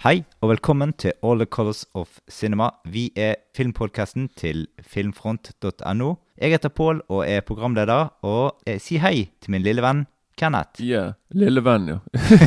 Hei, 0.00 0.22
og 0.40 0.48
velkommen 0.48 0.94
til 0.96 1.12
All 1.20 1.42
the 1.42 1.44
Colors 1.44 1.82
of 1.92 2.08
Cinema. 2.24 2.70
Vi 2.88 3.10
er 3.16 3.34
filmpodkasten 3.52 4.30
til 4.32 4.62
filmfront.no. 4.80 6.14
Jeg 6.40 6.54
heter 6.54 6.72
Pål 6.72 7.02
og 7.08 7.28
er 7.28 7.42
programleder, 7.44 8.08
og 8.24 8.62
si 8.80 8.96
hei 8.96 9.28
til 9.44 9.52
min 9.52 9.60
lille 9.60 9.84
venn 9.84 10.06
Kenneth. 10.40 10.80
Ja, 10.80 11.02
lille 11.36 11.60
venn, 11.60 11.90
ja. 11.92 11.98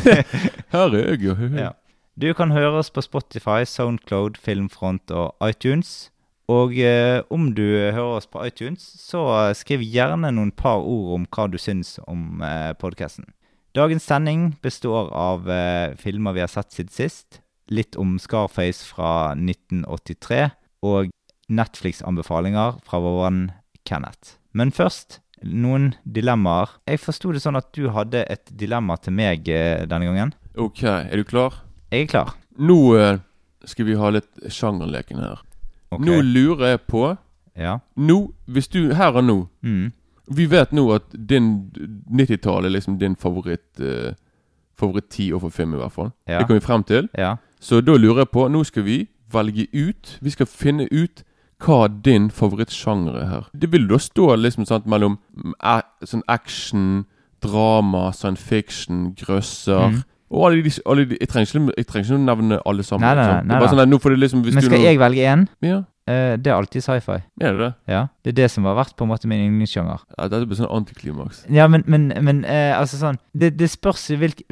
Her 0.73 0.97
er 0.97 1.11
jeg, 1.11 1.21
jo. 1.27 1.35
Ja. 1.53 1.69
Du 2.17 2.33
kan 2.33 2.55
høre 2.57 2.81
oss 2.81 2.89
på 2.89 3.05
Spotify, 3.05 3.69
Soundcloud, 3.69 4.41
Filmfront 4.41 5.13
og 5.13 5.37
iTunes. 5.45 6.09
Og 6.49 6.73
eh, 6.73 7.21
om 7.29 7.51
du 7.53 7.61
hører 7.69 8.17
oss 8.17 8.25
på 8.25 8.41
iTunes, 8.49 8.81
så 8.97 9.53
skriv 9.53 9.85
gjerne 9.85 10.33
noen 10.33 10.49
par 10.57 10.81
ord 10.81 11.19
om 11.19 11.29
hva 11.29 11.45
du 11.53 11.61
syns 11.61 11.99
om 12.07 12.41
eh, 12.41 12.73
podkasten. 12.81 13.29
Dagens 13.77 14.05
sending 14.05 14.51
består 14.61 15.13
av 15.13 15.47
eh, 15.49 15.93
filmer 16.01 16.33
vi 16.33 16.41
har 16.41 16.49
sett 16.49 16.73
siden 16.73 16.93
sist, 16.93 17.42
litt 17.71 17.95
om 17.99 18.17
Scarface 18.19 18.85
fra 18.87 19.33
1983, 19.37 20.49
og 20.83 21.11
Netflix-anbefalinger 21.53 22.79
fra 22.83 22.99
vår 23.03 23.19
venn 23.23 23.43
Kenneth. 23.87 24.37
Men 24.55 24.71
først 24.73 25.19
noen 25.43 25.91
dilemmaer. 26.03 26.71
Jeg 26.87 27.01
forsto 27.03 27.33
det 27.35 27.43
sånn 27.43 27.59
at 27.59 27.69
du 27.75 27.89
hadde 27.93 28.23
et 28.31 28.51
dilemma 28.59 28.97
til 29.01 29.15
meg 29.17 29.49
eh, 29.51 29.83
denne 29.89 30.07
gangen. 30.09 30.33
Ok, 30.59 30.83
er 30.85 31.19
du 31.19 31.25
klar? 31.27 31.59
Jeg 31.91 32.07
er 32.07 32.11
klar. 32.11 32.33
Nå 32.57 32.77
eh, 32.99 33.19
skal 33.67 33.87
vi 33.89 33.97
ha 33.99 34.11
litt 34.13 34.47
sjangerleken 34.51 35.21
her. 35.23 35.43
Okay. 35.93 36.05
Nå 36.07 36.21
lurer 36.25 36.73
jeg 36.73 36.85
på 36.89 37.05
Ja. 37.59 37.77
Nå, 37.93 38.33
hvis 38.49 38.71
du 38.73 38.95
Her 38.97 39.19
og 39.19 39.27
nå 39.27 39.37
Mm. 39.61 39.91
Vi 40.33 40.45
vet 40.47 40.71
nå 40.71 40.87
at 40.95 41.11
din 41.11 41.69
90-tall 42.09 42.65
er 42.65 42.71
liksom 42.71 42.95
din 42.97 43.15
favoritt 43.19 43.81
uh, 43.83 44.15
Favoritt-tiår 44.79 45.41
for 45.43 45.51
film, 45.51 45.75
i 45.75 45.81
hvert 45.81 45.91
fall. 45.91 46.11
Ja. 46.25 46.39
Det 46.39 46.47
kom 46.47 46.57
vi 46.57 46.63
frem 46.63 46.83
til. 46.87 47.09
Ja. 47.13 47.35
Så 47.63 47.79
da 47.81 47.95
lurer 47.95 48.25
jeg 48.25 48.33
på 48.35 48.47
Nå 48.51 48.63
skal 48.67 48.83
vi 48.87 48.97
velge 49.31 49.67
ut 49.71 50.17
Vi 50.21 50.33
skal 50.33 50.49
finne 50.49 50.89
ut 50.91 51.23
hva 51.63 51.85
din 51.87 52.25
favorittsjanger 52.27 53.15
er 53.15 53.27
her. 53.29 53.43
Det 53.55 53.69
vil 53.71 53.85
da 53.87 53.95
stå 54.01 54.33
liksom 54.35 54.65
sant 54.67 54.87
mellom 54.89 55.13
sånn 56.03 56.23
action, 56.27 57.05
drama, 57.39 58.09
science 58.11 58.43
fiction, 58.43 59.13
grøsser 59.15 59.93
mm. 59.93 60.01
Og 60.33 60.47
alle 60.47 60.63
de, 60.65 60.73
alle 60.89 61.05
de 61.07 61.17
jeg, 61.21 61.29
trenger 61.29 61.51
ikke, 61.51 61.75
jeg 61.77 61.87
trenger 61.87 62.07
ikke 62.09 62.17
å 62.17 62.23
nevne 62.25 62.59
alle 62.65 62.83
sammen. 62.83 63.05
Nei, 63.05 63.13
nei, 63.15 63.25
nei, 63.27 63.33
nei, 63.37 63.47
det 63.47 63.55
er 63.55 63.61
bare 63.61 63.69
nei. 63.69 63.83
sånn 63.83 63.91
nå 63.93 63.99
får 64.01 64.15
det 64.15 64.19
liksom 64.23 64.43
hvis 64.43 64.57
Men 64.57 64.65
skal 64.65 64.81
du, 64.81 64.85
jeg 64.87 64.99
velge 64.99 65.27
én? 65.29 65.43
Ja, 65.63 65.79
Eh, 66.03 66.35
det 66.35 66.51
er 66.51 66.57
alltid 66.57 66.83
sci-fi. 66.83 67.21
er 67.39 67.53
det 67.55 67.59
det? 67.59 67.73
Ja. 67.87 68.07
Det 68.23 68.31
er 68.33 68.35
det 68.41 68.51
som 68.51 68.65
har 68.67 68.75
vært 68.75 68.95
på 68.99 69.05
en 69.05 69.11
måte 69.13 69.27
min 69.27 69.39
yndlingssjanger. 69.39 70.01
Ja, 70.17 70.27
Dette 70.27 70.47
blir 70.49 70.59
sånn 70.59 70.67
antiklimaks. 70.67 71.45
Ja, 71.47 71.69
men, 71.71 71.85
men, 71.87 72.11
men 72.19 72.43
uh, 72.43 72.75
altså 72.75 72.99
sånn 72.99 73.19
Det, 73.31 73.53
det 73.55 73.69
spørs 73.71 74.03
i 74.11 74.17
hvilk, 74.19 74.43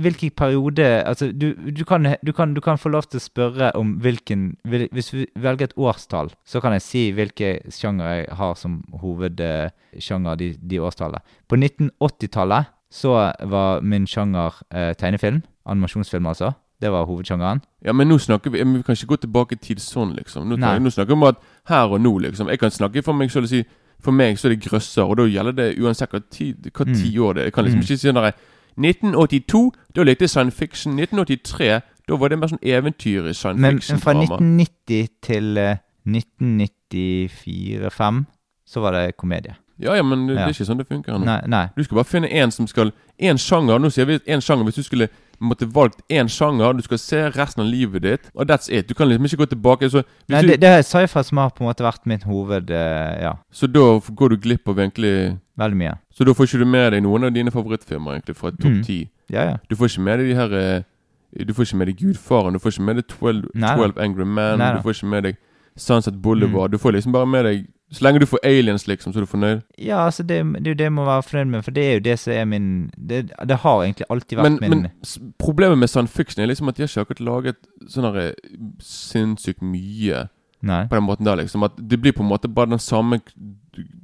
hvilken 0.00 0.32
periode 0.36 0.86
Altså, 1.04 1.28
du, 1.32 1.52
du, 1.52 1.84
kan, 1.84 2.08
du, 2.24 2.32
kan, 2.32 2.54
du 2.56 2.62
kan 2.64 2.80
få 2.80 2.88
lov 2.94 3.08
til 3.10 3.20
å 3.20 3.24
spørre 3.24 3.70
om 3.76 3.98
hvilken 4.00 4.54
vil, 4.64 4.86
Hvis 4.96 5.12
vi 5.12 5.26
velger 5.36 5.68
et 5.68 5.76
årstall, 5.76 6.32
så 6.48 6.62
kan 6.64 6.72
jeg 6.76 6.86
si 6.86 7.04
hvilke 7.12 7.58
sjanger 7.68 8.08
jeg 8.08 8.40
har 8.40 8.56
som 8.56 8.80
hovedsjanger 9.02 10.40
de, 10.40 10.54
de 10.56 10.80
årstallene. 10.80 11.20
På 11.48 11.60
1980-tallet 11.60 12.72
så 12.94 13.16
var 13.50 13.84
min 13.84 14.06
sjanger 14.08 14.56
uh, 14.72 14.92
tegnefilm. 14.96 15.42
Animasjonsfilm, 15.68 16.26
altså. 16.32 16.54
Det 16.80 16.90
var 16.92 17.04
hovedsjangeren. 17.06 17.60
Ja, 17.84 17.92
men 17.92 18.08
nå 18.08 18.18
snakker 18.18 18.50
vi 18.50 18.64
Men 18.64 18.74
vi 18.76 18.82
kan 18.82 18.94
ikke 18.96 19.06
gå 19.06 19.16
tilbake 19.22 19.52
i 19.52 19.56
tid 19.56 19.78
sånn, 19.80 20.14
liksom. 20.16 20.48
Nå, 20.48 20.56
jeg, 20.58 20.80
nå 20.82 20.90
snakker 20.90 21.06
vi 21.06 21.12
om 21.12 21.22
at 21.28 21.36
her 21.70 21.86
og 21.94 22.00
nå, 22.00 22.18
liksom. 22.18 22.48
Jeg 22.50 22.58
kan 22.58 22.70
snakke 22.70 23.02
for 23.02 23.12
meg 23.14 23.30
selv 23.30 23.44
og 23.44 23.48
si 23.54 23.64
For 24.04 24.10
meg 24.12 24.36
så 24.38 24.48
er 24.48 24.54
det 24.56 24.62
grøsser, 24.66 25.02
og 25.06 25.16
da 25.16 25.22
gjelder 25.24 25.52
det 25.56 25.78
uansett 25.80 26.10
hva, 26.12 26.20
tid, 26.30 26.66
hva 26.74 26.84
Mm. 26.84 26.94
tiår 26.94 27.32
det 27.34 27.40
er. 27.40 27.44
Jeg 27.46 27.52
kan 27.52 27.64
liksom 27.64 27.78
Mm. 27.78 27.82
ikke 27.86 27.98
si 27.98 28.08
sånn 28.08 28.14
der 28.20 28.32
1982, 28.76 29.72
da 29.94 30.02
likte 30.02 30.22
jeg 30.26 30.30
science 30.30 30.56
fiction. 30.58 30.92
1983, 30.98 31.80
da 32.08 32.16
var 32.16 32.28
det 32.28 32.38
mer 32.38 32.48
sånn 32.48 32.58
eventyr 32.62 33.28
i 33.30 33.32
science 33.32 33.60
Men, 33.60 33.80
men 33.88 33.98
fra 34.00 34.12
1990 34.12 35.08
til 35.22 35.58
uh, 35.58 35.76
1994-5 36.06 38.24
så 38.66 38.80
var 38.80 38.92
det 38.92 39.16
komedie. 39.16 39.54
Ja, 39.78 39.94
ja, 39.94 40.02
men 40.02 40.26
det, 40.28 40.36
det 40.36 40.42
er 40.44 40.48
ikke 40.54 40.64
sånn 40.68 40.78
det 40.78 40.86
funker 40.88 41.12
nå. 41.18 41.24
Nei, 41.26 41.40
nei. 41.50 41.64
Du 41.76 41.82
skal 41.84 41.96
bare 41.98 42.06
finne 42.08 42.28
en 42.30 42.50
som 42.54 42.66
skal 42.70 42.92
En 43.18 43.38
sjanger. 43.38 43.78
Nå 43.78 43.90
sier 43.94 44.04
vi 44.08 44.16
en 44.26 44.40
sjanger. 44.42 44.64
Hvis 44.66 44.74
du 44.74 44.82
skulle 44.82 45.06
måtte 45.40 45.66
valgt 45.74 46.02
én 46.12 46.28
sjanger, 46.30 46.76
du 46.76 46.82
skal 46.84 47.00
se 47.00 47.22
resten 47.34 47.64
av 47.64 47.68
livet 47.70 48.04
ditt, 48.04 48.28
og 48.34 48.48
that's 48.50 48.70
it. 48.72 48.88
Du 48.88 48.94
kan 48.94 49.08
liksom 49.08 49.28
ikke 49.28 49.42
gå 49.42 49.48
tilbake. 49.54 49.90
Så, 49.90 50.04
Nei, 50.28 50.42
det, 50.46 50.60
det 50.62 50.72
sci-fi 50.86 51.24
som 51.24 51.40
har 51.42 51.52
på 51.54 51.64
en 51.64 51.70
måte 51.70 51.86
vært 51.86 52.06
mitt 52.10 52.26
hoved... 52.28 52.70
Uh, 52.70 53.14
ja, 53.22 53.34
så 53.52 53.66
da 53.70 53.86
går 54.08 54.34
du 54.34 54.40
glipp 54.46 54.68
av 54.68 54.80
egentlig 54.80 55.14
veldig 55.60 55.80
mye. 55.80 55.94
Så 56.14 56.26
da 56.26 56.34
får 56.34 56.50
ikke 56.50 56.62
du 56.64 56.68
med 56.70 56.92
deg 56.94 57.04
noen 57.06 57.28
av 57.28 57.34
dine 57.34 57.54
favorittfilmer 57.54 58.18
egentlig 58.18 58.36
fra 58.38 58.52
topp 58.54 58.72
Mm. 58.74 59.08
Ja, 59.32 59.42
ja. 59.48 59.56
Du 59.70 59.76
får 59.76 59.88
ikke 59.88 60.02
med 60.04 60.18
deg 60.20 60.26
de 60.28 60.34
her 60.36 60.52
uh, 60.52 61.44
Du 61.46 61.54
får 61.54 61.64
ikke 61.64 61.76
med 61.80 61.88
deg 61.88 62.00
Gudfaren, 62.02 62.52
du 62.52 62.60
får 62.60 62.74
ikke 62.74 62.82
med 62.84 62.98
deg 63.00 63.06
12, 63.08 63.46
12 63.56 64.00
Angry 64.04 64.24
Men, 64.24 64.58
Nei 64.60 64.74
du 64.76 64.82
får 64.84 64.98
ikke 64.98 65.08
med 65.10 65.22
deg 65.28 65.38
Sunset 65.76 66.14
Boulevard. 66.22 66.70
Mm. 66.70 66.72
Du 66.72 66.78
får 66.78 66.92
liksom 66.94 67.12
bare 67.12 67.26
med 67.26 67.44
deg 67.48 67.64
Så 67.92 68.04
lenge 68.04 68.18
du 68.18 68.26
får 68.26 68.38
aliens, 68.42 68.86
liksom, 68.88 69.12
så 69.12 69.20
er 69.20 69.26
du 69.26 69.30
fornøyd. 69.30 69.60
Ja, 69.78 70.04
altså 70.06 70.22
det, 70.22 70.40
det 70.54 70.66
er 70.66 70.72
jo 70.72 70.78
det 70.78 70.86
jeg 70.88 70.92
må 70.92 71.04
være 71.04 71.22
fornøyd 71.22 71.50
med, 71.52 71.62
for 71.62 71.70
det 71.70 71.84
er 71.84 71.92
jo 71.92 72.04
det 72.04 72.18
som 72.18 72.32
er 72.32 72.44
min 72.44 72.90
Det, 72.96 73.30
det 73.48 73.56
har 73.62 73.82
egentlig 73.82 74.06
alltid 74.10 74.38
vært 74.38 74.50
Men, 74.50 74.58
min 74.60 74.70
men 74.70 75.32
problemet 75.38 75.78
med 75.78 75.88
science 75.88 76.12
fiction 76.12 76.42
er 76.42 76.46
liksom 76.46 76.68
at 76.68 76.76
de 76.76 76.82
har 76.82 76.88
ikke 76.88 77.00
akkurat 77.00 77.20
laget 77.20 77.60
sånn 77.88 78.08
her, 78.08 78.16
eh, 78.22 78.56
sinnssykt 78.82 79.62
mye 79.62 80.26
Nei. 80.64 80.86
på 80.88 80.96
den 80.96 81.06
måten 81.06 81.28
der, 81.28 81.36
liksom. 81.36 81.62
At 81.62 81.76
det 81.78 82.00
blir 82.00 82.16
på 82.16 82.24
en 82.24 82.32
måte 82.32 82.48
bare 82.48 82.72
den 82.72 82.82
samme 82.82 83.20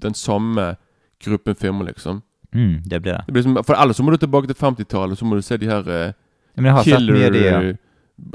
Den 0.02 0.14
samme 0.14 0.74
gruppen 1.24 1.54
filmer, 1.54 1.84
liksom. 1.84 2.22
Mm, 2.52 2.82
det 2.84 3.00
blir 3.02 3.12
det. 3.12 3.22
Det 3.26 3.32
blir 3.32 3.42
som, 3.42 3.58
for 3.64 3.74
ellers 3.74 3.96
så 3.96 4.02
må 4.02 4.10
du 4.10 4.16
tilbake 4.16 4.46
til 4.46 4.56
50-tallet, 4.58 5.18
så 5.18 5.24
må 5.24 5.36
du 5.36 5.42
se 5.42 5.56
de 5.56 5.66
her 5.66 5.80
uh, 5.80 6.12
Men 6.56 6.64
jeg 6.64 6.74
har 6.74 6.82
sett 6.84 7.06
mye 7.06 7.26
av 7.26 7.32
de, 7.32 7.44
ja. 7.44 7.60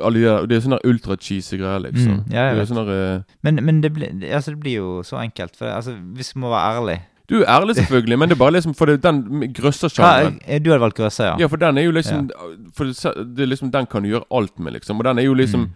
Alle 0.03 0.19
de 0.19 0.25
der, 0.25 0.46
Det 0.46 0.57
er 0.57 0.62
sånne 0.66 0.79
ultra-cheesy 0.85 1.57
greier, 1.59 1.79
liksom. 1.88 2.22
Mm, 2.22 2.34
ja, 2.34 2.46
det 2.56 2.68
sånne 2.69 2.85
der, 2.88 3.16
eh, 3.16 3.35
Men, 3.44 3.59
men 3.66 3.81
det, 3.84 3.94
blir, 3.94 4.09
altså, 4.34 4.51
det 4.51 4.59
blir 4.59 4.75
jo 4.79 5.03
så 5.03 5.19
enkelt, 5.22 5.56
for 5.57 5.66
altså, 5.72 5.96
hvis 6.16 6.35
vi 6.35 6.40
må 6.44 6.50
være 6.50 6.79
ærlig 6.79 6.97
Du 7.29 7.40
er 7.41 7.47
ærlig, 7.50 7.75
selvfølgelig, 7.75 8.19
men 8.19 8.29
det 8.29 8.35
er 8.35 8.40
bare 8.44 8.51
liksom 8.57 8.75
For 8.75 8.85
det, 8.85 9.03
den 9.03 9.53
grøssersjangeren 9.53 10.40
eh, 10.47 10.59
Du 10.62 10.69
hadde 10.69 10.81
valgt 10.81 10.97
grøsser, 10.97 11.25
ja? 11.25 11.35
Ja, 11.40 11.47
for 11.47 11.57
den 11.57 11.78
er 11.78 11.88
jo 11.88 11.91
liksom 11.91 12.29
For 12.75 12.85
det, 12.85 13.40
er 13.44 13.50
liksom 13.50 13.72
Den 13.72 13.85
kan 13.85 14.03
du 14.03 14.09
gjøre 14.09 14.25
alt 14.31 14.59
med, 14.59 14.73
liksom. 14.73 15.00
Og 15.00 15.06
den 15.06 15.19
er 15.19 15.23
jo 15.29 15.34
liksom 15.34 15.68
Mm. 15.69 15.73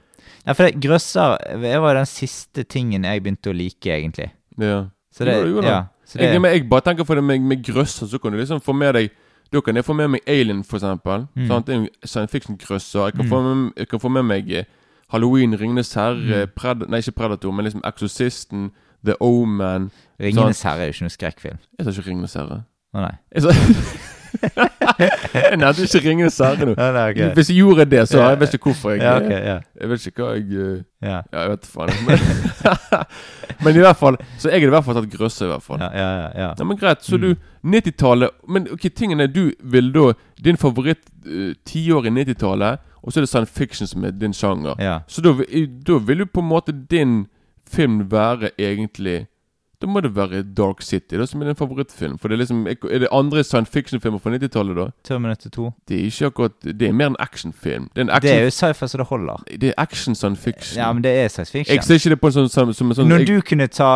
Ja, 0.48 0.54
for 0.54 0.64
det, 0.64 0.80
grøsser 0.82 1.38
det 1.62 1.82
var 1.82 1.94
den 1.98 2.06
siste 2.06 2.64
tingen 2.64 3.04
jeg 3.04 3.22
begynte 3.24 3.52
å 3.52 3.54
like, 3.54 3.92
egentlig. 3.92 4.30
Ja. 4.58 4.86
Så 5.14 5.26
det, 5.28 5.36
Jo, 5.36 5.58
jo 5.58 5.64
ja, 5.66 5.84
så 6.06 6.18
det 6.18 6.30
Jeg, 6.30 6.42
jeg 6.42 6.70
bare 6.70 6.82
tenker 6.82 7.04
for 7.06 7.16
det 7.20 7.24
med, 7.24 7.40
med 7.40 7.64
grøsser, 7.64 8.08
så 8.08 8.18
kan 8.18 8.32
du 8.32 8.38
liksom 8.40 8.62
få 8.62 8.74
med 8.74 8.94
deg 8.96 9.10
Da 9.54 9.62
kan 9.62 9.76
jeg 9.76 9.86
få 9.86 9.94
med 9.94 10.08
meg 10.08 10.22
Alien, 10.28 10.64
for 10.64 10.78
eksempel. 10.78 11.28
Mm. 11.36 11.48
Sant? 11.48 11.68
Det 11.68 11.74
er 11.76 11.80
en 11.80 11.88
science 12.06 12.32
fiction-grøsser. 12.32 13.04
Jeg, 13.06 13.14
kan 13.14 13.26
Mm. 13.26 13.30
få 13.30 13.42
med- 13.42 13.72
jeg 13.78 13.88
kan 13.90 14.00
få 14.00 14.10
med 14.10 14.24
meg 14.24 14.52
eh, 14.52 14.64
Halloween, 15.12 15.56
Ringenes 15.60 15.94
herre, 15.94 16.46
Mm. 16.46 16.52
Pred 16.56 16.88
Nei, 16.90 16.98
ikke 17.00 17.12
Predator, 17.12 17.52
men 17.52 17.66
liksom 17.66 17.82
Exorcisten, 17.86 18.72
The 19.06 19.16
Omen 19.22 19.92
Ringenes 20.20 20.62
herre 20.64 20.80
er 20.82 20.86
jo 20.86 20.92
ikke 20.92 21.02
noe 21.02 21.10
skrekkfilm. 21.10 21.58
Jeg 21.80 21.86
sa 21.86 21.90
ikke 21.92 22.10
Ringenes 22.10 22.34
herre. 22.34 22.64
Å 22.94 23.02
nei. 23.02 23.16
Jeg 23.36 23.42
sa 23.44 23.50
Jeg 25.34 25.58
nevnte 25.58 25.86
ikke 25.86 26.02
Ringenes 26.10 26.38
herre 26.44 26.66
nå. 26.68 26.74
Det 26.76 26.86
er 27.20 27.34
Hvis 27.38 27.50
jeg 27.50 27.58
gjorde 27.62 27.86
det, 27.92 28.02
så. 28.10 28.20
Jeg 28.30 28.40
vet 28.42 28.54
ikke 28.58 28.70
hvorfor 28.72 28.92
jeg 28.94 29.02
Ja, 29.02 29.16
okay, 29.18 29.40
ja. 29.48 29.58
Jeg 29.82 29.90
vet 29.90 30.08
ikke 30.10 30.24
hva 30.26 30.34
jeg 30.36 30.64
eh, 30.64 30.82
Ja, 31.06 31.22
Ja, 31.34 31.42
jeg 31.44 31.50
vet 31.54 31.70
faen. 31.72 31.94
Men, 32.08 32.20
men 33.64 33.76
i 33.80 33.84
hvert 33.84 33.98
fall 34.00 34.18
Så 34.38 34.50
jeg 34.50 34.60
hadde 34.60 34.68
i 34.72 34.76
hvert 34.76 34.86
fall 34.86 35.00
tatt 35.00 35.10
Grøsse. 35.14 35.46
i 35.46 35.52
hvert 35.54 35.64
fall. 35.64 35.80
ja, 35.80 35.90
ja. 35.94 36.10
ja, 36.20 36.30
ja. 36.44 36.50
Ja, 36.60 36.64
men 36.68 36.78
greit, 36.78 37.04
så 37.06 37.18
Mm. 37.18 37.22
du 37.22 37.36
90-tallet 37.78 38.30
Men 38.48 38.68
ok, 38.72 38.90
tingen 38.96 39.20
er 39.20 39.28
du 39.28 39.52
vil 39.64 39.92
da 39.94 40.14
Din 40.44 40.58
favoritt 40.58 41.02
uh, 41.28 41.54
tiår 41.66 42.06
i 42.08 42.10
90-tallet, 42.10 42.80
og 43.04 43.12
så 43.14 43.20
er 43.20 43.26
det 43.26 43.30
science 43.30 43.52
fiction 43.56 43.88
som 43.88 44.04
er 44.06 44.12
din 44.12 44.34
sjanger. 44.34 44.76
ja. 44.80 45.00
Så 45.08 45.22
da, 45.22 45.34
da 45.88 45.98
vil 45.98 46.20
jo 46.20 46.26
på 46.34 46.40
en 46.44 46.48
måte 46.50 46.72
din 46.92 47.26
film 47.70 48.06
være 48.12 48.50
egentlig 48.60 49.28
Da 49.80 49.88
må 49.88 50.02
det 50.04 50.10
være 50.12 50.42
Dark 50.44 50.82
City, 50.84 51.16
da, 51.16 51.24
som 51.26 51.40
er 51.42 51.48
din 51.48 51.56
favorittfilm. 51.56 52.18
For 52.20 52.28
det 52.28 52.36
er 52.36 52.42
liksom 52.42 52.66
Er 52.68 53.00
det 53.00 53.08
andre 53.16 53.44
science 53.48 53.72
fiction-filmer 53.72 54.20
fra 54.20 54.34
90-tallet, 54.34 54.76
da? 54.76 54.88
Terminator 55.08 55.50
2. 55.56 55.70
Det 55.88 55.96
er 55.96 56.10
ikke 56.10 56.26
akkurat 56.34 56.52
Det 56.80 56.88
er 56.88 56.92
mer 56.92 57.14
en 57.14 57.16
actionfilm. 57.20 57.86
Det 57.96 58.10
action 58.10 58.28
Det 58.28 58.34
er 58.36 58.44
jo 58.44 58.50
sci-fi 58.52 58.88
så 58.92 58.98
det 59.00 59.06
holder. 59.08 59.44
Det 59.48 59.70
er 59.70 59.74
action 59.78 60.16
science 60.16 60.42
fiction. 60.42 60.82
Ja, 60.82 60.92
men 60.94 61.04
det 61.04 61.12
er 61.12 61.28
science 61.28 61.52
fiction. 61.52 61.76
jeg 61.76 61.84
ser 61.84 61.96
ikke 61.96 62.10
det 62.10 62.20
på 62.20 62.28
en 62.28 62.34
sånn 62.34 62.50
som, 62.50 62.74
som 62.74 62.92
en 62.92 62.96
sånn 63.00 63.08
Når 63.08 63.24
jeg, 63.24 63.28
du 63.28 63.42
kunne 63.42 63.68
ta 63.68 63.92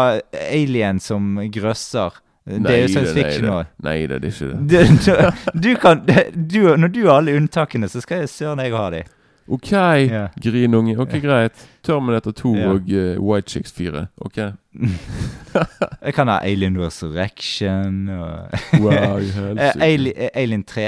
Alien 0.47 0.99
som 1.03 1.35
grøsser 1.51 2.15
Det 2.47 2.71
er 2.71 2.81
jo 2.85 2.87
science 2.95 3.13
fiction 3.17 3.49
òg. 3.51 3.65
Nei 3.83 3.97
da, 4.07 4.21
det 4.23 4.31
er 4.31 4.37
ikke 4.39 4.53
det. 4.53 4.85
Du, 5.03 5.59
du, 5.59 5.59
du 5.67 5.75
kan 5.83 6.05
du, 6.31 6.61
Når 6.79 6.95
du 6.95 7.01
har 7.09 7.19
alle 7.19 7.35
unntakene, 7.35 7.91
så 7.91 7.99
skal 8.03 8.23
jeg 8.23 8.31
søren 8.31 8.63
jeg 8.63 8.71
ha 8.71 8.87
de. 8.95 9.03
Ok, 9.47 9.71
yeah. 9.73 10.29
grinunge. 10.39 10.95
Ok, 10.99 11.17
greit. 11.21 11.65
Terminator 11.83 12.31
2 12.31 12.55
yeah. 12.55 12.69
og 12.71 12.87
uh, 12.91 13.23
White 13.31 13.49
Chicks 13.51 13.73
4. 13.75 14.05
Ok. 14.23 14.37
Jeg 16.05 16.13
kan 16.15 16.27
ha 16.31 16.37
Alien 16.43 16.77
Resurrection 16.79 18.07
og 18.09 18.53
Wow, 18.83 19.17
i 19.19 19.27
Eh, 19.27 19.33
helsike. 19.35 19.83
Ali- 19.83 20.13
eh, 20.15 20.29
Alien 20.35 20.63
3. 20.63 20.85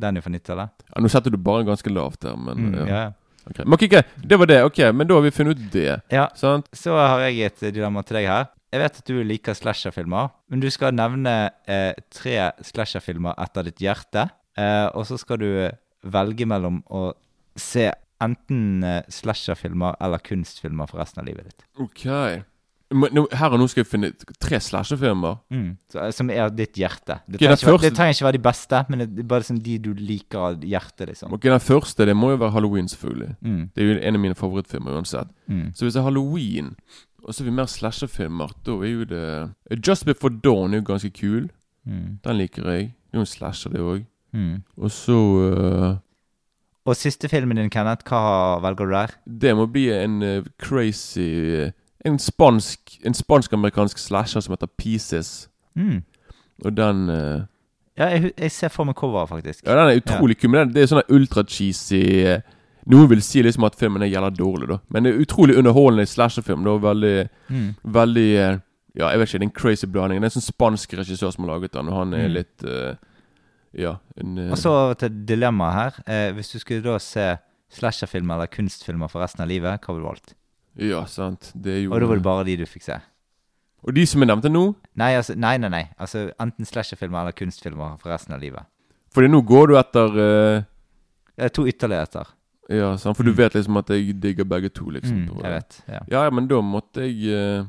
Den 0.00 0.16
er 0.16 0.22
fra 0.22 0.30
90-tallet. 0.30 0.70
Ja, 0.94 1.00
nå 1.02 1.08
setter 1.10 1.30
du 1.34 1.38
bare 1.42 1.64
ganske 1.66 1.90
lavt 1.90 2.20
der, 2.22 2.36
men 2.38 2.56
Mm, 2.70 2.74
ja. 2.78 2.86
ja. 2.86 3.06
ok. 3.50 3.58
Men 3.64 3.72
ok. 3.74 3.96
Det 4.30 4.38
var 4.38 4.46
det. 4.46 4.60
Ok, 4.64 4.78
men 4.94 5.06
da 5.08 5.14
har 5.18 5.22
vi 5.26 5.30
funnet 5.34 5.58
ut 5.58 5.72
det. 5.72 6.00
ja. 6.12 6.28
Sant? 6.38 6.68
Så 6.72 6.94
har 6.94 7.18
jeg 7.26 7.40
et 7.50 7.74
dilemma 7.74 8.02
til 8.06 8.20
deg 8.20 8.28
her. 8.30 8.46
Jeg 8.72 8.80
vet 8.84 8.98
at 9.00 9.06
du 9.10 9.16
liker 9.26 9.54
slasherfilmer, 9.58 10.28
men 10.48 10.60
du 10.62 10.68
skal 10.70 10.94
nevne 10.94 11.50
eh, 11.66 11.90
tre 12.14 12.52
slasherfilmer 12.62 13.34
etter 13.42 13.66
ditt 13.66 13.82
hjerte. 13.82 14.28
Eh, 14.56 14.86
og 14.94 15.02
så 15.08 15.18
skal 15.18 15.38
du 15.42 15.48
velge 16.06 16.46
mellom 16.46 16.78
å 16.86 17.08
se 17.56 17.90
enten 18.20 18.84
eh, 18.84 19.02
slasherfilmer 19.08 19.96
eller 20.00 20.18
kunstfilmer 20.18 20.86
for 20.90 20.98
resten 21.00 21.20
av 21.22 21.26
livet 21.26 21.44
ditt. 21.50 21.64
Ok. 21.80 22.06
Men 22.92 23.12
nå- 23.14 23.28
Her 23.32 23.52
og 23.54 23.60
nå 23.60 23.68
skal 23.70 23.84
jeg 23.84 23.86
finne 23.86 24.08
tre 24.42 24.58
slasherfilmer. 24.58 25.36
Så, 25.92 26.00
eh, 26.02 26.10
som 26.10 26.28
er 26.30 26.50
ditt 26.50 26.74
hjerte. 26.74 27.20
Det 27.30 27.38
trenger, 27.38 27.54
okay, 27.54 27.62
ikke, 27.62 27.66
være- 27.70 27.80
det 27.86 27.94
trenger 27.96 28.14
ikke 28.16 28.24
være 28.26 28.32
de 28.32 28.42
beste, 28.48 28.84
men 28.90 28.98
det 28.98 29.18
er 29.18 29.28
bare 29.30 29.40
liksom 29.40 29.62
de 29.62 29.78
du 29.78 29.94
liker 29.94 30.38
av 30.38 30.60
hjertet, 30.60 31.06
liksom. 31.08 31.32
Ok, 31.32 31.40
Den 31.42 31.60
første 31.60 32.04
det 32.06 32.16
må 32.16 32.30
jo 32.32 32.36
være 32.42 32.50
Halloween, 32.52 32.88
selvfølgelig. 32.88 33.36
Mm. 33.42 33.70
Det 33.74 33.78
er 33.84 33.94
jo 33.94 34.00
en 34.02 34.14
av 34.14 34.20
mine 34.20 34.34
favorittfilmer 34.34 34.90
uansett. 34.98 35.28
Mm. 35.48 35.70
Så 35.74 35.84
hvis 35.86 35.92
det 35.94 36.00
er 36.00 36.08
Halloween, 36.10 36.74
og 37.24 37.32
så 37.34 37.40
er 37.42 37.44
vi 37.44 37.50
mer 37.56 37.66
slasherfilmer, 37.66 38.50
da 38.66 38.72
er 38.72 38.90
jo 38.90 39.04
det 39.04 39.86
Just 39.86 40.04
Before 40.04 40.34
Dawn 40.42 40.74
er 40.74 40.80
jo 40.80 40.84
ganske 40.92 41.10
kul. 41.14 41.48
Mm. 41.86 42.18
Den 42.24 42.36
liker 42.38 42.64
jeg. 42.64 42.92
Det 43.10 43.14
er 43.14 43.18
jo 43.18 43.20
en 43.20 43.26
slasher, 43.26 43.70
det 43.70 43.80
òg. 43.80 44.04
Mm. 44.34 44.62
Og 44.78 44.90
så 44.90 46.00
Og 46.90 46.96
siste 46.98 47.28
filmen 47.30 47.58
din, 47.60 47.70
Kenneth, 47.70 48.02
hva 48.10 48.58
velger 48.64 48.88
du 48.90 48.94
der? 48.96 49.12
Det 49.44 49.52
må 49.58 49.66
bli 49.70 49.86
en 49.94 50.18
uh, 50.24 50.44
crazy 50.58 51.28
øh, 51.30 51.70
En 52.08 52.16
spansk 52.18 52.96
En 53.06 53.14
spansk-amerikansk 53.14 53.98
slasher 54.00 54.40
som 54.42 54.54
heter 54.56 54.70
Pieces. 54.80 55.48
Mm. 55.78 56.00
Og 56.64 56.74
den 56.76 57.04
uh, 57.12 57.42
Ja, 57.98 58.08
jeg, 58.14 58.32
jeg 58.40 58.50
ser 58.54 58.72
for 58.72 58.88
meg 58.88 58.96
coveret, 58.96 59.28
faktisk. 59.28 59.66
Ja, 59.66 59.76
den 59.76 59.90
er 59.92 60.00
utrolig 60.00 60.38
kul. 60.40 60.50
Men 60.50 60.60
den, 60.66 60.74
det 60.74 60.82
er 60.82 60.90
sånn 60.94 61.02
ultra-cheesy 61.12 62.00
Noen 62.90 63.10
vil 63.10 63.20
si 63.22 63.42
liksom 63.44 63.66
at 63.68 63.76
filmen 63.76 64.02
er 64.02 64.08
jævla 64.08 64.30
dårlig, 64.32 64.66
da. 64.70 64.78
Men 64.88 65.04
det 65.04 65.10
er 65.12 65.20
utrolig 65.20 65.54
underholdende 65.60 66.06
slasherfilm. 66.08 66.64
Det 66.64 66.72
er 66.72 66.84
veldig 66.88 67.16
Mm. 67.50 67.68
Veldig 67.84 68.30
Ja, 68.96 69.08
jeg 69.12 69.18
vet 69.20 69.28
ikke, 69.28 69.38
det 69.38 69.44
er 69.44 69.50
en 69.50 69.60
crazy 69.60 69.86
blanding. 69.86 70.18
Det 70.22 70.26
er 70.26 70.32
en 70.32 70.40
sånn 70.40 70.48
spansk 70.48 70.94
regissør 70.98 71.30
som 71.34 71.44
har 71.44 71.52
laget 71.52 71.72
den, 71.76 71.88
og 71.88 71.94
han 71.98 72.14
er 72.14 72.26
Mm. 72.28 72.32
litt 72.34 72.64
Ja. 73.76 73.96
En, 74.16 74.38
øh, 74.38 74.50
Og 74.52 74.58
så 74.58 74.68
over 74.70 74.94
til 74.94 75.10
dilemmaet 75.28 75.74
her. 75.74 76.00
Eh, 76.06 76.32
hvis 76.34 76.48
du 76.52 76.58
skulle 76.58 76.82
da 76.82 76.98
se 76.98 77.36
slasherfilmer 77.70 78.34
eller 78.34 78.46
kunstfilmer 78.50 79.08
for 79.08 79.22
resten 79.22 79.42
av 79.42 79.48
livet, 79.48 79.80
hva 79.80 79.94
ville 79.94 80.02
du 80.02 80.08
valgt? 80.08 80.34
Ja, 80.76 81.04
sant. 81.06 81.52
Det 81.54 81.72
er 81.76 81.82
jo 81.84 81.92
Og 81.94 82.00
da 82.00 82.06
var 82.06 82.14
det 82.16 82.22
bare 82.24 82.44
de 82.44 82.56
du 82.56 82.66
fikk 82.66 82.82
se. 82.82 82.98
Og 83.82 83.94
de 83.94 84.04
som 84.06 84.20
jeg 84.20 84.28
nevnte 84.28 84.50
nå 84.52 84.74
Nei, 84.96 85.14
altså, 85.16 85.34
nei, 85.34 85.56
nei, 85.56 85.68
nei. 85.72 85.84
Altså 85.98 86.30
enten 86.40 86.66
slasherfilmer 86.68 87.20
eller 87.22 87.32
kunstfilmer 87.32 87.98
for 88.00 88.10
resten 88.12 88.34
av 88.34 88.40
livet. 88.42 88.66
Fordi 89.14 89.28
nå 89.30 89.40
går 89.46 89.68
du 89.68 89.76
etter 89.78 90.12
Det 90.16 91.46
er 91.46 91.48
to 91.48 91.64
ytterligheter. 91.66 92.26
Ja, 92.68 92.96
sant? 92.96 93.16
for 93.16 93.24
du 93.24 93.30
Mm. 93.32 93.36
vet 93.36 93.52
liksom 93.54 93.76
at 93.78 93.88
jeg 93.88 94.20
digger 94.20 94.44
begge 94.44 94.68
to, 94.68 94.84
liksom. 94.90 95.16
Mm, 95.26 95.42
jeg 95.42 95.50
vet. 95.52 95.82
Ja. 95.88 95.98
Ja, 96.10 96.22
ja, 96.24 96.30
men 96.30 96.46
da 96.46 96.60
måtte 96.60 97.00
jeg 97.02 97.32
eh, 97.32 97.64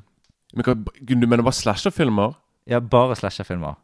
men 0.53 0.63
hva, 0.65 0.75
Du 1.05 1.15
mener 1.27 1.41
bare 1.43 1.53
slasherfilmer? 1.53 2.35
ja, 2.67 2.79
bare 2.79 3.15
slasherfilmer. 3.15 3.75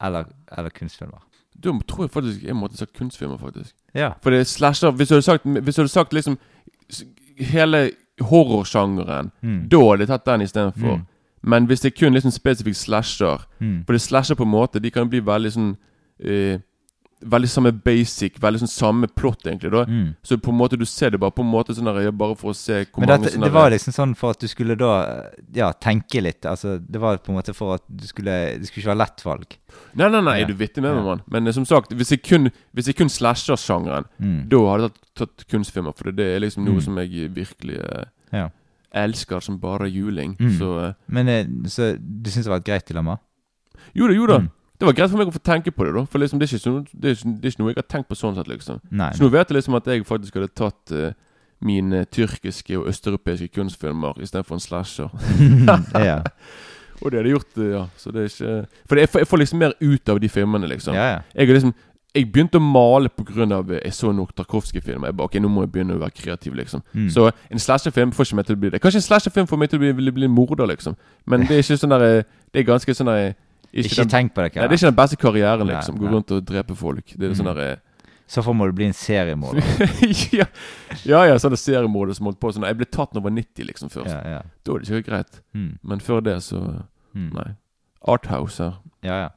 Eller, 0.00 0.24
eller 0.56 0.70
kunstfilmer. 0.70 1.20
Da 1.62 1.70
tror 1.88 2.04
jeg 2.04 2.10
faktisk 2.10 2.42
jeg 2.42 2.56
måtte 2.56 2.76
sagt 2.76 2.92
kunstfilmer, 2.98 3.38
faktisk. 3.38 3.74
Ja. 3.94 4.10
For 4.22 4.30
det 4.30 4.40
er 4.40 4.44
slasher 4.44 4.90
Hvis 4.90 5.08
du 5.08 5.14
hadde 5.14 5.22
sagt, 5.22 5.44
hvis 5.44 5.74
du 5.74 5.82
hadde 5.82 5.88
sagt 5.92 6.12
liksom 6.12 6.38
hele 7.38 7.90
horrorsjangeren, 8.20 9.30
Mm. 9.42 9.68
da 9.68 9.76
hadde 9.78 9.98
jeg 10.00 10.08
tatt 10.08 10.24
den 10.26 10.40
istedenfor. 10.40 10.96
Mm. 10.96 11.06
Men 11.42 11.66
hvis 11.66 11.80
det 11.80 11.92
er 11.92 11.98
kun 12.06 12.12
liksom 12.14 12.30
spesifikt 12.30 12.76
slasher 12.76 13.46
Mm. 13.60 13.84
For 13.86 13.92
det 13.92 14.00
slasher 14.00 14.34
på 14.34 14.42
en 14.44 14.50
måte 14.50 14.80
De 14.80 14.90
kan 14.90 15.08
bli 15.08 15.20
veldig 15.20 15.52
sånn 15.52 15.76
eh, 16.20 16.58
Veldig 17.24 17.48
samme 17.48 17.70
basic, 17.72 18.34
veldig 18.42 18.60
sånn 18.64 18.68
samme 18.68 19.06
plott, 19.08 19.44
egentlig. 19.46 19.70
da 19.72 19.84
Mm. 19.86 20.14
Så 20.22 20.36
på 20.36 20.50
en 20.50 20.58
måte 20.58 20.76
du 20.76 20.84
ser 20.84 21.10
det 21.10 21.20
bare 21.20 21.30
på 21.32 21.40
en 21.42 21.50
måte 21.50 21.72
sånn 21.74 21.84
der, 21.86 22.10
Bare 22.12 22.34
for 22.36 22.50
å 22.50 22.54
se 22.54 22.84
hvor 22.84 23.00
Men 23.00 23.08
mange 23.08 23.22
dette, 23.24 23.34
sånne 23.36 23.44
det 23.44 23.52
var 23.52 23.70
liksom 23.70 23.92
sånn 23.94 24.14
for 24.16 24.30
at 24.30 24.40
du 24.40 24.46
skulle 24.48 24.76
da 24.76 25.30
ja, 25.54 25.72
tenke 25.72 26.20
litt. 26.20 26.42
Altså, 26.44 26.78
det 26.78 27.00
var 27.00 27.16
på 27.18 27.30
en 27.32 27.36
måte 27.38 27.54
for 27.54 27.74
at 27.74 27.82
du 27.88 28.06
skulle 28.06 28.58
Det 28.58 28.66
skulle 28.66 28.82
ikke 28.82 28.92
være 28.94 28.98
lett 29.06 29.22
valg. 29.24 29.56
Nei, 29.94 30.08
nei, 30.08 30.20
nei, 30.20 30.38
Ja. 30.40 30.46
du 30.46 30.54
vittig 30.54 30.82
med 30.82 30.94
meg, 30.94 31.04
mann? 31.04 31.22
Men 31.30 31.46
eh, 31.46 31.52
som 31.52 31.64
sagt, 31.64 31.90
hvis 31.90 32.10
jeg 32.10 32.22
kun, 32.22 32.50
hvis 32.74 32.86
jeg 32.86 32.96
kun 32.96 33.08
slasher 33.08 33.56
sjangeren, 33.56 34.04
Mm. 34.20 34.48
da 34.48 34.56
hadde 34.58 34.82
jeg 34.82 34.92
tatt, 34.92 35.36
tatt 35.36 35.48
kunstfilmer. 35.48 35.96
For 35.96 36.10
det 36.12 36.36
er 36.36 36.40
liksom 36.40 36.64
noe 36.64 36.74
Mm. 36.76 36.82
som 36.82 36.96
jeg 36.98 37.30
virkelig 37.34 37.78
eh, 37.78 38.04
Ja. 38.32 38.50
elsker 38.92 39.40
som 39.42 39.58
bare 39.58 39.88
juling. 39.90 40.36
Mm. 40.38 40.58
Så 40.58 40.88
eh, 40.88 40.92
Men 41.08 41.28
eh, 41.28 41.44
så 41.66 41.96
du 41.98 42.28
syns 42.30 42.44
det 42.44 42.50
var 42.50 42.56
et 42.58 42.64
greit 42.64 42.86
dilemma? 42.86 43.18
jo 43.94 44.06
da, 44.08 44.14
jo 44.14 44.26
da. 44.26 44.38
Det 44.84 44.90
var 44.90 44.96
greit 45.00 45.12
for 45.14 45.20
meg 45.22 45.30
å 45.32 45.34
få 45.34 45.40
tenke 45.40 45.72
på 45.72 45.86
det, 45.88 45.94
da. 45.96 46.04
For 46.12 46.20
liksom, 46.20 46.38
det, 46.42 46.50
er 46.52 46.60
så- 46.60 46.84
det, 46.92 47.10
er 47.10 47.16
ikke, 47.16 47.32
det 47.40 47.48
er 47.48 47.54
ikke 47.54 47.62
noe 47.62 47.72
jeg 47.72 47.80
har 47.80 47.88
tenkt 47.88 48.08
på 48.12 48.18
sånn 48.20 48.36
sett, 48.36 48.50
liksom. 48.52 48.82
Nei. 48.92 49.10
Så 49.16 49.24
nå 49.24 49.30
vet 49.32 49.48
jeg 49.48 49.56
liksom 49.56 49.78
at 49.80 49.88
jeg 49.88 50.04
faktisk 50.04 50.36
hadde 50.36 50.52
tatt 50.60 50.92
uh, 50.92 51.06
mine 51.64 52.04
tyrkiske 52.12 52.76
og 52.76 52.90
østeuropeiske 52.92 53.48
kunstfilmer 53.56 54.20
istedenfor 54.20 54.58
en 54.58 54.64
slasher. 54.64 55.08
ja. 56.04 56.20
Og 57.02 57.10
det 57.10 57.18
hadde 57.18 57.32
gjort, 57.32 57.56
eh, 57.58 57.72
ja. 57.72 57.86
Så 57.96 58.12
det 58.14 58.20
er 58.22 58.28
ikke 58.30 58.52
For 58.88 59.00
jeg 59.00 59.08
får, 59.10 59.18
jeg 59.24 59.26
får 59.32 59.42
liksom 59.42 59.58
mer 59.64 59.72
ut 59.80 60.08
av 60.08 60.20
de 60.20 60.28
filmene, 60.28 60.68
liksom. 60.70 60.94
ja, 60.94 61.08
ja. 61.14 61.18
Jeg 61.34 61.48
har 61.48 61.58
liksom 61.58 61.74
Jeg 62.14 62.28
begynte 62.32 62.60
å 62.60 62.62
male 62.62 63.08
pga. 63.10 63.80
jeg 63.82 63.92
så 63.92 64.12
nok 64.12 64.34
Tarkovskij-filmer. 64.36 65.08
Jeg 65.08 65.16
bare, 65.16 65.24
ok, 65.24 65.34
Nå 65.42 65.48
må 65.48 65.64
jeg 65.64 65.72
begynne 65.72 65.96
å 65.96 65.98
være 65.98 66.14
kreativ, 66.14 66.54
liksom. 66.54 66.82
Mm. 66.92 67.08
Så 67.10 67.32
en 67.50 67.58
slasherfilm 67.58 68.12
får 68.12 68.24
ikke 68.28 68.36
meg 68.36 68.46
til 68.46 68.54
å 68.54 68.60
bli 68.60 68.70
det. 68.70 68.80
Kanskje 68.80 69.00
en 69.02 69.08
slasherfilm 69.08 69.48
får 69.50 69.58
meg 69.58 69.70
til 69.70 69.80
å 69.80 69.82
bli, 69.82 69.92
bli, 69.98 70.12
bli 70.12 70.28
morder, 70.30 70.66
liksom. 70.70 70.94
Men 71.26 71.40
det 71.48 71.56
er 71.56 71.64
ikke 71.64 71.80
sånn 71.82 71.90
der 71.90 72.22
Det 72.52 72.62
er 72.62 72.68
ganske 72.70 72.94
sånn 72.94 73.10
der 73.10 73.34
Ikke, 73.74 73.96
den, 74.02 74.08
tenk 74.12 74.34
på 74.34 74.42
det, 74.44 74.52
Ikke, 74.52 74.60
nei, 74.62 74.68
det 74.68 74.76
er 74.76 74.78
ikke 74.80 74.90
den 74.92 74.98
beste 75.02 75.16
karrieren, 75.18 75.66
Nei, 75.66 75.74
liksom. 75.74 75.96
Gå 75.98 76.10
rundt 76.12 76.30
og 76.36 76.44
drepe 76.46 76.76
folk. 76.78 77.04
Det 77.18 77.26
er 77.30 77.34
sånn 77.34 77.48
Mm. 77.50 77.54
der 77.58 77.80
Så 78.26 78.42
for 78.42 78.54
må 78.54 78.64
du 78.66 78.72
bli 78.72 78.86
en 78.86 78.92
seriemorder. 78.96 79.62
ja, 80.40 80.46
ja, 81.04 81.24
ja, 81.28 81.34
sånne 81.42 81.58
seriemorder 81.60 82.14
som 82.16 82.24
holdt 82.30 82.38
på 82.40 82.52
sånn 82.54 82.64
Jeg 82.64 82.78
ble 82.78 82.86
tatt 82.86 83.12
når 83.12 83.20
jeg 83.20 83.24
var 83.26 83.34
90, 83.36 83.66
liksom, 83.68 83.90
først. 83.92 84.14
Ja, 84.14 84.22
ja. 84.38 84.42
Da 84.64 84.72
er 84.72 84.78
det 84.78 84.88
ikke 84.88 85.10
greit. 85.10 85.40
Mm. 85.52 85.72
Men 85.82 86.00
før 86.00 86.22
det, 86.24 86.38
så 86.42 86.62
Mm. 87.14 87.28
Nei. 87.34 87.50
Arthouse 88.10 88.58
her. 88.62 88.78
Ja, 89.04 89.16
ja. 89.20 89.28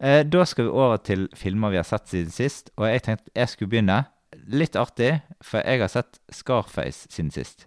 Eh, 0.00 0.22
da 0.24 0.44
skal 0.44 0.64
vi 0.66 0.70
over 0.70 0.96
til 0.98 1.28
filmer 1.38 1.70
vi 1.70 1.76
har 1.78 1.84
sett 1.86 2.08
siden 2.10 2.30
sist. 2.34 2.70
Og 2.76 2.86
jeg 2.90 3.02
tenkte 3.06 3.30
jeg 3.36 3.48
skulle 3.48 3.70
begynne. 3.70 4.04
Litt 4.48 4.74
artig, 4.76 5.20
for 5.42 5.62
jeg 5.64 5.80
har 5.80 5.88
sett 5.88 6.18
Scarface 6.32 7.06
siden 7.12 7.30
sist. 7.32 7.66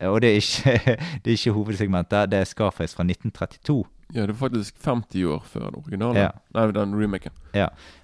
Eh, 0.00 0.06
og 0.10 0.20
det 0.20 0.30
er 0.30 0.36
ikke, 0.42 0.96
det 1.24 1.32
er 1.32 1.38
ikke 1.38 1.54
hovedsegmentet, 1.56 2.30
det 2.30 2.38
er 2.40 2.44
Scarface 2.44 2.94
fra 2.94 3.02
1932. 3.08 3.84
Ja, 4.12 4.26
det 4.26 4.34
var 4.34 4.48
faktisk 4.48 4.78
50 4.82 5.24
år 5.30 5.44
før 5.46 5.68
den 5.68 5.78
originale. 5.78 6.24
Ja. 6.24 6.30
Nei, 6.56 6.64
den 6.74 6.94
remaken. 6.98 7.34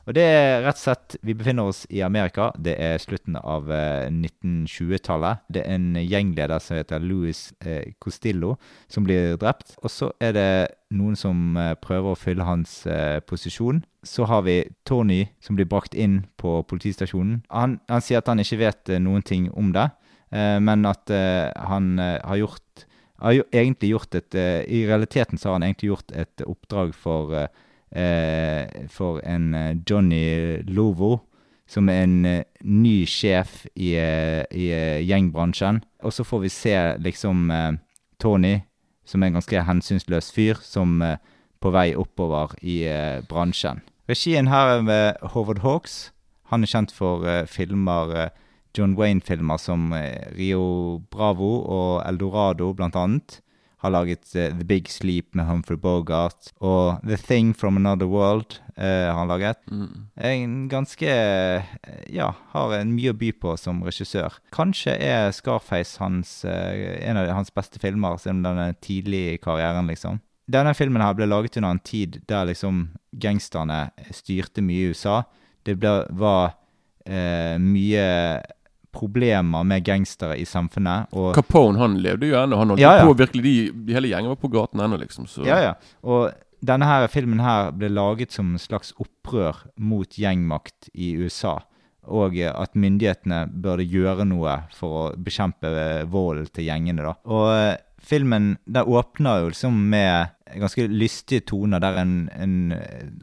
Og 0.06 0.14
det 0.14 0.22
er 0.22 0.60
rett 0.62 0.78
og 0.78 0.82
slett 0.82 1.16
Vi 1.26 1.34
befinner 1.34 1.70
oss 1.70 1.84
i 1.90 2.02
Amerika. 2.06 2.52
Det 2.58 2.76
er 2.82 2.98
slutten 3.02 3.38
av 3.40 3.70
eh, 3.74 4.06
1920-tallet. 4.12 5.42
Det 5.50 5.64
er 5.64 5.74
en 5.74 5.98
gjengleder 5.98 6.62
som 6.62 6.78
heter 6.78 7.02
Louis 7.02 7.40
eh, 7.66 7.92
Costillo, 8.02 8.54
som 8.88 9.06
blir 9.06 9.36
drept. 9.40 9.74
Og 9.82 9.90
så 9.90 10.12
er 10.22 10.36
det 10.36 10.48
noen 10.94 11.18
som 11.18 11.58
eh, 11.58 11.74
prøver 11.82 12.14
å 12.14 12.18
fylle 12.18 12.46
hans 12.46 12.84
eh, 12.86 13.18
posisjon. 13.26 13.82
Så 14.06 14.28
har 14.30 14.46
vi 14.46 14.60
Tony 14.86 15.24
som 15.42 15.58
blir 15.58 15.66
brakt 15.66 15.94
inn 15.94 16.22
på 16.38 16.60
politistasjonen. 16.70 17.42
Han, 17.50 17.80
han 17.90 18.04
sier 18.04 18.22
at 18.22 18.30
han 18.30 18.42
ikke 18.42 18.62
vet 18.62 18.94
eh, 18.94 19.02
noen 19.02 19.26
ting 19.26 19.50
om 19.58 19.74
det, 19.74 19.88
eh, 20.30 20.58
men 20.62 20.86
at 20.86 21.10
eh, 21.10 21.50
han 21.66 21.96
eh, 21.98 22.20
har 22.22 22.44
gjort 22.44 22.85
har 23.18 23.44
egentlig 23.52 23.92
gjort 23.94 24.14
et 24.14 24.34
eh, 24.34 24.62
I 24.68 24.84
realiteten 24.88 25.38
så 25.38 25.48
har 25.48 25.58
han 25.58 25.66
egentlig 25.68 25.92
gjort 25.92 26.12
et 26.12 26.42
oppdrag 26.46 26.94
for 26.94 27.32
eh, 27.34 27.48
eh, 27.90 28.86
for 28.92 29.20
en 29.24 29.82
Johnny 29.88 30.62
Lovo, 30.68 31.20
som 31.66 31.88
er 31.88 32.04
en 32.04 32.44
ny 32.62 32.96
sjef 33.10 33.64
i, 33.74 33.96
i 33.96 34.66
gjengbransjen. 35.02 35.80
Og 36.04 36.12
så 36.12 36.24
får 36.24 36.44
vi 36.44 36.50
se 36.52 36.74
liksom 37.02 37.48
Tony, 38.22 38.60
som 39.04 39.22
er 39.22 39.32
en 39.32 39.38
ganske 39.40 39.64
hensynsløs 39.66 40.30
fyr, 40.34 40.60
som 40.62 41.00
er 41.02 41.18
på 41.58 41.72
vei 41.74 41.88
oppover 41.98 42.54
i 42.62 42.84
bransjen. 43.26 43.80
Regien 44.06 44.46
her 44.46 44.76
er 44.76 44.86
med 44.86 45.32
Howard 45.32 45.64
Hawks. 45.64 46.12
Han 46.52 46.62
er 46.62 46.70
kjent 46.70 46.94
for 46.94 47.26
filmer 47.50 48.30
John 48.76 48.96
Wayne-filmer 48.98 49.58
som 49.60 49.92
eh, 49.96 50.28
Rio 50.36 51.00
Bravo 51.12 51.50
og 51.64 52.02
Eldorado, 52.06 52.72
blant 52.76 52.96
annet. 52.98 53.40
Har 53.84 53.92
laget 53.92 54.28
eh, 54.36 54.52
The 54.56 54.66
Big 54.68 54.90
Sleep 54.92 55.34
med 55.36 55.48
Humphrey 55.48 55.80
Bogart. 55.80 56.52
Og 56.60 57.00
The 57.06 57.16
Thing 57.20 57.54
from 57.56 57.80
Another 57.80 58.08
World 58.10 58.58
eh, 58.76 59.08
har 59.08 59.16
han 59.16 59.32
laget. 59.32 59.62
Mm. 59.70 60.06
En 60.16 60.54
ganske 60.72 61.08
Ja, 62.12 62.30
har 62.52 62.76
en 62.76 62.94
mye 62.96 63.14
å 63.14 63.16
by 63.16 63.32
på 63.40 63.56
som 63.60 63.80
regissør. 63.86 64.36
Kanskje 64.54 64.98
er 65.00 65.32
Scarface 65.32 65.96
hans, 66.02 66.42
en 66.44 67.20
av 67.20 67.32
hans 67.32 67.52
beste 67.54 67.80
filmer, 67.82 68.20
siden 68.20 68.44
denne 68.44 68.68
den 68.68 68.76
er 68.76 68.80
tidlig 68.84 69.24
i 69.32 69.40
karrieren, 69.42 69.88
liksom. 69.88 70.20
Denne 70.46 70.76
filmen 70.78 71.02
her 71.02 71.16
ble 71.18 71.26
laget 71.26 71.56
under 71.58 71.74
en 71.74 71.82
tid 71.82 72.20
der 72.30 72.46
liksom 72.46 72.84
gangsterne 73.18 73.88
styrte 74.14 74.62
mye 74.62 74.84
i 74.84 74.92
USA. 74.94 75.24
Det 75.66 75.74
ble, 75.80 75.96
var 76.14 76.54
eh, 77.02 77.56
mye 77.58 78.04
problemer 78.96 79.64
med 79.68 79.84
gangstere 79.86 80.38
i 80.40 80.46
samfunnet. 80.48 81.12
Og, 81.12 81.30
Capone 81.36 81.78
han 81.82 81.98
levde 82.02 82.30
jo 82.32 82.38
ennå. 82.40 82.56
Han 82.62 82.72
holdt 82.74 82.82
Ja, 82.82 82.96
ja. 83.02 83.04
på 83.06 83.14
virkelig 83.20 83.44
de, 83.44 83.92
Hele 83.94 84.08
gjengen 84.10 84.32
var 84.32 84.40
på 84.40 84.50
gaten 84.56 84.80
ennå, 84.80 84.98
liksom. 85.04 85.28
Så 85.30 85.44
Ja, 85.46 85.60
ja. 85.68 85.74
Og 86.02 86.32
denne 86.66 86.88
her 86.88 87.06
filmen 87.12 87.38
her 87.44 87.70
ble 87.76 87.90
laget 87.92 88.32
som 88.32 88.54
en 88.54 88.58
slags 88.62 88.94
opprør 89.02 89.60
mot 89.78 90.08
gjengmakt 90.18 90.88
i 90.94 91.12
USA. 91.20 91.58
Og 92.06 92.36
eh, 92.38 92.48
at 92.54 92.72
myndighetene 92.78 93.44
burde 93.50 93.84
gjøre 93.84 94.24
noe 94.30 94.60
for 94.74 95.00
å 95.00 95.04
bekjempe 95.18 95.66
eh, 95.68 96.04
volden 96.08 96.46
til 96.54 96.68
gjengene. 96.70 97.02
da. 97.04 97.14
Og 97.26 97.48
eh, 97.52 97.76
filmen 98.06 98.52
der 98.66 98.86
åpner 98.88 99.42
jo 99.42 99.48
liksom 99.52 99.80
med 99.90 100.32
ganske 100.56 100.86
lystige 100.88 101.42
toner, 101.50 101.82
der 101.82 101.96
en, 102.04 102.12
en, 102.38 102.56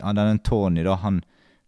han- 0.03 0.17
denne 0.19 0.41
Tony 0.43 0.83
da, 0.83 0.97
han 0.99 1.21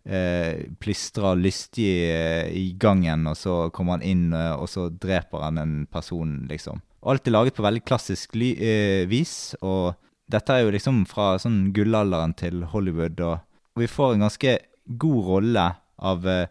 eh, 0.06 0.66
plystra 0.80 1.34
lystig 1.38 1.90
eh, 2.10 2.48
i 2.54 2.74
gangen, 2.80 3.28
og 3.28 3.38
så 3.38 3.58
kommer 3.76 3.98
han 3.98 4.06
inn, 4.06 4.26
eh, 4.34 4.54
og 4.54 4.70
så 4.72 4.88
dreper 4.90 5.46
han 5.48 5.62
en 5.62 5.76
person, 5.92 6.44
liksom. 6.50 6.82
Alt 7.06 7.28
er 7.28 7.36
laget 7.36 7.58
på 7.58 7.66
veldig 7.66 7.84
klassisk 7.86 8.36
eh, 8.38 9.06
vis, 9.10 9.56
og 9.62 9.96
dette 10.32 10.54
er 10.54 10.66
jo 10.66 10.74
liksom 10.74 11.04
fra 11.10 11.36
sånn 11.42 11.70
gullalderen 11.76 12.34
til 12.38 12.66
Hollywood, 12.72 13.20
og, 13.22 13.42
og 13.76 13.84
vi 13.84 13.90
får 13.92 14.16
en 14.16 14.28
ganske 14.28 14.58
god 14.86 15.26
rolle 15.30 15.66
av 15.98 16.30
eh, 16.30 16.48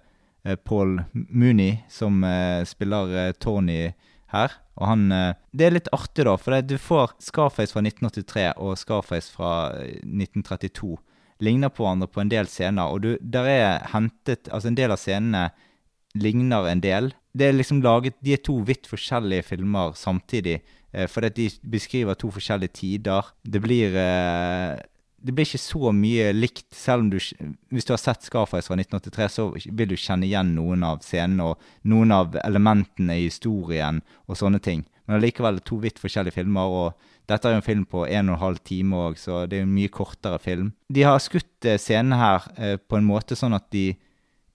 Paul 0.66 0.98
Mooney, 1.12 1.78
som 1.88 2.18
spiller 2.68 3.32
Tony 3.40 3.94
her. 4.28 4.52
Og 4.76 4.84
han 4.90 5.06
Det 5.08 5.64
er 5.64 5.72
litt 5.72 5.88
artig, 5.94 6.26
da, 6.28 6.34
for 6.36 6.60
du 6.60 6.74
får 6.76 7.14
Scarface 7.22 7.72
fra 7.72 7.80
1983 7.80 8.50
og 8.60 8.76
Scarface 8.76 9.32
fra 9.32 9.72
eh, 9.78 10.02
1932. 10.04 10.98
Ligner 11.42 11.72
på 11.74 11.82
hverandre 11.82 12.08
på 12.10 12.22
en 12.22 12.30
del 12.30 12.46
scener, 12.46 12.92
og 12.92 13.02
du, 13.02 13.14
der 13.20 13.48
er 13.50 13.86
hentet 13.90 14.48
Altså, 14.52 14.70
en 14.70 14.78
del 14.78 14.94
av 14.94 15.00
scenene 15.02 15.48
ligner 16.14 16.68
en 16.70 16.82
del. 16.82 17.10
Det 17.34 17.48
er 17.48 17.56
liksom 17.56 17.82
laget 17.82 18.14
De 18.22 18.36
er 18.36 18.42
to 18.44 18.60
vidt 18.66 18.86
forskjellige 18.86 19.48
filmer 19.48 19.96
samtidig, 19.98 20.60
eh, 20.92 21.08
fordi 21.10 21.26
at 21.26 21.36
de 21.36 21.50
beskriver 21.70 22.14
to 22.14 22.30
forskjellige 22.30 22.76
tider. 22.78 23.34
Det 23.42 23.62
blir 23.62 23.96
eh, 23.98 24.78
det 25.24 25.32
blir 25.32 25.46
ikke 25.48 25.58
så 25.62 25.90
mye 25.96 26.32
likt, 26.36 26.66
selv 26.76 27.00
om 27.00 27.10
du 27.10 27.16
Hvis 27.16 27.86
du 27.86 27.92
har 27.94 28.00
sett 28.02 28.22
Scarface 28.22 28.68
fra 28.68 28.76
1983, 28.76 29.28
så 29.32 29.46
vil 29.72 29.88
du 29.88 29.96
kjenne 29.96 30.26
igjen 30.26 30.54
noen 30.54 30.84
av 30.84 31.00
scenene 31.00 31.46
og 31.50 31.62
noen 31.88 32.12
av 32.12 32.36
elementene 32.44 33.16
i 33.16 33.30
historien 33.30 34.02
og 34.28 34.36
sånne 34.36 34.60
ting. 34.60 34.84
Men 35.06 35.16
allikevel 35.18 35.62
to 35.64 35.80
vidt 35.80 35.98
forskjellige 36.00 36.36
filmer, 36.36 36.68
og 36.68 36.92
dette 37.30 37.48
er 37.48 37.54
jo 37.54 37.60
en 37.62 37.64
film 37.64 37.84
på 37.88 38.04
en 38.04 38.30
og 38.30 38.36
en 38.36 38.42
halv 38.42 38.60
time 38.68 38.98
òg, 39.06 39.18
så 39.20 39.44
det 39.48 39.60
er 39.60 39.66
en 39.66 39.76
mye 39.76 39.92
kortere 39.92 40.40
film. 40.42 40.72
De 40.92 41.06
har 41.06 41.22
skutt 41.22 41.68
eh, 41.68 41.80
scenene 41.80 42.18
her 42.20 42.48
eh, 42.56 42.76
på 42.76 42.98
en 42.98 43.06
måte 43.08 43.38
sånn 43.38 43.56
at 43.56 43.70
de 43.72 43.92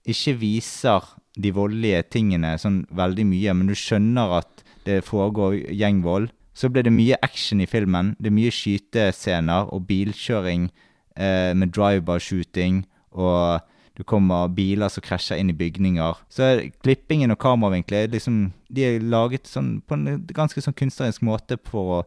ikke 0.10 0.36
viser 0.42 1.08
de 1.40 1.54
voldelige 1.56 2.04
tingene 2.14 2.56
sånn 2.62 2.84
veldig 2.96 3.26
mye, 3.30 3.56
men 3.56 3.72
du 3.72 3.78
skjønner 3.78 4.38
at 4.42 4.64
det 4.88 5.02
foregår 5.08 5.58
gjengvold. 5.74 6.30
Så 6.54 6.70
ble 6.74 6.84
det 6.86 6.94
mye 6.94 7.18
action 7.24 7.62
i 7.64 7.70
filmen. 7.70 8.14
Det 8.20 8.30
er 8.30 8.36
mye 8.36 8.54
skytescener 8.54 9.70
og 9.74 9.86
bilkjøring 9.90 10.70
eh, 11.16 11.52
med 11.56 11.74
drive-by-shooting, 11.76 12.84
og 13.18 13.66
du 14.00 14.06
kommer 14.08 14.48
biler 14.56 14.92
som 14.92 15.04
krasjer 15.04 15.42
inn 15.42 15.52
i 15.52 15.58
bygninger. 15.58 16.22
Så 16.32 16.54
klippingen 16.86 17.34
og 17.34 17.40
kameravinkler 17.42 18.12
liksom, 18.14 18.50
de 18.72 18.86
er 18.88 19.04
laget 19.04 19.50
sånn, 19.50 19.80
på 19.84 19.98
en 19.98 20.26
ganske 20.36 20.64
sånn 20.64 20.78
kunstnerisk 20.78 21.26
måte 21.28 21.58
for 21.68 21.98
å 21.98 22.04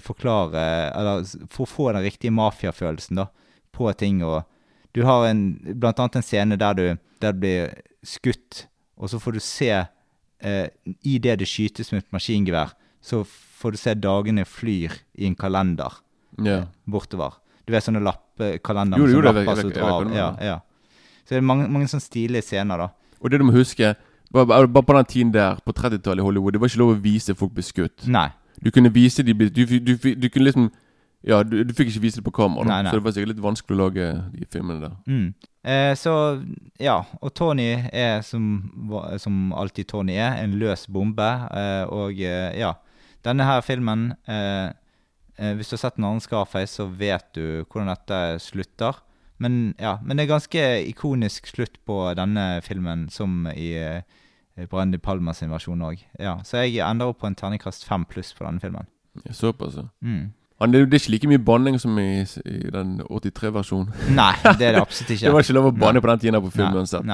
forklare 0.00 0.62
Eller 0.96 1.26
for 1.52 1.66
å 1.66 1.68
få 1.68 1.92
den 1.92 2.06
riktige 2.06 2.32
mafiafølelsen 2.32 3.20
da, 3.20 3.26
på 3.72 3.92
ting. 3.98 4.22
og 4.24 4.44
du 4.92 5.02
har 5.04 5.26
en, 5.26 5.58
blant 5.74 5.98
annet 6.00 6.16
en 6.16 6.24
scene 6.24 6.56
der 6.56 6.74
du 6.76 6.86
der 7.22 7.32
du 7.32 7.42
blir 7.42 7.74
skutt, 8.02 8.66
og 8.98 9.10
så 9.10 9.20
får 9.22 9.36
du 9.36 9.42
se 9.44 9.70
eh, 9.72 10.66
I 11.06 11.18
det 11.22 11.38
det 11.42 11.48
skytes 11.48 11.92
med 11.92 12.02
et 12.02 12.14
maskingevær, 12.14 12.74
så 13.02 13.22
får 13.24 13.74
du 13.74 13.78
se 13.78 13.94
dagene 13.94 14.44
flyr 14.48 14.98
i 15.14 15.28
en 15.28 15.38
kalender 15.38 16.00
yeah. 16.40 16.66
bortover. 16.84 17.38
Du 17.66 17.72
vet 17.74 17.84
sånne 17.84 18.02
Jo, 18.02 19.06
jo, 19.06 19.20
som 19.20 19.26
lapper 19.28 19.60
som 19.60 19.70
drar 19.70 20.02
hva 20.02 20.16
ja, 20.16 20.30
ja. 20.42 20.58
Så 21.22 21.36
det 21.36 21.38
er 21.38 21.46
mange, 21.46 21.68
mange 21.70 21.86
sånne 21.90 22.02
stilige 22.02 22.42
scener, 22.42 22.88
da. 22.88 22.88
Og 23.22 23.30
det 23.30 23.38
du 23.38 23.46
må 23.46 23.54
huske 23.54 23.94
Bare, 24.32 24.64
på 24.64 24.94
den 24.96 25.04
tiden 25.04 25.30
der, 25.34 25.58
på 25.60 25.74
30-tallet 25.76 26.22
i 26.22 26.24
Hollywood, 26.24 26.54
det 26.54 26.60
var 26.62 26.70
ikke 26.70 26.80
lov 26.80 26.94
å 26.94 27.00
vise 27.04 27.34
folk 27.36 27.50
bli 27.52 27.64
skutt. 27.66 28.06
Nei. 28.08 28.30
Du 28.64 28.70
kunne 28.70 28.92
vise 28.94 29.22
de 29.22 29.34
du, 29.34 29.48
du, 29.50 29.78
du, 29.78 30.14
du 30.14 30.28
kunne 30.28 30.44
liksom 30.44 30.70
Ja, 31.22 31.42
du, 31.46 31.60
du 31.62 31.70
fikk 31.74 31.92
ikke 31.92 32.02
vise 32.02 32.18
det 32.18 32.26
på 32.26 32.32
kamera. 32.34 32.66
Nei, 32.66 32.80
nei. 32.82 32.90
så 32.90 32.98
det 32.98 33.04
var 33.04 33.12
sikkert 33.14 33.30
litt 33.30 33.42
vanskelig 33.44 33.76
å 33.76 33.80
lage 33.84 34.06
de 34.34 34.46
filmene 34.50 34.82
der. 34.82 34.94
Mm. 35.06 35.28
Eh, 35.62 35.92
så 35.94 36.14
ja, 36.82 36.96
og 37.22 37.30
Tony 37.38 37.68
er 37.94 38.24
som, 38.26 38.48
som 39.22 39.52
alltid 39.54 39.86
Tony 39.92 40.16
er, 40.18 40.40
en 40.42 40.56
løs 40.58 40.88
bombe. 40.90 41.28
Eh, 41.54 41.84
og 41.94 42.18
eh, 42.18 42.48
ja, 42.58 42.72
denne 43.22 43.46
her 43.46 43.62
filmen 43.62 44.08
eh, 44.26 44.74
eh, 45.38 45.54
Hvis 45.54 45.70
du 45.70 45.76
har 45.76 45.84
sett 45.84 46.00
en 46.00 46.08
annen 46.08 46.24
Scarface, 46.24 46.74
så 46.74 46.88
vet 46.90 47.30
du 47.38 47.62
hvordan 47.68 47.92
dette 47.92 48.20
slutter. 48.42 48.98
Men 49.38 49.76
ja, 49.78 50.00
men 50.02 50.18
det 50.18 50.26
er 50.26 50.34
ganske 50.34 50.66
ikonisk 50.90 51.46
slutt 51.50 51.78
på 51.86 52.02
denne 52.18 52.60
filmen, 52.66 53.06
som 53.14 53.46
i 53.54 53.72
eh, 53.78 54.02
Brandy 54.70 54.98
Palmas 55.00 55.40
sin 55.40 55.50
versjon 55.52 55.80
òg. 55.82 56.02
Ja, 56.20 56.38
så 56.44 56.62
jeg 56.62 56.82
ender 56.84 57.12
opp 57.12 57.22
på 57.22 57.28
en 57.30 57.36
terningkast 57.38 57.86
fem 57.88 58.04
pluss 58.08 58.34
på 58.36 58.44
denne 58.44 58.60
filmen. 58.60 58.88
Ja, 59.24 59.32
Såpass, 59.36 59.76
ja. 59.76 59.88
Mm. 60.00 60.32
Det, 60.62 60.78
er 60.78 60.84
er 60.86 60.94
ikke 60.94 61.10
like 61.10 61.28
mye 61.28 61.42
banning 61.42 61.80
som 61.80 61.96
i, 61.98 62.22
i 62.46 62.70
den 62.70 63.00
83-versjonen. 63.02 63.90
Nei, 64.20 64.34
det 64.58 64.68
er 64.68 64.76
det 64.76 64.84
absolutt 64.84 65.10
ikke. 65.16 65.24
Det 65.26 65.34
var 65.34 65.46
ikke 65.46 65.56
lov 65.58 65.68
å 65.72 65.74
banne 65.74 65.98
Nei. 65.98 66.04
på 66.04 66.10
den 66.12 66.22
tiden 66.22 66.42
på 66.44 66.52
film 66.54 66.78
uansett. 66.78 67.12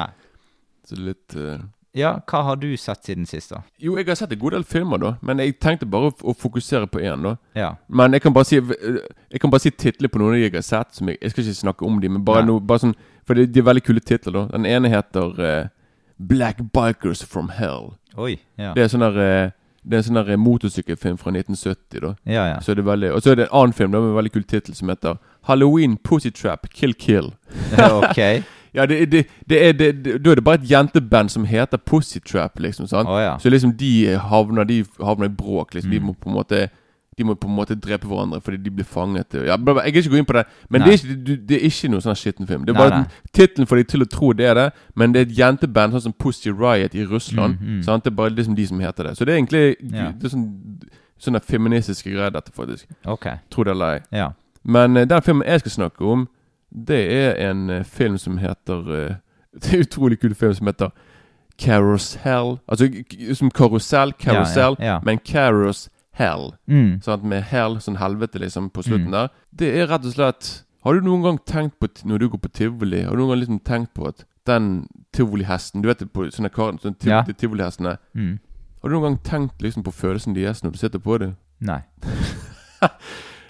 Så 0.85 0.97
det 0.97 1.00
er 1.00 1.11
litt 1.12 1.37
uh... 1.38 1.59
Ja, 1.97 2.11
hva 2.28 2.42
har 2.45 2.59
du 2.61 2.68
sett 2.78 3.09
siden 3.09 3.26
sist, 3.26 3.50
da? 3.50 3.62
Jo, 3.80 3.95
jeg 3.97 4.07
har 4.07 4.18
sett 4.21 4.35
en 4.35 4.40
god 4.42 4.54
del 4.59 4.66
filmer, 4.68 5.00
da. 5.00 5.14
Men 5.25 5.40
jeg 5.40 5.57
tenkte 5.62 5.88
bare 5.88 6.11
å, 6.11 6.14
å 6.30 6.35
fokusere 6.37 6.87
på 6.92 7.00
én, 7.00 7.25
da. 7.25 7.33
Ja. 7.57 7.71
Men 7.88 8.14
jeg 8.14 8.23
kan 8.23 8.35
bare 8.37 8.47
si 8.47 8.59
Jeg 8.59 9.40
kan 9.40 9.50
bare 9.50 9.64
si 9.64 9.73
titler 9.73 10.12
på 10.12 10.21
noen 10.21 10.37
av 10.37 10.38
de 10.38 10.45
jeg 10.45 10.54
har 10.59 10.66
sett. 10.66 10.92
Som 10.99 11.09
jeg, 11.11 11.18
jeg 11.23 11.33
skal 11.33 11.47
ikke 11.47 11.61
snakke 11.62 11.88
om 11.88 11.97
de, 12.02 12.12
men 12.12 12.26
bare 12.26 12.45
noe 12.47 12.61
bare 12.61 12.85
sånn 12.85 12.95
For 13.26 13.38
de, 13.38 13.49
de 13.49 13.62
er 13.62 13.66
veldig 13.71 13.85
kule 13.88 14.04
titler, 14.04 14.37
da. 14.37 14.45
Den 14.52 14.68
ene 14.68 14.92
heter 14.92 15.42
eh, 15.49 15.73
Black 16.19 16.59
Bikers 16.73 17.25
from 17.25 17.49
Hell. 17.49 17.93
Oi. 18.17 18.37
Ja. 18.59 18.73
Det 18.75 18.83
er 18.83 18.89
sånn 18.89 19.01
der 19.07 19.19
eh, 19.23 19.51
Det 19.89 19.95
er 19.95 19.99
en 20.03 20.05
sånn 20.09 20.19
der 20.19 20.31
eh, 20.35 20.37
motorsykkelfilm 20.37 21.17
fra 21.19 21.31
1970, 21.31 22.01
da. 22.03 22.15
Ja, 22.27 22.47
ja. 22.49 22.61
Så 22.61 22.73
er 22.73 22.75
det 22.81 22.85
veldig 22.85 23.13
Og 23.15 23.23
så 23.23 23.31
er 23.31 23.35
det 23.37 23.45
en 23.49 23.55
annen 23.61 23.73
film 23.73 23.93
da 23.93 24.01
med 24.01 24.11
en 24.11 24.17
veldig 24.19 24.33
kul 24.35 24.43
tittel 24.45 24.75
som 24.75 24.89
heter 24.91 25.17
Halloween 25.49 25.97
Pussy 25.97 26.31
Trap 26.31 26.67
Kill 26.75 26.95
Kill. 26.95 27.33
ok. 27.79 28.23
Ja, 28.75 28.85
det, 28.87 29.07
det, 29.11 29.23
det 29.49 29.59
er 29.69 29.73
det, 29.73 30.05
Da 30.25 30.31
er 30.31 30.35
det 30.37 30.45
bare 30.45 30.59
et 30.61 30.67
jenteband 30.71 31.31
som 31.33 31.45
heter 31.49 31.79
Pussy 31.81 32.21
Trap, 32.21 32.59
liksom. 32.61 32.87
sant? 32.87 33.09
Oh, 33.09 33.17
ja. 33.19 33.39
Så 33.41 33.49
liksom 33.51 33.73
de 33.81 34.17
havner 34.21 34.65
De 34.69 34.85
havner 35.01 35.25
i 35.27 35.29
bråk. 35.35 35.73
liksom 35.75 35.91
De 35.91 35.99
Mm. 35.99 36.07
må 36.07 36.13
på 36.13 36.29
en 36.29 36.35
måte 36.37 36.69
De 37.19 37.25
må 37.27 37.35
på 37.35 37.49
en 37.51 37.55
måte 37.57 37.75
drepe 37.75 38.07
hverandre 38.07 38.41
fordi 38.45 38.57
de 38.63 38.71
blir 38.71 38.87
fanget. 38.87 39.35
Ja, 39.35 39.57
jeg 39.59 39.65
vil 39.67 39.97
ikke 40.03 40.11
gå 40.15 40.21
inn 40.23 40.29
på 40.29 40.37
det, 40.39 40.45
men 40.71 40.83
det 40.85 40.89
er, 40.93 40.99
ikke, 41.01 41.17
du- 41.27 41.43
det 41.49 41.57
er 41.59 41.67
ikke 41.67 41.91
noe 41.93 42.05
sånn 42.05 42.17
skitten 42.19 42.47
film. 42.47 42.65
Det 42.65 42.75
er 42.77 42.79
bare. 42.79 43.01
Tittelen 43.35 43.67
får 43.67 43.77
de 43.77 43.85
til 43.93 44.05
å 44.07 44.09
tro 44.09 44.33
det 44.33 44.47
er 44.47 44.55
det, 44.55 44.69
men 44.95 45.13
det 45.13 45.21
er 45.21 45.27
et 45.31 45.37
jenteband 45.39 45.93
sånn 45.97 46.07
som 46.07 46.13
Pussy 46.15 46.51
Riot 46.55 46.95
i 46.95 47.05
Russland. 47.05 47.59
Mm, 47.61 47.75
mm. 47.77 47.83
Sant? 47.83 48.05
Det 48.05 48.13
er 48.13 48.17
bare 48.17 48.31
liksom 48.37 48.55
de 48.57 48.67
som 48.67 48.81
heter 48.81 49.11
det. 49.11 49.17
Så 49.19 49.25
det 49.25 49.35
er 49.35 49.43
egentlig 49.43 49.77
Ja. 49.93 50.11
Det 50.13 50.25
er 50.25 50.37
sånn 50.37 50.49
Sånne 51.19 51.41
feministiske 51.43 52.13
greier, 52.13 52.31
dette, 52.31 52.53
faktisk. 52.55 52.87
Okay. 53.05 53.41
Tro 53.51 53.65
det 53.65 53.73
eller 53.73 53.97
ei. 53.97 54.01
Ja. 54.15 54.29
Men 54.63 54.97
eh, 54.97 55.05
den 55.05 55.23
filmen 55.27 55.43
jeg 55.49 55.61
skal 55.65 55.73
snakke 55.73 56.05
om, 56.07 56.29
det 56.71 57.01
er 57.11 57.51
en 57.51 57.71
eh, 57.71 57.83
film 57.85 58.19
som 58.19 58.39
heter 58.39 58.93
eh, 59.09 59.15
Det 59.59 59.73
er 59.73 59.81
en 59.81 59.87
utrolig 59.89 60.21
kul 60.21 60.35
film 60.35 60.55
som 60.55 60.67
heter 60.71 60.91
Carousel. 61.59 62.59
Altså 62.69 62.87
som 63.35 63.51
karusell, 63.51 64.13
ja, 64.25 64.45
ja. 64.79 64.99
men 65.05 65.19
Carousel. 65.19 65.91
Mm. 66.69 67.01
at 67.07 67.23
Med 67.25 67.43
hell, 67.45 67.77
sånn 67.81 67.97
helvete, 67.99 68.39
liksom, 68.41 68.71
på 68.71 68.83
slutten 68.83 69.07
Mm. 69.09 69.13
der. 69.13 69.29
Det 69.55 69.69
er 69.77 69.87
rett 69.87 70.05
og 70.05 70.13
slett 70.15 70.63
Har 70.85 70.95
du 70.95 71.01
noen 71.01 71.23
gang 71.23 71.39
tenkt 71.45 71.79
på 71.81 71.89
Når 72.05 72.19
du 72.19 72.29
går 72.29 72.39
på 72.41 72.53
tivoli, 72.53 73.03
har 73.05 73.11
du 73.11 73.17
noen 73.19 73.29
gang 73.31 73.41
liksom 73.41 73.61
tenkt 73.65 73.95
på 73.95 74.09
at 74.09 74.25
den 74.47 74.89
tivolihesten 75.13 75.83
Du 75.83 75.89
vet 75.89 75.99
på 76.13 76.31
sånne, 76.31 76.51
sånne 76.51 76.99
tiv 76.99 77.09
Ja. 77.11 77.23
tivolihestene 77.23 77.99
Mm. 78.15 78.39
Har 78.83 78.89
du 78.89 78.95
noen 78.95 79.03
gang 79.03 79.19
tenkt 79.23 79.61
liksom 79.63 79.83
på 79.83 79.93
følelsen 79.93 80.35
deres 80.35 80.63
når 80.63 80.73
du 80.73 80.79
sitter 80.79 80.99
på 80.99 81.19
det? 81.19 81.35
Nei. 81.61 81.83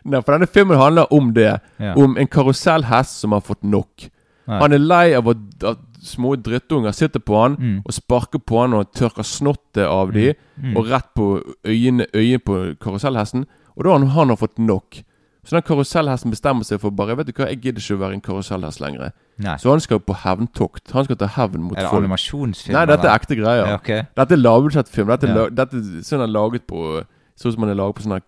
Nei, 0.05 0.21
for 0.23 0.33
denne 0.33 0.47
filmen 0.49 0.79
handler 0.79 1.11
om 1.13 1.33
det. 1.35 1.61
Ja. 1.79 1.95
Om 1.95 2.17
en 2.17 2.27
karusellhest 2.27 3.21
som 3.21 3.33
har 3.33 3.41
fått 3.45 3.63
nok. 3.67 4.09
Nei. 4.49 4.59
Han 4.63 4.73
er 4.73 4.79
lei 4.79 5.13
av 5.19 5.29
at, 5.29 5.65
at 5.69 5.79
små 6.09 6.35
drittunger 6.41 6.93
sitter 6.97 7.21
på 7.21 7.37
han 7.43 7.57
Mm. 7.61 7.83
og 7.87 7.93
sparker 7.95 8.39
på 8.41 8.61
han 8.63 8.75
og 8.75 8.93
tørker 8.93 9.23
snottet 9.25 9.85
av 9.87 10.13
de, 10.13 10.35
Mm. 10.59 10.77
og 10.77 10.87
rett 10.91 11.11
på 11.15 11.29
øynene, 11.65 12.07
øyet 12.15 12.43
på 12.45 12.75
karusellhesten. 12.81 13.45
Og 13.77 13.85
da 13.85 13.91
har 13.91 13.99
han, 13.99 14.09
han 14.09 14.29
har 14.29 14.37
fått 14.37 14.59
nok. 14.59 15.03
Så 15.47 15.55
den 15.57 15.63
karusellhesten 15.63 16.31
bestemmer 16.31 16.65
seg 16.67 16.81
for 16.81 16.91
bare 16.91 17.15
Vet 17.17 17.27
du 17.27 17.33
hva, 17.33 17.47
jeg 17.49 17.61
gidder 17.63 17.81
ikke 17.81 17.97
å 17.97 18.01
være 18.03 18.15
en 18.15 18.21
karusellhest 18.21 18.81
lenger. 18.81 19.13
Nei. 19.39 19.55
Så 19.57 19.71
han 19.71 19.81
skal 19.81 20.01
på 20.01 20.13
hevntokt. 20.15 20.91
Han 20.93 21.05
skal 21.05 21.17
ta 21.17 21.27
hevn 21.27 21.63
mot 21.63 21.79
Er 21.79 21.83
det 21.83 21.91
folk. 21.91 22.03
animasjonsfilm? 22.05 22.73
Nei, 22.75 22.85
dette 22.87 23.07
er 23.09 23.15
ekte 23.19 23.37
greier. 23.39 23.67
Ja, 23.67 23.75
okay. 23.77 24.03
Dette 24.17 24.33
er 24.35 24.43
lavbudsjettfilm. 24.43 25.07
Dette, 25.07 25.27
Ja. 25.29 25.49
dette 25.49 25.75
er 25.77 26.03
sånn 26.03 26.21
er 26.23 26.27
laget 26.29 26.67
på 26.67 27.05
Sånn 27.39 27.53
som 27.53 27.61
man 27.61 27.71
er 27.71 27.75
laget 27.77 27.95
på 27.95 28.03
sånn 28.03 28.21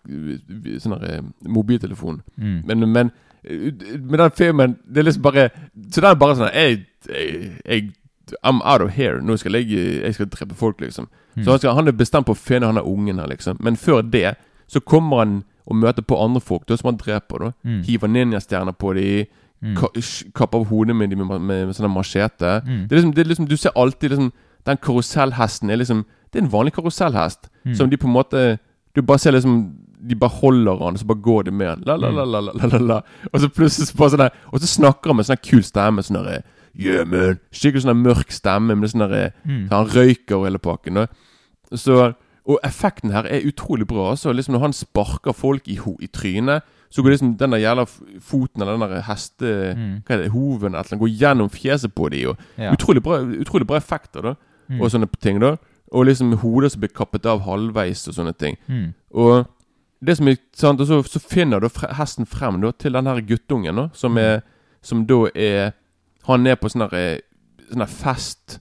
sånn 0.80 1.02
eh, 1.02 1.20
mobiltelefon. 1.48 2.20
Mm. 2.38 2.62
Men, 2.64 2.92
men 2.92 3.10
med 3.44 4.18
den 4.18 4.30
filmen 4.30 4.76
Det 4.94 4.98
er 4.98 5.02
liksom 5.02 5.22
bare 5.22 5.48
Så 5.92 6.00
den 6.00 6.10
er 6.10 6.14
bare 6.14 6.36
sånn 6.36 6.50
Jeg, 6.54 6.84
jeg, 7.08 7.52
jeg 7.66 7.90
I'm 8.44 8.60
out 8.62 8.80
of 8.84 8.90
here. 8.94 9.20
Nå 9.22 9.34
skal 9.36 9.56
jeg 9.58 9.70
Jeg 10.04 10.14
skal 10.14 10.26
drepe 10.30 10.54
folk, 10.54 10.80
liksom. 10.80 11.08
Mm. 11.36 11.44
Så 11.44 11.50
han, 11.50 11.58
skal, 11.58 11.74
han 11.74 11.88
er 11.88 11.92
bestemt 11.98 12.26
på 12.28 12.32
å 12.36 12.38
finne 12.38 12.66
han 12.68 12.76
der 12.78 12.86
ungen 12.86 13.18
her, 13.18 13.26
liksom. 13.26 13.56
Men 13.60 13.76
før 13.76 14.02
det 14.06 14.36
så 14.70 14.78
kommer 14.80 15.18
han 15.18 15.32
og 15.66 15.76
møter 15.76 16.02
på 16.06 16.14
andre 16.22 16.40
folk 16.40 16.62
da, 16.68 16.76
som 16.76 16.92
han 16.92 16.96
dreper. 17.00 17.38
da 17.38 17.50
Mm. 17.64 17.82
Hiver 17.88 18.08
ninjastjerner 18.08 18.72
på 18.72 18.92
dem, 18.94 19.26
Mm. 19.62 19.74
ka, 19.76 19.88
kapper 20.34 20.58
av 20.58 20.64
hodet 20.70 20.96
med 20.96 21.10
dem 21.10 21.18
med, 21.26 21.40
med, 21.40 21.66
med 21.66 21.74
sånne 21.76 21.90
machete. 21.92 22.62
Mm. 22.64 22.86
Det 22.88 22.92
er 22.92 22.96
liksom, 22.96 23.12
det 23.14 23.20
er 23.24 23.28
liksom 23.28 23.48
Du 23.48 23.56
ser 23.56 23.70
alltid 23.76 24.10
liksom 24.10 24.32
Den 24.66 24.76
karusellhesten 24.76 25.70
er 25.70 25.76
liksom 25.76 26.04
Det 26.32 26.38
er 26.38 26.44
en 26.44 26.52
vanlig 26.52 26.72
karusellhest 26.72 27.48
Mm. 27.66 27.74
som 27.74 27.90
de 27.90 27.96
på 27.96 28.06
en 28.06 28.12
måte 28.14 28.58
Du 28.94 29.02
bare 29.02 29.18
ser 29.22 29.32
liksom 29.36 29.60
De 30.02 30.16
bare 30.16 30.32
holder 30.40 30.78
han, 30.80 30.94
og 30.96 30.98
så 30.98 31.06
bare 31.06 31.20
går 31.22 31.44
de 31.44 31.50
med 31.52 31.68
han. 31.68 31.82
La, 31.86 31.96
la, 31.96 32.08
la, 32.10 32.24
la, 32.24 32.40
la, 32.40 32.52
la, 32.56 32.66
la, 32.72 32.78
la. 32.78 33.00
Og 33.32 33.40
så 33.42 33.48
plutselig 33.52 33.90
så 33.90 33.96
bare 34.00 34.10
sånn 34.14 34.22
der 34.24 34.38
Og 34.52 34.60
så 34.62 34.66
snakker 34.66 35.12
han 35.12 35.16
med 35.20 35.28
sånn 35.28 35.42
kul 35.44 35.62
stemme. 35.66 36.02
Sånn 36.06 36.22
der 36.24 36.42
Yeah, 36.78 37.02
man. 37.04 37.40
Skikkelig 37.52 37.82
sånn 37.82 37.98
mørk 37.98 38.30
stemme 38.32 38.76
med 38.78 38.88
sånn 38.92 39.02
der, 39.10 39.32
Mm. 39.44 39.68
så 39.68 39.74
Han 39.74 39.88
røyker 39.90 40.36
og 40.38 40.44
hele 40.46 40.58
pakken. 40.62 40.96
Og, 41.02 41.08
Så, 41.74 42.14
og 42.46 42.58
effekten 42.64 43.10
her 43.12 43.26
er 43.26 43.42
utrolig 43.46 43.86
bra. 43.86 44.10
Altså, 44.12 44.32
liksom 44.32 44.54
Når 44.54 44.60
han 44.60 44.72
sparker 44.72 45.32
folk 45.34 45.66
i, 45.68 45.74
ho 45.76 45.96
i 46.00 46.06
trynet, 46.06 46.62
så 46.90 47.02
går 47.02 47.10
liksom 47.10 47.36
den 47.38 47.50
der 47.50 47.58
jævla 47.62 47.84
foten 48.20 48.62
eller 48.62 48.72
den 48.78 48.88
der 48.88 49.02
heste... 49.02 49.74
Mm. 49.76 50.02
Hva 50.06 50.14
er 50.14 50.22
det, 50.24 50.30
hoven 50.32 50.74
eller 50.74 50.94
noe, 50.96 50.98
går 51.04 51.12
gjennom 51.20 51.50
fjeset 51.50 51.92
på 51.94 52.08
dem. 52.10 52.36
Ja. 52.58 52.72
utrolig, 52.72 53.02
bra, 53.02 53.20
utrolig 53.22 53.66
bra 53.66 53.76
effekter, 53.76 54.22
da. 54.22 54.34
Mm. 54.70 54.80
Og 54.80 54.90
sånne 54.90 55.08
ting, 55.20 55.38
da. 55.42 55.56
Og 55.92 56.06
liksom 56.06 56.36
hodet 56.42 56.72
som 56.72 56.82
blir 56.82 56.92
kappet 56.94 57.26
av 57.26 57.42
halvveis 57.46 58.06
og 58.08 58.14
sånne 58.14 58.34
ting. 58.38 58.56
Mm. 58.68 58.92
Og 59.10 59.48
det 60.06 60.16
som 60.16 60.28
er 60.30 60.38
sant, 60.56 60.80
og 60.80 60.86
så, 60.86 61.00
så 61.02 61.20
finner 61.20 61.60
da 61.60 61.68
fre, 61.68 61.90
hesten 61.98 62.28
frem 62.28 62.60
da, 62.62 62.70
til 62.72 62.94
den 62.96 63.10
her 63.10 63.20
guttungen, 63.26 63.76
da, 63.76 63.88
som, 63.92 64.16
er, 64.18 64.40
som 64.82 65.04
da 65.06 65.26
er 65.34 65.72
Han 66.28 66.46
er 66.46 66.58
på 66.60 66.68
sånn 66.68 66.84
her 66.84 66.94
eh, 66.98 67.22
sånn 67.70 67.84
her 67.84 67.90
fest 67.90 68.60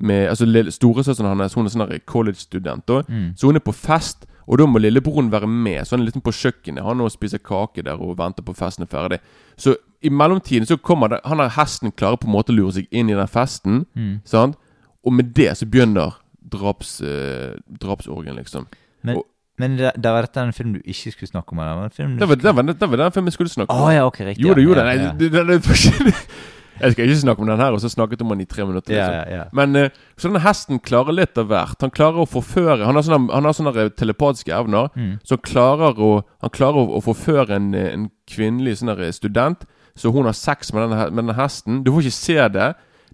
med 0.00 0.28
Altså 0.30 0.46
storesøsteren 0.72 1.40
hans 1.40 1.56
hun 1.56 1.66
er 1.68 1.72
sånn 1.74 1.86
her 1.86 1.98
college-student. 2.06 2.86
da 2.86 3.02
Mm. 3.08 3.32
Så 3.36 3.46
hun 3.46 3.56
er 3.56 3.64
på 3.64 3.72
fest, 3.72 4.26
og 4.46 4.58
da 4.58 4.66
må 4.66 4.78
lillebroren 4.78 5.30
være 5.30 5.46
med. 5.46 5.86
Så 5.86 5.96
han 5.96 6.00
er 6.00 6.08
liksom 6.08 6.22
på 6.22 6.32
kjøkkenet 6.32 6.84
Han 6.84 7.00
og 7.00 7.10
spiser 7.10 7.38
kake 7.38 7.82
der 7.82 8.00
og 8.00 8.18
venter 8.18 8.42
på 8.42 8.54
festen 8.54 8.82
er 8.82 8.86
ferdig. 8.86 9.18
Så 9.56 9.76
i 10.02 10.08
mellomtiden 10.08 10.66
så 10.66 10.76
kommer 10.76 11.08
det 11.08 11.20
Han 11.24 11.38
har 11.38 11.48
hesten 11.48 11.92
klarer 11.92 12.16
på 12.16 12.26
en 12.26 12.32
måte 12.32 12.52
å 12.52 12.56
lure 12.56 12.72
seg 12.72 12.86
inn 12.90 13.10
i 13.10 13.14
den 13.14 13.28
festen. 13.28 13.86
Mm. 13.94 14.20
Sant? 14.24 14.56
Og 15.04 15.12
med 15.12 15.34
det 15.36 15.56
så 15.56 15.66
begynner 15.66 16.16
draps, 16.52 17.00
eh, 17.00 17.56
drapsorgen, 17.80 18.36
liksom. 18.40 18.66
Men, 19.02 19.16
Og- 19.16 19.26
men 19.60 19.76
da, 19.76 19.90
da 19.96 20.12
var 20.12 20.22
dette 20.28 20.40
en 20.40 20.52
film 20.56 20.72
du 20.72 20.80
ikke 20.80 21.12
skulle 21.12 21.28
snakke 21.30 21.52
om? 21.52 21.58
Eller? 21.58 21.74
var 21.74 21.82
det 21.88 21.92
En 21.92 21.96
film 21.96 22.14
du 22.14 22.18
Det 22.20 22.28
var, 22.28 22.36
det 22.36 22.54
var, 22.56 22.62
det 22.62 22.90
var 22.90 22.96
den 23.04 23.12
filmen 23.12 23.26
jeg 23.28 23.38
skulle 23.38 23.50
snakke 23.54 23.70
om. 23.70 23.82
om. 23.82 23.92
ja, 23.92 24.06
ok, 24.06 24.20
riktig. 24.20 24.46
Jo, 24.46 24.54
det 24.54 24.64
jo 24.64 24.74
da. 24.74 24.86
ja, 24.90 25.12
ja. 25.12 26.20
Jeg 26.80 26.94
skal 26.94 27.04
ikke 27.04 27.16
snakke 27.20 27.42
om 27.44 27.48
den 27.50 27.60
her, 27.60 27.74
og 27.76 27.80
så 27.82 27.90
snakket 27.92 28.22
om 28.24 28.30
den 28.32 28.40
i 28.40 28.46
tre 28.48 28.64
minutter. 28.64 28.94
Liksom. 28.94 29.14
ja, 29.14 29.36
ja. 29.36 29.44
Men 29.52 29.76
eh, 29.76 29.90
så 30.16 30.30
denne 30.30 30.40
hesten 30.40 30.80
klarer 30.80 31.12
litt 31.12 31.36
av 31.40 31.50
hvert. 31.50 31.76
Han 31.84 31.92
klarer 31.92 32.22
å 32.22 32.28
forføre 32.28 32.86
Han 32.88 32.96
har 32.96 33.04
sånne, 33.04 33.28
han 33.34 33.44
har 33.48 33.56
sånne 33.56 33.84
telepatiske 34.00 34.54
evner. 34.56 34.88
Mm. 34.96 35.18
Så 35.28 35.36
klarer 35.44 36.00
å, 36.00 36.10
han 36.40 36.54
klarer 36.56 36.80
å, 36.80 36.96
å 36.96 37.02
forføre 37.04 37.58
en, 37.58 37.74
eh, 37.76 37.90
en 37.92 38.08
kvinnelig 38.30 38.78
sånn 38.80 38.94
student. 39.12 39.66
Så 39.98 40.12
hun 40.14 40.24
har 40.24 40.36
sex 40.38 40.72
med 40.72 40.86
denne, 40.88 41.10
med 41.10 41.24
denne 41.26 41.36
hesten. 41.36 41.82
Du 41.84 41.92
får 41.92 42.08
ikke 42.08 42.16
se 42.16 42.48
det. 42.56 42.70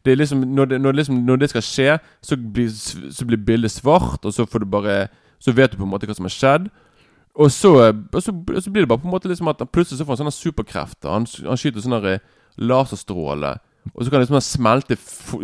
Det 0.06 0.14
er 0.14 0.20
liksom, 0.22 0.44
når, 0.54 0.70
det, 0.70 0.80
når, 0.80 0.96
liksom, 1.00 1.20
når 1.26 1.42
det 1.42 1.50
skal 1.50 1.64
skje, 1.66 1.98
så 2.22 2.38
blir, 2.38 2.70
så 2.70 3.26
blir 3.26 3.42
bildet 3.42 3.74
svart, 3.74 4.22
og 4.22 4.34
så 4.34 4.46
får 4.46 4.62
du 4.62 4.70
bare 4.70 5.08
Så 5.42 5.52
vet 5.52 5.72
du 5.72 5.76
på 5.76 5.84
en 5.84 5.90
måte 5.92 6.06
hva 6.08 6.14
som 6.16 6.24
har 6.24 6.32
skjedd. 6.32 6.68
Og 7.36 7.50
så, 7.52 7.70
og 7.92 8.22
så, 8.22 8.32
og 8.32 8.62
så 8.64 8.70
blir 8.72 8.86
det 8.86 8.88
bare 8.88 9.02
på 9.02 9.10
en 9.10 9.12
måte 9.12 9.28
liksom 9.28 9.50
at 9.52 9.60
han 9.60 9.68
plutselig 9.68 9.98
så 9.98 10.06
får 10.06 10.14
han 10.16 10.22
sånne 10.22 10.32
superkrefter. 10.32 11.10
Han, 11.12 11.26
han 11.44 11.60
skyter 11.60 11.84
sånne 11.84 11.98
laserstråler. 12.00 12.22
laserstråle. 12.56 13.50
Og 13.94 14.04
så 14.04 14.10
kan 14.10 14.22
liksom 14.24 14.40
smelte 14.40 14.96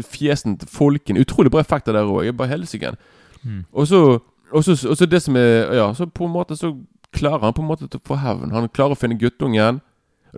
fjesen 0.08 0.56
til 0.58 0.68
folken. 0.72 1.20
Utrolig 1.20 1.52
bra 1.52 1.60
effekter 1.60 1.92
der 1.92 2.08
òg. 2.08 2.32
Bare 2.36 2.54
helsike. 2.54 2.94
Mm. 3.44 3.64
Og 3.72 3.86
så 3.90 4.02
og 4.52 4.64
så, 4.64 4.74
og 4.88 4.96
så 4.96 5.06
det 5.06 5.22
som 5.22 5.36
er 5.36 5.74
Ja, 5.74 5.92
så 5.94 6.06
på 6.06 6.24
en 6.24 6.32
måte 6.32 6.56
så 6.56 6.74
klarer 7.12 7.40
han 7.46 7.52
på 7.52 7.62
en 7.62 7.68
måte 7.68 7.88
til 7.88 8.00
å 8.00 8.06
få 8.06 8.18
hevn. 8.20 8.52
Han 8.52 8.68
klarer 8.68 8.96
å 8.96 9.00
finne 9.00 9.18
guttungen. 9.20 9.80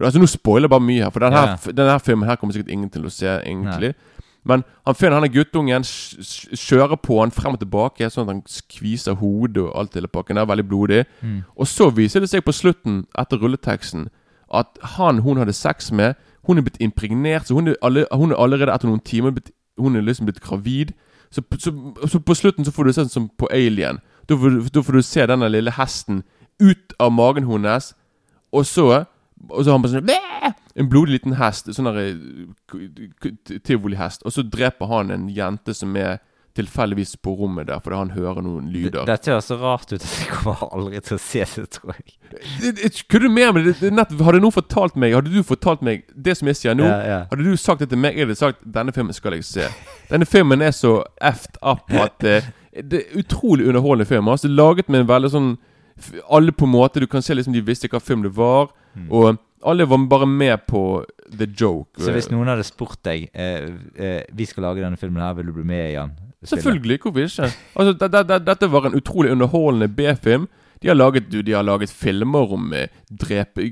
Altså 0.00 0.18
Nå 0.18 0.26
spoiler 0.26 0.66
jeg 0.66 0.70
bare 0.74 0.82
mye 0.82 1.02
her, 1.04 1.10
for 1.10 1.22
denne, 1.22 1.42
Ja. 1.42 1.56
denne 1.72 2.00
filmen 2.00 2.28
her 2.28 2.36
kommer 2.36 2.54
sikkert 2.54 2.72
ingen 2.74 2.90
til 2.90 3.04
å 3.06 3.10
se, 3.10 3.26
egentlig. 3.46 3.94
Men 4.44 4.64
han 4.84 4.94
finner 4.94 5.18
han 5.18 5.24
er 5.24 5.32
guttungen, 5.32 5.84
kjører 5.84 6.98
på 7.00 7.20
han 7.20 7.32
frem 7.32 7.56
og 7.56 7.62
tilbake, 7.62 8.10
sånn 8.12 8.28
at 8.28 8.34
han 8.34 8.42
skviser 8.50 9.16
hodet 9.20 9.62
og 9.64 9.72
alt 9.80 9.96
hele 9.96 10.10
pakken. 10.10 10.36
Det 10.36 10.44
er 10.44 10.50
veldig 10.52 10.66
blodig. 10.68 11.00
Mm. 11.22 11.38
Og 11.56 11.68
så 11.70 11.88
viser 11.96 12.20
det 12.20 12.30
seg 12.32 12.44
på 12.44 12.52
slutten, 12.52 13.04
etter 13.18 13.40
rulleteksten, 13.40 14.10
at 14.54 14.78
han 14.98 15.22
hun 15.24 15.40
hadde 15.40 15.56
sex 15.56 15.90
med, 15.92 16.14
hun 16.44 16.60
er 16.60 16.66
blitt 16.66 16.80
impregnert. 16.84 17.48
Så 17.48 17.56
hun 17.56 17.72
er, 17.72 17.78
alle, 17.82 18.04
hun 18.12 18.32
er 18.32 18.40
allerede 18.40 18.74
etter 18.74 18.90
noen 18.90 19.00
timer 19.04 19.34
blitt, 19.34 19.52
Hun 19.74 19.96
er 19.96 20.04
liksom 20.06 20.28
blitt 20.28 20.40
gravid. 20.40 20.92
Så, 21.34 21.42
så, 21.58 21.72
så 22.06 22.20
på 22.20 22.34
slutten 22.34 22.64
så 22.64 22.70
får 22.70 22.84
du 22.84 22.92
se 22.92 23.00
sånn 23.00 23.10
som 23.10 23.24
på 23.38 23.48
Alien. 23.50 23.98
Da 24.28 24.36
får, 24.38 24.68
da 24.70 24.82
får 24.86 24.94
du 24.94 25.02
se 25.02 25.24
denne 25.26 25.48
lille 25.50 25.72
hesten 25.74 26.22
ut 26.62 26.94
av 27.02 27.10
magen 27.10 27.48
hennes, 27.48 27.88
og 28.54 28.66
så 28.66 29.04
Og 29.50 29.64
så 29.64 29.70
har 29.70 29.78
han 29.78 29.82
bare 29.82 29.96
sånn 29.98 30.06
Bæ! 30.08 30.52
En 30.76 30.88
blodig 30.90 31.18
liten 31.20 31.36
hest. 31.38 31.68
Sånn 31.76 31.86
eh, 31.92 33.58
tivolihest. 33.64 34.24
Og 34.26 34.32
så 34.34 34.42
dreper 34.42 34.86
han 34.90 35.10
en 35.14 35.28
jente 35.32 35.74
som 35.76 35.94
er 35.96 36.18
tilfeldigvis 36.54 37.16
på 37.18 37.32
rommet 37.34 37.66
der, 37.66 37.80
fordi 37.82 37.96
han 37.98 38.10
hører 38.14 38.44
noen 38.46 38.68
lyder. 38.70 39.02
Dette 39.08 39.32
høres 39.32 39.48
så 39.50 39.56
rart 39.58 39.90
ut 39.90 39.96
at 39.98 40.04
jeg 40.20 40.28
kommer 40.30 40.60
aldri 40.68 41.00
til 41.02 41.16
å 41.16 41.22
se 41.22 41.42
det, 41.56 41.64
tror 41.74 41.96
jeg. 41.96 42.14
Det- 42.60 42.74
det- 42.76 43.20
du 43.24 43.28
mer 43.28 43.52
med 43.52 43.64
det, 43.64 43.80
det 43.80 43.92
nett, 43.92 44.10
Hadde 44.20 44.40
noen 44.40 44.52
fortalt 44.52 44.96
meg 44.96 45.14
Hadde 45.14 45.32
du 45.32 45.42
fortalt 45.42 45.82
meg 45.82 46.04
det 46.14 46.36
som 46.36 46.46
jeg 46.48 46.56
sier 46.56 46.74
nå? 46.74 46.84
Ja, 46.84 47.02
ja. 47.06 47.26
Hadde 47.30 47.44
du 47.44 47.56
sagt 47.56 47.80
det 47.80 47.88
til 47.90 47.98
meg, 47.98 48.14
jeg 48.16 48.26
hadde 48.26 48.36
sagt 48.36 48.62
denne 48.64 48.92
filmen 48.92 49.12
skal 49.12 49.32
jeg 49.32 49.44
se. 49.44 49.68
Denne 50.10 50.26
filmen 50.26 50.62
er 50.62 50.70
så 50.70 51.04
effed 51.20 51.56
up 51.62 51.90
at 51.92 52.18
det, 52.20 52.44
Det 52.72 53.02
er 53.06 53.18
utrolig 53.18 53.66
underholdende 53.68 54.06
film. 54.06 54.26
Altså 54.28 54.48
Laget 54.48 54.88
med 54.88 55.00
en 55.00 55.06
veldig 55.08 55.30
sånn 55.30 55.58
Alle 56.30 56.52
på 56.52 56.64
en 56.66 56.72
måte 56.74 57.00
Du 57.00 57.06
kan 57.06 57.22
se 57.22 57.34
liksom 57.34 57.52
de 57.54 57.60
visste 57.62 57.88
hva 57.88 58.00
film 58.02 58.22
det 58.22 58.34
var, 58.36 58.70
Mm. 58.94 59.08
og 59.10 59.38
alle 59.66 59.88
var 59.90 59.98
bare 60.06 60.26
med 60.26 60.66
på 60.68 61.04
the 61.36 61.46
joke. 61.60 61.98
Så 61.98 62.12
hvis 62.14 62.28
noen 62.30 62.46
hadde 62.46 62.62
spurt 62.62 63.00
deg 63.02 63.24
eh, 63.34 63.70
eh, 63.98 64.22
Vi 64.32 64.44
skal 64.46 64.62
lage 64.62 64.84
denne 64.84 64.96
filmen 64.96 65.20
her, 65.22 65.32
vil 65.34 65.46
du 65.46 65.52
bli 65.56 65.64
med 65.64 65.90
i 65.90 65.96
den? 65.96 66.12
Selvfølgelig, 66.44 67.00
hvorfor 67.02 67.24
ikke? 67.24 67.48
Altså, 67.74 67.92
det, 67.98 68.12
det, 68.12 68.22
det, 68.28 68.38
Dette 68.46 68.68
var 68.70 68.86
en 68.86 68.94
utrolig 68.94 69.32
underholdende 69.32 69.88
B-film. 69.88 70.46
De 70.82 70.88
har 70.88 70.94
laget 70.94 71.26
du, 71.32 71.40
de 71.42 71.52
har 71.56 71.62
laget 71.66 71.90
filmer 71.90 72.52
om 72.52 72.72
eh, 72.72 72.86
drepe 73.20 73.68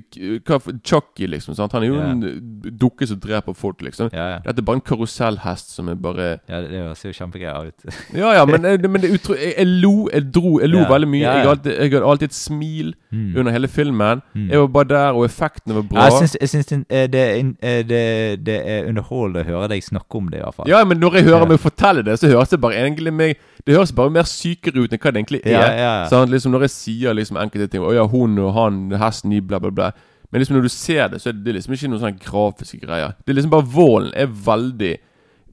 Chucky, 0.84 1.26
liksom. 1.26 1.54
sant? 1.54 1.72
Han 1.72 1.82
er 1.82 1.86
jo 1.90 1.98
yeah. 1.98 2.10
en 2.10 2.76
dukke 2.80 3.06
som 3.06 3.20
dreper 3.20 3.56
folk, 3.56 3.82
liksom. 3.82 4.10
Yeah, 4.12 4.28
yeah. 4.36 4.42
Dette 4.46 4.62
er 4.62 4.68
bare 4.68 4.80
en 4.80 4.84
karusellhest 4.86 5.74
som 5.76 5.88
er 5.88 5.94
bare 5.94 6.28
ja 6.48 6.60
det, 6.62 6.70
høres 6.82 7.04
jo 7.04 7.12
kjempegreia 7.16 7.68
ut. 7.68 7.86
Ja, 8.22 8.32
ja, 8.36 8.44
men, 8.48 8.64
eh, 8.64 8.78
men 8.88 9.02
det 9.02 9.12
utro... 9.14 9.34
Jeg, 9.38 9.54
jeg 9.58 9.66
lo, 9.82 10.08
jeg 10.12 10.28
dro, 10.34 10.58
jeg 10.60 10.70
lo 10.72 10.82
Ja. 10.82 10.88
veldig 10.92 11.08
mye. 11.08 11.22
Ja, 11.22 11.32
ja. 11.32 11.38
Jeg, 11.38 11.48
alltid, 11.54 11.72
jeg 11.72 11.92
hadde 11.92 12.10
alltid 12.14 12.28
et 12.28 12.38
smil 12.38 12.94
Mm. 13.12 13.36
under 13.36 13.52
hele 13.52 13.68
filmen. 13.68 14.22
Mm. 14.34 14.50
Jeg 14.50 14.60
var 14.60 14.66
bare 14.72 14.88
der, 14.88 15.12
og 15.12 15.24
effektene 15.26 15.74
var 15.74 15.82
bra. 15.82 15.98
Ja, 16.00 16.04
jeg 16.04 16.12
syns, 16.22 16.36
jeg 16.40 16.48
syns 16.48 16.66
det, 16.66 16.78
eh, 16.88 17.06
det, 17.12 17.22
eh, 17.60 17.82
det, 17.84 18.46
det 18.46 18.54
er 18.64 18.86
underholdende 18.88 19.42
å 19.44 19.48
høre 19.50 19.68
deg 19.68 19.84
snakke 19.84 20.16
om 20.16 20.30
det, 20.32 20.38
i 20.40 20.42
hvert 20.46 20.56
fall. 20.56 20.70
Ja, 20.70 20.80
men 20.88 20.96
når 21.00 21.18
jeg 21.18 21.26
hører 21.26 21.44
Ja. 21.44 21.48
meg 21.50 21.60
fortelle 21.60 22.04
det, 22.06 22.18
så 22.18 22.30
høres 22.32 22.48
det 22.48 22.60
bare 22.60 22.74
egentlig 22.80 23.12
meg 23.12 23.36
Det 23.66 23.76
høres 23.76 23.92
bare 23.92 24.10
mer 24.10 24.24
sykere 24.26 24.82
ut 24.82 24.92
enn 24.92 24.98
hva 24.98 25.12
det 25.12 25.20
egentlig 25.20 25.40
er. 25.44 25.52
Ja, 25.52 25.66
ja. 25.76 26.08
Sant? 26.10 26.30
Liksom 26.32 26.50
Når 26.50 26.64
jeg 26.66 26.70
sier 26.70 27.14
liksom 27.14 27.36
enkelte 27.38 27.68
ting 27.70 27.84
Å 27.84 27.92
ja, 27.94 28.06
hun 28.10 28.38
og 28.42 28.54
han, 28.56 28.90
hesten 28.98 29.30
i 29.32 29.40
bla, 29.40 29.58
bla, 29.60 29.70
bla. 29.70 29.90
Men 30.32 30.40
liksom 30.40 30.56
når 30.56 30.62
du 30.62 30.68
ser 30.72 31.08
det, 31.08 31.20
så 31.20 31.28
er 31.28 31.32
det 31.44 31.54
liksom 31.54 31.72
ikke 31.74 31.88
noen 31.90 32.00
sånne 32.00 32.20
grafiske 32.24 32.80
greier. 32.80 33.14
Det 33.24 33.32
er 33.34 33.36
liksom 33.40 33.50
bare 33.52 33.66
Vålen 33.68 34.12
er 34.16 34.26
veldig 34.26 34.98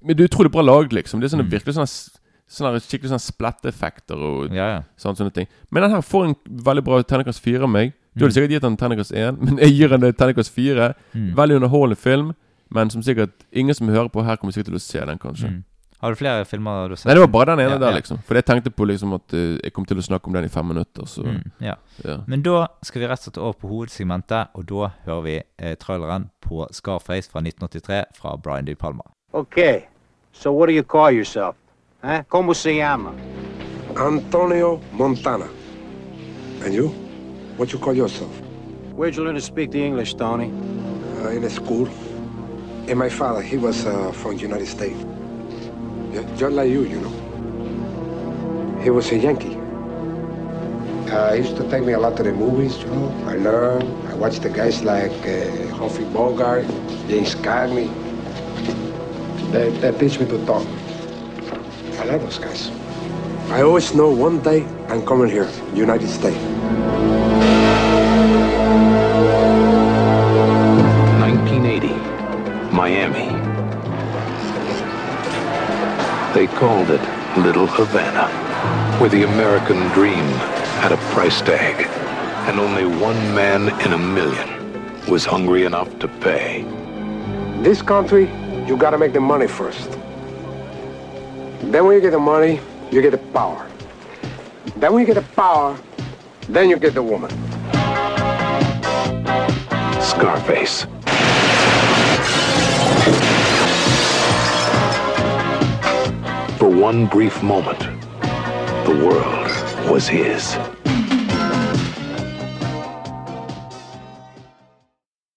Men 0.02 0.16
det 0.16 0.24
er 0.24 0.30
utrolig 0.30 0.52
bra 0.52 0.62
laget, 0.64 0.94
liksom. 0.94 1.20
Det 1.20 1.28
er 1.28 1.36
sånne 1.36 1.44
Mm. 1.50 1.52
virkelig 1.52 1.74
sånne, 1.76 2.20
sånne 2.50 2.80
skikkelig 2.80 3.10
sånne 3.12 3.26
spletteffekter 3.34 4.16
og 4.18 4.54
Ja, 4.56 4.68
ja. 4.78 4.82
sånne, 4.98 5.18
sånne 5.18 5.34
ting. 5.34 5.48
Men 5.72 5.84
den 5.84 5.92
her 5.92 6.02
får 6.02 6.26
en 6.30 6.36
veldig 6.50 6.84
bra 6.86 7.02
terningkast 7.04 7.42
fire 7.44 7.64
av 7.64 7.70
meg. 7.70 7.94
Du 8.16 8.24
hadde 8.26 8.32
Mm. 8.32 8.36
sikkert 8.38 8.52
gitt 8.52 8.62
den 8.62 8.78
terningkast 8.78 9.12
én, 9.12 9.38
men 9.44 9.58
jeg 9.58 9.72
gir 9.76 9.88
den 9.90 10.14
terningkast 10.14 10.52
fire. 10.56 10.96
Mm. 11.14 11.36
Veldig 11.36 11.56
underholdende 11.62 11.98
film, 11.98 12.34
men 12.72 12.90
som 12.90 13.02
sikkert 13.04 13.32
ingen 13.54 13.76
som 13.76 13.88
hører 13.90 14.10
på 14.10 14.24
her, 14.24 14.38
kommer 14.38 14.54
sikkert 14.54 14.72
til 14.72 14.76
å 14.76 14.80
se 14.80 15.00
den, 15.06 15.18
kanskje. 15.20 15.48
Mm. 15.50 15.64
Har 16.00 16.10
du 16.12 16.16
flere 16.16 16.46
filmer 16.48 16.88
du 16.88 16.94
har 16.94 17.00
sett? 17.02 17.10
Nei, 17.10 17.16
det 17.18 17.22
var 17.26 17.32
bare 17.34 17.46
den 17.56 17.66
ene 17.66 17.76
Ja, 17.76 17.78
der, 17.82 17.92
liksom. 17.98 18.22
For 18.28 18.36
jeg 18.40 18.46
tenkte 18.48 18.72
på 18.72 18.86
liksom 18.88 19.14
at 19.18 19.34
uh, 19.36 19.58
jeg 19.64 19.74
kom 19.76 19.86
til 19.86 20.00
å 20.00 20.06
snakke 20.06 20.28
om 20.32 20.34
den 20.38 20.46
i 20.48 20.52
fem 20.54 20.66
minutter, 20.66 21.06
så 21.06 21.24
Mm, 21.28 21.52
ja. 21.60 21.76
ja. 22.06 22.18
Men 22.28 22.42
da 22.46 22.68
skal 22.84 23.02
vi 23.02 23.08
rett 23.08 23.20
og 23.20 23.24
slett 23.28 23.38
over 23.38 23.54
på 23.60 23.68
hovedsegmentet, 23.68 24.48
og 24.56 24.66
da 24.70 24.90
hører 25.06 25.22
vi 25.26 25.36
eh, 25.60 25.76
traileren 25.76 26.30
på 26.42 26.68
Scarface 26.72 27.30
fra 27.30 27.42
1983 27.44 28.04
fra 28.16 28.38
Brian 28.38 28.66
De 28.66 28.76
Palma. 28.76 29.04
Okay, 29.34 29.82
so 30.32 30.52
what 30.54 30.68
do 30.68 30.74
you 30.74 30.84
call 30.84 31.12
yourself? 31.12 31.56
Eh? 32.04 32.24
Como 32.30 32.54
se 32.54 32.72
llama? 32.78 33.12
Antonio 33.98 34.80
Montana. 34.94 35.48
And 36.64 36.74
you? 36.74 36.88
What 37.58 37.74
you 37.74 37.80
call 37.80 37.94
yourself? 37.98 38.32
Where'd 38.96 39.16
you 39.18 39.24
learn 39.26 39.36
to 39.36 39.42
speak 39.42 39.72
the 39.72 39.84
English, 39.86 40.14
Tony? 40.16 40.52
Uh, 41.24 41.30
in 41.36 41.44
a 41.44 41.50
school. 41.50 41.88
And 42.88 42.98
my 42.98 43.10
father, 43.10 43.42
he 43.42 43.58
was 43.58 43.86
uh, 43.86 44.12
from 44.14 44.38
United 44.38 44.68
States. 44.68 44.98
Just 46.12 46.56
like 46.56 46.70
you, 46.70 46.84
you 46.84 47.00
know. 47.02 48.80
He 48.82 48.90
was 48.90 49.12
a 49.12 49.18
Yankee. 49.18 49.58
Uh, 51.12 51.34
he 51.34 51.40
used 51.40 51.56
to 51.58 51.70
take 51.70 51.84
me 51.84 51.94
a 51.94 52.00
lot 52.00 52.18
to 52.18 52.24
the 52.24 52.32
movies, 52.32 52.78
you 52.80 52.88
know. 52.88 53.14
I 53.28 53.36
learned. 53.36 53.84
I 54.08 54.16
watched 54.16 54.42
the 54.42 54.50
guys 54.50 54.84
like 54.84 55.12
uh, 55.28 55.68
Humphrey 55.76 56.06
Bogart, 56.06 56.66
James 57.08 57.36
Cagney. 57.36 57.90
They, 59.52 59.70
they 59.70 59.92
teach 59.98 60.20
me 60.20 60.26
to 60.28 60.46
talk. 60.46 60.66
I 62.00 62.06
like 62.06 62.22
those 62.22 62.40
guys. 62.40 62.72
I 63.50 63.62
always 63.62 63.94
know 63.94 64.10
one 64.10 64.42
day 64.42 64.66
I'm 64.88 65.06
coming 65.06 65.30
here, 65.30 65.50
United 65.74 66.10
States. 66.10 67.19
Called 76.56 76.90
it 76.90 77.02
Little 77.38 77.68
Havana, 77.68 78.28
where 79.00 79.10
the 79.10 79.24
American 79.24 79.78
dream 79.90 80.26
had 80.82 80.92
a 80.92 80.98
price 81.14 81.42
tag, 81.42 81.88
and 82.48 82.60
only 82.60 82.86
one 82.86 83.18
man 83.34 83.70
in 83.86 83.94
a 83.94 83.98
million 83.98 84.50
was 85.08 85.26
hungry 85.26 85.66
enough 85.66 85.98
to 86.00 86.08
pay. 86.08 86.64
This 87.62 87.82
country 87.82 88.30
you 88.68 88.78
gotta 88.78 88.98
make 88.98 89.14
the 89.14 89.20
money 89.20 89.48
first. 89.48 89.90
Then 91.72 91.86
when 91.86 91.96
you 91.96 92.02
get 92.02 92.12
the 92.12 92.20
money, 92.20 92.60
you 92.92 93.02
get 93.02 93.12
the 93.12 93.18
power. 93.18 93.68
Then 94.78 94.94
when 94.94 95.02
you 95.02 95.08
get 95.08 95.16
the 95.16 95.30
power, 95.36 95.78
then 96.48 96.70
you 96.70 96.78
get 96.78 96.94
the 96.94 97.04
woman. 97.04 97.32
Scarface. 100.02 100.86
One 106.82 107.06
brief 107.06 107.44
moment, 107.44 107.80
the 108.86 108.96
world 109.04 109.52
was 109.92 110.08
his. 110.08 110.58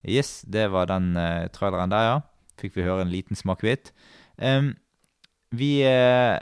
Yes, 0.03 0.43
det 0.43 0.69
var 0.69 0.87
den 0.87 1.17
uh, 1.17 1.49
traileren 1.49 1.91
der, 1.91 2.05
ja. 2.07 2.21
Fikk 2.61 2.77
vi 2.77 2.85
høre 2.87 3.03
en 3.03 3.11
liten 3.11 3.37
smakebit. 3.37 3.91
Um, 4.37 4.77
vi 5.51 5.83
uh, 5.83 6.39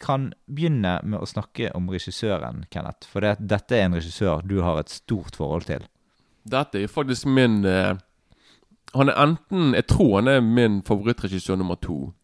kan 0.00 0.30
begynne 0.48 0.94
med 1.04 1.20
å 1.20 1.28
snakke 1.28 1.68
om 1.76 1.90
regissøren, 1.92 2.64
Kenneth. 2.72 3.10
For 3.12 3.20
det, 3.20 3.34
dette 3.44 3.76
er 3.76 3.90
en 3.90 3.98
regissør 3.98 4.40
du 4.48 4.62
har 4.64 4.80
et 4.80 4.92
stort 4.92 5.36
forhold 5.36 5.68
til. 5.68 5.84
Dette 6.48 6.80
er 6.80 6.88
faktisk 6.88 7.28
min 7.28 7.60
uh, 7.68 7.92
Han 8.96 9.10
er 9.12 9.18
enten 9.20 9.74
Jeg 9.76 9.84
tror 9.92 10.14
han 10.16 10.30
er 10.32 10.40
min 10.40 10.80
favorittregissør 10.86 11.60
nummer 11.60 11.76
to. 11.76 12.14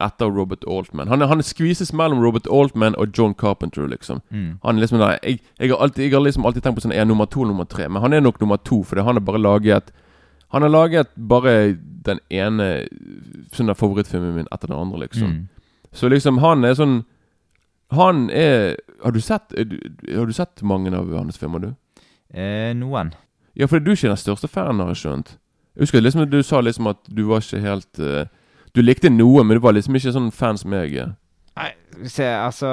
Etter 0.00 0.26
Robert 0.26 0.64
Altman. 0.64 1.08
Han, 1.08 1.20
han 1.20 1.42
skvises 1.42 1.92
mellom 1.92 2.22
Robert 2.24 2.46
Altman 2.50 2.94
og 2.96 3.12
John 3.18 3.34
Carpenter, 3.34 3.84
liksom. 3.88 4.22
Mm. 4.30 4.58
Han 4.62 4.76
er 4.76 4.80
liksom 4.80 4.98
der, 4.98 5.18
jeg, 5.22 5.42
jeg, 5.58 5.70
har 5.70 5.82
alltid, 5.84 6.04
jeg 6.04 6.14
har 6.14 6.24
liksom 6.24 6.46
alltid 6.46 6.64
tenkt 6.64 6.78
på 6.78 6.84
sånn 6.86 6.94
Er 6.96 7.04
nummer 7.04 7.28
to 7.28 7.44
nummer 7.44 7.68
tre? 7.68 7.88
Men 7.88 8.02
han 8.02 8.16
er 8.16 8.24
nok 8.24 8.40
nummer 8.40 8.56
to, 8.56 8.80
fordi 8.88 9.04
han 9.04 9.20
har 9.20 9.26
bare 9.26 9.42
laget 9.42 9.92
Han 10.56 10.64
har 10.64 10.72
laget 10.72 11.12
bare 11.16 11.76
den 12.08 12.20
ene 12.30 12.86
sånn 13.52 13.74
favorittfilmen 13.76 14.34
min 14.40 14.48
etter 14.50 14.72
den 14.72 14.80
andre, 14.80 15.04
liksom. 15.04 15.28
Mm. 15.28 15.48
Så 15.92 16.08
liksom, 16.08 16.40
han 16.40 16.64
er 16.64 16.74
sånn 16.78 17.02
Han 17.92 18.30
er 18.30 18.78
Har 19.04 19.12
du 19.12 19.20
sett 19.20 19.52
er 19.52 19.76
Har 20.08 20.26
du 20.26 20.32
sett 20.32 20.64
mange 20.64 20.94
av 20.96 21.12
hans 21.12 21.36
filmer, 21.36 21.60
du? 21.60 21.72
Eh, 22.32 22.72
noen. 22.72 23.12
Ja, 23.52 23.68
for 23.68 23.76
du 23.76 23.92
er 23.92 23.98
ikke 23.98 24.08
den 24.08 24.16
største 24.16 24.48
fanen, 24.48 24.80
har 24.80 24.94
jeg 24.94 25.02
skjønt. 25.02 25.34
Jeg 25.76 25.84
husker 25.84 26.00
liksom 26.00 26.24
du 26.32 26.38
sa 26.40 26.62
liksom 26.64 26.88
at 26.88 27.00
du 27.12 27.26
var 27.28 27.44
ikke 27.44 27.60
helt 27.60 28.00
eh, 28.00 28.30
Du 28.74 28.80
likte 28.82 29.10
noe, 29.12 29.42
men 29.44 29.56
du 29.58 29.62
var 29.64 29.74
liksom 29.76 29.94
ikke 29.98 30.12
sånn 30.14 30.30
fan 30.32 30.56
som 30.60 30.72
jeg 30.72 30.94
er. 31.02 31.10
Nei, 31.58 31.70
se, 32.08 32.24
altså 32.24 32.68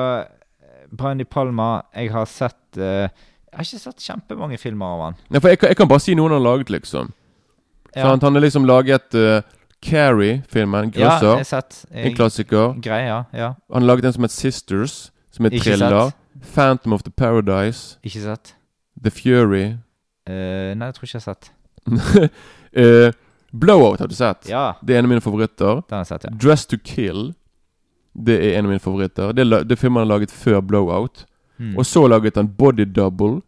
Brian 0.96 1.20
De 1.20 1.26
Palma 1.28 1.82
Jeg 1.94 2.14
har 2.14 2.24
sett 2.32 2.78
uh, 2.80 3.10
Jeg 3.12 3.58
har 3.58 3.66
ikke 3.66 3.80
sett 3.82 4.06
kjempemange 4.06 4.58
filmer 4.62 4.94
av 4.96 5.02
han. 5.04 5.18
Nei, 5.30 5.42
for 5.44 5.52
jeg, 5.52 5.60
kan- 5.60 5.74
jeg 5.74 5.78
kan 5.82 5.90
bare 5.92 6.00
si 6.06 6.16
noen 6.16 6.32
han 6.32 6.40
har 6.40 6.46
laget, 6.54 6.70
liksom. 6.72 7.10
Ja, 7.96 8.06
Sant? 8.08 8.24
Han 8.24 8.38
har 8.38 8.42
liksom 8.46 8.66
laget 8.70 9.16
uh, 9.20 9.42
Carrie-filmen. 9.84 10.92
ja 10.96 11.18
jeg 11.20 11.30
har 11.42 11.44
sett. 11.48 11.82
Jeg, 11.92 12.06
en 12.12 12.16
klassiker. 12.16 12.74
Greia, 12.84 13.24
ja. 13.34 13.54
Han 13.74 13.82
har 13.84 13.88
laget 13.94 14.06
en 14.06 14.14
som 14.14 14.24
heter 14.24 14.36
Sisters, 14.36 14.96
som 15.32 15.46
er 15.50 15.56
thriller. 15.60 16.12
Phantom 16.54 16.94
of 16.94 17.04
the 17.04 17.12
Paradise. 17.12 17.98
Ikke 18.04 18.22
sett. 18.24 18.56
The 19.04 19.12
Fury. 19.12 19.74
Uh, 20.30 20.76
nei, 20.78 20.88
jeg 20.90 20.96
tror 20.96 21.08
ikke 21.10 21.18
jeg 21.18 21.24
har 21.26 21.34
sett. 21.34 21.52
Eh, 22.70 23.10
Blowout 23.54 24.00
har 24.00 24.08
du 24.08 24.16
sett. 24.16 24.48
Ja, 24.50 24.74
Det 24.86 24.96
er 24.96 25.00
en 25.00 25.06
av 25.06 25.10
mine 25.10 25.22
favoritter. 25.22 25.82
den 25.88 25.96
har 25.98 26.00
jeg 26.06 26.08
sett, 26.08 26.24
ja. 26.24 26.30
Dress 26.38 26.66
to 26.66 26.78
Kill. 26.84 27.34
Det 28.16 28.36
er 28.44 28.58
en 28.60 28.66
av 28.66 28.70
mine 28.70 28.80
favoritter. 28.80 29.34
Det 29.34 29.46
er, 29.46 29.64
det 29.64 29.78
filmen 29.80 30.02
han 30.02 30.08
laget 30.08 30.32
før 30.32 30.62
Blowout. 30.62 31.26
Mm. 31.60 31.78
Og 31.78 31.86
så 31.86 32.08
laget 32.08 32.36
han 32.36 32.48
Body 32.48 32.86
Double. 32.86 33.42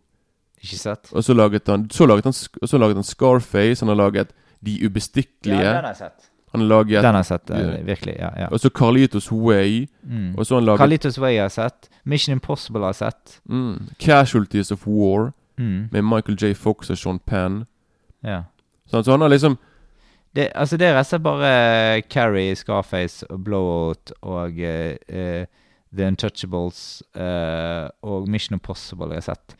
Ikke 0.63 0.77
sett. 0.77 1.09
Og 1.13 1.23
så 1.23 1.33
laget 1.33 1.67
han 1.67 1.89
Så 1.89 2.05
laget 2.05 2.23
han, 2.23 2.33
så 2.33 2.77
laget 2.77 2.95
han 2.95 3.03
Scarface. 3.03 3.81
Han 3.81 3.87
har 3.89 3.95
laget 3.95 4.27
De 4.63 4.71
Ja, 4.81 4.87
den 4.87 5.55
har 5.55 5.81
jeg 5.87 5.95
sett. 5.97 6.29
han 6.51 6.61
har 6.61 6.67
laget 6.67 7.01
Den 7.01 7.13
har 7.15 7.23
jeg 7.23 7.25
sett, 7.25 7.49
Ja. 7.49 7.81
virkelig. 7.83 8.15
Ja, 8.19 8.29
ja. 8.37 8.47
Og 8.51 8.59
så 8.59 8.69
Carlitos 8.69 9.31
Way. 9.31 9.87
Mm. 10.03 10.35
Og 10.37 10.45
så 10.45 10.55
han 10.55 10.65
laget 10.65 10.77
Carlitos 10.79 11.17
Way 11.19 11.35
har 11.37 11.43
jeg 11.43 11.51
sett. 11.51 11.89
Mission 12.05 12.33
Impossible 12.33 12.79
har 12.81 12.87
jeg 12.89 12.95
sett. 12.95 13.41
mm, 13.49 13.89
Casualties 13.99 14.71
of 14.71 14.85
War. 14.87 15.33
Mm. 15.57 15.89
Med 15.91 16.01
Michael 16.03 16.37
J. 16.41 16.53
Fox 16.55 16.89
og 16.89 16.97
Sean 16.97 17.19
Penn. 17.19 17.65
Ja. 18.23 18.43
Sånn, 18.91 19.03
så 19.03 19.11
han 19.11 19.21
har 19.21 19.29
liksom 19.29 19.57
Det, 20.35 20.47
altså 20.55 20.77
det 20.79 20.87
er 20.87 20.93
rett 20.95 21.09
og 21.09 21.11
slett 21.11 21.25
bare 21.25 22.03
Carrie, 22.07 22.55
Scarface 22.55 23.27
Blowout 23.43 24.13
og 24.21 24.61
uh, 24.63 24.93
eh, 25.11 25.47
The 25.91 26.07
Untouchables 26.07 27.01
uh, 27.19 27.89
og 28.07 28.29
Mission 28.31 28.55
Impossible 28.55 29.11
jeg 29.11 29.25
har 29.25 29.33
sett. 29.33 29.57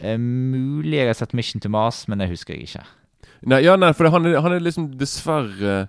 Uh, 0.00 0.16
mulig 0.16 0.96
jeg 0.96 1.10
har 1.10 1.18
sett 1.18 1.36
Mission 1.36 1.60
to 1.60 1.68
Mars, 1.72 2.06
men 2.08 2.24
det 2.24 2.30
husker 2.32 2.56
jeg 2.56 2.70
ikke. 2.70 2.86
Nei, 3.46 3.60
ja, 3.66 3.76
nei, 3.76 3.92
for 3.92 4.08
han 4.10 4.24
er, 4.28 4.40
han 4.40 4.56
er 4.56 4.64
liksom 4.64 4.88
dessverre 4.96 5.82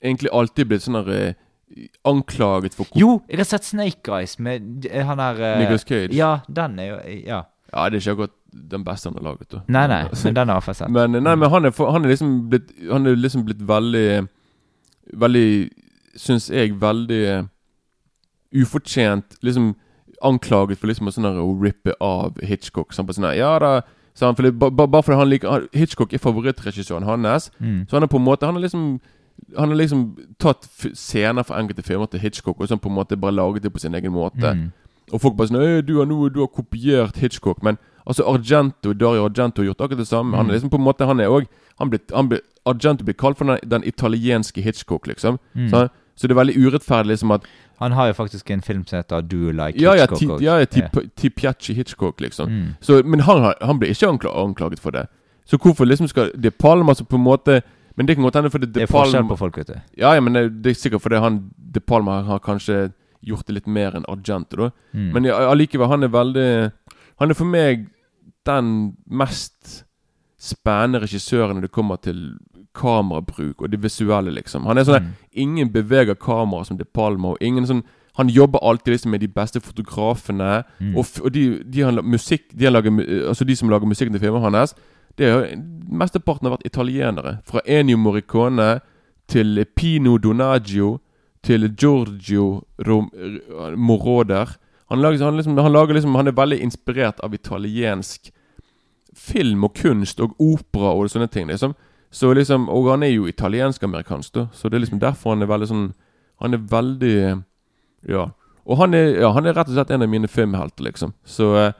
egentlig 0.00 0.30
alltid 0.32 0.68
blitt 0.70 0.84
sånn 0.86 1.00
eh, 1.02 1.34
anklaget 2.08 2.76
for 2.78 2.88
Jo, 2.96 3.18
jeg 3.28 3.42
har 3.42 3.48
sett 3.50 3.66
Snake 3.68 4.14
Eyes 4.14 4.38
med 4.40 4.86
eh, 4.88 5.02
han 5.06 5.20
der 5.20 5.42
Nicholas 5.60 5.84
Cage. 5.84 6.14
Ja, 6.16 6.38
den 6.48 6.78
er 6.80 6.92
jo 6.92 7.00
Ja. 7.18 7.40
Ja, 7.70 7.86
det 7.86 8.00
er 8.00 8.02
ikke 8.02 8.14
akkurat 8.16 8.36
den 8.52 8.84
beste 8.84 9.08
han 9.08 9.18
har 9.18 9.28
laget, 9.32 9.50
da. 9.52 9.62
Nei, 9.68 9.86
nei, 9.90 10.00
men 10.10 10.34
den 10.34 10.52
har 10.52 10.64
jeg 10.66 10.78
sett. 10.80 10.90
Men, 10.90 11.18
nei, 11.18 11.36
men 11.36 11.50
han, 11.50 11.68
er, 11.68 11.74
han 11.78 12.04
er 12.04 12.12
liksom 12.14 12.34
blitt 12.50 12.72
Han 12.90 13.06
er 13.06 13.16
liksom 13.18 13.44
blitt 13.46 13.62
veldig 13.68 14.26
Veldig 15.20 15.46
Syns 16.18 16.48
jeg 16.50 16.74
veldig 16.80 17.20
eh, 17.30 17.44
ufortjent 18.60 19.38
Liksom 19.46 19.72
anklaget 20.20 20.76
for 20.76 20.90
liksom 20.90 21.08
å 21.08 21.12
sånn 21.14 21.28
å 21.30 21.46
rippe 21.62 21.94
av 22.04 22.36
Hitchcock. 22.44 22.90
Sånn 22.92 23.06
på 23.08 23.14
sånn 23.16 23.30
ja 23.38 23.54
da 23.62 23.70
så 24.14 24.26
han, 24.26 24.36
for 24.36 24.42
det, 24.42 24.52
ba, 24.58 24.68
ba, 24.86 25.00
fordi 25.00 25.16
han 25.16 25.28
liker 25.30 25.68
Hitchcock 25.72 26.12
er 26.12 26.20
favorittregissøren 26.20 27.06
hans. 27.08 27.50
Mm. 27.58 27.86
Så 27.88 27.96
han 27.96 28.02
er 28.02 28.10
på 28.10 28.18
en 28.18 28.24
måte 28.24 28.46
Han 28.46 28.54
har 28.54 28.60
liksom 28.60 29.00
Han 29.56 29.68
har 29.68 29.76
liksom 29.76 30.18
tatt 30.38 30.66
scener 30.92 31.42
fra 31.42 31.56
enkelte 31.56 31.82
filmer 31.82 32.06
til 32.06 32.20
Hitchcock 32.20 32.60
og 32.60 32.68
sånn 32.68 32.82
på 32.82 32.90
en 32.90 32.98
måte 32.98 33.16
bare 33.16 33.32
laget 33.32 33.62
det 33.62 33.72
på 33.72 33.80
sin 33.80 33.94
egen 33.94 34.12
måte. 34.12 34.52
Mm. 34.52 34.66
Og 35.12 35.20
folk 35.20 35.38
bare 35.38 35.48
sånn 35.48 35.62
«Øh, 35.62 35.80
du 35.86 35.96
har, 35.98 36.06
noe, 36.06 36.28
du 36.28 36.42
har 36.42 36.50
kopiert 36.52 37.16
Hitchcock. 37.16 37.62
Men 37.64 37.78
altså 38.06 38.24
Argento, 38.26 38.92
Dario 38.92 39.24
Argento 39.24 39.62
har 39.62 39.66
gjort 39.72 39.80
akkurat 39.80 39.98
det 39.98 40.08
samme. 40.08 40.36
Han 40.36 40.46
er 40.46 40.50
Mm. 40.50 40.54
liksom 40.54 40.70
på 40.70 40.78
en 40.78 40.84
måte 40.84 41.06
Han 41.06 41.20
er 41.20 41.28
òg 41.28 41.46
Argento 42.66 43.04
blir 43.04 43.14
kalt 43.16 43.38
for 43.38 43.44
den, 43.44 43.58
den 43.68 43.82
italienske 43.84 44.60
Hitchcock, 44.62 45.06
liksom. 45.06 45.38
Mm. 45.54 45.68
Så, 45.70 45.88
så 46.16 46.28
det 46.28 46.34
er 46.36 46.40
veldig 46.44 46.56
urettferdig 46.66 47.06
liksom 47.14 47.30
at 47.32 47.46
Han 47.80 47.92
har 47.92 48.06
jo 48.10 48.12
faktisk 48.12 48.50
en 48.50 48.60
film 48.60 48.82
som 48.86 48.98
heter 48.98 49.22
Do 49.22 49.36
You 49.36 49.52
Like 49.52 49.80
Ja, 49.80 49.94
ja, 49.94 50.04
Hitchcock 50.06 50.38
ti, 50.38 50.44
ja, 50.44 50.58
ja 50.58 50.64
ti, 50.66 50.82
ti 51.16 51.30
Piaci 51.30 51.74
Hitchcock, 51.74 52.20
liksom. 52.20 52.48
Mm. 52.50 52.74
Så, 52.80 53.02
men 53.04 53.20
han, 53.20 53.40
har- 53.42 53.56
han 53.62 53.78
blir 53.78 53.88
ikke 53.90 54.08
anklag, 54.08 54.36
anklaget 54.36 54.78
for 54.80 54.90
det. 54.90 55.06
Så 55.46 55.56
hvorfor 55.56 55.84
liksom 55.88 56.08
skal 56.08 56.30
De 56.36 56.50
Palma 56.50 56.94
som 56.94 57.06
på 57.06 57.16
en 57.16 57.24
måte 57.24 57.62
Men 57.96 58.06
det 58.06 58.14
kan 58.16 58.22
godt 58.24 58.34
hende 58.36 58.50
fordi 58.50 58.66
Det 58.72 58.82
er 58.82 58.86
forskjell 58.86 59.12
Palma 59.22 59.28
på 59.34 59.38
folk, 59.38 59.56
vet 59.58 59.66
du. 59.66 59.80
Ja, 59.98 60.12
ja, 60.14 60.20
men 60.20 60.32
det, 60.32 60.62
det 60.62 60.70
er 60.70 60.74
sikkert 60.74 61.02
fordi 61.02 61.18
han 61.20 61.50
De 61.72 61.80
Palma 61.80 62.22
har 62.22 62.38
kanskje 62.38 62.92
gjort 63.26 63.46
det 63.46 63.54
litt 63.54 63.66
mer 63.66 63.92
enn 63.96 64.04
Argento, 64.08 64.56
da. 64.56 64.70
Mm. 64.94 65.12
Men 65.12 65.24
ja, 65.24 65.88
han 65.88 66.02
er 66.02 66.08
veldig 66.08 66.72
Han 67.20 67.30
er 67.30 67.36
for 67.38 67.48
meg 67.48 67.86
den 68.48 68.96
mest 69.06 69.84
spennende 70.40 71.02
regissøren 71.02 71.58
når 71.58 71.68
det 71.68 71.74
kommer 71.76 72.00
til 72.00 72.30
kamerabruk 72.74 73.62
og 73.62 73.72
det 73.72 73.82
visuelle, 73.82 74.32
liksom. 74.32 74.64
Han 74.66 74.78
er 74.78 74.84
sånn 74.88 75.02
Mm. 75.02 75.12
Ingen 75.32 75.72
beveger 75.72 76.14
kamera 76.14 76.64
som 76.64 76.78
De 76.78 76.84
Palma, 76.84 77.28
og 77.28 77.36
ingen 77.40 77.66
sånn 77.66 77.82
Han 78.16 78.28
jobber 78.28 78.58
alltid 78.62 78.92
liksom 78.92 79.10
med 79.10 79.20
de 79.20 79.28
beste 79.28 79.60
fotografene. 79.60 80.64
Mm. 80.80 80.96
Og, 80.96 81.06
og 81.24 81.32
de, 81.32 81.62
de, 81.64 81.82
han, 81.82 82.00
musikk, 82.04 82.42
de, 82.52 82.64
han 82.64 82.72
lager, 82.72 82.90
altså 83.28 83.44
de 83.44 83.56
som 83.56 83.70
lager 83.70 83.86
musikken 83.86 84.12
til 84.12 84.20
filmene 84.20 84.50
hans, 84.50 84.74
det 85.16 85.26
er 85.26 85.30
jo 85.30 85.62
Mesteparten 85.88 86.46
har 86.46 86.56
vært 86.56 86.66
italienere. 86.66 87.38
Fra 87.46 87.60
Ennio 87.66 87.96
Morricone 87.96 88.80
til 89.28 89.64
Pino 89.76 90.18
Donaggio 90.18 90.98
til 91.42 91.70
Giorgio 91.76 92.64
Rom 92.86 93.10
Moroder. 93.76 94.56
Han 94.90 95.00
lager, 95.02 95.24
han, 95.24 95.36
liksom, 95.36 95.56
han, 95.58 95.72
lager 95.72 95.94
liksom, 95.94 96.14
han 96.18 96.26
er 96.28 96.32
veldig 96.32 96.60
inspirert 96.64 97.20
av 97.22 97.34
italiensk 97.34 98.30
film 99.14 99.64
og 99.64 99.74
kunst 99.74 100.20
og 100.20 100.34
opera 100.38 100.92
og 100.96 101.08
sånne 101.10 101.30
ting. 101.30 101.46
liksom 101.48 101.74
så 102.10 102.32
liksom, 102.34 102.68
Og 102.68 102.88
han 102.90 103.02
er 103.06 103.12
jo 103.12 103.26
italiensk-amerikansk, 103.30 104.32
da. 104.34 104.48
Så 104.52 104.68
det 104.68 104.74
er 104.76 104.80
liksom 104.84 104.98
derfor 105.00 105.30
han 105.30 105.42
er 105.42 105.46
veldig 105.46 105.68
sånn 105.70 105.94
Han 106.40 106.54
er 106.54 106.58
veldig 106.58 107.44
Ja. 108.08 108.30
Og 108.66 108.76
han 108.78 108.94
er, 108.94 109.20
ja, 109.20 109.30
han 109.32 109.46
er 109.46 109.52
rett 109.54 109.68
og 109.68 109.74
slett 109.74 109.90
en 109.90 110.02
av 110.02 110.08
mine 110.08 110.26
filmhelter, 110.28 110.82
liksom. 110.84 111.12
Så 111.24 111.54
eh, 111.56 111.72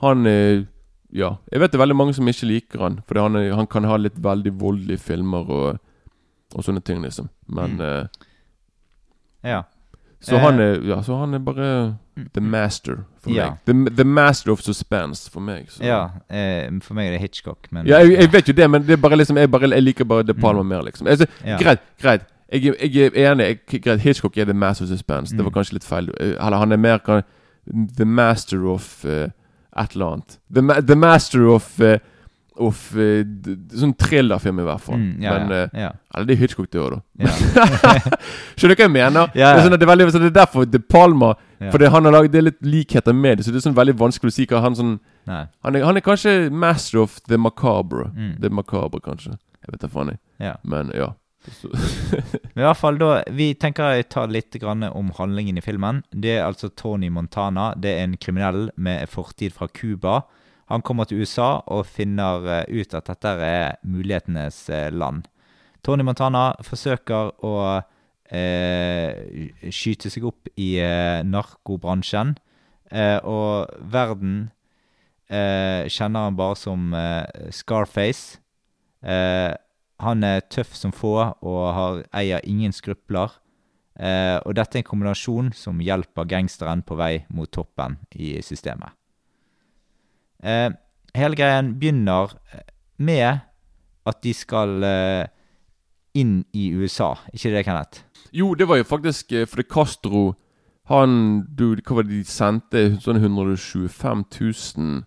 han 0.00 0.26
er 0.26 0.66
Ja. 1.12 1.36
Jeg 1.52 1.60
vet 1.60 1.72
det 1.72 1.78
er 1.78 1.84
veldig 1.84 1.96
mange 1.96 2.14
som 2.14 2.26
ikke 2.26 2.46
liker 2.48 2.78
han, 2.80 3.02
fordi 3.06 3.20
han, 3.20 3.36
er, 3.36 3.52
han 3.54 3.66
kan 3.66 3.84
ha 3.84 3.96
litt 3.96 4.16
veldig 4.18 4.52
voldelige 4.60 4.98
filmer 4.98 5.50
og, 5.50 5.78
og 6.54 6.64
sånne 6.64 6.82
ting, 6.84 7.02
liksom. 7.02 7.28
Men 7.48 7.76
Mm. 7.76 7.80
eh, 7.80 8.06
Ja. 9.44 9.62
så, 10.20 10.34
Eh. 10.36 10.40
han 10.40 10.60
er, 10.60 10.80
ja, 10.82 11.02
så 11.02 11.18
han 11.20 11.34
er 11.34 11.38
bare 11.38 11.98
the 12.34 12.40
master 12.40 13.04
for 13.20 13.30
Ja. 13.30 13.50
meg. 13.50 13.58
The, 13.66 13.94
the 13.96 14.04
master 14.04 14.50
of 14.52 14.60
suspense 14.62 15.30
for 15.30 15.40
meg. 15.40 15.66
Så. 15.70 15.82
ja 15.84 16.08
eh, 16.30 16.70
for 16.82 16.94
meg 16.94 17.06
er 17.08 17.10
det 17.18 17.20
Hitchcock, 17.20 17.66
men 17.70 17.86
Ja, 17.86 17.98
jeg, 17.98 18.16
jeg 18.20 18.32
vet 18.32 18.48
jo 18.48 18.52
det, 18.56 18.70
men 18.70 18.82
det 18.86 18.92
er 18.96 18.96
bare 19.02 19.16
liksom 19.16 19.36
jeg, 19.36 19.50
bare, 19.50 19.68
jeg 19.70 19.82
liker 19.82 20.04
bare 20.04 20.22
De 20.22 20.34
Palma 20.34 20.62
mer, 20.62 20.82
liksom. 20.82 21.06
Altså, 21.06 21.26
Mm. 21.42 21.48
Ja. 21.48 21.56
Greit, 21.58 21.80
greit. 22.02 22.20
Jeg, 22.52 22.74
jeg 22.94 23.10
er 23.16 23.32
enig. 23.32 23.58
Greit, 23.82 24.00
Hitchcock 24.00 24.36
er 24.38 24.44
the 24.44 24.54
master 24.54 24.84
of 24.84 24.88
suspense. 24.90 25.32
Det 25.36 25.44
var 25.44 25.50
Mm. 25.50 25.54
kanskje 25.54 25.72
litt 25.72 25.84
feil. 25.84 26.08
Eh, 26.20 26.34
Eller 26.46 26.56
han 26.58 26.72
er 26.72 26.76
mer 26.76 26.98
kan, 26.98 27.22
the 27.96 28.04
master 28.04 28.64
of 28.66 29.04
uh, 29.04 29.10
et 29.76 29.92
eller 29.92 30.06
annet. 30.12 30.38
The, 30.54 30.62
ma 30.62 30.80
the 30.80 30.94
master 30.96 31.46
of 31.48 31.80
uh, 31.80 31.98
d- 33.24 33.56
sånn 33.76 33.92
thrillerfilm 33.98 34.60
i 34.60 34.62
hvert 34.64 34.80
fall. 34.80 34.96
Mm, 34.96 35.22
ja, 35.22 35.32
Men 35.38 35.50
ja, 35.50 35.66
ja. 35.74 35.90
Eller 36.14 36.26
det 36.26 36.36
er 36.36 36.40
Hitchcock, 36.40 36.70
det 36.72 36.80
òg, 36.80 36.94
da. 36.94 37.26
Skjønner 38.56 38.74
du 38.74 38.80
hva 38.80 38.86
jeg 38.86 38.92
mener? 38.94 39.28
Det, 39.34 39.42
er 39.42 39.60
sånn 39.64 39.74
det, 39.76 39.82
er 39.82 39.90
veldig, 39.90 40.06
så 40.14 40.22
det 40.22 40.30
er 40.30 40.36
derfor 40.40 40.64
De 40.70 40.78
Palma 40.80 41.34
Ja. 41.58 41.70
For 41.72 41.80
det, 41.80 41.90
han 41.92 42.04
har 42.04 42.12
laget, 42.12 42.32
det 42.34 42.40
er 42.40 42.48
litt 42.50 42.64
likheter 42.66 43.14
med 43.16 43.38
det, 43.38 43.46
så 43.46 43.52
det 43.52 43.60
er 43.60 43.66
sånn 43.68 43.76
veldig 43.78 43.96
vanskelig 44.00 44.32
å 44.32 44.36
si 44.36 44.46
hva 44.50 44.62
han 44.64 44.76
sånn. 44.76 44.96
Han 45.26 45.76
er, 45.76 45.84
han 45.86 45.98
er 45.98 46.04
kanskje 46.04 46.50
master 46.52 47.00
of 47.02 47.20
the 47.30 47.38
macabre. 47.40 48.10
Mm. 48.14 48.34
The 48.42 48.50
macabre, 48.52 49.00
kanskje. 49.04 49.38
Jeg 49.64 49.72
vet 49.72 49.86
da 49.86 49.90
faen, 49.90 50.12
jeg. 50.14 50.20
Ja. 50.42 50.56
Men 50.68 50.92
ja. 50.94 51.14
Men 52.54 52.62
i 52.62 52.66
hvert 52.66 52.80
fall 52.80 52.96
da, 52.98 53.10
Vi 53.30 53.52
tenker 53.54 53.94
jeg 53.94 54.08
tar 54.10 54.32
litt 54.34 54.56
grann 54.58 54.82
om 54.88 55.12
handlingen 55.16 55.58
i 55.58 55.64
filmen. 55.64 56.02
Det 56.10 56.36
er 56.36 56.46
altså 56.46 56.70
Tony 56.74 57.10
Montana. 57.12 57.70
Det 57.78 57.92
er 57.92 58.04
en 58.04 58.16
kriminell 58.18 58.70
med 58.76 59.06
fortid 59.10 59.54
fra 59.54 59.68
Cuba. 59.68 60.24
Han 60.72 60.82
kommer 60.82 61.06
til 61.06 61.22
USA 61.22 61.60
og 61.70 61.86
finner 61.86 62.46
eh, 62.50 62.80
ut 62.82 62.94
at 62.98 63.06
dette 63.06 63.34
er 63.46 63.76
mulighetenes 63.86 64.64
eh, 64.74 64.88
land. 64.90 65.28
Tony 65.86 66.02
Montana 66.02 66.48
forsøker 66.66 67.36
å 67.46 67.52
eh, 68.30 69.52
skyte 69.70 70.10
seg 70.12 70.26
opp 70.28 70.50
i 70.58 70.76
eh, 70.82 71.22
narkobransjen. 71.26 72.34
Eh, 72.90 73.18
og 73.26 73.72
verden 73.92 74.50
eh, 75.28 75.86
kjenner 75.90 76.28
han 76.28 76.38
bare 76.38 76.58
som 76.58 76.94
eh, 76.94 77.50
Scarface. 77.54 78.38
Eh, 79.02 79.52
han 80.02 80.26
er 80.26 80.44
tøff 80.52 80.74
som 80.76 80.92
få 80.94 81.14
og 81.24 81.62
har, 81.72 82.02
eier 82.16 82.44
ingen 82.44 82.74
skrupler. 82.76 83.40
Og 83.96 84.52
dette 84.52 84.76
er 84.76 84.82
en 84.82 84.84
kombinasjon 84.84 85.46
som 85.56 85.78
hjelper 85.80 86.26
gangsteren 86.28 86.82
på 86.84 86.98
vei 87.00 87.22
mot 87.32 87.48
toppen 87.48 87.94
i 88.12 88.34
systemet. 88.44 88.92
Hele 91.16 91.38
greien 91.40 91.70
begynner 91.80 92.34
med 93.00 93.40
at 94.04 94.20
de 94.20 94.34
skal 94.36 94.84
inn 96.12 96.36
i 96.52 96.66
USA. 96.76 97.14
Ikke 97.32 97.54
det, 97.56 97.64
Kenneth? 97.64 98.05
Jo, 98.32 98.54
det 98.54 98.68
var 98.68 98.80
jo 98.80 98.84
faktisk 98.88 99.32
eh, 99.32 99.46
fordi 99.46 99.66
Castro 99.70 100.34
Han 100.86 101.44
du, 101.58 101.74
Hva 101.82 101.96
var 101.98 102.06
det 102.06 102.14
de 102.14 102.24
sendte? 102.30 102.82
Sånn 103.02 103.18
125 103.18 104.24
000 104.40 105.04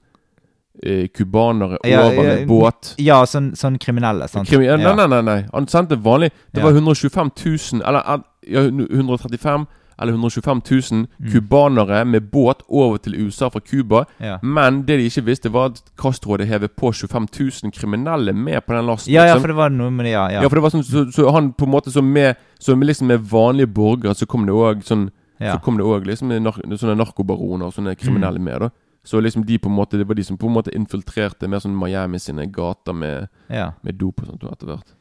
eh, 0.83 1.07
cubanere 1.07 1.79
Ja, 1.87 2.03
over 2.07 2.23
ja, 2.23 2.33
med 2.33 2.47
båt. 2.47 2.93
Ja, 2.99 3.21
sånn, 3.25 3.53
sånn 3.55 3.77
kriminelle, 3.79 4.27
sant? 4.27 4.49
Krimi, 4.49 4.67
ja, 4.67 4.75
nei, 4.79 4.95
nei, 4.95 5.07
nei, 5.07 5.21
nei. 5.23 5.39
Han 5.53 5.67
sendte 5.71 5.95
vanlig. 5.95 6.33
Det 6.51 6.63
var 6.63 6.75
125 6.75 7.31
000 7.45 7.83
Eller 7.87 8.03
eh, 8.03 8.25
ja, 8.55 8.65
135 8.67 9.67
eller 10.01 10.13
125 10.13 10.61
000 10.91 11.07
Mm. 11.19 11.31
cubanere 11.31 12.05
med 12.05 12.29
båt 12.31 12.61
over 12.69 12.97
til 12.97 13.15
USA 13.25 13.49
fra 13.49 13.59
Cuba. 13.59 14.05
Ja. 14.19 14.37
Men 14.41 14.81
det 14.85 14.97
de 14.97 15.05
ikke 15.09 15.25
visste, 15.25 15.51
var 15.53 15.65
at 15.65 15.81
Castro 16.01 16.31
hadde 16.31 16.45
hevet 16.45 16.75
på 16.75 16.91
25 16.93 17.27
000 17.63 17.71
kriminelle 17.71 18.33
med 18.33 18.65
på 18.65 18.73
den 18.73 18.85
lasten. 18.85 19.13
Ja, 19.13 19.21
ja, 19.25 19.33
liksom. 19.33 19.41
for 19.41 19.47
det 19.47 19.55
var 19.55 19.69
noe 19.69 19.91
med 19.91 20.05
det, 20.05 20.11
ja. 20.11 20.29
ja. 20.31 20.41
Ja, 20.41 20.47
for 20.49 20.55
det 20.55 20.63
var 20.63 20.69
sånn 20.69 20.83
Så, 20.83 21.05
så 21.11 21.31
han 21.31 21.53
på 21.53 21.65
en 21.65 21.71
måte 21.71 21.91
som 21.91 22.05
med, 22.13 22.35
så 22.59 22.75
med, 22.75 22.87
liksom 22.87 23.07
med 23.07 23.19
vanlige 23.31 23.67
borgere, 23.67 24.15
så 24.15 24.25
kom 24.25 24.45
det 24.45 24.53
òg 24.53 24.83
sånn 24.87 25.09
ja. 25.39 25.53
Så 25.53 25.59
kom 25.63 25.77
det 25.79 25.85
òg 25.87 26.05
liksom 26.05 26.27
nar 26.43 26.57
sånne 26.75 26.97
narkobaroner 26.99 27.69
og 27.69 27.73
sånne 27.73 27.95
kriminelle 27.95 28.39
med. 28.39 28.59
da 28.59 28.69
Så 29.07 29.21
liksom 29.23 29.45
de 29.45 29.57
på 29.57 29.69
en 29.69 29.75
måte 29.75 29.97
Det 29.97 30.03
var 30.07 30.15
de 30.15 30.23
som 30.23 30.37
på 30.37 30.47
en 30.47 30.53
måte 30.53 30.73
infiltrerte 30.75 31.47
mer 31.47 31.59
sånn 31.63 31.77
Miami 31.79 32.19
sine 32.19 32.45
gater 32.51 32.93
med, 32.93 33.29
ja. 33.47 33.71
med 33.81 33.95
dop 33.95 34.19
og 34.21 34.27
sånt 34.27 34.43
etter 34.43 34.67
hvert. 34.67 34.95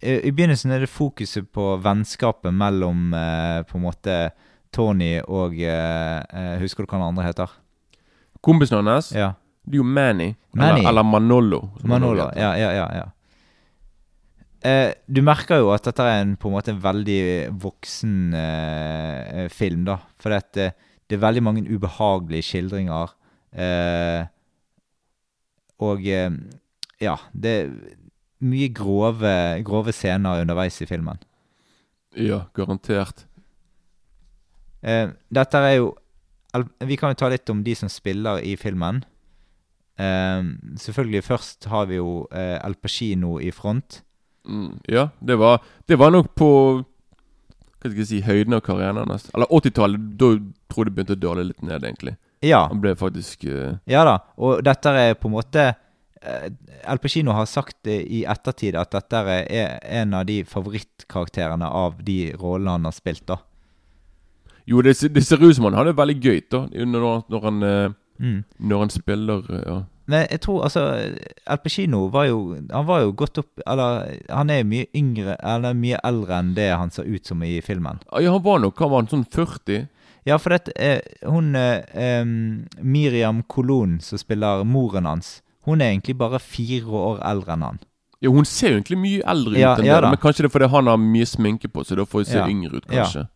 I 0.00 0.32
begynnelsen 0.32 0.72
er 0.72 0.84
det 0.84 0.88
fokuset 0.88 1.50
på 1.52 1.74
vennskapet 1.84 2.54
mellom 2.56 3.12
eh, 3.12 3.60
på 3.68 3.76
en 3.76 3.84
måte 3.84 4.16
Tony 4.72 5.18
og 5.20 5.58
eh, 5.60 6.20
eh, 6.24 6.56
Husker 6.62 6.86
du 6.86 6.88
hva 6.88 7.00
den 7.00 7.08
andre 7.10 7.26
heter? 7.28 7.52
Kompisen 8.40 8.86
hans 8.88 9.12
Ja. 9.12 9.34
Det 9.60 9.76
er 9.76 9.82
jo 9.82 9.84
Manny. 9.84 10.32
Manny. 10.56 10.80
Eller, 10.80 10.88
eller 10.88 11.04
Manolo. 11.04 11.60
Manolo. 11.84 12.30
Ja, 12.34 12.54
ja, 12.56 12.70
ja. 12.72 12.86
ja. 12.96 13.06
Eh, 14.66 14.94
du 15.06 15.20
merker 15.24 15.60
jo 15.60 15.68
at 15.74 15.84
dette 15.84 16.04
er 16.04 16.22
en 16.22 16.32
på 16.40 16.48
en 16.48 16.56
måte 16.56 16.72
en 16.72 16.80
veldig 16.80 17.20
voksen 17.60 18.34
eh, 18.36 19.44
film, 19.52 19.84
da. 19.86 19.98
For 20.20 20.32
eh, 20.32 20.72
det 21.04 21.16
er 21.16 21.22
veldig 21.22 21.44
mange 21.44 21.66
ubehagelige 21.68 22.48
skildringer. 22.48 23.12
Eh, 23.52 24.24
og 25.84 26.04
ja, 26.04 27.14
det 27.32 27.54
mye 28.40 28.68
grove, 28.72 29.32
grove 29.66 29.92
scener 29.92 30.42
underveis 30.42 30.80
i 30.82 30.88
filmen. 30.88 31.20
Ja, 32.16 32.44
garantert. 32.56 33.26
Eh, 34.82 35.10
dette 35.28 35.58
er 35.60 35.74
jo 35.76 35.90
Vi 36.80 36.96
kan 36.96 37.12
jo 37.12 37.18
ta 37.20 37.28
litt 37.30 37.50
om 37.52 37.60
de 37.62 37.74
som 37.78 37.88
spiller 37.92 38.40
i 38.42 38.56
filmen. 38.58 39.04
Eh, 40.00 40.42
selvfølgelig 40.82 41.22
først 41.22 41.68
har 41.70 41.86
vi 41.86 42.00
jo 42.00 42.24
eh, 42.32 42.56
El 42.58 42.74
Pacino 42.74 43.36
i 43.38 43.52
front. 43.54 44.00
Mm, 44.48 44.80
ja, 44.88 45.08
det 45.20 45.36
var, 45.38 45.60
det 45.86 45.98
var 46.00 46.10
nok 46.10 46.32
på 46.34 46.48
Hva 46.80 47.90
skal 47.90 48.00
jeg 48.00 48.08
si 48.08 48.18
høyden 48.24 48.56
av 48.56 48.64
karrieren 48.66 48.98
hans. 49.06 49.28
Eller 49.30 49.46
80-tallet. 49.46 50.08
Da 50.18 50.32
tror 50.68 50.84
jeg 50.84 50.90
det 50.90 50.96
begynte 50.96 51.16
å 51.16 51.22
dale 51.22 51.46
litt 51.52 51.62
ned, 51.62 51.86
egentlig. 51.86 52.16
Ja, 52.44 52.66
Han 52.68 52.80
ble 52.80 52.96
faktisk 52.96 53.44
uh... 53.48 53.78
ja 53.88 54.02
da. 54.04 54.18
Og 54.40 54.64
dette 54.64 54.92
er 54.96 55.14
på 55.16 55.28
en 55.30 55.36
måte 55.36 55.64
eh, 56.22 56.48
Al 56.86 56.98
Pacino 56.98 57.32
har 57.36 57.46
sagt 57.46 57.86
i 57.90 58.24
ettertid 58.28 58.76
at 58.76 58.90
dette 58.92 59.20
er 59.30 59.78
en 60.00 60.14
av 60.14 60.26
de 60.26 60.42
favorittkarakterene 60.44 61.66
av 61.66 62.02
de 62.04 62.32
rollene 62.40 62.70
han 62.78 62.84
har 62.88 62.92
spilt, 62.96 63.26
da. 63.28 63.38
Jo, 64.66 64.82
det, 64.82 64.96
det 65.14 65.24
ser 65.26 65.40
ut 65.42 65.56
som 65.56 65.64
han 65.66 65.74
har 65.74 65.88
det 65.88 65.96
veldig 65.98 66.18
gøy 66.22 66.42
da 66.52 66.66
når, 66.70 67.24
når, 67.32 67.42
han, 67.48 67.62
eh, 67.62 67.96
Mm. 68.20 68.42
når 68.58 68.78
han 68.84 68.90
spiller 68.92 69.46
eh, 69.48 69.62
ja. 69.64 69.78
Men 70.10 70.26
jeg 70.28 70.40
tror 70.44 70.64
altså 70.66 70.82
Al 71.48 71.58
Pacino 71.64 72.02
var 72.12 72.26
jo 72.28 72.40
Han 72.68 72.84
var 72.84 73.00
jo 73.00 73.14
godt 73.16 73.38
opp 73.40 73.62
Eller 73.64 74.18
han 74.28 74.50
er 74.52 74.66
mye 74.68 74.88
yngre 74.98 75.36
Eller 75.40 75.72
mye 75.78 75.96
eldre 76.04 76.36
enn 76.42 76.50
det 76.56 76.66
han 76.68 76.90
ser 76.92 77.08
ut 77.08 77.24
som 77.30 77.40
i 77.46 77.62
filmen. 77.64 78.00
Ja, 78.12 78.34
han 78.34 78.42
var 78.44 78.60
nok 78.60 78.76
han 78.82 78.90
var 78.92 79.08
sånn 79.08 79.24
40. 79.24 79.86
Ja, 80.28 80.36
for 80.36 80.52
dette, 80.52 80.74
eh, 80.76 81.00
hun 81.24 81.54
eh, 81.56 82.20
Miriam 82.84 83.40
Colon, 83.48 83.96
som 84.04 84.20
spiller 84.20 84.64
moren 84.68 85.06
hans, 85.08 85.38
hun 85.66 85.80
er 85.80 85.90
egentlig 85.92 86.16
bare 86.18 86.38
fire 86.38 86.86
år 86.86 87.20
eldre 87.24 87.52
enn 87.52 87.62
han. 87.62 87.78
Ja, 88.20 88.28
Hun 88.30 88.44
ser 88.44 88.68
jo 88.74 88.76
egentlig 88.80 88.98
mye 89.00 89.22
eldre 89.24 89.52
ut 89.54 89.58
Ja, 89.58 89.74
enn 89.76 89.84
ja 89.86 90.00
det, 90.00 90.10
men 90.10 90.18
kanskje 90.20 90.42
det 90.44 90.50
er 90.50 90.58
fordi 90.58 90.68
han 90.70 90.86
har 90.86 90.96
mye 91.00 91.24
sminke 91.26 91.68
på 91.72 91.84
seg. 91.86 91.96
Da 91.96 92.04
får 92.04 92.18
hun 92.20 92.24
se 92.24 92.36
Ja. 92.38 92.46
yngre 92.48 92.74
ut, 92.76 92.84
Ja. 92.90 93.04
kanskje. 93.04 93.28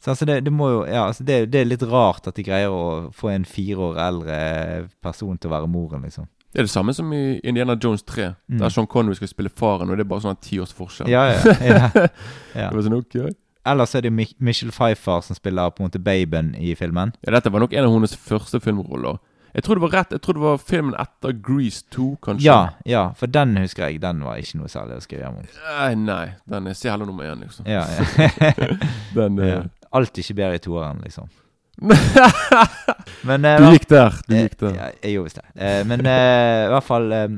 Så 0.00 0.10
altså 0.14 0.24
det, 0.26 0.44
det 0.44 0.52
må 0.52 0.68
jo 0.70 0.84
Ja, 0.86 1.06
altså 1.08 1.24
det, 1.24 1.50
det 1.50 1.60
er 1.60 1.64
litt 1.64 1.82
rart 1.82 2.26
at 2.28 2.34
de 2.34 2.42
greier 2.42 2.70
å 2.70 3.12
få 3.12 3.30
en 3.34 3.44
fire 3.44 3.76
år 3.76 3.98
eldre 3.98 4.88
person 5.02 5.36
til 5.38 5.50
å 5.50 5.54
være 5.60 5.68
moren, 5.68 6.02
liksom. 6.02 6.26
Det 6.54 6.60
er 6.60 6.62
det 6.64 6.70
samme 6.70 6.94
som 6.94 7.12
i 7.12 7.40
Indiana 7.44 7.76
Jones 7.76 8.02
3, 8.02 8.34
Mm. 8.50 8.58
der 8.60 8.68
Sean 8.70 8.86
Connery 8.86 9.14
skal 9.16 9.28
spille 9.28 9.50
faren, 9.50 9.90
og 9.90 9.96
det 9.98 10.00
er 10.06 10.08
bare 10.08 10.20
sånn 10.22 10.40
ti 10.40 10.58
års 10.58 10.72
forskjell. 10.72 11.08
Ja, 11.12 11.26
ja. 11.32 11.90
Det 11.92 12.72
var 12.74 12.82
sånn, 12.82 12.96
okay. 12.96 13.30
Ellers 13.66 13.94
er 13.94 14.00
det 14.00 14.12
Mi- 14.12 14.34
Michelle 14.40 14.72
Pfeiffer 14.72 15.20
som 15.22 15.36
spiller 15.36 15.68
på 15.70 15.80
en 15.82 15.90
måte 15.90 16.00
babyen 16.02 16.54
i 16.56 16.74
filmen. 16.74 17.12
Ja, 17.26 17.32
Dette 17.32 17.50
var 17.52 17.60
nok 17.60 17.74
en 17.74 17.84
av 17.84 17.92
hennes 17.92 18.16
første 18.16 18.60
filmroller. 18.62 19.18
Jeg 19.54 19.64
tror 19.64 19.78
det 19.78 19.84
var 19.86 19.94
rett, 19.96 20.12
jeg 20.12 20.22
tror 20.24 20.36
det 20.36 20.42
var 20.44 20.60
filmen 20.60 20.94
etter 21.00 21.32
Grease 21.44 21.84
2, 21.94 22.08
kanskje. 22.24 22.44
Ja, 22.46 22.58
ja, 22.88 23.04
for 23.18 23.30
den 23.32 23.56
husker 23.56 23.88
jeg. 23.88 24.00
Den 24.02 24.20
var 24.26 24.36
ikke 24.40 24.60
noe 24.60 24.68
særlig 24.72 24.98
å 24.98 25.04
skrive 25.04 25.30
om. 25.32 25.40
Nei, 25.64 25.90
nei. 26.04 26.24
Den 26.48 26.68
er 26.68 26.76
Se 26.78 26.90
heller 26.92 27.08
nummer 27.08 27.24
én, 27.28 27.40
liksom. 27.46 27.66
Ja, 27.68 27.84
ja. 27.88 28.30
Den 29.16 29.40
ja. 29.40 29.60
eh, 29.62 29.68
Alt 29.98 30.20
ikke 30.20 30.36
bedre 30.36 30.58
i 30.58 30.62
toeren, 30.62 31.00
liksom. 31.06 31.30
Men 33.28 33.44
uh, 33.46 33.56
Du 33.62 33.68
gikk 33.72 33.86
der. 33.90 34.16
Du 34.26 34.34
gikk 34.34 34.56
Eh, 34.58 34.62
der. 34.64 34.74
Ja, 34.76 34.86
jeg 35.02 35.14
gjorde 35.14 35.28
visst 35.28 35.40
det. 35.40 35.48
Uh, 35.54 35.82
men 35.88 36.06
eh, 36.10 36.64
i 36.66 36.70
hvert 36.72 36.86
fall 36.86 37.12
eh, 37.14 37.28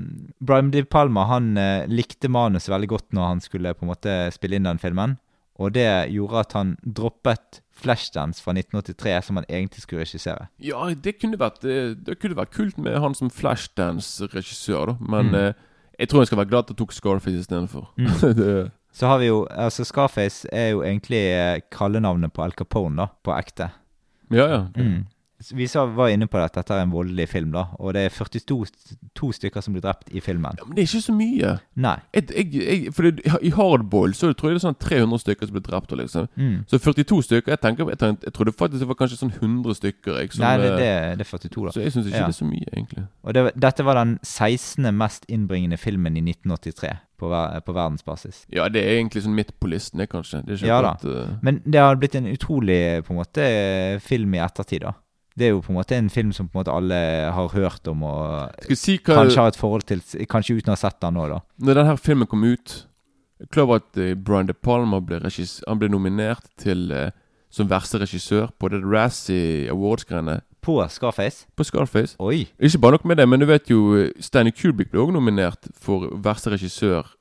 Brian 0.40 0.70
De 0.72 0.82
Palma 0.88 1.26
han 1.28 1.50
eh, 1.60 1.88
likte 1.92 2.30
manuset 2.32 2.72
veldig 2.72 2.88
godt 2.90 3.08
når 3.16 3.28
han 3.34 3.42
skulle 3.44 3.74
på 3.76 3.84
en 3.84 3.92
måte 3.92 4.14
spille 4.34 4.56
inn 4.58 4.68
den 4.68 4.80
filmen. 4.82 5.18
Og 5.60 5.74
det 5.76 5.86
gjorde 6.14 6.40
at 6.40 6.56
han 6.56 6.74
droppet 6.80 7.60
Flashdance 7.80 8.42
fra 8.44 8.52
1983, 8.52 9.24
som 9.26 9.36
han 9.40 9.46
egentlig 9.48 9.82
skulle 9.84 10.02
regissere. 10.04 10.46
Ja, 10.60 10.86
det 10.94 11.16
kunne 11.20 11.38
vært 11.40 11.60
Det, 11.64 11.76
det 12.06 12.18
kunne 12.20 12.36
vært 12.36 12.52
kult 12.54 12.78
med 12.78 12.98
han 13.00 13.14
som 13.14 13.30
Flashdance-regissør, 13.30 14.86
da. 14.86 14.96
Men 15.00 15.30
Mm. 15.30 15.34
eh, 15.34 15.52
jeg 15.98 16.08
tror 16.08 16.20
jeg 16.20 16.26
skal 16.26 16.38
være 16.38 16.48
glad 16.50 16.58
at 16.64 16.70
jeg 16.70 16.76
tok 16.78 16.92
Scarface 16.92 17.38
istedenfor. 17.40 17.88
Mm. 17.98 18.70
Så 18.92 19.06
har 19.06 19.18
vi 19.18 19.26
jo 19.26 19.46
Altså, 19.50 19.84
Scarface 19.84 20.48
er 20.52 20.70
jo 20.70 20.82
egentlig 20.82 21.20
eh, 21.30 21.60
kallenavnet 21.70 22.32
på 22.32 22.42
Al 22.42 22.52
Capone, 22.52 22.96
da. 22.96 23.06
På 23.24 23.32
ekte. 23.38 23.70
ja, 24.30 24.46
ja. 24.46 24.66
Mm. 24.76 25.06
Vi 25.56 25.66
sa, 25.66 25.86
var 25.86 26.08
inne 26.12 26.26
på 26.28 26.36
at 26.38 26.52
dette 26.58 26.74
er 26.76 26.82
en 26.84 26.90
voldelig 26.92 27.28
film, 27.32 27.52
da. 27.54 27.62
Og 27.80 27.94
det 27.96 28.02
er 28.06 28.10
42 28.12 28.56
to 29.16 29.30
stykker 29.32 29.62
som 29.64 29.72
blir 29.72 29.82
drept 29.84 30.10
i 30.12 30.20
filmen. 30.20 30.52
ja. 30.58 30.66
Men 30.66 30.76
det 30.76 30.82
er 30.84 30.88
ikke 30.90 31.02
så 31.06 31.14
mye. 31.16 31.52
Nei. 31.80 31.94
Et, 32.12 32.30
jeg, 32.36 32.52
jeg, 32.60 32.92
for 32.92 33.08
det, 33.08 33.24
I 33.42 33.50
Hardboil 33.56 34.12
så 34.14 34.32
tror 34.36 34.50
jeg 34.52 34.58
det 34.58 34.62
er 34.62 34.66
sånn 34.68 34.78
300 34.84 35.22
stykker 35.24 35.48
som 35.48 35.56
blir 35.56 35.64
drept. 35.66 35.94
Liksom. 35.96 36.28
Mm. 36.36 36.58
Så 36.68 36.78
42 36.78 37.22
stykker 37.28 37.54
Jeg 37.56 37.60
tenker, 37.64 37.88
jeg, 37.88 38.16
jeg 38.26 38.32
trodde 38.36 38.52
faktisk 38.52 38.84
det 38.84 38.88
var 38.92 39.00
kanskje 39.00 39.20
sånn 39.22 39.32
100 39.40 39.78
stykker. 39.80 40.20
Som, 40.34 40.44
Nei, 40.44 40.54
det, 40.60 40.70
eh, 40.70 40.78
det, 40.78 41.18
det 41.20 41.26
er 41.26 41.30
42, 41.32 41.64
da. 41.66 41.72
Så 41.76 41.84
jeg 41.86 41.92
syns 41.96 42.06
ikke 42.10 42.20
Ja. 42.20 42.26
det 42.28 42.36
er 42.36 42.40
så 42.44 42.48
mye, 42.52 42.68
egentlig. 42.76 43.06
Og 43.24 43.34
det, 43.34 43.46
dette 43.66 43.84
var 43.88 44.00
den 44.02 44.18
16. 44.22 44.90
mest 44.94 45.24
innbringende 45.28 45.78
filmen 45.80 46.16
i 46.20 46.24
1983 46.30 46.94
på, 47.20 47.28
verdensbasis. 47.28 48.44
Ja, 48.52 48.68
det 48.72 48.80
er 48.84 48.94
egentlig 48.98 49.24
sånn 49.24 49.34
midt 49.36 49.50
på 49.60 49.68
listen, 49.68 50.00
kanskje. 50.08 50.40
Ja 50.64 50.78
da. 50.84 50.94
eh, 51.04 51.34
Men 51.42 51.60
det 51.64 51.80
har 51.80 51.96
blitt 52.00 52.14
en 52.16 52.28
utrolig 52.30 53.04
på 53.04 53.12
en 53.12 53.18
måte 53.20 53.48
film 54.04 54.34
i 54.34 54.40
ettertid, 54.44 54.84
da. 54.86 54.94
Det 55.38 55.46
er 55.46 55.52
jo 55.54 55.60
på 55.62 55.72
en 55.72 55.78
måte 55.78 55.96
en 55.96 56.10
film 56.10 56.32
som 56.36 56.48
på 56.48 56.58
en 56.58 56.60
måte 56.64 56.74
alle 56.74 56.96
har 57.32 57.48
hørt 57.54 57.86
om 57.88 58.02
og 58.08 58.66
si 58.76 58.96
hva 58.98 59.20
kanskje 59.22 59.40
har 59.40 59.52
et 59.52 59.58
forhold 59.60 59.86
til, 59.88 60.02
kanskje 60.28 60.58
uten 60.58 60.72
å 60.72 60.76
ha 60.76 60.80
sett 60.80 60.98
den 61.00 61.14
nå, 61.16 61.28
da. 61.30 61.38
Når 61.62 61.78
denne 61.80 61.96
filmen 62.02 62.28
kom 62.30 62.44
ut 62.44 62.86
Jeg 63.40 63.48
klar 63.54 63.64
over 63.68 63.80
at 63.80 63.96
eh, 63.96 64.12
Brian 64.18 64.50
De 64.50 64.52
Palma 64.52 64.98
ble, 65.00 65.20
han 65.22 65.78
ble 65.80 65.88
nominert 65.88 66.44
til 66.60 66.90
eh, 66.92 67.10
som 67.50 67.70
verste 67.70 67.98
regissør 68.02 68.50
på 68.60 68.68
det 68.70 68.82
Razzie 68.84 69.70
Awards-greiene 69.72 70.40
På 70.60 70.76
Scarface? 70.92 71.46
på 71.56 71.64
Scarface. 71.64 72.16
Oi. 72.20 72.44
Ikke 72.60 72.78
bare 72.78 72.98
nok 72.98 73.04
med 73.08 73.16
det, 73.16 73.26
men 73.28 73.40
du 73.40 73.46
vet 73.48 73.70
jo 73.70 73.94
eh, 73.96 74.10
Stanley 74.20 74.52
Kubrick 74.52 74.90
ble 74.92 75.00
også 75.00 75.16
nominert 75.16 75.70
for 75.80 76.10
verste 76.20 76.52
regissør 76.52 77.14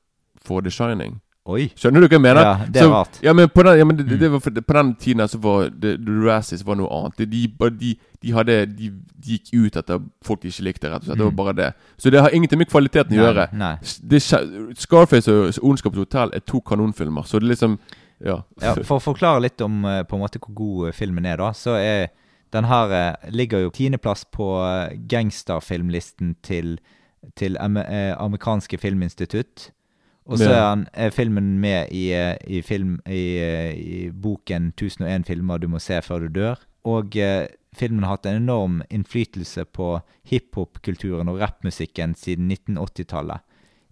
for 0.43 0.61
The 0.61 0.69
Shining. 0.71 1.21
Oi. 1.49 1.65
Skjønner 1.75 2.03
du 2.03 2.07
hva 2.07 2.15
jeg 2.17 2.21
mener? 2.21 2.41
Ja, 2.45 2.65
det 2.69 2.77
er 2.81 2.83
Så- 2.85 2.91
rart. 2.93 3.19
Ja, 3.25 3.33
men 3.33 3.49
på 3.49 3.63
den, 3.65 3.77
ja, 3.79 3.85
men 3.85 3.97
det, 3.97 4.05
Mm. 4.07 4.19
det 4.19 4.29
var 4.31 4.39
på 4.39 4.73
den 4.77 4.95
tiden 4.95 5.27
så 5.27 5.39
var 5.41 5.69
det, 5.69 5.93
The 6.05 6.12
Razzies 6.27 6.63
var 6.65 6.75
noe 6.75 6.89
annet. 6.89 7.17
De, 7.17 7.25
de, 7.25 7.97
de, 8.21 8.31
hadde, 8.31 8.65
de, 8.77 8.91
gikk 9.25 9.53
ut 9.53 9.75
etter 9.77 9.99
folk 10.23 10.41
de 10.41 10.47
ikke 10.49 10.63
likte, 10.67 10.89
rett 10.91 11.01
og 11.01 11.05
slett. 11.09 11.17
Det 11.17 11.25
var 11.25 11.31
Mm. 11.31 11.35
bare 11.38 11.53
det. 11.55 11.73
Så 11.97 12.12
det 12.12 12.21
har 12.21 12.29
ingenting 12.29 12.59
med 12.59 12.69
kvaliteten 12.69 13.12
å 13.17 13.23
gjøre. 13.33 13.47
Nei. 13.53 13.75
Det, 14.07 14.21
Scarface 14.77 15.27
og 15.27 15.53
Ondskapens 15.63 15.97
hotell 16.05 16.29
er 16.33 16.39
to 16.39 16.62
kanonfilmer, 16.62 17.23
så 17.25 17.39
det 17.39 17.49
liksom 17.49 17.79
Ja. 18.21 18.41
Ja, 18.62 18.73
for 18.83 18.99
å 18.99 19.15
forklare 19.15 19.41
litt 19.41 19.62
om 19.62 19.85
eh, 19.85 20.03
på 20.03 20.15
en 20.15 20.19
måte 20.19 20.39
hvor 20.39 20.53
god 20.53 20.88
eh, 20.89 20.91
filmen 20.91 21.25
er, 21.25 21.38
da, 21.38 21.51
så 21.51 21.77
er 21.79 22.09
den 22.51 22.65
her 22.65 22.91
eh, 22.91 23.15
ligger 23.31 23.62
jo 23.63 23.69
tiendeplass 23.69 24.25
på 24.25 24.43
gangsterfilmlisten 25.07 26.35
til, 26.43 26.79
til 27.38 27.55
amerikanske 27.59 28.77
filminstitutt. 28.77 29.69
Og 30.29 30.37
så 30.37 30.49
er, 30.51 30.61
han, 30.61 30.87
er 30.93 31.13
filmen 31.15 31.55
med 31.61 31.89
i, 31.95 32.09
eh, 32.13 32.35
i, 32.45 32.61
film, 32.61 32.99
i, 33.09 33.23
eh, 33.41 33.71
i 33.73 34.09
boken 34.13 34.71
1001 34.75 35.25
filmer 35.27 35.57
du 35.57 35.67
må 35.71 35.81
se 35.81 35.97
før 36.05 36.27
du 36.27 36.39
dør. 36.39 36.61
Og 36.89 37.17
eh, 37.17 37.47
filmen 37.75 38.05
har 38.05 38.17
hatt 38.17 38.29
en 38.29 38.43
enorm 38.43 38.79
innflytelse 38.93 39.65
på 39.73 39.95
hiphop-kulturen 40.29 41.29
og 41.31 41.41
rappmusikken 41.41 42.15
siden 42.17 42.51
1980-tallet. 42.53 43.41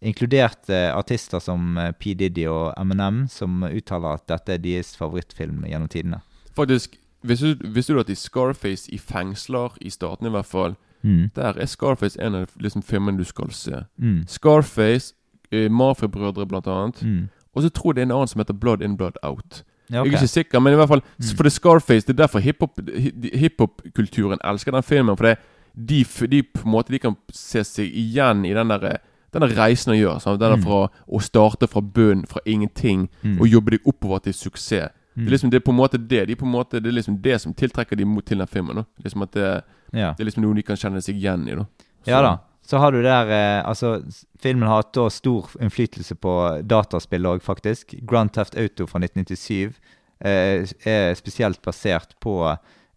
Inkludert 0.05 0.69
eh, 0.69 0.91
artister 0.93 1.41
som 1.41 1.77
eh, 1.81 1.91
P. 1.97 2.13
Diddy 2.13 2.45
og 2.51 2.73
Eminem, 2.77 3.25
som 3.33 3.63
uttaler 3.65 4.19
at 4.19 4.27
dette 4.29 4.53
er 4.53 4.61
deres 4.61 4.93
favorittfilm 4.97 5.65
gjennom 5.65 5.89
tidene. 5.89 6.21
Faktisk, 6.57 6.99
visste 7.25 7.55
du, 7.55 7.67
visste 7.73 7.97
du 7.97 8.03
at 8.03 8.13
i 8.13 8.17
Scarface 8.17 8.91
i 8.93 9.01
fengsler, 9.01 9.73
i 9.81 9.89
staten 9.93 10.29
i 10.29 10.33
hvert 10.37 10.49
fall, 10.49 10.77
Mm. 11.03 11.29
der 11.35 11.53
er 11.61 11.65
Scarface 11.69 12.17
en 12.19 12.35
av 12.35 12.47
liksom, 12.59 12.81
filmene 12.83 13.19
du 13.19 13.23
skal 13.23 13.51
se. 13.53 13.83
Mm. 14.01 14.23
Scarface, 14.27 15.13
Mafia-brødre 15.51 16.45
blant 16.47 16.67
annet, 16.67 17.01
Mm. 17.03 17.29
og 17.55 17.63
så 17.63 17.69
tror 17.69 17.89
jeg 17.91 17.95
det 17.95 18.01
er 18.01 18.05
en 18.05 18.11
annen 18.11 18.27
som 18.27 18.39
heter 18.39 18.53
Blood 18.53 18.81
In, 18.81 18.97
Blood 18.97 19.17
Out. 19.23 19.63
Ja, 19.89 20.01
okay. 20.01 20.11
Jeg 20.11 20.17
er 20.17 20.21
ikke 20.21 20.27
sikker, 20.27 20.59
men 20.59 20.73
i 20.73 20.75
hvert 20.75 20.87
fall 20.89 21.01
Mm. 21.19 21.23
For 21.35 21.43
det 21.43 21.51
er 21.53 21.59
Scarface, 21.59 22.05
det 22.07 22.19
er 22.19 22.27
derfor 22.27 22.39
hiphop-kulturen 22.39 24.37
hip 24.39 24.43
elsker 24.43 24.71
den 24.71 24.83
filmen. 24.83 25.17
For 25.17 25.23
det, 25.23 25.37
de, 25.75 26.03
de 26.27 26.43
på 26.43 26.65
en 26.65 26.71
måte 26.71 26.89
De 26.91 26.99
kan 26.99 27.15
se 27.31 27.63
seg 27.63 27.91
igjen 27.93 28.45
i 28.45 28.53
den 28.53 28.67
der 28.67 28.97
denne 29.33 29.49
reisen 29.57 29.91
å 29.93 29.97
gjøre. 29.97 30.21
Sant? 30.21 30.39
Den 30.39 30.49
der 30.51 30.57
Mm. 30.57 30.63
fra 30.63 30.89
å 31.07 31.21
starte 31.21 31.67
fra 31.67 31.81
bunn, 31.81 32.25
fra 32.25 32.39
ingenting, 32.45 33.09
Mm. 33.23 33.41
og 33.41 33.47
jobbe 33.47 33.71
deg 33.71 33.79
oppover 33.85 34.19
til 34.23 34.33
suksess. 34.33 34.89
Mm. 35.15 35.25
Det 35.25 35.27
er 35.27 35.31
liksom 35.37 35.49
det 35.49 35.55
er 35.57 35.65
på 35.65 35.71
en 35.71 35.77
måte 35.77 35.97
det 36.07 36.27
De 36.27 36.35
på 36.35 36.45
en 36.45 36.51
måte, 36.51 36.71
Det 36.81 36.85
er 36.87 36.91
liksom 36.91 37.21
det 37.21 37.41
som 37.41 37.53
tiltrekker 37.53 37.95
dem 37.97 38.19
til 38.21 38.37
den 38.37 38.47
filmen. 38.47 38.75
Da. 38.75 38.83
Liksom 39.03 39.21
at 39.23 39.31
det, 39.31 39.63
ja. 39.93 40.13
det 40.13 40.19
er 40.19 40.25
liksom 40.25 40.41
noe 40.43 40.53
de 40.55 40.61
kan 40.63 40.75
kjenne 40.75 41.01
seg 41.01 41.15
igjen 41.15 41.47
i. 41.49 41.55
Da. 41.55 41.63
Så- 42.05 42.07
ja 42.07 42.21
da. 42.21 42.37
Så 42.67 42.77
har 42.77 42.91
du 42.91 42.99
der 43.01 43.29
eh, 43.31 43.67
Altså, 43.67 44.01
filmen 44.39 44.67
har 44.67 44.81
hatt 44.81 44.95
da 44.97 45.07
stor 45.13 45.47
innflytelse 45.63 46.17
på 46.19 46.33
dataspill 46.67 47.29
òg, 47.29 47.39
faktisk. 47.45 47.95
Grand 48.03 48.33
Theft 48.35 48.57
Auto 48.59 48.89
fra 48.89 48.99
1997 48.99 49.71
eh, 50.19 50.67
er 50.83 51.15
spesielt 51.15 51.61
basert 51.63 52.17
på, 52.19 52.41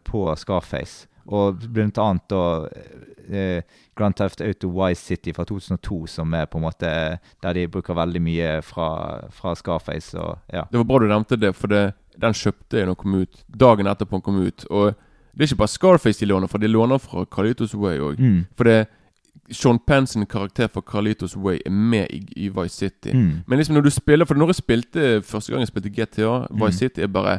på 0.03 0.25
Scarface. 0.41 1.07
Og 1.31 1.63
blant 1.71 2.01
annet 2.03 2.27
da 2.33 2.43
eh, 3.31 3.63
Grand 3.95 4.19
Theft 4.19 4.43
Auto 4.43 4.73
Wise 4.75 5.07
City 5.07 5.37
fra 5.37 5.47
2002, 5.47 6.03
som 6.17 6.35
er 6.35 6.51
på 6.51 6.59
en 6.59 6.67
måte 6.67 6.93
der 7.45 7.55
de 7.55 7.69
bruker 7.71 7.95
veldig 7.95 8.27
mye 8.27 8.53
fra, 8.67 8.91
fra 9.31 9.55
Scarface. 9.55 10.17
Og, 10.19 10.41
ja. 10.51 10.67
Det 10.67 10.83
var 10.83 10.89
bra 10.91 10.99
du 10.99 11.11
nevnte 11.13 11.39
det, 11.39 11.55
for 11.55 11.71
det, 11.71 11.93
den 12.19 12.35
kjøpte 12.35 12.81
jeg 12.81 12.91
når 12.91 12.97
den 12.97 13.03
kom 13.05 13.21
ut. 13.23 13.45
Dagen 13.47 13.91
etterpå 13.95 14.19
den 14.19 14.27
kom 14.27 14.43
ut. 14.43 14.67
Og 14.67 14.97
det 15.31 15.45
er 15.45 15.53
ikke 15.53 15.63
bare 15.63 15.79
Scarface 15.79 16.25
de 16.25 16.33
låner, 16.33 16.51
for 16.51 16.59
de 16.59 16.75
låner 16.75 16.99
fra 16.99 17.23
Carlitos 17.31 17.77
Way 17.79 18.03
òg. 18.03 18.19
Mm. 18.19 18.41
For 18.59 18.67
det 18.67 18.81
Sean 19.53 19.79
Penn 19.87 20.07
sin 20.07 20.27
karakter 20.27 20.69
fra 20.69 20.81
Carlitos 20.81 21.37
Way 21.37 21.59
er 21.67 21.71
med 21.71 22.07
i, 22.11 22.21
i 22.37 22.49
Vice 22.49 22.75
City. 22.77 23.13
Mm. 23.13 23.43
Men 23.47 23.59
liksom 23.59 23.75
når 23.75 23.83
du 23.83 23.91
spiller 23.91 24.25
For 24.25 24.35
når 24.35 24.47
jeg 24.47 24.55
spilte 24.55 25.23
første 25.23 25.53
gang 25.53 25.61
jeg 25.61 25.69
spilte 25.69 25.91
GTA, 25.91 26.47
Mm. 26.51 26.67
Vice 26.67 26.79
City 26.79 27.01
er 27.01 27.07
bare 27.09 27.39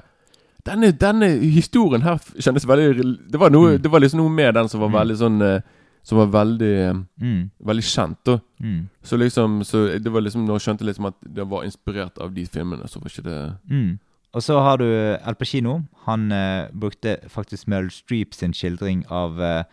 denne, 0.66 0.92
denne 0.92 1.28
historien 1.40 2.02
her 2.02 2.18
kjennes 2.40 2.68
veldig 2.68 3.32
Det 3.32 3.40
var, 3.40 3.50
noe, 3.50 3.78
Mm. 3.78 3.82
det 3.82 3.92
var 3.92 4.00
liksom 4.00 4.18
noe 4.20 4.30
med 4.30 4.54
den 4.54 4.68
som 4.70 4.80
var 4.82 4.90
Mm. 4.90 4.94
veldig 5.00 5.18
sånn 5.18 5.42
eh, 5.42 5.62
Som 6.04 6.18
var 6.18 6.28
veldig 6.46 7.06
Mm. 7.22 7.50
Veldig 7.66 7.84
kjent. 7.84 8.18
da 8.26 8.40
Mm. 8.62 8.88
Så 9.04 9.18
liksom 9.18 9.64
Så 9.64 10.00
det 10.04 10.12
var 10.12 10.22
liksom 10.22 10.46
Når 10.46 10.60
jeg 10.60 10.62
skjønte 10.78 10.86
liksom 10.86 11.06
at 11.08 11.14
det 11.34 11.48
var 11.50 11.64
inspirert 11.64 12.18
av 12.22 12.34
de 12.34 12.46
filmene, 12.46 12.88
så 12.88 13.00
var 13.02 13.10
ikke 13.10 13.24
det 13.24 13.58
Mm. 13.70 14.00
Og 14.34 14.42
så 14.42 14.60
har 14.62 14.78
du 14.78 15.18
Al 15.26 15.36
Pacino. 15.36 15.84
Han 16.06 16.32
uh, 16.32 16.68
brukte 16.80 17.18
faktisk 17.28 17.68
Meryl 17.68 17.90
Streep 17.92 18.34
sin 18.34 18.54
skildring 18.54 19.04
av 19.12 19.38
uh, 19.40 19.64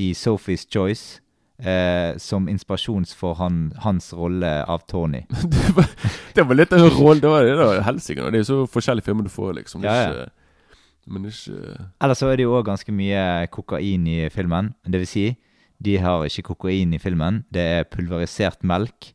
i 0.00 0.12
Sophie's 0.12 0.66
Choice 0.68 1.20
eh, 1.62 2.16
som 2.22 2.48
inspirasjons 2.48 3.14
for 3.18 3.38
han, 3.38 3.72
hans 3.84 4.12
rolle 4.14 4.50
av 4.64 4.84
Tony. 4.90 5.24
det, 5.54 5.70
var, 5.76 5.88
det 6.34 6.46
var 6.48 6.60
litt 6.60 6.72
en 6.76 6.86
rolle. 6.86 7.20
Det 7.22 7.32
var, 7.32 7.46
det 7.46 7.56
da. 7.58 7.82
helsike. 7.86 8.22
Det 8.28 8.40
er 8.40 8.44
jo 8.44 8.50
så 8.50 8.60
forskjellige 8.78 9.08
filmer 9.08 9.26
du 9.26 9.32
får, 9.32 9.52
liksom. 9.60 9.84
Ja, 9.86 9.96
ja. 10.02 10.08
Ikke, 10.10 10.30
men 11.08 11.24
er 11.24 11.32
ikke 11.32 11.76
Ellers 12.04 12.20
så 12.20 12.28
er 12.28 12.38
det 12.38 12.44
jo 12.44 12.56
òg 12.58 12.66
ganske 12.68 12.94
mye 12.94 13.22
kokain 13.54 14.08
i 14.10 14.18
filmen. 14.32 14.72
Det 14.84 15.02
vil 15.02 15.10
si, 15.10 15.28
de 15.78 15.96
har 16.02 16.26
ikke 16.26 16.50
kokain 16.52 16.94
i 16.94 17.02
filmen. 17.02 17.44
Det 17.54 17.64
er 17.78 17.88
pulverisert 17.90 18.64
melk. 18.66 19.12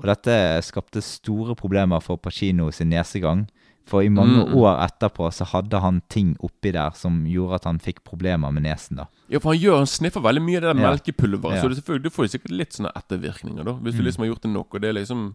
Og 0.00 0.08
dette 0.08 0.34
skapte 0.64 1.02
store 1.04 1.54
problemer 1.58 2.00
for 2.04 2.20
Pacino 2.20 2.70
sin 2.74 2.90
nesegang. 2.92 3.46
For 3.86 4.00
i 4.02 4.08
mange 4.08 4.44
Mm. 4.46 4.54
år 4.54 4.78
etterpå 4.86 5.30
så 5.32 5.44
hadde 5.44 5.80
han 5.80 6.00
ting 6.08 6.36
oppi 6.40 6.70
der 6.72 6.90
som 6.94 7.24
gjorde 7.26 7.54
at 7.54 7.64
han 7.64 7.78
fikk 7.78 8.04
problemer 8.04 8.50
med 8.52 8.62
nesen. 8.62 8.96
da. 8.96 9.06
Ja, 9.28 9.38
for 9.38 9.52
han 9.52 9.60
gjør, 9.60 9.76
han 9.78 9.86
sniffer 9.86 10.20
veldig 10.22 10.42
mye 10.42 10.56
av 10.56 10.62
det 10.62 10.76
der 10.76 10.82
Ja. 10.82 10.90
melkepulveret. 10.90 11.56
Ja. 11.56 11.62
Så 11.62 11.68
det 11.68 11.76
selvfølgelig, 11.84 12.02
du 12.02 12.10
får 12.10 12.28
sikkert 12.28 12.50
litt 12.50 12.70
sånne 12.72 12.92
ettervirkninger, 12.94 13.64
da. 13.64 13.72
Hvis 13.72 13.94
du 13.94 13.98
Mm. 14.00 14.04
liksom 14.06 14.20
har 14.24 14.26
gjort 14.34 14.42
det 14.42 14.50
nok. 14.52 14.74
Og 14.74 14.80
det 14.80 14.88
er 14.88 14.92
liksom 15.00 15.34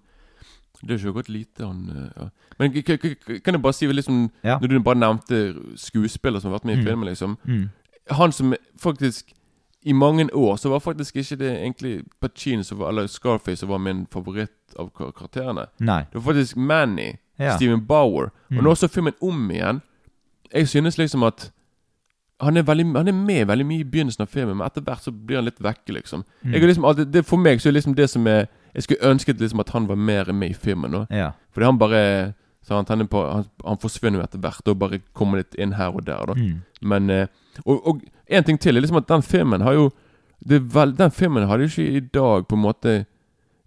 Det 0.86 0.92
er 0.92 1.08
ikke 1.08 1.14
godt 1.14 1.30
lite 1.30 1.66
han 1.66 1.90
eh, 1.90 2.22
ja. 2.24 2.30
Men 2.60 2.72
kan 2.72 3.54
jeg 3.54 3.62
bare 3.62 3.74
si 3.74 3.88
liksom. 3.88 4.30
Når 4.44 4.68
du 4.70 4.80
bare 4.80 4.96
nevnte 4.96 5.56
skuespillere 5.76 6.40
som 6.40 6.52
har 6.52 6.60
vært 6.60 6.66
med 6.66 6.78
i 6.78 6.82
Mm. 6.82 6.86
filmen, 6.86 7.06
liksom. 7.10 7.38
Mm. 7.48 7.70
Han 8.12 8.32
som 8.32 8.54
faktisk 8.80 9.24
I 9.86 9.94
mange 9.94 10.30
år 10.34 10.56
så 10.58 10.70
var 10.70 10.80
faktisk 10.80 11.16
ikke 11.16 11.38
det 11.38 11.62
egentlig 11.62 12.06
Pacino 12.22 12.62
eller 12.88 13.08
Scarface 13.08 13.58
som 13.60 13.70
var 13.70 13.78
min 13.80 14.06
favoritt 14.12 14.50
av 14.78 14.92
kar- 14.94 15.12
karakterene. 15.14 15.68
Nei. 15.80 16.02
Det 16.12 16.16
var 16.22 16.34
faktisk 16.34 16.56
Manny. 16.58 17.18
Ja. 17.40 17.56
Steven 17.56 17.82
Bauer. 17.86 18.32
Mm. 18.50 18.58
Og 18.58 18.64
nå 18.64 18.76
så 18.76 18.88
filmen 18.90 19.14
om 19.22 19.52
igjen 19.52 19.82
Jeg 20.54 20.68
synes 20.68 20.98
liksom 20.98 21.24
at 21.28 21.52
han 22.40 22.58
er, 22.58 22.62
veldig, 22.64 22.86
han 22.96 23.08
er 23.08 23.16
med 23.18 23.48
veldig 23.50 23.66
mye 23.66 23.82
i 23.82 23.84
begynnelsen 23.84 24.22
av 24.22 24.28
filmen, 24.30 24.58
men 24.60 24.68
etter 24.68 24.82
hvert 24.86 25.02
så 25.02 25.12
blir 25.12 25.40
han 25.40 25.46
litt 25.48 25.58
vekke, 25.58 25.90
liksom. 25.96 26.22
Mm. 26.46 26.52
Liksom 26.62 26.86
alltid, 26.86 27.08
det 27.12 27.24
For 27.26 27.42
meg 27.42 27.62
så 27.62 27.70
er 27.72 27.74
liksom 27.74 27.96
det 27.98 28.06
som 28.12 28.28
er 28.30 28.46
Jeg 28.76 28.84
skulle 28.86 29.10
ønsket 29.10 29.40
liksom 29.42 29.60
at 29.60 29.70
han 29.74 29.88
var 29.90 29.96
mer 29.98 30.30
med 30.34 30.50
i 30.50 30.54
filmen. 30.54 30.92
nå 30.92 31.08
Ja. 31.10 31.32
Fordi 31.52 31.66
han 31.66 31.78
bare 31.82 32.34
sant, 32.62 32.90
han, 32.90 33.08
på, 33.08 33.24
han, 33.32 33.46
han 33.66 33.78
forsvinner 33.82 34.20
jo 34.20 34.24
etter 34.26 34.40
hvert 34.44 34.68
og 34.68 34.78
bare 34.80 35.00
kommer 35.14 35.38
litt 35.42 35.56
inn 35.58 35.74
her 35.74 35.90
og 35.96 36.06
der. 36.06 36.26
da 36.26 36.34
Mm. 36.34 36.62
Men 36.82 37.10
eh, 37.10 37.28
Og, 37.66 37.88
og 37.88 38.02
en 38.30 38.44
ting 38.44 38.58
til 38.60 38.78
er 38.78 38.82
liksom 38.82 38.98
at 39.02 39.08
den 39.08 39.22
filmen 39.24 39.62
har 39.62 39.74
jo 39.74 39.92
det 40.46 40.56
er 40.56 40.66
vel, 40.74 40.92
Den 40.98 41.12
filmen 41.12 41.48
hadde 41.48 41.64
jo 41.66 41.70
ikke 41.74 41.98
i 41.98 42.00
dag 42.00 42.48
på 42.48 42.56
en 42.56 42.62
måte 42.62 43.06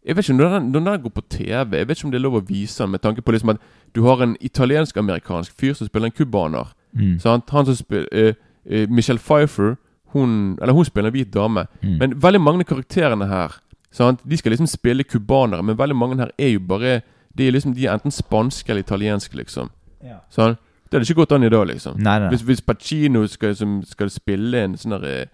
Jeg 0.07 0.17
vet 0.17 0.29
ikke 0.29 0.37
når 0.39 0.55
den, 0.55 0.69
når 0.73 0.81
den 0.81 1.03
går 1.03 1.11
på 1.13 1.23
TV 1.29 1.77
Jeg 1.77 1.89
vet 1.89 1.99
ikke 1.99 2.07
om 2.07 2.13
det 2.13 2.19
er 2.19 2.23
lov 2.25 2.37
å 2.39 2.47
vise 2.49 2.83
den 2.83 2.91
med 2.91 3.03
tanke 3.05 3.23
på 3.23 3.33
liksom 3.35 3.53
at 3.53 3.61
du 3.95 4.03
har 4.07 4.23
en 4.23 4.37
italiensk-amerikansk 4.41 5.53
fyr 5.59 5.75
som 5.75 5.89
spiller 5.89 6.09
en 6.09 6.15
cubaner. 6.15 6.73
Mm. 6.95 7.19
Sant? 7.21 7.51
Han 7.51 7.67
som 7.67 7.75
spiller 7.75 8.07
uh, 8.15 8.35
uh, 8.71 8.87
Michelle 8.89 9.21
Pfeiffer 9.21 9.77
hun, 10.13 10.59
Eller 10.63 10.73
hun 10.73 10.85
spiller 10.85 11.11
en 11.11 11.13
hvit 11.13 11.35
dame. 11.35 11.67
Mm. 11.83 11.99
Men 11.99 12.23
veldig 12.23 12.41
mange 12.41 12.65
av 12.65 12.71
karakterene 12.71 13.27
her 13.27 13.61
sant? 13.91 14.23
De 14.25 14.37
skal 14.37 14.55
liksom 14.55 14.67
spille 14.67 15.05
cubanere, 15.05 15.63
men 15.63 15.79
veldig 15.79 15.97
mange 15.97 16.19
her 16.19 16.31
er 16.39 16.55
jo 16.55 16.61
bare 16.61 17.01
De 17.37 17.47
er 17.47 17.53
liksom 17.53 17.75
De 17.75 17.87
er 17.87 17.93
enten 17.93 18.11
spanske 18.11 18.71
eller 18.71 18.81
italienske, 18.81 19.37
liksom. 19.37 19.71
Ja. 20.03 20.23
Sånn? 20.31 20.57
Det 20.91 20.99
hadde 20.99 21.07
ikke 21.07 21.21
gått 21.23 21.33
an 21.33 21.45
i 21.47 21.51
dag, 21.51 21.67
liksom. 21.67 22.01
Nei, 22.03 22.17
nei. 22.19 22.31
Hvis, 22.33 22.43
hvis 22.43 22.61
Pacino 22.67 23.27
skal, 23.31 23.55
som, 23.57 23.77
skal 23.87 24.11
spille 24.11 24.65
en 24.65 24.75
sånn 24.79 24.97
eh, 25.05 25.27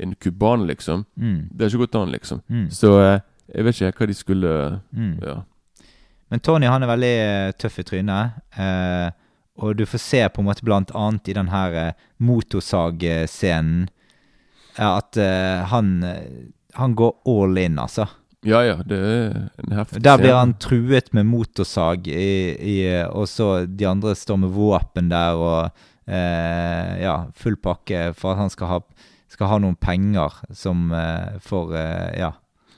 En 0.00 0.14
cubaner, 0.14 0.66
liksom 0.66 1.04
Mm. 1.16 1.48
Det 1.50 1.62
hadde 1.62 1.70
ikke 1.70 1.86
gått 1.86 1.94
an, 2.00 2.10
liksom. 2.10 2.40
Mm. 2.48 2.70
Så 2.70 2.90
eh, 3.00 3.20
jeg 3.52 3.64
vet 3.66 3.80
ikke 3.80 3.98
hva 4.04 4.06
de 4.08 4.16
skulle 4.16 4.54
Mm. 4.94 5.18
Ja. 5.22 5.42
Men 6.32 6.40
Tony 6.40 6.66
han 6.66 6.82
er 6.82 6.88
veldig 6.90 7.12
eh, 7.20 7.52
tøff 7.60 7.78
i 7.78 7.84
trynet. 7.86 8.40
Eh, 8.58 9.10
og 9.62 9.76
du 9.78 9.84
får 9.86 10.00
se 10.02 10.22
på 10.28 10.42
en 10.42 10.48
måte 10.48 10.64
blant 10.66 10.90
annet 10.98 11.28
i 11.30 11.36
den 11.36 11.52
her 11.52 11.76
eh, 11.78 11.92
motorsagscenen 12.18 13.86
eh, 14.78 14.88
at 14.88 15.16
eh, 15.20 15.62
han, 15.70 15.92
han 16.74 16.96
går 16.98 17.12
all 17.30 17.58
in, 17.62 17.78
altså. 17.78 18.08
ja 18.44 18.64
ja, 18.66 18.76
det 18.82 18.98
er 18.98 19.36
en 19.62 19.76
heftig 19.78 20.02
Der 20.02 20.18
blir 20.18 20.34
han 20.34 20.56
truet 20.58 21.12
med 21.14 21.28
motorsag, 21.30 22.08
i, 22.08 22.56
i, 22.58 22.78
og 23.06 23.28
så 23.30 23.66
de 23.66 23.86
andre 23.86 24.16
står 24.18 24.42
med 24.42 24.50
våpen 24.56 25.12
der, 25.12 25.38
og 25.38 25.70
eh, 26.10 27.04
ja, 27.04 27.18
full 27.38 27.56
pakke 27.56 28.08
for 28.18 28.34
at 28.34 28.42
han 28.42 28.50
skal 28.50 28.72
ha, 28.72 28.80
skal 29.30 29.52
ha 29.52 29.60
noen 29.62 29.78
penger 29.78 30.42
som 30.52 30.90
for 31.40 31.76
Ja. 31.76 32.34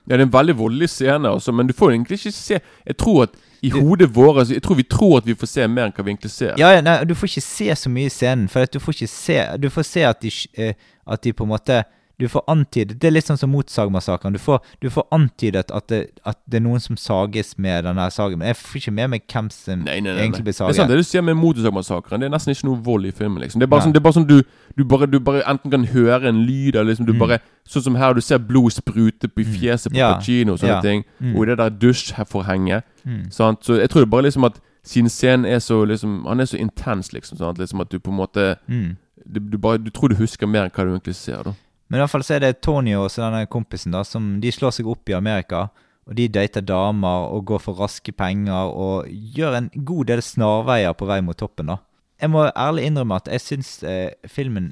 Ja, 0.07 0.15
det 0.15 0.23
er 0.23 0.29
en 0.29 0.33
veldig 0.33 0.55
voldelig 0.59 0.89
scene, 0.93 1.29
også, 1.35 1.53
men 1.53 1.67
du 1.67 1.75
får 1.75 1.91
egentlig 1.91 2.21
ikke 2.21 2.33
se 2.33 2.61
Jeg 2.61 2.97
tror 2.97 3.23
at 3.27 3.37
i 3.65 3.71
hodet 3.71 4.15
vårt 4.15 4.39
altså, 4.39 4.55
Jeg 4.55 4.63
tror 4.63 4.75
vi 4.79 4.83
tror 4.83 5.17
at 5.19 5.27
vi 5.27 5.35
får 5.35 5.51
se 5.51 5.67
mer 5.67 5.89
enn 5.89 5.95
hva 5.97 6.05
vi 6.05 6.13
egentlig 6.13 6.31
ser. 6.31 6.55
Ja, 6.61 6.71
ja, 6.77 6.83
nei, 6.85 6.99
du 7.09 7.15
får 7.19 7.33
ikke 7.33 7.47
se 7.47 7.77
så 7.83 7.91
mye 7.91 8.11
i 8.11 8.13
scenen, 8.13 8.49
for 8.53 8.69
du 8.71 8.79
får 8.83 8.99
ikke 8.99 9.11
se 9.11 9.39
Du 9.63 9.69
får 9.73 9.89
se 9.89 10.05
at 10.07 10.23
de, 10.23 10.33
eh, 10.55 10.75
at 11.07 11.25
de 11.25 11.33
på 11.33 11.47
en 11.47 11.55
måte 11.55 11.83
Du 12.19 12.25
får 12.33 12.43
antydet 12.49 12.97
Det 12.99 13.05
er 13.05 13.13
litt 13.13 13.27
sånn 13.29 13.37
som 13.37 13.51
Motsagmassakren. 13.53 14.33
Du 14.33 14.39
får, 14.41 14.63
du 14.81 14.89
får 14.89 15.05
antydet 15.13 15.71
at 15.71 15.87
det, 15.89 15.99
at 16.25 16.39
det 16.49 16.57
er 16.63 16.65
noen 16.65 16.81
som 16.81 16.97
sages 16.97 17.59
med 17.61 17.85
denne 17.85 18.07
sagen. 18.11 18.39
Men 18.39 18.49
jeg 18.49 18.57
får 18.57 18.79
ikke 18.81 18.93
med 18.97 19.11
meg 19.11 19.27
hvem 19.29 19.51
som 19.53 19.83
Nei, 19.85 19.99
nei, 20.01 20.15
nei, 20.15 20.23
egentlig 20.25 20.45
blir 20.47 20.57
Det 20.57 20.65
er 20.71 20.79
sant 20.79 20.89
det 20.89 20.97
du 20.97 21.03
sier 21.05 21.21
med 21.27 21.37
Motorsagmassakren. 21.37 22.21
Det 22.25 22.31
er 22.31 22.33
nesten 22.33 22.55
ikke 22.57 22.69
noe 22.71 22.81
vold 22.87 23.05
i 23.05 23.13
filmen. 23.13 23.43
liksom 23.43 23.61
Det 23.61 23.67
er 23.69 23.73
bare 23.75 23.81
Nei. 23.85 23.89
sånn, 23.93 23.97
er 24.01 24.05
bare 24.07 24.17
sånn 24.17 24.27
du, 24.31 24.43
du, 24.77 24.85
bare, 24.85 25.07
du 25.13 25.19
bare 25.21 25.43
enten 25.45 25.71
kan 25.71 25.85
høre 25.93 26.29
en 26.33 26.41
lyd 26.47 26.75
eller 26.77 26.93
liksom 26.95 27.07
du 27.07 27.13
Mm. 27.13 27.19
bare 27.19 27.39
Sånn 27.69 27.83
som 27.83 27.95
her, 27.97 28.15
du 28.15 28.21
ser 28.23 28.39
blod 28.39 28.73
sprute 28.73 29.29
på 29.29 29.41
i 29.43 29.45
fjeset 29.45 29.91
på 29.93 29.97
Ja. 29.99 30.15
Pacino 30.15 30.53
og 30.53 30.59
sånne 30.61 30.69
Ja. 30.77 30.81
ting. 30.81 31.05
Mm. 31.21 31.37
Og 31.37 31.43
i 31.43 31.47
det 31.51 31.59
der 31.59 31.71
dusjforhenget. 31.71 32.83
Mm. 33.05 33.31
Sant? 33.31 33.61
Så 33.65 33.77
jeg 33.81 33.91
tror 33.91 34.01
det 34.05 34.11
bare 34.11 34.23
liksom 34.23 34.45
at 34.47 34.61
siden 34.87 35.09
scenen 35.11 35.45
er 35.45 35.59
så 35.59 35.85
liksom 35.85 36.25
Han 36.27 36.41
er 36.41 36.45
så 36.47 36.57
intens, 36.59 37.13
liksom. 37.13 37.37
Sant? 37.39 37.59
Liksom 37.59 37.81
At 37.81 37.91
du 37.91 37.99
på 37.99 38.11
en 38.11 38.17
måte 38.17 38.57
Mm. 38.69 38.97
du, 39.31 39.41
du, 39.41 39.59
bare, 39.59 39.79
du 39.79 39.91
tror 39.91 40.09
du 40.09 40.15
husker 40.15 40.47
mer 40.47 40.65
enn 40.65 40.71
hva 40.71 40.85
du 40.85 40.93
egentlig 40.97 41.15
ser. 41.15 41.43
da 41.43 41.53
Men 41.87 41.99
i 41.99 42.03
hvert 42.03 42.13
fall 42.13 42.25
så 42.27 42.37
er 42.37 42.43
det 42.43 42.61
Tony 42.67 42.97
og 42.99 43.11
denne 43.15 43.45
kompisen 43.51 43.95
da 43.95 44.03
som 44.07 44.37
de 44.43 44.51
slår 44.53 44.75
seg 44.75 44.89
opp 44.91 45.11
i 45.11 45.17
Amerika. 45.17 45.69
Og 46.07 46.15
de 46.19 46.29
dater 46.31 46.63
damer 46.63 47.31
og 47.35 47.47
går 47.51 47.63
for 47.63 47.79
raske 47.83 48.13
penger 48.15 48.71
og 48.71 49.11
gjør 49.11 49.59
en 49.59 49.71
god 49.75 50.11
del 50.11 50.23
snarveier 50.23 50.95
på 50.95 51.09
vei 51.09 51.21
mot 51.27 51.39
toppen. 51.39 51.73
da. 51.73 51.81
Jeg 52.23 52.31
må 52.31 52.47
ærlig 52.49 52.87
innrømme 52.87 53.19
at 53.19 53.31
jeg 53.31 53.43
syns 53.43 53.71
eh, 53.83 54.15
filmen 54.31 54.71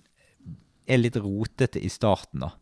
er 0.87 1.01
litt 1.01 1.17
rotete 1.19 1.83
i 1.83 1.91
starten. 1.91 2.47
da. 2.47 2.53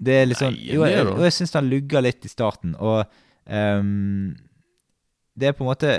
Det 0.00 0.16
er 0.16 0.34
sånn 0.34 0.56
Nei, 0.56 0.72
Jo, 0.72 0.86
jeg, 0.88 1.06
og 1.06 1.22
jeg 1.26 1.36
syns 1.36 1.54
den 1.54 1.70
lugger 1.70 2.04
litt 2.04 2.26
i 2.26 2.32
starten. 2.32 2.74
Og 2.80 3.04
um, 3.46 4.34
det 5.38 5.50
er 5.50 5.56
på 5.56 5.64
en 5.64 5.70
måte 5.70 5.92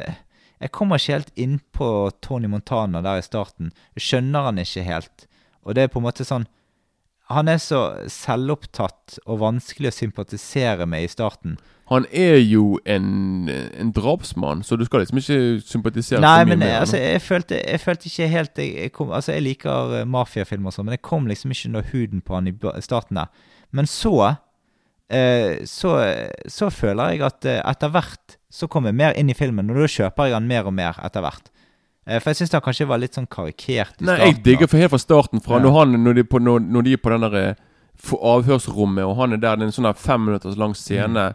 Jeg 0.61 0.73
kommer 0.75 0.99
ikke 0.99 1.17
helt 1.19 1.31
inn 1.39 1.59
på 1.73 2.11
Tony 2.21 2.49
Montana 2.51 3.01
der 3.05 3.21
i 3.21 3.25
starten. 3.25 3.71
Jeg 3.97 4.07
skjønner 4.07 4.49
han 4.49 4.61
ikke 4.61 4.85
helt. 4.85 5.27
Og 5.63 5.77
det 5.77 5.85
er 5.85 5.93
på 5.93 6.01
en 6.01 6.07
måte 6.09 6.25
sånn 6.27 6.49
Han 7.35 7.51
er 7.51 7.59
så 7.61 7.81
selvopptatt 8.11 9.19
og 9.25 9.39
vanskelig 9.41 9.91
å 9.91 9.95
sympatisere 9.95 10.87
med 10.89 11.05
i 11.05 11.11
starten. 11.11 11.57
Han 11.91 12.05
er 12.15 12.37
jo 12.39 12.77
en, 12.87 13.49
en 13.51 13.89
drapsmann, 13.91 14.61
så 14.63 14.77
du 14.79 14.85
skal 14.87 15.03
liksom 15.03 15.19
ikke 15.19 15.39
sympatisere 15.67 16.21
Nei, 16.23 16.37
så 16.39 16.45
mye 16.45 16.49
men 16.53 16.61
med 16.61 16.69
jeg, 16.69 16.75
han. 16.75 16.85
altså, 16.85 16.99
jeg, 17.01 17.21
følte, 17.25 17.57
jeg 17.59 17.81
følte 17.83 18.07
ikke 18.07 18.27
helt 18.31 18.61
Jeg, 18.63 18.75
jeg, 18.77 18.91
kom, 18.95 19.11
altså, 19.11 19.33
jeg 19.35 19.43
liker 19.43 19.97
eh, 19.99 20.05
mafiafilmer 20.07 20.71
og 20.71 20.77
sånn, 20.77 20.87
men 20.87 20.95
jeg 20.95 21.03
kom 21.09 21.27
liksom 21.27 21.51
ikke 21.51 21.71
under 21.71 21.89
huden 21.91 22.23
på 22.23 22.37
han 22.37 22.47
i 22.47 22.55
starten 22.85 23.19
der. 23.19 23.49
Men 23.75 23.89
så 23.91 24.13
eh, 25.11 25.65
så, 25.67 25.97
så 26.47 26.71
føler 26.71 27.17
jeg 27.17 27.25
at 27.27 27.49
eh, 27.49 27.59
etter 27.59 27.91
hvert 27.91 28.37
så 28.51 28.71
kommer 28.71 28.91
jeg 28.91 28.99
mer 29.01 29.19
inn 29.19 29.31
i 29.31 29.35
filmen, 29.35 29.71
og 29.71 29.83
da 29.83 29.91
kjøper 29.91 30.29
jeg 30.29 30.39
han 30.39 30.47
mer 30.47 30.71
og 30.71 30.75
mer 30.79 30.99
etter 31.03 31.23
hvert. 31.23 31.51
Eh, 32.07 32.17
for 32.19 32.31
jeg 32.31 32.37
syns 32.41 32.49
det 32.49 32.61
kanskje 32.65 32.87
var 32.89 32.97
litt 32.97 33.13
sånn 33.13 33.27
karikert 33.29 33.99
i 34.01 34.05
Nei, 34.05 34.15
starten. 34.15 34.25
jeg 34.33 34.43
digger 34.43 34.67
for 34.67 34.77
helt 34.81 34.89
fra 34.91 34.97
starten 34.99 35.39
fra 35.43 35.57
Ja. 35.59 35.63
når, 35.67 35.71
han, 35.77 36.03
når, 36.03 36.13
de 36.15 36.23
på, 36.23 36.39
når, 36.41 36.59
når 36.65 36.81
de 36.87 36.93
er 36.93 36.97
på 36.97 37.09
den 37.13 37.21
der 37.21 37.35
eh, 37.35 37.53
for- 37.95 38.19
avhørsrommet, 38.25 39.03
og 39.05 39.15
han 39.17 39.33
er 39.33 39.37
der, 39.37 39.55
det 39.55 39.67
er 39.67 39.69
en 39.69 39.75
sånn 39.83 39.95
fem 39.95 40.25
minutters 40.25 40.57
lang 40.57 40.73
scene 40.73 41.27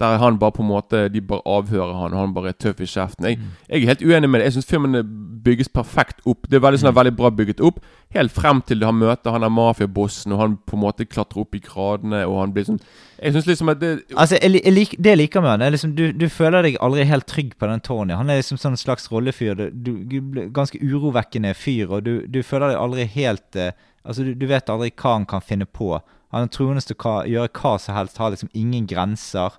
der 0.00 0.18
han 0.18 0.38
bare 0.38 0.52
på 0.52 0.62
en 0.62 0.68
måte 0.68 1.08
De 1.08 1.20
bare 1.22 1.42
avhører 1.46 1.94
han, 1.94 2.14
og 2.14 2.18
han 2.18 2.34
bare 2.34 2.50
er 2.50 2.58
tøff 2.58 2.80
i 2.82 2.88
kjeften. 2.88 3.28
Jeg, 3.28 3.38
jeg 3.68 3.82
er 3.82 3.92
helt 3.92 4.02
uenig 4.02 4.30
med 4.30 4.40
det. 4.40 4.48
Jeg 4.48 4.56
syns 4.56 4.66
filmen 4.66 4.98
bygges 5.44 5.68
perfekt 5.68 6.24
opp. 6.26 6.48
Det 6.50 6.58
er 6.58 6.64
veldig 6.64 6.80
sånn 6.82 6.96
veldig 6.96 7.12
bra 7.14 7.30
bygget 7.30 7.62
opp. 7.62 7.78
Helt 8.14 8.34
frem 8.34 8.62
til 8.66 8.82
han 8.82 8.98
møter 8.98 9.34
han 9.34 9.44
der 9.46 9.52
mafiabossen, 9.54 10.34
og 10.34 10.40
han 10.42 10.56
på 10.66 10.74
en 10.74 10.82
måte 10.82 11.06
klatrer 11.06 11.44
opp 11.44 11.54
i 11.54 11.62
gradene, 11.62 12.24
og 12.26 12.40
han 12.40 12.54
blir 12.56 12.66
sånn 12.66 12.80
Jeg 13.20 13.36
syns 13.36 13.46
liksom 13.46 13.70
at 13.70 13.80
det 13.80 13.92
Altså, 14.16 14.38
jeg, 14.42 14.60
jeg 14.64 14.74
lik, 14.74 14.96
Det 14.98 15.14
jeg 15.14 15.20
liker 15.20 15.44
med 15.44 15.54
han, 15.54 15.62
er 15.62 15.74
liksom 15.76 15.94
du, 15.94 16.08
du 16.12 16.26
føler 16.28 16.66
deg 16.66 16.80
aldri 16.82 17.06
helt 17.06 17.28
trygg 17.30 17.54
på 17.58 17.70
den 17.70 17.84
Tony. 17.86 18.16
Han 18.18 18.30
er 18.30 18.42
liksom 18.42 18.58
sånn 18.60 18.78
slags 18.80 19.06
rollefyr. 19.12 19.68
Du, 19.70 19.92
du 20.02 20.18
Ganske 20.54 20.80
urovekkende 20.82 21.54
fyr, 21.54 21.86
og 21.90 22.02
du, 22.08 22.14
du 22.26 22.42
føler 22.42 22.72
deg 22.74 22.82
aldri 22.82 23.06
helt 23.14 23.60
uh, 23.60 23.70
Altså, 24.04 24.20
du, 24.26 24.34
du 24.36 24.44
vet 24.50 24.68
aldri 24.68 24.90
hva 25.00 25.14
han 25.14 25.24
kan 25.24 25.40
finne 25.40 25.64
på. 25.64 25.94
Han 26.34 26.44
er 26.44 26.50
troende 26.52 26.82
til 26.84 26.98
å 26.98 27.22
gjøre 27.30 27.52
hva 27.56 27.76
som 27.80 27.96
helst, 27.96 28.18
har 28.20 28.34
liksom 28.34 28.50
ingen 28.52 28.88
grenser. 28.90 29.54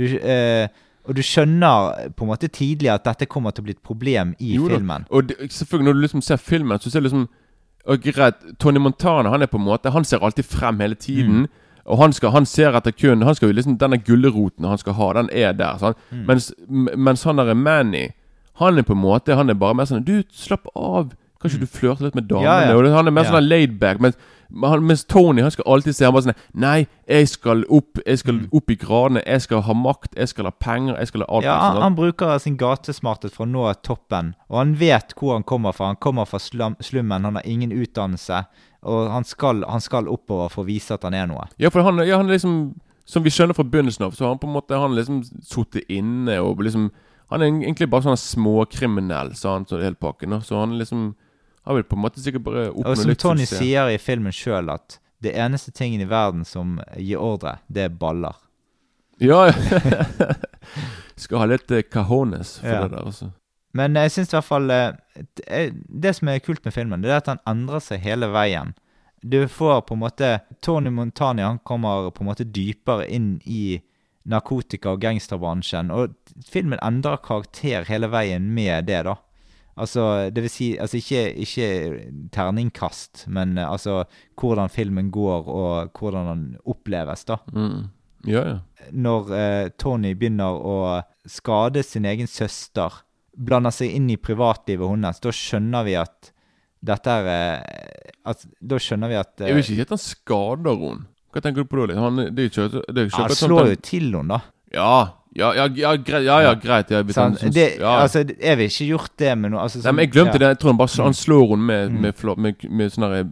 Du, 0.00 0.16
eh, 0.16 0.68
og 1.08 1.16
du 1.16 1.22
skjønner 1.24 2.10
på 2.16 2.24
en 2.24 2.30
måte 2.32 2.48
tidlig 2.52 2.90
at 2.92 3.04
dette 3.08 3.28
kommer 3.28 3.54
til 3.54 3.64
å 3.64 3.68
bli 3.68 3.76
et 3.76 3.84
problem 3.84 4.34
i 4.38 4.54
Jo 4.56 4.68
da. 4.68 4.78
filmen. 4.78 5.06
Og 5.10 5.28
det, 5.28 5.36
selvfølgelig 5.52 5.88
når 5.88 5.98
du 5.98 6.04
liksom 6.06 6.24
ser 6.24 6.40
filmen, 6.40 6.80
så 6.80 6.92
ser 6.92 7.04
du 7.04 7.08
liksom 7.08 7.28
og 7.88 8.02
greit, 8.04 8.42
Tony 8.60 8.78
Montana 8.78 9.30
han 9.32 9.42
er 9.42 9.48
på 9.48 9.56
en 9.56 9.64
måte 9.64 9.90
Han 9.90 10.04
ser 10.04 10.20
alltid 10.20 10.44
frem 10.44 10.80
hele 10.80 10.94
tiden. 10.94 11.46
Og 11.88 11.96
han, 11.98 12.12
skal, 12.12 12.30
han 12.30 12.46
ser 12.46 12.76
etter 12.76 12.92
kun 12.92 13.22
Han 13.24 13.34
skal 13.34 13.48
jo 13.48 13.56
liksom 13.56 13.78
Denne 13.80 13.98
gulroten 14.04 14.68
han 14.68 14.78
skal 14.78 14.92
ha, 14.98 15.12
den 15.16 15.30
er 15.32 15.54
der. 15.56 15.78
Sånn. 15.80 15.96
Mm. 16.10 16.26
Mens, 16.28 16.50
mens 16.68 17.24
han 17.24 17.40
der 17.40 17.54
er 17.54 17.56
Manny 17.58 18.10
Han 18.60 18.78
er 18.78 18.86
på 18.86 18.92
en 18.92 19.00
måte 19.00 19.34
Han 19.34 19.50
er 19.50 19.58
bare 19.58 19.78
mer 19.78 19.88
sånn 19.88 20.04
Du, 20.04 20.20
slapp 20.30 20.68
av. 20.76 21.14
Kanskje 21.40 21.62
mm. 21.62 21.64
du 21.64 21.78
flørter 21.78 22.04
litt 22.10 22.18
med 22.20 22.28
damene? 22.28 22.44
Mm. 22.44 22.68
Ja, 22.68 22.84
ja. 22.84 22.94
Han 22.98 23.08
er 23.08 23.16
mer 23.16 23.24
Ja. 23.24 23.32
sånn 23.32 23.48
laid 23.48 23.78
back. 23.80 24.00
Mens, 24.04 24.20
men 24.20 24.39
han, 24.62 24.82
mens 24.86 25.04
Tony 25.04 25.42
han 25.42 25.50
skal 25.50 25.64
alltid 25.66 25.94
se 25.96 26.04
Han 26.04 26.14
bare 26.14 26.24
sånn 26.28 26.40
Nei, 26.54 26.86
jeg 27.08 27.28
skal 27.28 27.64
opp 27.70 28.00
Jeg 28.06 28.18
skal 28.18 28.34
Mm. 28.34 28.48
opp 28.52 28.70
i 28.70 28.76
gradene. 28.76 29.22
Jeg 29.26 29.40
skal 29.42 29.62
ha 29.62 29.74
makt. 29.74 30.14
Jeg 30.16 30.28
skal 30.28 30.44
ha 30.44 30.50
penger. 30.50 30.96
Jeg 30.98 31.08
skal 31.08 31.20
ha 31.20 31.26
alt. 31.36 31.44
Ja, 31.44 31.58
han, 31.60 31.82
han 31.82 31.94
bruker 31.98 32.38
sin 32.38 32.56
gatesmarthet 32.56 33.32
for 33.32 33.46
å 33.46 33.50
nå 33.50 33.64
toppen, 33.82 34.34
og 34.48 34.58
han 34.58 34.74
vet 34.80 35.14
hvor 35.18 35.34
han 35.34 35.42
kommer 35.44 35.72
fra. 35.72 35.86
Han 35.92 35.96
kommer 35.96 36.24
fra 36.26 36.38
slum, 36.38 36.76
slummen, 36.80 37.24
han 37.24 37.34
har 37.36 37.46
ingen 37.46 37.72
utdannelse, 37.72 38.44
og 38.82 39.10
han 39.10 39.24
skal, 39.24 39.64
han 39.68 39.80
skal 39.80 40.08
oppover 40.08 40.48
for 40.50 40.62
å 40.64 40.66
vise 40.66 40.94
at 40.94 41.02
han 41.04 41.14
er 41.14 41.26
noe. 41.26 41.46
Ja, 41.58 41.68
for 41.70 41.82
han, 41.82 41.98
ja, 42.06 42.16
han 42.16 42.28
er 42.28 42.38
liksom 42.38 42.74
Som 43.10 43.24
vi 43.24 43.30
skjønner 43.30 43.54
fra 43.56 43.64
begynnelsen 43.64 44.04
av, 44.06 44.12
så 44.14 44.24
har 44.24 44.28
han 44.34 44.38
på 44.38 44.46
en 44.46 44.52
måte 44.54 44.78
Han 44.78 44.94
liksom 44.94 45.22
sittet 45.42 45.88
inne 45.90 46.36
og 46.40 46.60
liksom 46.62 46.90
Han 47.30 47.42
er 47.42 47.46
egentlig 47.50 47.88
bare 47.90 48.02
sånn 48.06 48.16
småkriminell, 48.18 49.34
sa 49.36 49.52
han, 49.56 49.66
så 49.66 49.80
hele 49.82 49.94
pakken. 49.98 50.34
Så 50.42 50.58
han 50.60 50.78
liksom 50.78 51.14
Han 51.70 51.76
vil 51.78 51.84
på 51.86 51.94
en 51.98 52.02
måte 52.02 52.22
sikkert 52.24 52.42
bare 52.48 52.64
Og 52.72 52.80
oppnå 52.82 52.96
som 53.04 53.14
Tony 53.22 53.44
sier 53.46 53.90
i 53.94 53.98
filmen 54.02 54.34
sjøl, 54.34 54.70
at 54.74 54.96
det 55.22 55.36
eneste 55.38 55.70
tingen 55.76 56.00
i 56.02 56.08
verden 56.10 56.42
som 56.48 56.78
gir 56.98 57.20
ordre, 57.22 57.58
det 57.70 57.84
er 57.86 57.92
baller. 58.00 58.34
Ja, 59.22 59.44
ja. 59.52 60.34
Skal 61.20 61.42
ha 61.42 61.46
litt 61.50 61.70
eh, 61.76 61.82
cajones 61.92 62.56
for 62.58 62.68
Ja. 62.72 62.82
det 62.88 62.94
der, 62.96 63.06
altså. 63.06 63.30
Men 63.76 63.94
jeg 63.94 64.10
syns 64.10 64.32
i 64.32 64.36
hvert 64.38 64.48
fall 64.48 64.70
eh, 64.74 64.92
det 65.36 65.44
er- 65.46 65.74
Det 66.02 66.14
som 66.16 66.28
er 66.32 66.40
kult 66.42 66.64
med 66.64 66.74
filmen, 66.74 67.02
det 67.04 67.10
er 67.12 67.20
at 67.20 67.26
han 67.30 67.42
endrer 67.46 67.78
seg 67.84 68.00
hele 68.00 68.26
veien. 68.32 68.74
Du 69.22 69.46
får 69.46 69.82
på 69.86 69.94
en 69.94 70.00
måte 70.00 70.40
Tony 70.64 70.90
Montani 70.90 71.42
han 71.44 71.58
kommer 71.68 72.10
på 72.10 72.24
en 72.24 72.30
måte 72.32 72.44
dypere 72.50 73.06
inn 73.12 73.40
i 73.44 73.82
narkotika- 74.26 74.90
og 74.94 75.00
gangsterbransjen. 75.04 75.90
Og 75.92 76.14
filmen 76.48 76.78
endrer 76.82 77.20
karakter 77.22 77.84
hele 77.84 78.08
veien 78.08 78.48
med 78.54 78.86
det, 78.88 79.04
da. 79.04 79.14
Altså, 79.80 80.04
det 80.34 80.42
vil 80.44 80.52
si 80.52 80.66
altså 80.78 80.98
ikke, 81.00 81.22
ikke 81.44 81.68
terningkast, 82.34 83.24
men 83.32 83.56
eh, 83.58 83.66
altså 83.70 84.02
hvordan 84.40 84.68
filmen 84.72 85.10
går, 85.14 85.48
og 85.48 85.92
hvordan 85.98 86.28
den 86.32 86.44
oppleves, 86.64 87.24
da 87.28 87.38
Mm. 87.52 87.88
Ja, 88.28 88.42
ja. 88.44 88.56
når 88.92 89.30
eh, 89.32 89.68
Tony 89.80 90.10
begynner 90.14 90.52
å 90.60 90.74
skade 91.24 91.80
sin 91.86 92.04
egen 92.04 92.28
søster, 92.28 92.98
blander 93.32 93.72
seg 93.72 93.94
inn 93.96 94.10
i 94.12 94.18
privatlivet 94.20 94.90
hennes, 94.90 95.20
da 95.24 95.32
skjønner 95.32 95.86
vi 95.86 95.94
at 95.96 96.28
dette 96.84 97.12
er 97.12 97.30
eh, 97.32 98.10
at, 98.28 98.44
Da 98.60 98.76
skjønner 98.80 99.08
vi 99.08 99.16
at 99.16 99.40
eh, 99.40 99.48
Jeg 99.48 99.56
vil 99.56 99.64
ikke 99.64 99.74
si 99.74 99.80
at 99.86 99.94
han 99.94 100.00
skader 100.04 100.76
henne. 100.82 101.06
Hva 101.32 101.40
tenker 101.44 101.64
du 101.64 101.68
på 101.70 101.78
da? 101.80 101.86
liksom? 101.92 102.04
Han, 102.08 102.34
det 102.36 102.44
er 102.44 102.50
ikke, 102.50 102.68
det 102.90 103.02
er 103.02 103.08
ikke 103.08 103.20
Han 103.22 103.32
sånn 103.36 103.48
slår 103.48 103.68
jo 103.72 103.80
til 103.88 104.06
henne, 104.16 104.36
da. 104.36 104.40
Ja, 104.76 104.92
ja, 105.36 105.52
ja, 105.54 105.66
ja, 105.76 105.92
greit. 105.96 106.24
Ja, 106.26 106.40
ja, 106.42 106.54
greit 106.54 106.90
ja, 106.90 107.02
hvis 107.02 107.14
Så 107.14 107.22
han, 107.22 107.36
han, 107.36 107.38
syns- 107.38 107.54
det, 107.54 107.66
altså, 107.82 108.24
jeg 108.40 108.56
vil 108.58 108.66
ikke 108.66 108.86
gjort 108.88 109.12
det 109.18 109.38
med 109.38 109.50
noe 109.52 109.60
altså, 109.62 109.78
Nei, 109.78 109.84
sånn- 109.84 109.94
men 109.94 110.04
Jeg 110.04 110.12
glemte 110.12 110.32
ja. 110.34 110.38
det. 110.38 110.48
Jeg 110.48 110.58
tror 110.58 110.70
han 110.72 110.80
bare 110.80 111.04
han 111.04 111.14
slår 111.14 111.46
henne 111.52 111.66
med, 111.66 111.90
Mm. 111.90 112.00
med, 112.00 112.14
fla, 112.18 112.34
med, 112.36 112.64
med 112.70 112.90
sånn 112.92 113.06
der 113.10 113.28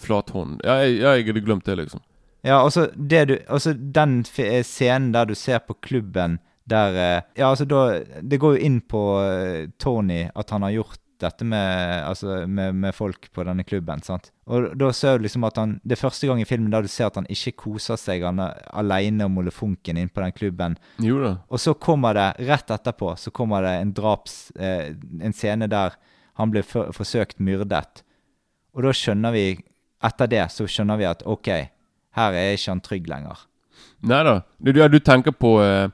flathånd. 0.00 0.60
Ja, 0.64 0.76
jeg, 0.84 1.00
jeg 1.00 1.26
hadde 1.26 1.44
glemt 1.44 1.64
det, 1.66 1.76
liksom. 1.80 2.00
Ja, 2.44 2.62
altså, 2.64 2.86
det 2.96 3.24
du, 3.28 3.34
altså 3.48 3.74
den 3.74 4.20
eh, 4.38 4.62
scenen 4.64 5.12
der 5.12 5.26
du 5.28 5.34
ser 5.34 5.58
på 5.60 5.74
klubben 5.82 6.38
der 6.70 6.94
eh, 6.96 7.20
Ja, 7.36 7.50
altså 7.50 7.66
da 7.68 7.98
Det 8.22 8.38
går 8.40 8.56
jo 8.56 8.64
inn 8.64 8.80
på 8.80 9.02
eh, 9.20 9.66
Tony 9.78 10.28
at 10.34 10.50
han 10.50 10.62
har 10.62 10.70
gjort 10.70 10.99
dette 11.22 11.46
med, 11.46 12.02
altså, 12.06 12.44
med, 12.48 12.76
med 12.82 12.94
folk 12.96 13.28
på 13.34 13.44
denne 13.46 13.64
klubben. 13.66 14.02
sant? 14.02 14.30
Og 14.50 14.70
da 14.78 14.90
ser 14.96 15.18
du 15.18 15.24
liksom 15.26 15.44
at 15.46 15.58
han 15.60 15.76
Det 15.84 15.94
er 15.94 16.00
første 16.00 16.26
gang 16.26 16.40
i 16.42 16.46
filmen 16.48 16.72
da 16.72 16.80
du 16.82 16.88
ser 16.90 17.06
at 17.06 17.18
han 17.20 17.28
ikke 17.30 17.54
koser 17.64 18.00
seg. 18.00 18.24
Han 18.26 18.42
er 18.42 18.60
alene 18.72 19.28
og 19.28 19.34
molefonken 19.36 20.00
inn 20.00 20.10
på 20.12 20.24
den 20.24 20.36
klubben. 20.36 20.78
Jo 20.98 21.20
da. 21.22 21.32
Og 21.48 21.62
så 21.62 21.74
kommer 21.74 22.16
det, 22.18 22.28
rett 22.48 22.70
etterpå, 22.70 23.14
så 23.16 23.32
kommer 23.34 23.66
det 23.66 23.74
en 23.80 23.92
draps... 23.96 24.38
Eh, 24.56 24.94
en 25.20 25.36
scene 25.36 25.68
der 25.70 25.96
han 26.40 26.52
blir 26.52 26.64
for, 26.64 26.92
forsøkt 26.96 27.40
myrdet. 27.42 28.04
Og 28.74 28.86
da 28.86 28.94
skjønner 28.96 29.34
vi 29.36 29.44
Etter 30.00 30.30
det 30.32 30.46
så 30.48 30.64
skjønner 30.64 30.96
vi 30.96 31.04
at 31.04 31.20
OK, 31.28 31.48
her 32.16 32.36
er 32.40 32.54
ikke 32.54 32.70
han 32.70 32.80
trygg 32.80 33.08
lenger. 33.10 33.42
Nei 34.08 34.22
da. 34.24 34.38
Du, 34.56 34.70
du, 34.72 34.80
du 34.88 34.96
tenker 35.04 35.34
på, 35.36 35.58
eh, 35.60 35.92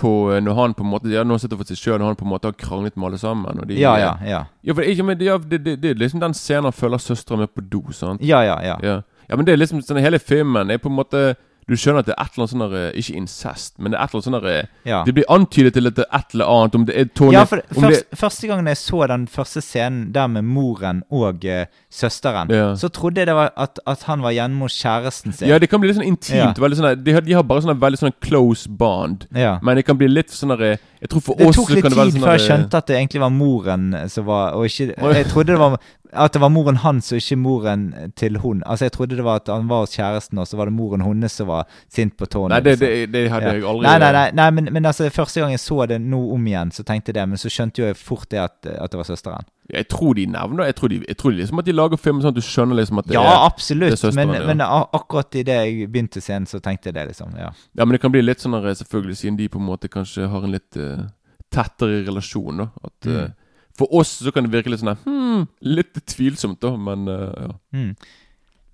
på 0.00 0.10
eh, 0.32 0.40
Når 0.42 0.56
han 0.56 0.74
på 0.76 0.84
en 0.86 0.90
måte 0.94 1.12
Ja, 1.12 1.22
nå 1.26 1.36
sitter 1.40 1.60
for 1.60 1.68
seg 1.68 1.78
sjøl, 1.80 1.98
når 2.00 2.12
han 2.12 2.18
på 2.20 2.26
en 2.26 2.32
måte 2.32 2.50
har 2.50 2.56
kranglet 2.58 2.96
med 2.96 3.10
alle 3.10 3.20
sammen. 3.20 3.62
De, 3.68 3.76
Ja, 3.78 3.94
ja, 4.00 4.14
ja. 4.26 4.42
Ja, 4.64 4.74
for 4.76 4.86
ikke, 4.88 5.06
men 5.06 5.20
det, 5.20 5.28
ja, 5.28 5.36
det, 5.38 5.62
det, 5.66 5.76
det 5.82 5.92
er 5.94 6.00
liksom 6.00 6.22
den 6.24 6.34
scenen 6.36 6.70
han 6.70 6.76
følger 6.76 7.02
søstera 7.04 7.40
med 7.42 7.52
på 7.54 7.64
do. 7.72 7.82
sant? 7.96 8.24
Ja, 8.24 8.42
ja, 8.46 8.56
ja. 8.64 8.78
Ja. 8.82 8.96
ja, 9.28 9.36
men 9.36 9.46
det 9.48 9.54
er 9.54 9.62
liksom 9.62 9.84
sånn 9.84 10.00
Hele 10.02 10.18
filmen 10.22 10.72
er 10.72 10.80
på 10.82 10.90
en 10.90 10.98
måte 10.98 11.24
Du 11.70 11.76
skjønner 11.78 12.02
at 12.02 12.08
det 12.10 12.14
er 12.16 12.24
et 12.24 12.34
eller 12.34 12.42
annet 12.42 12.52
sånn 12.52 12.62
der, 12.64 12.72
eh, 12.80 12.98
Ikke 12.98 13.14
incest, 13.20 13.72
men 13.78 13.92
det 13.92 13.98
er 14.00 14.02
et 14.02 14.10
eller 14.10 14.18
annet 14.18 14.26
sånn 14.26 14.36
der, 14.40 14.48
eh, 14.50 14.90
ja. 14.90 15.00
Det 15.06 15.14
blir 15.14 15.28
antydet 15.30 15.76
til 15.76 15.86
at 15.90 15.94
det 16.00 16.06
er 16.08 16.18
et 16.18 16.34
eller 16.34 16.50
annet 16.54 16.78
Om 16.80 16.86
det 16.88 16.96
er 16.98 17.10
Tony 17.14 17.36
Ja, 17.36 17.44
for 17.46 17.62
om 17.76 17.84
først, 17.86 18.08
Første 18.24 18.50
gangen 18.50 18.66
jeg 18.66 18.80
så 18.80 19.06
den 19.10 19.26
første 19.30 19.62
scenen 19.62 20.08
der 20.14 20.26
med 20.26 20.42
moren 20.44 21.02
og 21.10 21.44
uh, 21.46 21.64
søsteren, 21.90 22.50
Ja. 22.50 22.74
så 22.74 22.88
trodde 22.90 23.20
jeg 23.22 23.26
det 23.30 23.34
var 23.34 23.52
at, 23.56 23.78
at 23.86 24.02
han 24.08 24.22
var 24.22 24.30
hjemme 24.34 24.66
kjæresten 24.70 25.32
sin. 25.34 25.48
Ja, 25.48 25.58
det 25.58 25.68
kan 25.70 25.80
bli 25.80 25.90
litt 25.90 25.98
sånn 25.98 26.06
intimt. 26.06 26.36
Ja. 26.36 26.52
Veldig 26.58 26.78
sånn 26.78 27.04
de, 27.04 27.12
har, 27.14 27.24
de 27.26 27.32
har 27.38 27.42
bare 27.46 27.62
sånn 27.64 27.78
veldig 27.80 27.98
sånn 28.02 28.14
close 28.22 28.68
bond. 28.68 29.26
Men 29.30 29.76
det 29.76 29.84
kan 29.86 29.98
bli 29.98 30.08
litt 30.10 30.30
sånn 30.34 30.54
der, 30.56 30.78
Jeg 31.00 31.08
tror 31.08 31.22
for 31.24 31.38
Det 31.38 31.46
oss 31.48 31.56
tok 31.56 31.70
så 31.70 31.74
litt 31.78 31.84
det 31.84 31.90
tid 31.94 32.12
sånn 32.12 32.24
før 32.26 32.36
jeg 32.36 32.44
skjønte 32.46 32.76
at 32.82 32.86
det 32.90 32.96
egentlig 32.98 33.20
var 33.22 33.30
moren 33.32 33.84
som 34.12 34.26
var 34.26 34.52
og 34.58 34.66
ikke, 34.68 34.94
Jeg 35.16 35.26
trodde 35.30 35.54
det 35.54 35.60
var 35.60 35.78
at 36.12 36.32
det 36.34 36.40
var 36.42 36.50
moren 36.50 36.76
hans 36.82 37.12
og 37.12 37.18
ikke 37.20 37.36
moren 37.38 37.82
til 38.16 38.36
hun. 38.42 38.62
Altså 38.66 38.84
Jeg 38.88 38.92
trodde 38.92 39.16
det 39.16 39.24
var 39.24 39.36
at 39.42 39.48
han 39.48 39.68
var 39.70 39.84
hos 39.84 39.92
kjæresten, 39.94 40.38
og 40.38 40.46
så 40.48 40.56
var 40.58 40.66
det 40.66 40.74
moren 40.74 41.00
hennes 41.04 41.32
som 41.32 41.46
var 41.46 41.66
sint 41.88 42.16
på 42.18 42.26
tårnet 42.26 42.50
Nei, 42.56 42.60
det, 42.60 42.72
liksom. 42.80 42.88
det, 42.88 43.12
det 43.12 43.30
hadde 43.30 43.46
Ja. 43.46 43.52
jeg 43.54 43.64
aldri 43.64 43.86
Nei, 43.86 43.98
nei, 44.02 44.12
nei, 44.12 44.30
nei 44.40 44.50
men, 44.50 44.68
men 44.72 44.86
altså 44.90 45.06
første 45.10 45.40
gang 45.40 45.50
jeg 45.54 45.60
så 45.62 45.86
det 45.86 46.00
nå 46.00 46.20
om 46.34 46.46
igjen, 46.50 46.72
så 46.74 46.82
tenkte 46.82 47.10
jeg 47.10 47.14
det. 47.20 47.28
Men 47.28 47.38
så 47.38 47.48
skjønte 47.52 47.82
jo 47.82 47.86
jeg 47.86 47.96
fort 47.96 48.28
det 48.30 48.38
at, 48.42 48.58
at 48.66 48.90
det 48.90 48.98
var 48.98 49.06
søsteren. 49.10 49.46
Jeg 49.70 49.86
tror 49.86 50.14
de 50.18 50.24
nevner 50.26 50.64
Jeg 50.66 50.74
tror, 50.74 50.88
de, 50.90 50.96
jeg 51.06 51.16
tror 51.16 51.30
de 51.30 51.36
liksom 51.44 51.58
at 51.62 51.66
de 51.68 51.72
lager 51.78 51.96
film 52.02 52.18
sånn 52.24 52.32
at 52.34 52.40
du 52.40 52.42
skjønner 52.42 52.74
liksom 52.80 52.98
at 52.98 53.06
det 53.06 53.14
Ja, 53.14 53.22
er 53.22 53.44
absolutt. 53.46 53.92
det 53.94 53.98
er 54.00 54.02
søsteren, 54.02 54.32
men, 54.32 54.40
ja. 54.40 54.46
men 54.50 54.60
a- 54.66 54.88
akkurat 54.98 55.34
idet 55.38 55.60
jeg 55.62 55.86
begynte 55.92 56.20
scenen, 56.20 56.46
så 56.50 56.58
tenkte 56.58 56.90
jeg 56.90 56.94
det, 56.98 57.06
liksom. 57.12 57.36
Ja. 57.38 57.52
Ja, 57.78 57.84
men 57.84 57.92
det 57.94 58.00
kan 58.02 58.10
bli 58.10 58.22
litt 58.26 58.42
sånn 58.42 58.56
der, 58.58 58.74
selvfølgelig, 58.74 59.16
siden 59.22 59.38
de 59.38 59.46
på 59.48 59.62
en 59.62 59.68
måte 59.70 59.86
kanskje 59.88 60.26
har 60.32 60.42
en 60.42 60.56
litt 60.58 60.74
uh, 60.76 61.06
tettere 61.54 62.02
relasjon, 62.06 62.64
da. 62.64 62.68
At 62.84 63.06
eh, 63.06 63.20
Mm. 63.30 63.36
For 63.80 64.00
oss 64.00 64.18
så 64.20 64.32
kan 64.34 64.44
det 64.44 64.52
virke 64.52 64.72
litt 64.72 64.82
sånn 64.82 64.98
hmm, 65.06 65.46
Litt 65.64 66.02
tvilsomt, 66.12 66.60
da, 66.60 66.74
men 66.76 67.08
eh, 67.08 67.46
ja. 67.46 67.54
Mm. 67.76 67.94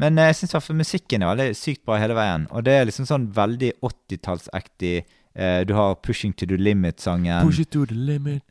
Men 0.03 0.19
eh, 0.19 0.33
jeg 0.33 0.41
syns 0.43 0.73
musikken 0.77 1.23
er 1.23 1.31
veldig 1.33 1.57
sykt 1.57 1.85
bra 1.87 2.01
hele 2.01 2.17
veien. 2.19 2.49
Og 2.51 2.67
det 2.67 2.75
er 2.75 2.89
liksom 2.89 3.07
sånn 3.09 3.31
veldig 3.37 3.71
80-tallsektig. 3.87 4.97
Eh, 5.37 5.61
du 5.69 5.75
har 5.77 5.95
'Pushing 5.95 6.35
to 6.37 6.47
the 6.47 6.57
Limit'-sangen. 6.57 7.45
Push 7.47 7.61
it 7.61 7.71
to 7.71 7.87
the 7.87 7.95
limit. 7.95 8.43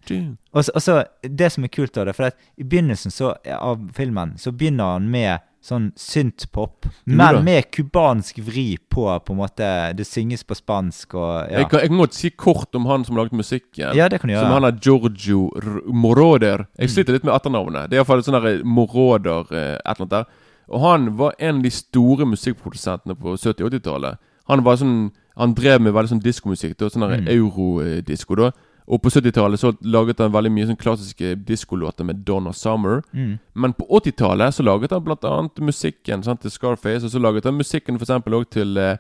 Og 0.54 0.64
så 0.66 1.04
Det 1.22 1.52
som 1.52 1.64
er 1.64 1.68
kult 1.68 1.98
av 1.98 2.06
det, 2.06 2.16
for 2.16 2.30
at 2.32 2.38
i 2.58 2.64
begynnelsen 2.64 3.12
så, 3.12 3.36
av 3.46 3.92
filmen 3.94 4.38
så 4.38 4.52
begynner 4.52 4.94
han 4.94 5.10
med 5.10 5.40
sånn 5.66 5.88
synthpop, 5.98 6.86
men 7.10 7.40
med 7.44 7.72
cubansk 7.74 8.38
vri 8.46 8.78
på 8.92 9.08
på 9.26 9.34
en 9.34 9.40
måte 9.40 9.70
Det 9.98 10.06
synges 10.06 10.44
på 10.46 10.54
spansk 10.56 11.16
og 11.18 11.50
ja. 11.50 11.60
Jeg, 11.64 11.70
kan, 11.72 11.80
jeg 11.82 11.90
kan 11.90 11.98
godt 12.04 12.14
si 12.14 12.30
kort 12.30 12.76
om 12.78 12.86
han 12.86 13.04
som 13.08 13.18
laget 13.18 13.34
musikken. 13.34 13.96
Ja, 13.98 14.08
det 14.10 14.20
kan 14.22 14.30
du 14.30 14.36
Som 14.38 14.54
han 14.54 14.64
er 14.70 14.78
Giorgio 14.78 15.48
R 15.58 15.82
Moroder. 15.92 16.68
Jeg 16.78 16.90
Mm. 16.90 16.94
sliter 16.94 17.14
litt 17.18 17.24
med 17.26 17.34
etternavnet. 17.34 17.90
Det 17.90 17.98
er 17.98 18.04
iallfall 18.04 18.22
sånn 18.24 18.38
der 18.44 18.64
Moroder 18.64 19.46
eh, 19.52 19.76
et 19.76 19.82
eller 19.86 20.06
annet 20.06 20.10
der. 20.10 20.26
Og 20.70 20.82
han 20.82 21.10
var 21.18 21.34
en 21.40 21.58
av 21.58 21.64
de 21.64 21.70
store 21.70 22.26
musikkprodusentene 22.26 23.16
på 23.18 23.36
70-80-tallet. 23.38 24.18
Han 24.48 24.64
var 24.64 24.76
sånn 24.78 25.12
Han 25.38 25.54
drev 25.54 25.82
med 25.82 25.92
veldig 25.94 26.10
sånn 26.14 26.22
diskomusikk. 26.24 26.78
Sånn 26.80 27.04
Mm. 27.04 27.28
eurodisko, 27.28 28.36
da. 28.40 28.52
Og 28.88 29.02
på 29.02 29.10
70-tallet 29.10 29.58
så 29.60 29.72
laget 29.82 30.20
han 30.20 30.32
veldig 30.32 30.52
mye 30.54 30.68
sånn 30.70 30.78
klassiske 30.78 31.36
diskolåter 31.48 32.06
med 32.06 32.16
Donna 32.26 32.52
Summer. 32.54 33.02
Mm. 33.14 33.40
Men 33.56 33.74
på 33.74 33.88
80-tallet 33.90 34.54
så 34.54 34.64
laget 34.64 34.92
han 34.92 35.04
annet 35.26 35.58
musikken 35.60 36.24
sant, 36.24 36.42
til 36.42 36.52
Scarface, 36.52 37.04
og 37.06 37.10
så 37.12 37.20
laget 37.20 37.44
han 37.50 37.58
musikken 37.58 37.98
for 37.98 38.06
også 38.38 38.52
til, 38.52 38.78
eh, 38.78 38.98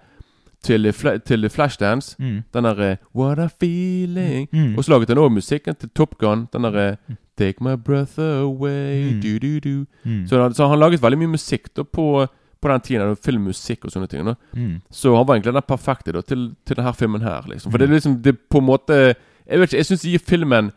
til, 0.63 0.91
til 1.25 1.49
Flashdance. 1.49 2.15
Mm. 2.19 2.39
Den 2.53 2.63
derre 2.63 2.97
What 3.13 3.37
a 3.39 3.47
feeling 3.59 4.47
Mm. 4.51 4.77
Og 4.77 4.83
så 4.83 4.91
laget 4.91 5.09
han 5.09 5.17
også 5.17 5.33
musikken 5.33 5.75
til 5.75 5.89
Top 5.95 6.17
Gun. 6.17 6.47
Den 6.53 6.63
derre 6.63 6.97
Take 7.37 7.61
my 7.61 7.75
breath 7.75 8.17
away 8.19 9.11
Mm. 9.13 9.21
du, 9.21 9.39
du, 9.39 9.59
du. 9.59 9.85
Mm. 10.05 10.25
Så, 10.27 10.41
han- 10.41 10.53
så 10.53 10.67
han 10.67 10.79
laget 10.79 11.01
veldig 11.01 11.19
mye 11.19 11.27
musikk 11.35 11.67
da 11.75 11.83
på, 11.83 12.25
på 12.61 12.67
den 12.71 12.81
tiden. 12.81 13.15
Filmmusikk 13.15 13.85
og 13.85 13.91
sånne 13.91 14.07
ting. 14.09 14.25
da 14.25 14.33
Mm. 14.55 14.81
Så 14.89 15.15
han 15.15 15.27
var 15.27 15.35
egentlig 15.35 15.53
den 15.53 15.61
perfekte 15.67 16.11
da 16.13 16.21
til, 16.21 16.55
til 16.65 16.75
denne 16.75 16.93
filmen 16.95 17.21
her. 17.21 17.41
liksom 17.47 17.71
For 17.71 17.77
det 17.77 17.87
Mm. 17.89 17.91
er 17.93 17.95
liksom 17.99 18.21
Det 18.21 18.33
er 18.33 18.39
på 18.49 18.57
en 18.57 18.65
måte 18.65 19.15
Jeg 19.47 19.59
vet 19.59 19.69
ikke, 19.73 19.77
jeg 19.77 19.85
syns 19.85 20.25
filmen 20.25 20.71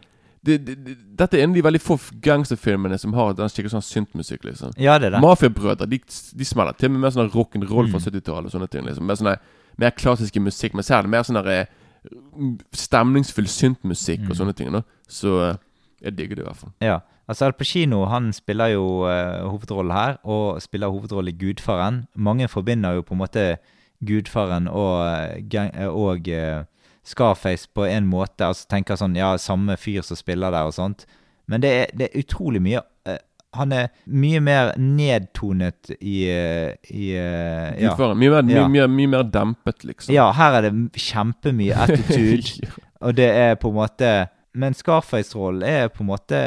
det, 0.44 0.58
det, 0.66 0.74
det, 0.86 0.96
Dette 1.18 1.36
er 1.38 1.42
en 1.44 1.50
av 1.50 1.56
de 1.56 1.62
veldig 1.66 1.80
få 1.82 1.96
gangsterfilmene 2.22 2.98
som 2.98 3.12
har 3.16 3.32
den 3.34 3.48
skikkelig 3.50 3.72
sånn 3.74 3.82
syntmusikk. 3.82 4.44
liksom 4.44 4.70
Ja, 4.78 4.98
det 4.98 5.06
er 5.06 5.16
det. 5.16 5.20
Mafiabrødre 5.24 5.88
de, 5.90 5.98
de 6.38 6.44
smeller 6.44 6.72
til 6.78 6.90
med 6.90 7.00
mer 7.00 7.10
sånn 7.10 7.30
rock'n'roll 7.32 7.90
fra 7.90 7.98
Mm. 7.98 8.04
70-tallet. 8.06 8.46
og 8.46 8.52
sånne 8.52 8.68
ting 8.70 8.84
liksom 8.86 9.04
Mer 9.06 9.14
sånne 9.16 9.38
mer 9.78 9.90
klassiske 9.90 10.40
musikk. 10.40 10.74
Men 10.74 10.84
er 10.84 11.06
mer 11.06 11.22
sånn 11.22 11.46
eh, 11.46 11.66
stemningsfull 12.72 13.46
syntmusikk 13.50 14.20
og 14.28 14.34
Mm. 14.34 14.38
sånne 14.40 14.54
ting. 14.56 14.72
da 14.72 14.82
Så 15.08 15.50
eh, 15.50 15.56
jeg 16.02 16.16
digger 16.16 16.36
det 16.36 16.44
i 16.44 16.46
hvert 16.48 16.56
fall. 16.56 16.72
Ja. 16.80 17.00
Altså 17.28 17.44
Al 17.44 17.52
Pacino 17.52 18.04
han 18.06 18.32
spiller 18.32 18.68
jo 18.72 19.02
uh, 19.04 19.44
hovedrollen 19.50 19.92
her, 19.92 20.16
og 20.24 20.62
spiller 20.62 20.88
hovedrollen 20.88 21.28
i 21.34 21.36
Gudfaren. 21.36 22.06
Mange 22.16 22.48
forbinder 22.48 22.94
jo 22.94 23.02
på 23.02 23.12
en 23.12 23.18
måte 23.20 23.58
Gudfaren 24.02 24.68
og, 24.68 25.04
og 25.92 26.28
eh, 26.28 26.64
Scarface 27.08 27.68
på 27.74 27.86
en 27.88 28.06
måte. 28.10 28.44
Altså 28.46 28.68
tenker 28.68 28.98
sånn 29.00 29.16
Ja, 29.16 29.32
samme 29.40 29.76
fyr 29.80 30.04
som 30.06 30.18
spiller 30.20 30.52
der 30.54 30.68
og 30.68 30.74
sånt. 30.76 31.06
Men 31.48 31.62
det 31.64 31.70
er, 31.80 31.92
det 31.96 32.10
er 32.10 32.20
utrolig 32.20 32.60
mye 32.60 32.82
eh, 33.08 33.16
Han 33.56 33.72
er 33.72 33.86
mye 34.04 34.40
mer 34.44 34.74
nedtonet 34.76 35.94
i, 35.96 36.18
eh, 36.28 36.74
i 36.92 37.06
eh, 37.16 37.70
ja. 37.80 37.94
Gudfaren. 37.94 38.18
Mye, 38.20 38.42
mer, 38.42 38.52
Ja. 38.58 38.66
mye, 38.68 38.84
mye 38.92 39.08
mer 39.14 39.24
dempet, 39.32 39.84
liksom. 39.88 40.12
ja, 40.14 40.26
her 40.36 40.58
er 40.58 40.68
det 40.68 40.74
kjempemye 41.00 41.72
attitude. 41.86 42.60
Ja. 42.66 42.76
Og 43.00 43.16
det 43.16 43.30
er 43.32 43.54
på 43.56 43.70
en 43.72 43.78
måte 43.78 44.12
Men 44.58 44.74
Scarface-rollen 44.74 45.62
er 45.62 45.88
på 45.88 46.02
en 46.02 46.08
måte 46.10 46.38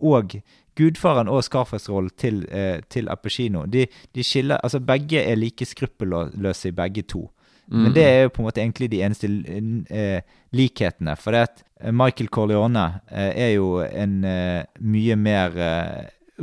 Og 0.00 0.36
gudfaren 0.78 1.28
og 1.30 1.42
Scarface-rollen 1.46 2.10
til, 2.18 2.44
eh, 2.50 2.80
til 2.90 3.08
Apacino. 3.10 3.64
De, 3.66 3.86
de 4.14 4.24
skiller 4.24 4.58
Altså, 4.64 4.80
begge 4.80 5.20
er 5.22 5.36
like 5.38 5.66
skruppelløse 5.66 6.68
i 6.68 6.74
begge 6.74 7.02
to. 7.02 7.28
Men 7.68 7.86
Mm. 7.88 7.94
det 7.94 8.02
er 8.04 8.22
jo 8.22 8.28
på 8.28 8.42
en 8.42 8.46
måte 8.48 8.60
egentlig 8.60 8.90
de 8.90 9.00
eneste 9.02 9.28
eh, 9.90 10.20
likhetene. 10.52 11.16
For 11.16 11.32
det 11.32 11.40
at 11.48 11.62
eh, 11.80 11.90
Michael 11.92 12.28
Corleone 12.28 13.00
eh, 13.10 13.32
er 13.46 13.54
jo 13.54 13.78
en 13.80 14.20
mye 14.80 15.16
mer 15.16 15.56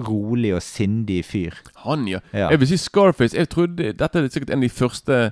rolig 0.07 0.53
og 0.55 0.61
sindig 0.63 1.25
fyr. 1.25 1.53
Han, 1.85 2.07
ja. 2.07 2.19
Ja. 2.33 2.49
Jeg 2.49 2.59
vil 2.59 2.67
si 2.67 2.77
Scarface. 2.77 3.37
Jeg 3.37 3.49
trodde 3.49 3.93
Dette 3.93 4.19
er 4.19 4.27
sikkert 4.31 4.49
en 4.49 4.61
av 4.63 4.69
de 4.69 4.69
første 4.69 5.31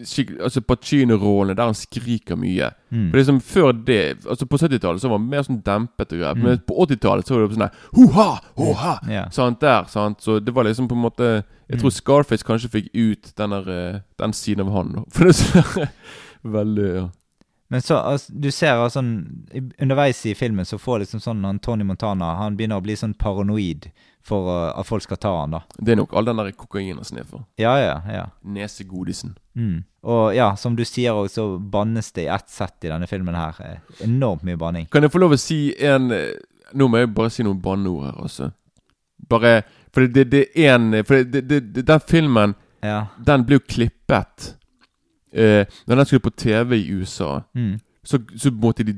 Altså 0.00 0.60
Pacino-rollene 0.64 1.54
der 1.54 1.68
han 1.68 1.76
skriker 1.78 2.38
mye. 2.40 2.70
Mm. 2.90 3.10
For 3.12 3.22
som 3.28 3.40
Før 3.40 3.72
det 3.86 4.00
Altså 4.26 4.46
På 4.46 4.58
70-tallet 4.58 5.02
så 5.02 5.10
var 5.10 5.18
han 5.20 5.28
mer 5.30 5.44
sånn 5.46 5.60
dempet 5.66 6.14
og 6.14 6.18
greier. 6.22 6.34
Mm. 6.38 6.42
Men 6.46 6.62
på 6.66 6.74
80-tallet 6.86 7.28
så 7.28 7.36
var 7.36 7.44
det 7.46 7.58
sånn 7.58 7.66
der 7.66 7.76
Ho-ha! 7.98 8.28
Ho-ha! 8.58 8.94
Ja. 9.10 9.26
Sant 9.34 9.60
der, 9.62 9.84
sant? 9.92 10.22
Så 10.24 10.38
det 10.40 10.54
var 10.56 10.66
liksom 10.66 10.88
på 10.90 10.96
en 10.98 11.04
måte 11.04 11.30
Jeg 11.70 11.78
Mm. 11.78 11.80
tror 11.84 11.92
Scarface 11.94 12.42
kanskje 12.46 12.68
fikk 12.72 12.88
ut 12.98 13.32
den, 13.38 13.50
der, 13.54 13.68
eh, 13.70 14.00
den 14.18 14.32
siden 14.34 14.66
av 14.66 14.72
han. 14.74 15.04
For 15.14 15.24
det 15.24 15.36
er 15.36 15.38
så 15.38 15.88
Veldig 16.58 16.86
ja. 16.96 17.08
Men 17.70 17.80
så, 17.86 17.94
altså, 18.02 18.32
du 18.34 18.48
ser 18.50 18.72
altså, 18.82 18.98
underveis 19.78 20.24
i 20.26 20.32
filmen 20.34 20.66
så 20.66 20.78
får 20.82 21.04
liksom 21.04 21.20
sånn 21.22 21.44
han 21.46 21.60
Tony 21.62 21.84
Montana 21.86 22.32
Han 22.40 22.56
begynner 22.58 22.80
å 22.80 22.82
bli 22.82 22.96
sånn 22.98 23.14
paranoid 23.14 23.86
for 24.26 24.48
uh, 24.50 24.72
at 24.80 24.84
folk 24.88 25.02
skal 25.04 25.16
ta 25.22 25.30
han 25.40 25.54
da. 25.54 25.60
Det 25.80 25.92
er 25.94 25.96
nok 26.00 26.12
all 26.18 26.26
den 26.28 26.36
der 26.42 26.50
kokainen 26.52 26.98
han 26.98 27.06
sniffer. 27.08 27.44
Ja, 27.56 27.76
ja, 27.80 27.94
ja. 28.12 28.24
Nesegodisen. 28.44 29.36
Mm. 29.56 29.84
Og 30.04 30.34
ja, 30.36 30.50
som 30.60 30.74
du 30.76 30.82
sier 30.84 31.14
òg, 31.16 31.30
så 31.32 31.46
bannes 31.72 32.10
det 32.12 32.26
i 32.26 32.32
ett 32.34 32.50
sett 32.52 32.84
i 32.84 32.90
denne 32.90 33.06
filmen 33.08 33.34
her. 33.38 33.56
Eh, 33.64 34.04
Enormt 34.04 34.42
mye 34.44 34.58
banning. 34.60 34.90
Kan 34.92 35.06
jeg 35.06 35.14
få 35.14 35.22
lov 35.22 35.32
å 35.32 35.40
si 35.40 35.70
en 35.78 36.10
Nå 36.74 36.86
må 36.86 37.00
jeg 37.00 37.14
bare 37.14 37.30
si 37.34 37.42
noen 37.42 37.58
banneord 37.64 38.04
her, 38.10 38.18
altså. 38.22 38.50
Bare 39.30 39.62
For 39.94 40.06
det, 40.06 40.30
det, 40.32 40.44
er 40.56 40.74
en 40.74 41.04
For 41.04 41.14
det, 41.24 41.48
det, 41.50 41.74
det, 41.74 41.86
den 41.86 42.00
filmen, 42.08 42.54
Ja. 42.82 43.04
den 43.26 43.44
ble 43.44 43.54
jo 43.58 43.60
klippet 43.68 44.54
eh, 45.34 45.66
Når 45.86 45.96
den 45.96 46.04
skulle 46.06 46.20
på 46.20 46.30
TV 46.36 46.72
i 46.78 46.92
USA. 46.92 47.40
Mm. 47.54 47.78
Så, 48.04 48.18
så 48.36 48.50
måtte 48.50 48.82
de 48.84 48.94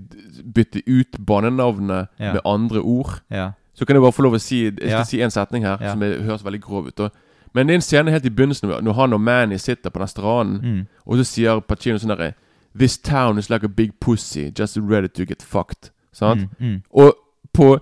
bytte 0.55 0.83
ut 0.87 1.17
banenavnet 1.27 2.07
Ja. 2.21 2.33
med 2.33 2.41
andre 2.45 2.81
ord. 2.81 3.21
Ja. 3.31 3.51
Så 3.75 3.85
kan 3.85 3.97
jeg 3.97 4.03
bare 4.03 4.13
få 4.13 4.23
lov 4.23 4.35
å 4.35 4.39
si 4.41 4.65
Jeg 4.65 4.75
skal 4.91 5.07
si 5.07 5.21
en 5.23 5.31
setning 5.31 5.65
her 5.65 5.77
som 5.91 6.03
er, 6.03 6.23
høres 6.23 6.45
veldig 6.45 6.61
grov 6.63 6.87
ut. 6.87 7.01
Og, 7.01 7.11
Men 7.55 7.67
det 7.67 7.73
er 7.75 7.75
en 7.75 7.81
scene 7.83 8.11
helt 8.11 8.25
i 8.25 8.31
begynnelsen 8.31 8.69
når 8.83 8.93
han 8.97 9.13
og 9.13 9.21
Manny 9.21 9.57
sitter 9.59 9.91
på 9.91 9.99
den 9.99 10.09
stranden, 10.09 10.61
Mm. 10.63 10.87
og 11.07 11.17
så 11.19 11.25
sier 11.25 11.61
Pacino 11.61 11.99
sånn 11.99 12.09
derre 12.17 12.35
This 12.79 12.99
town 12.99 13.39
is 13.39 13.51
like 13.51 13.65
a 13.65 13.69
big 13.69 13.93
pussy, 14.01 14.51
just 14.59 14.77
ready 14.79 15.09
to 15.09 15.25
get 15.25 15.43
fucked. 15.43 15.91
Sant? 16.13 16.41
Mm. 16.61 16.67
Mm. 16.67 16.83
Og 16.93 17.13
på 17.53 17.79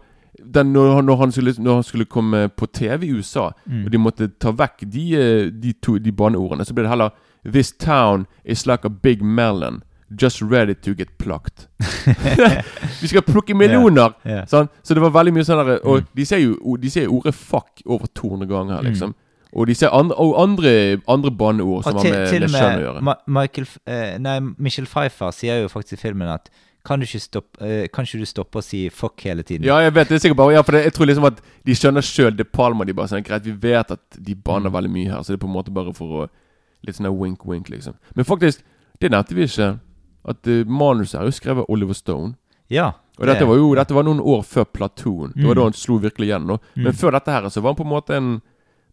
den, 0.54 0.72
når, 0.72 0.94
han- 0.94 1.04
når, 1.04 1.16
han 1.16 1.32
skulle, 1.32 1.54
når 1.58 1.74
han 1.74 1.82
skulle 1.82 2.04
komme 2.04 2.48
på 2.48 2.66
TV 2.72 3.02
i 3.06 3.12
USA, 3.12 3.50
Mm. 3.66 3.84
og 3.84 3.90
de 3.92 3.98
måtte 3.98 4.28
ta 4.40 4.50
vekk 4.52 4.84
de, 4.90 5.04
eh, 5.14 5.50
de, 5.62 5.72
to, 5.82 5.98
de 5.98 6.12
banneordene, 6.12 6.64
så 6.64 6.74
ble 6.74 6.82
det 6.82 6.90
heller 6.90 7.10
This 7.44 7.72
town 7.72 8.26
is 8.44 8.66
like 8.66 8.84
a 8.84 8.90
big 8.90 9.22
melon. 9.22 9.82
Just 10.20 10.42
ready 10.42 10.74
to 10.74 10.92
get 10.94 11.08
plucked. 11.18 11.68
Vi 13.00 13.06
skal 13.08 13.22
plukke 13.22 13.54
meloner! 13.54 14.12
Yeah. 14.26 14.44
Sånn? 14.50 14.68
Så 14.82 14.94
det 14.94 15.02
var 15.04 15.10
veldig 15.14 15.32
mye 15.36 15.44
sånn 15.46 15.60
der 15.66 15.78
Og 15.86 16.00
Mm. 16.02 16.06
de 16.16 16.24
ser 16.26 16.38
jo 16.42 16.76
de 16.76 16.90
ser 16.90 17.06
ordet 17.08 17.34
'fuck' 17.34 17.82
over 17.86 18.06
200 18.14 18.46
ganger, 18.48 18.82
liksom. 18.82 19.14
Og 19.52 19.66
de 19.66 19.74
ser 19.74 19.88
andre, 19.90 20.14
og 20.18 20.34
andre, 20.42 21.00
andre 21.08 21.30
banneord 21.30 21.82
som 21.84 21.96
har 21.96 22.04
med, 22.04 22.12
med 22.12 22.42
og 22.42 22.50
skjønn 22.50 22.78
å 22.78 22.82
gjøre. 22.84 23.00
Ma 23.02 23.14
Michael, 23.26 23.66
eh, 23.86 24.18
nei, 24.18 24.40
Michelle 24.58 24.86
Pfeiffer 24.86 25.30
sier 25.32 25.62
jo 25.62 25.68
faktisk 25.68 25.92
i 25.92 25.96
filmen 26.08 26.28
at 26.28 26.48
kan 26.84 26.98
du 27.00 27.04
ikke 27.06 27.20
stoppe, 27.20 27.60
uh, 27.60 27.86
kan 27.92 28.04
ikke 28.04 28.18
du 28.18 28.24
stoppe 28.26 28.58
å 28.58 28.62
si 28.64 28.88
fuck 28.88 29.20
hele 29.26 29.42
tiden? 29.42 29.64
Ja, 29.68 29.78
jeg 29.84 29.92
vet 29.94 30.08
det 30.08 30.16
er 30.16 30.22
sikkert 30.28 30.36
bare 30.40 30.52
Ja, 30.54 30.62
for 30.62 30.72
det, 30.72 30.84
jeg 30.84 30.92
tror 30.96 31.06
liksom 31.06 31.26
at 31.28 31.40
de 31.66 31.72
skjønner 31.76 32.02
sjøl 32.02 32.36
det 32.36 32.52
palmer 32.52 32.84
de 32.88 32.92
bare 32.96 33.08
sånn 33.08 33.24
Greit, 33.26 33.44
vi 33.44 33.52
vet 33.52 33.90
at 33.90 34.00
de 34.18 34.34
baner 34.34 34.70
Mm. 34.70 34.76
veldig 34.78 34.90
mye 34.90 35.10
her, 35.10 35.20
så 35.22 35.32
det 35.34 35.42
er 35.42 35.46
på 35.46 35.50
en 35.50 35.56
måte 35.58 35.72
bare 35.72 35.92
for 35.94 36.06
å 36.26 36.28
Litt 36.82 36.96
sånn 36.96 37.12
wink-wink, 37.12 37.68
liksom. 37.68 37.92
Men 38.16 38.24
faktisk, 38.24 38.62
det 38.98 39.10
nevnte 39.12 39.34
vi 39.36 39.42
ikke. 39.44 39.78
At 40.24 40.46
uh, 40.48 40.64
manuset 40.64 41.20
er 41.20 41.26
jo 41.28 41.30
skrevet 41.36 41.66
Oliver 41.68 41.92
Stone. 41.92 42.34
Ja, 42.70 42.92
Og 43.18 43.26
dette 43.26 43.44
var 43.44 43.56
jo 43.60 43.74
dette 43.74 43.92
var 43.92 44.02
noen 44.04 44.20
år 44.24 44.40
før 44.42 44.64
Platoon. 44.64 45.34
Det 45.36 45.44
var 45.44 45.52
Mm. 45.54 45.58
da 45.60 45.62
han 45.64 45.72
slo 45.74 45.98
virkelig. 46.00 46.40
Men 46.40 46.58
Mm. 46.86 46.92
før 46.96 47.12
dette 47.12 47.28
her 47.28 47.42
så 47.50 47.60
var 47.60 47.74
han 47.74 47.76
på 47.76 47.84
en 47.84 47.92
måte 47.92 48.16
en 48.16 48.40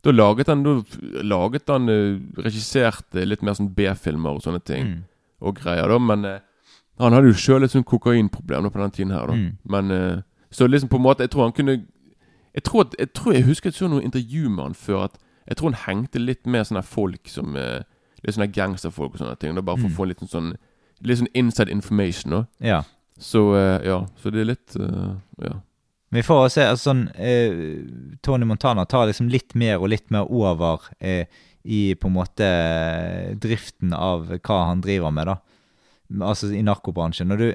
Da 0.04 0.12
laget 0.12 0.48
han 0.48 0.64
Da 0.64 0.84
laget 1.24 1.68
han 1.68 1.88
uh, 1.90 2.20
Regisserte 2.44 3.26
litt 3.26 3.42
mer 3.42 3.54
sånn 3.54 3.74
B-filmer 3.74 4.36
og 4.36 4.42
sånne 4.44 4.64
ting. 4.66 4.86
Mm. 4.86 5.04
Og 5.42 5.56
greier, 5.56 5.88
da. 5.88 5.98
Men 6.00 6.26
eh, 6.26 6.40
han 7.00 7.14
hadde 7.14 7.28
jo 7.30 7.34
sjøl 7.38 7.64
et 7.64 7.72
sånt 7.72 7.86
kokainproblem 7.86 8.70
på 8.72 8.80
den 8.82 8.92
tiden 8.92 9.12
her, 9.14 9.28
da. 9.28 9.34
Mm. 9.34 9.58
Men 9.70 9.92
eh, 9.92 10.18
Så 10.52 10.68
liksom 10.68 10.90
på 10.90 10.96
en 10.98 11.04
måte 11.04 11.24
Jeg 11.24 11.30
tror 11.32 11.44
han 11.44 11.52
kunne 11.54 11.76
Jeg 12.56 12.64
tror, 12.64 12.82
at, 12.88 12.96
jeg, 13.00 13.14
tror 13.14 13.34
jeg 13.34 13.44
husker 13.46 13.70
jeg 13.70 13.74
så 13.78 13.88
noe 13.92 14.02
intervju 14.04 14.50
med 14.50 14.64
han 14.64 14.74
før 14.74 15.04
at 15.04 15.18
jeg 15.48 15.58
tror 15.58 15.72
han 15.72 15.82
hengte 15.86 16.20
litt 16.20 16.46
med 16.48 16.66
sånne 16.68 16.84
folk 16.84 17.28
som 17.30 17.56
eh, 17.56 17.84
Litt 18.26 18.36
sånne 18.36 18.50
gangsterfolk 18.52 19.14
og 19.14 19.20
sånne 19.22 19.36
ting. 19.40 19.54
Da 19.56 19.62
bare 19.62 19.78
for 19.78 19.88
Mm. 19.88 19.94
å 19.94 19.98
få 19.98 20.08
litt 20.10 20.20
sånn 20.26 20.56
Litt 21.06 21.20
sånn 21.20 21.30
inside 21.38 21.70
information. 21.70 22.32
Da. 22.32 22.46
ja. 22.60 22.84
Så 23.20 23.56
eh, 23.56 23.86
ja, 23.86 24.06
så 24.18 24.30
det 24.34 24.42
er 24.42 24.50
litt 24.56 24.76
Ja. 25.42 25.54
Vi 26.10 26.22
får 26.24 26.50
se 26.50 26.64
altså, 26.66 26.90
sånn 26.90 27.10
eh, 27.20 27.84
Tony 28.24 28.46
Montana 28.46 28.86
tar 28.86 29.08
liksom 29.10 29.28
litt 29.30 29.54
mer 29.56 29.78
og 29.82 29.90
litt 29.90 30.10
mer 30.12 30.26
over 30.32 30.80
eh, 31.00 31.26
i 31.68 31.96
på 32.00 32.08
en 32.08 32.14
måte 32.16 32.48
driften 33.44 33.94
av 33.94 34.30
hva 34.40 34.60
han 34.70 34.82
driver 34.82 35.12
med, 35.12 35.28
da. 35.28 35.36
Altså 36.22 36.52
i 36.54 36.62
narkobransjen. 36.64 37.32
Og 37.32 37.38
du, 37.40 37.54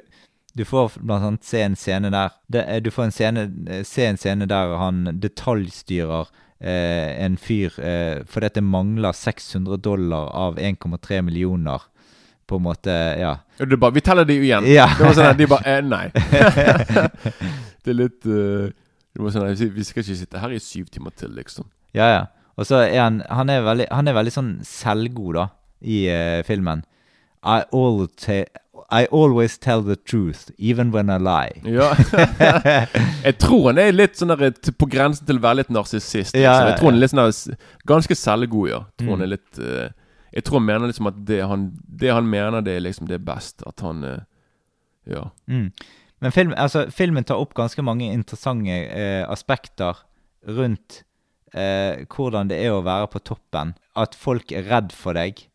du 0.55 0.63
får 0.65 0.97
blant 1.01 1.23
annet 1.25 1.43
se 1.47 1.61
en 1.65 1.75
scene 1.75 2.11
der 2.13 2.29
det, 2.51 2.65
er- 2.67 2.79
Du 2.85 2.91
får 2.91 3.03
en 3.09 3.11
scene, 3.15 3.47
eh, 3.67 3.83
se 3.83 4.05
en 4.05 4.17
scene 4.17 4.45
der 4.47 4.75
han 4.77 5.05
detaljstyrer 5.19 6.27
eh, 6.61 7.23
en 7.25 7.37
fyr 7.37 7.79
eh, 7.79 8.21
at 8.23 8.53
det 8.53 8.63
mangler 8.63 9.11
600 9.13 9.77
dollar 9.81 10.29
av 10.33 10.57
1,3 10.59 11.21
millioner. 11.21 11.81
På 12.45 12.57
en 12.59 12.63
måte, 12.65 12.91
ja. 13.19 13.37
Er 13.59 13.75
bare, 13.77 13.93
vi 13.95 14.01
teller 14.01 14.25
de 14.27 14.35
igjen. 14.35 14.65
Ja. 14.67 14.89
Det 14.97 15.05
var 15.05 15.13
sånn 15.15 15.29
at 15.31 15.37
de 15.39 15.47
bare 15.47 15.77
eh, 15.77 15.81
Nei. 15.81 16.09
det 17.83 17.91
er 17.93 17.97
litt 17.97 18.25
uh, 18.27 18.67
det 19.13 19.21
var 19.21 19.31
sånn 19.33 19.47
at 19.47 19.59
vi- 19.59 19.69
Vi 19.75 19.83
skal 19.87 20.03
ikke 20.03 20.17
sitte 20.17 20.39
her 20.41 20.51
i 20.51 20.59
syv 20.59 20.89
timer 20.91 21.11
til, 21.15 21.29
liksom. 21.37 21.65
Ja, 21.93 22.07
ja. 22.11 22.23
Og 22.57 22.65
så 22.69 22.83
er 22.85 22.99
han 23.01 23.23
Han 23.29 23.49
er 23.49 23.61
veldig, 23.65 23.87
han 23.91 24.07
er 24.07 24.13
veldig 24.13 24.31
sånn 24.33 24.51
selvgod, 24.67 25.35
da, 25.39 25.47
i 25.81 26.03
uh, 26.09 26.43
filmen. 26.43 26.83
I, 27.43 27.63
all 27.71 28.07
I 28.89 29.05
always 29.11 29.57
tell 29.57 29.81
the 29.81 29.95
truth, 29.95 30.51
even 30.57 30.91
when 30.91 31.09
I 31.09 31.17
lie. 31.17 31.61
Ja. 31.65 31.93
jeg 33.27 33.37
tror 33.41 33.71
han 33.71 33.79
er 33.81 33.91
litt 33.95 34.19
sånn 34.19 34.33
der, 34.33 34.53
på 34.77 34.87
grensen 34.91 35.25
til 35.27 35.39
å 35.39 35.43
være 35.43 35.61
litt 35.63 35.71
narsissist. 35.73 36.35
Ja, 36.37 36.53
ja, 36.59 36.67
Jeg 36.69 36.77
tror 36.79 36.91
han 36.91 36.99
er 36.99 37.03
litt 37.03 37.13
sånn 37.13 37.23
der, 37.23 37.57
ganske 37.89 38.17
selvgod, 38.19 38.69
ja. 38.69 38.81
Jeg 38.93 39.03
tror 39.03 39.09
Mm. 39.09 39.15
han 39.17 39.25
er 39.25 39.31
litt 39.33 39.59
uh, 39.59 39.89
Jeg 40.33 40.43
tror 40.47 40.59
han 40.59 40.65
mener 40.67 40.89
liksom 40.89 41.07
at 41.11 41.17
det 41.29 41.41
han, 41.45 41.65
det 42.03 42.11
han 42.13 42.29
mener, 42.29 42.61
det 42.65 42.77
er 42.77 42.85
liksom 42.85 43.07
det 43.09 43.19
er 43.19 43.25
best. 43.33 43.63
At 43.67 43.81
han 43.85 44.03
uh, 44.03 44.19
Ja. 45.09 45.25
Mm. 45.47 45.71
Men 46.23 46.31
film, 46.31 46.53
altså, 46.57 46.85
filmen 46.91 47.25
tar 47.27 47.41
opp 47.41 47.53
ganske 47.57 47.83
mange 47.83 48.07
interessante 48.13 48.77
uh, 48.93 49.25
aspekter 49.31 49.97
rundt 50.47 51.01
eh, 51.53 52.03
hvordan 52.11 52.47
det 52.49 52.57
er 52.63 52.71
å 52.75 52.81
være 52.83 53.07
på 53.11 53.19
toppen. 53.23 53.73
At 53.95 54.15
folk 54.15 54.51
er 54.51 54.65
redd 54.67 54.91
for 54.95 55.15
deg 55.15 55.45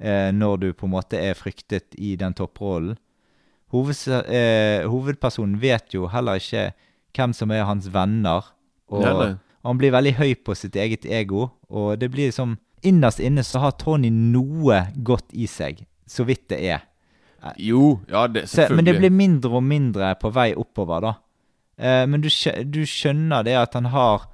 eh, 0.00 0.30
når 0.32 0.56
du 0.62 0.68
på 0.72 0.86
en 0.86 0.94
måte 0.96 1.18
er 1.20 1.34
fryktet 1.38 1.94
i 1.98 2.14
den 2.20 2.34
topprollen. 2.34 2.96
Hoved, 3.72 3.98
eh, 4.32 4.86
hovedpersonen 4.88 5.58
vet 5.60 5.92
jo 5.94 6.06
heller 6.08 6.40
ikke 6.40 6.70
hvem 7.16 7.34
som 7.36 7.50
er 7.52 7.66
hans 7.68 7.90
venner. 7.92 8.46
Og 8.88 9.02
Nei, 9.04 9.12
nei. 9.18 9.34
han 9.66 9.78
blir 9.80 9.92
veldig 9.92 10.14
høy 10.16 10.34
på 10.44 10.54
sitt 10.56 10.76
eget 10.76 11.04
ego. 11.04 11.50
Og 11.68 11.98
det 12.00 12.10
blir 12.10 12.30
liksom 12.30 12.56
Innerst 12.86 13.18
inne 13.18 13.42
så 13.42 13.58
har 13.58 13.72
Tony 13.74 14.06
noe 14.14 14.76
godt 15.02 15.32
i 15.34 15.48
seg, 15.50 15.80
så 16.06 16.22
vidt 16.22 16.44
det 16.52 16.60
er. 16.62 16.84
Jo, 17.58 17.98
ja, 18.06 18.28
det, 18.30 18.44
Så, 18.46 18.60
selvfølgelig. 18.60 18.76
men 18.76 18.84
det 18.86 18.94
blir 19.00 19.10
mindre 19.10 19.50
og 19.58 19.64
mindre 19.66 20.12
på 20.20 20.30
vei 20.30 20.52
oppover, 20.54 21.02
da. 21.02 21.12
Eh, 21.74 22.04
men 22.06 22.22
du, 22.22 22.28
du 22.70 22.78
skjønner 22.86 23.42
det 23.42 23.56
at 23.58 23.74
han 23.74 23.90
har 23.90 24.28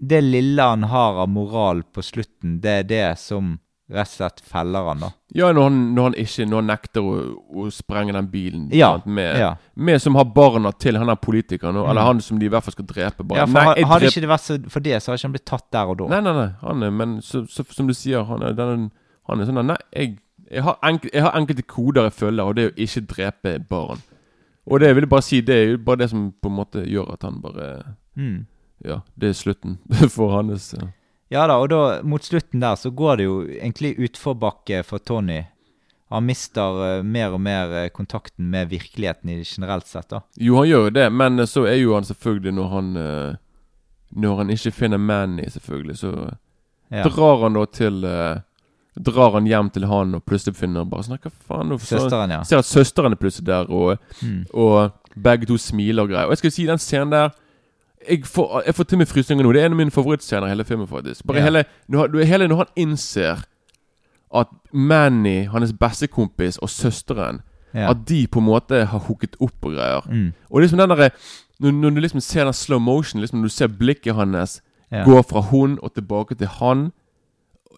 Det 0.00 0.22
lille 0.24 0.62
han 0.64 0.82
har 0.88 1.20
av 1.22 1.28
moral 1.28 1.82
på 1.92 2.02
slutten, 2.02 2.56
det 2.60 2.70
er 2.70 2.88
det 2.88 3.18
som 3.20 3.58
rett 3.94 4.10
og 4.10 4.16
slett 4.18 4.40
feller 4.50 4.88
han, 4.90 5.00
da. 5.04 5.08
Ja, 5.34 5.48
når 5.54 5.68
han, 5.68 5.78
når 5.96 6.08
han 6.08 6.14
ikke 6.22 6.44
Når 6.50 6.60
han 6.60 6.68
nekter 6.70 7.06
å, 7.06 7.14
å 7.58 7.64
sprenge 7.74 8.12
den 8.14 8.28
bilen 8.30 8.66
Ja, 8.74 8.92
sant, 8.96 9.06
med, 9.06 9.38
ja. 9.40 9.52
med 9.74 10.02
som 10.02 10.14
har 10.18 10.24
barna 10.34 10.70
til 10.78 10.98
han 11.00 11.08
er 11.10 11.16
politikeren, 11.18 11.74
Mm. 11.78 11.88
eller 11.90 12.02
han 12.10 12.20
som 12.22 12.38
de 12.38 12.46
i 12.46 12.52
hvert 12.52 12.62
fall 12.66 12.76
skal 12.76 12.86
drepe. 12.90 13.24
Bare. 13.26 13.38
ja 13.40 13.46
for 13.46 13.52
Nei, 13.58 13.84
Hadde 13.84 14.04
drep- 14.04 14.12
ikke 14.12 14.20
det 14.26 14.30
vært 14.34 14.44
så, 14.46 14.58
for 14.70 14.80
det, 14.84 15.00
så 15.02 15.10
hadde 15.10 15.18
ikke 15.22 15.28
han 15.30 15.36
blitt 15.38 15.46
tatt 15.50 15.66
der 15.72 15.90
og 15.94 15.98
da. 16.02 16.08
Nei, 16.14 16.20
nei, 16.28 16.34
nei. 16.38 16.48
Han 16.62 16.82
er, 16.86 16.90
men 16.90 17.16
så, 17.22 17.44
så, 17.50 17.64
som 17.74 17.86
du 17.90 17.94
sier, 17.94 18.22
han 18.28 18.42
er, 18.42 18.52
den, 18.58 18.90
han 19.30 19.40
er 19.40 19.50
sånn 19.50 19.62
Nei, 19.66 19.76
jeg, 19.96 20.16
jeg, 20.50 20.62
har 20.66 20.78
enkel, 20.84 21.10
jeg 21.14 21.22
har 21.26 21.38
enkelte 21.40 21.62
koder 21.66 22.10
jeg 22.10 22.18
følger, 22.22 22.44
og 22.50 22.54
det 22.58 22.64
er 22.68 22.74
å 22.74 22.82
ikke 22.86 23.04
drepe 23.14 23.54
barn. 23.70 24.02
Og 24.70 24.80
det 24.80 24.94
vil 24.96 25.04
jeg 25.04 25.10
bare 25.12 25.22
si, 25.26 25.40
det 25.44 25.54
er 25.60 25.64
jo 25.74 25.78
bare 25.84 26.00
det 26.04 26.10
som 26.10 26.28
på 26.40 26.48
en 26.48 26.54
måte 26.56 26.84
gjør 26.88 27.14
at 27.18 27.22
han 27.26 27.40
bare 27.42 27.70
Mm. 28.16 28.44
Ja, 28.84 29.00
det 29.18 29.28
er 29.28 29.32
slutten 29.38 29.78
for 30.14 30.30
hans 30.36 30.74
ja. 30.76 30.86
Ja 31.32 31.46
da, 31.48 31.56
og 31.58 31.68
da 31.72 32.02
mot 32.02 32.22
slutten 32.22 32.60
der 32.60 32.76
så 32.76 32.90
går 32.94 33.16
det 33.16 33.24
jo 33.24 33.36
egentlig 33.48 33.94
utforbakke 33.98 34.82
for 34.84 34.98
Tony. 34.98 35.42
Han 36.12 36.26
mister 36.28 36.98
uh, 37.00 37.02
mer 37.02 37.32
og 37.34 37.40
mer 37.40 37.72
uh, 37.86 37.88
kontakten 37.90 38.50
med 38.52 38.68
virkeligheten 38.70 39.30
i 39.32 39.38
generelt 39.42 39.86
sett, 39.88 40.08
da. 40.12 40.20
Jo, 40.38 40.56
han 40.60 40.68
gjør 40.68 40.84
jo 40.88 40.90
det, 40.94 41.06
men 41.12 41.40
eh, 41.40 41.46
så 41.50 41.64
er 41.66 41.78
jo 41.80 41.94
han 41.96 42.04
selvfølgelig 42.04 42.52
når 42.54 42.68
han 42.74 42.92
Når 44.14 44.36
han 44.36 44.50
ikke 44.54 44.70
finner 44.70 44.98
Manny, 44.98 45.48
selvfølgelig, 45.50 45.96
så 45.98 46.10
Ja. 46.92 47.02
drar 47.08 47.40
han 47.42 47.54
da 47.56 47.64
til 47.66 48.04
Drar 48.96 49.32
han 49.34 49.46
hjem 49.46 49.70
til 49.74 49.86
han 49.90 50.14
og 50.14 50.22
plutselig 50.24 50.54
finner 50.54 50.84
bare 50.86 51.02
sånn 51.02 51.18
Hva 51.18 51.30
faen? 51.48 51.68
nå- 51.68 51.78
så- 51.80 51.98
Søsteren, 51.98 52.30
ja. 52.30 52.42
Ser 52.44 52.58
at 52.58 52.64
søsteren 52.68 53.12
er 53.12 53.16
plutselig 53.16 53.46
der, 53.46 53.66
og 53.70 53.98
Mm. 54.22 54.44
Og 54.54 54.92
begge 55.20 55.46
to 55.46 55.56
smiler 55.58 56.02
og 56.04 56.08
greier. 56.10 56.26
Og 56.26 56.30
jeg 56.30 56.38
skal 56.38 56.50
si 56.50 56.66
den 56.66 56.78
scenen 56.78 57.10
der 57.10 57.30
Jeg 58.10 58.26
får, 58.26 58.62
jeg 58.66 58.74
får 58.74 58.84
til 58.84 58.98
meg 58.98 59.08
frysninger 59.08 59.44
nå. 59.44 59.52
Det 59.52 59.62
er 59.62 59.66
en 59.66 59.72
av 59.72 59.76
mine 59.80 59.90
favorittscener 59.94 60.46
i 60.46 60.48
hele 60.52 60.64
filmen. 60.64 60.86
faktisk 60.86 61.26
Bare 61.26 61.38
Ja. 61.38 61.44
hele, 61.44 61.64
når, 61.88 62.24
hele 62.24 62.48
Når 62.48 62.56
han 62.56 62.66
innser 62.76 63.44
at 64.34 64.48
Manny, 64.72 65.46
hans 65.46 65.72
bestekompis 65.72 66.58
og 66.58 66.68
søsteren 66.68 67.40
ja. 67.74 67.90
At 67.90 68.04
de 68.08 68.26
på 68.26 68.38
en 68.38 68.46
måte 68.46 68.84
har 68.86 68.98
hooket 68.98 69.34
opp 69.40 69.64
og 69.66 69.72
greier. 69.74 70.04
Mm. 70.06 70.32
Og 70.50 70.60
liksom 70.60 70.78
den 70.78 70.90
der, 70.90 71.10
når, 71.60 71.70
når 71.72 71.90
du 71.90 72.00
liksom 72.00 72.20
ser 72.20 72.44
den 72.44 72.52
slow 72.52 72.78
motion, 72.78 73.20
liksom 73.20 73.38
når 73.40 73.48
du 73.50 73.54
ser 73.54 73.66
blikket 73.66 74.14
hans 74.14 74.62
Ja. 74.92 75.04
gå 75.04 75.22
fra 75.22 75.40
hun 75.40 75.78
og 75.82 75.94
tilbake 75.94 76.34
til 76.38 76.46
han 76.46 76.92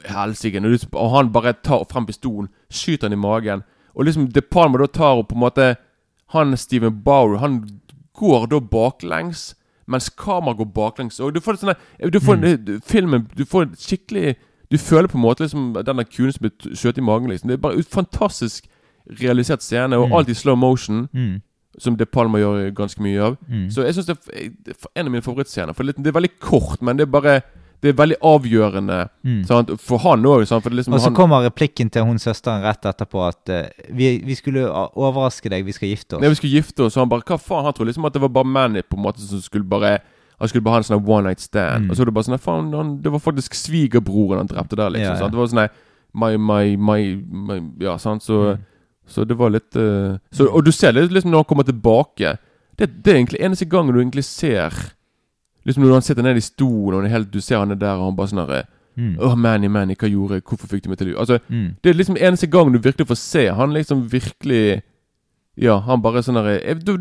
Helsike. 0.05 0.61
Og 0.93 1.11
han 1.17 1.33
bare 1.33 1.55
tar 1.65 1.85
frem 1.91 2.07
pistolen, 2.07 2.49
skyter 2.71 3.09
han 3.09 3.13
i 3.13 3.17
magen. 3.17 3.63
Og 3.95 4.05
liksom 4.05 4.29
De 4.33 4.41
Palma 4.43 4.79
da 4.79 4.87
tar 4.87 5.17
og 5.17 5.29
på 5.29 5.35
en 5.35 5.41
måte 5.41 5.77
Han 6.29 6.57
Steven 6.57 7.03
Bauer, 7.05 7.39
han 7.39 7.81
går 8.19 8.47
da 8.51 8.59
baklengs. 8.61 9.55
Mens 9.89 10.09
kameraet 10.11 10.57
går 10.59 10.65
baklengs. 10.75 11.21
Og 11.21 11.35
du 11.35 11.41
får 11.41 11.57
sånne 11.63 11.77
Du 12.13 12.19
får 12.21 12.37
Mm. 12.37 12.81
filmen 12.83 13.27
Du 13.37 13.45
får 13.45 13.67
skikkelig 13.77 14.35
Du 14.71 14.77
føler 14.79 15.07
på 15.09 15.15
en 15.15 15.23
måte 15.23 15.41
liksom 15.45 15.73
den 15.75 15.97
kuen 15.97 16.07
kulen 16.07 16.33
som 16.33 16.41
blir 16.43 16.75
skjøt 16.75 16.99
i 16.99 17.01
magen. 17.01 17.29
liksom 17.31 17.49
Det 17.49 17.55
er 17.55 17.63
bare 17.63 17.77
en 17.77 17.83
fantastisk 17.83 18.67
realisert 19.23 19.63
scene, 19.63 19.97
og 19.97 20.09
Mm. 20.09 20.13
alt 20.17 20.29
i 20.29 20.35
slow 20.35 20.57
motion. 20.57 21.09
Mm. 21.15 21.41
Som 21.79 21.97
De 21.97 22.05
Palma 22.07 22.39
gjør 22.39 22.73
ganske 22.75 23.01
mye 23.01 23.21
av. 23.23 23.37
Mm. 23.49 23.71
Så 23.71 23.85
jeg 23.85 23.95
synes 23.95 24.07
det 24.07 24.19
er 24.35 24.75
en 24.97 25.07
av 25.07 25.13
mine 25.13 25.23
favorittscener. 25.23 25.73
For 25.75 25.85
det 25.85 26.07
er 26.07 26.13
veldig 26.13 26.41
kort, 26.41 26.83
men 26.83 26.97
det 26.97 27.03
er 27.07 27.11
bare 27.21 27.43
Det 27.87 27.93
er 27.95 27.99
veldig 28.01 28.17
avgjørende 28.27 28.99
Mm. 29.27 29.41
sant? 29.47 29.71
for 29.81 29.99
han 30.03 30.23
òg. 30.27 30.43
Liksom 30.45 30.93
Og 30.95 31.01
så 31.01 31.07
han, 31.09 31.15
kommer 31.15 31.45
replikken 31.47 31.91
til 31.91 32.05
hun 32.07 32.19
søsteren 32.19 32.63
rett 32.67 32.83
etterpå 32.87 33.23
at 33.29 33.49
uh, 33.55 33.87
vi, 33.95 34.19
vi 34.27 34.35
skulle 34.39 34.67
overraske 34.97 35.51
deg, 35.53 35.65
vi 35.67 35.73
skal 35.77 35.89
gifte 35.95 36.17
oss. 36.19 36.23
Nei, 36.23 36.29
vi 36.35 36.39
skulle 36.41 36.59
gifte 36.59 36.87
oss, 36.87 36.95
så 36.95 37.01
han 37.05 37.09
bare 37.13 37.23
Hva 37.27 37.39
faen? 37.39 37.65
Han 37.65 37.73
trodde 37.77 37.93
liksom 37.93 38.07
at 38.11 38.13
det 38.19 38.23
var 38.23 38.33
bare 38.35 38.51
Manny 38.51 38.83
på 38.83 38.99
en 38.99 39.05
måte 39.07 39.23
som 39.23 39.41
skulle 39.41 39.65
bare 39.69 39.99
Han 40.39 40.49
skulle 40.51 40.63
bare 40.67 40.75
ha 40.77 40.83
en 40.83 40.89
sånn 40.91 41.07
one 41.09 41.29
night 41.31 41.41
stand. 41.41 41.87
Mm. 41.87 41.91
Og 41.91 41.97
så 41.97 42.03
var 42.05 42.11
det 42.11 42.15
bare 42.19 42.29
sånn 42.29 42.43
Faen, 42.45 42.73
han, 42.77 42.91
det 43.03 43.13
var 43.15 43.23
faktisk 43.25 43.55
svigerbroren 43.57 44.43
han 44.43 44.51
drepte 44.51 44.77
der, 44.77 44.91
liksom. 44.91 45.15
Ja, 45.17 45.23
ja. 45.25 45.29
Det 45.33 45.39
var 45.41 45.47
sånn 45.49 45.69
my, 46.13 46.37
my, 46.37 46.77
my, 46.77 47.01
my 47.49 47.61
Ja, 47.87 47.97
sant. 47.99 48.23
Så, 48.23 48.57
Mm. 48.57 48.65
så 49.09 49.25
det 49.25 49.37
var 49.39 49.51
litt 49.55 49.77
uh, 49.77 50.19
så, 50.33 50.49
Og 50.53 50.65
du 50.65 50.73
ser 50.73 50.93
det 50.93 51.09
liksom 51.13 51.31
når 51.31 51.45
han 51.45 51.51
kommer 51.53 51.63
tilbake. 51.65 52.37
Det, 52.77 52.91
det 53.05 53.13
er 53.13 53.17
egentlig 53.23 53.41
eneste 53.41 53.65
gangen 53.71 53.95
du 53.95 54.01
egentlig 54.03 54.25
ser 54.25 54.75
Liksom 55.67 55.83
når 55.83 55.93
han 55.99 56.03
sitter 56.07 56.23
nede 56.23 56.39
i 56.39 56.47
stolen, 56.47 57.05
og 57.05 57.11
helt, 57.11 57.31
du 57.33 57.41
ser 57.43 57.59
han 57.59 57.71
er 57.75 57.79
der, 57.81 57.97
og 57.99 58.05
han 58.11 58.17
bare 58.17 58.33
sånn 58.33 58.45
herre 58.47 58.65
Mm. 58.97 59.19
Åh, 59.21 59.35
Manny, 59.37 59.69
Manny, 59.69 59.93
hva 59.95 60.09
gjorde 60.09 60.39
jeg? 60.39 60.43
Hvorfor 60.49 60.71
fikk 60.71 60.85
du 60.85 60.89
meg 60.89 60.97
til 60.97 61.11
å 61.13 61.19
Altså, 61.21 61.37
Mm. 61.51 61.77
det 61.85 61.91
er 61.91 61.95
liksom 61.99 62.17
eneste 62.17 62.47
gang 62.49 62.71
du 62.73 62.79
virkelig 62.79 63.07
får 63.07 63.17
se 63.21 63.43
Han 63.53 63.75
liksom 63.75 64.09
virkelig 64.09 64.81
Ja, 65.59 65.81
han 65.81 66.01
bare 66.01 66.23
sånn 66.23 66.39
eh, 66.39 66.75
Da 66.81 66.93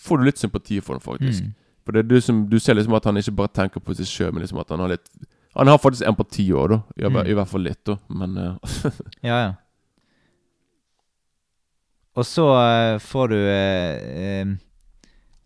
får 0.00 0.16
du 0.18 0.24
litt 0.24 0.38
sympati 0.38 0.80
for 0.80 0.94
ham, 0.94 1.00
faktisk. 1.04 1.44
Mm. 1.44 1.52
For 1.84 1.92
det 1.92 1.98
er 1.98 2.08
du 2.08 2.20
som 2.22 2.46
Du 2.48 2.58
ser 2.58 2.72
liksom 2.74 2.94
at 2.96 3.04
han 3.04 3.16
ikke 3.16 3.36
bare 3.36 3.48
tenker 3.52 3.80
på 3.84 3.94
seg 3.94 4.06
sjøl, 4.06 4.32
men 4.32 4.42
liksom 4.46 4.60
at 4.60 4.70
han 4.70 4.80
har 4.80 4.88
litt 4.88 5.10
Han 5.56 5.66
har 5.66 5.76
faktisk 5.76 6.08
empati 6.08 6.48
òg, 6.56 6.68
da. 6.70 6.82
I, 6.96 7.02
Mm. 7.10 7.26
I 7.26 7.34
hvert 7.34 7.48
fall 7.48 7.60
litt, 7.60 7.84
da. 7.84 7.98
Men 8.08 8.38
uh, 8.38 8.56
Ja, 9.22 9.36
ja. 9.44 9.52
Og 12.16 12.24
så 12.24 12.44
uh, 12.48 12.98
får 12.98 13.28
du 13.28 13.36
eh, 13.36 14.46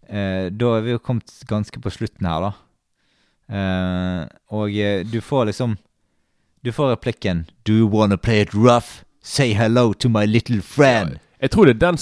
eh, 0.09 0.51
Da 0.51 0.77
er 0.77 0.85
vi 0.85 0.95
jo 0.95 1.03
kommet 1.03 1.33
ganske 1.49 1.81
på 1.81 1.93
slutten 1.93 2.27
her, 2.29 2.49
da. 2.49 2.53
Eh, 3.55 4.23
og 4.57 4.77
eh, 4.77 5.03
du 5.05 5.21
får 5.21 5.51
liksom 5.51 5.77
Du 6.65 6.73
får 6.73 6.95
replikken 6.95 7.45
Do 7.69 7.75
you 7.77 7.89
wanna 7.89 8.17
play 8.17 8.41
it 8.41 8.55
rough? 8.55 9.05
Say 9.21 9.53
hello 9.53 9.93
to 9.93 10.09
my 10.09 10.27
little 10.27 10.63
friend. 10.63 11.19
jeg 11.41 11.51
tror 11.51 11.69
det 11.69 11.75
er 11.75 11.81
den 11.93 11.99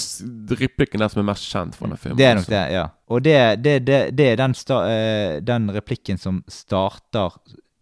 replikken 0.59 1.01
der 1.01 1.11
som 1.11 1.19
er 1.19 1.25
mest 1.27 1.47
kjent 1.51 1.75
fra 1.75 1.87
den 1.87 1.99
filmen. 1.99 2.17
Det 2.17 2.25
er 2.25 2.35
nok 2.37 2.45
altså. 2.45 2.51
det, 2.51 2.61
ja. 2.71 2.83
Og 3.07 3.23
det, 3.23 3.63
det, 3.63 3.73
det, 3.87 3.97
det 4.17 4.27
er 4.31 4.37
den, 4.39 4.53
sta, 4.55 4.77
eh, 4.87 5.39
den 5.43 5.67
replikken 5.75 6.19
som 6.19 6.43
starter 6.47 7.35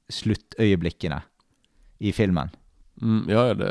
sluttøyeblikkene 0.10 1.20
i 2.02 2.14
filmen. 2.16 2.50
Mm, 3.02 3.30
ja, 3.30 3.46
ja, 3.52 3.54
det 3.58 3.70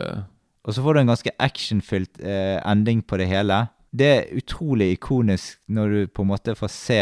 Og 0.64 0.74
så 0.74 0.82
får 0.82 0.94
du 0.94 1.01
en 1.01 1.11
ganske 1.11 1.32
actionfylt 1.38 2.20
eh, 2.22 2.59
ending 2.62 3.03
på 3.03 3.18
det 3.18 3.26
hele. 3.30 3.64
Det 3.93 4.07
er 4.07 4.36
utrolig 4.38 4.93
ikonisk 4.97 5.59
når 5.68 5.88
du 5.91 6.07
på 6.07 6.22
en 6.22 6.28
måte 6.30 6.55
får 6.55 6.70
se 6.70 7.01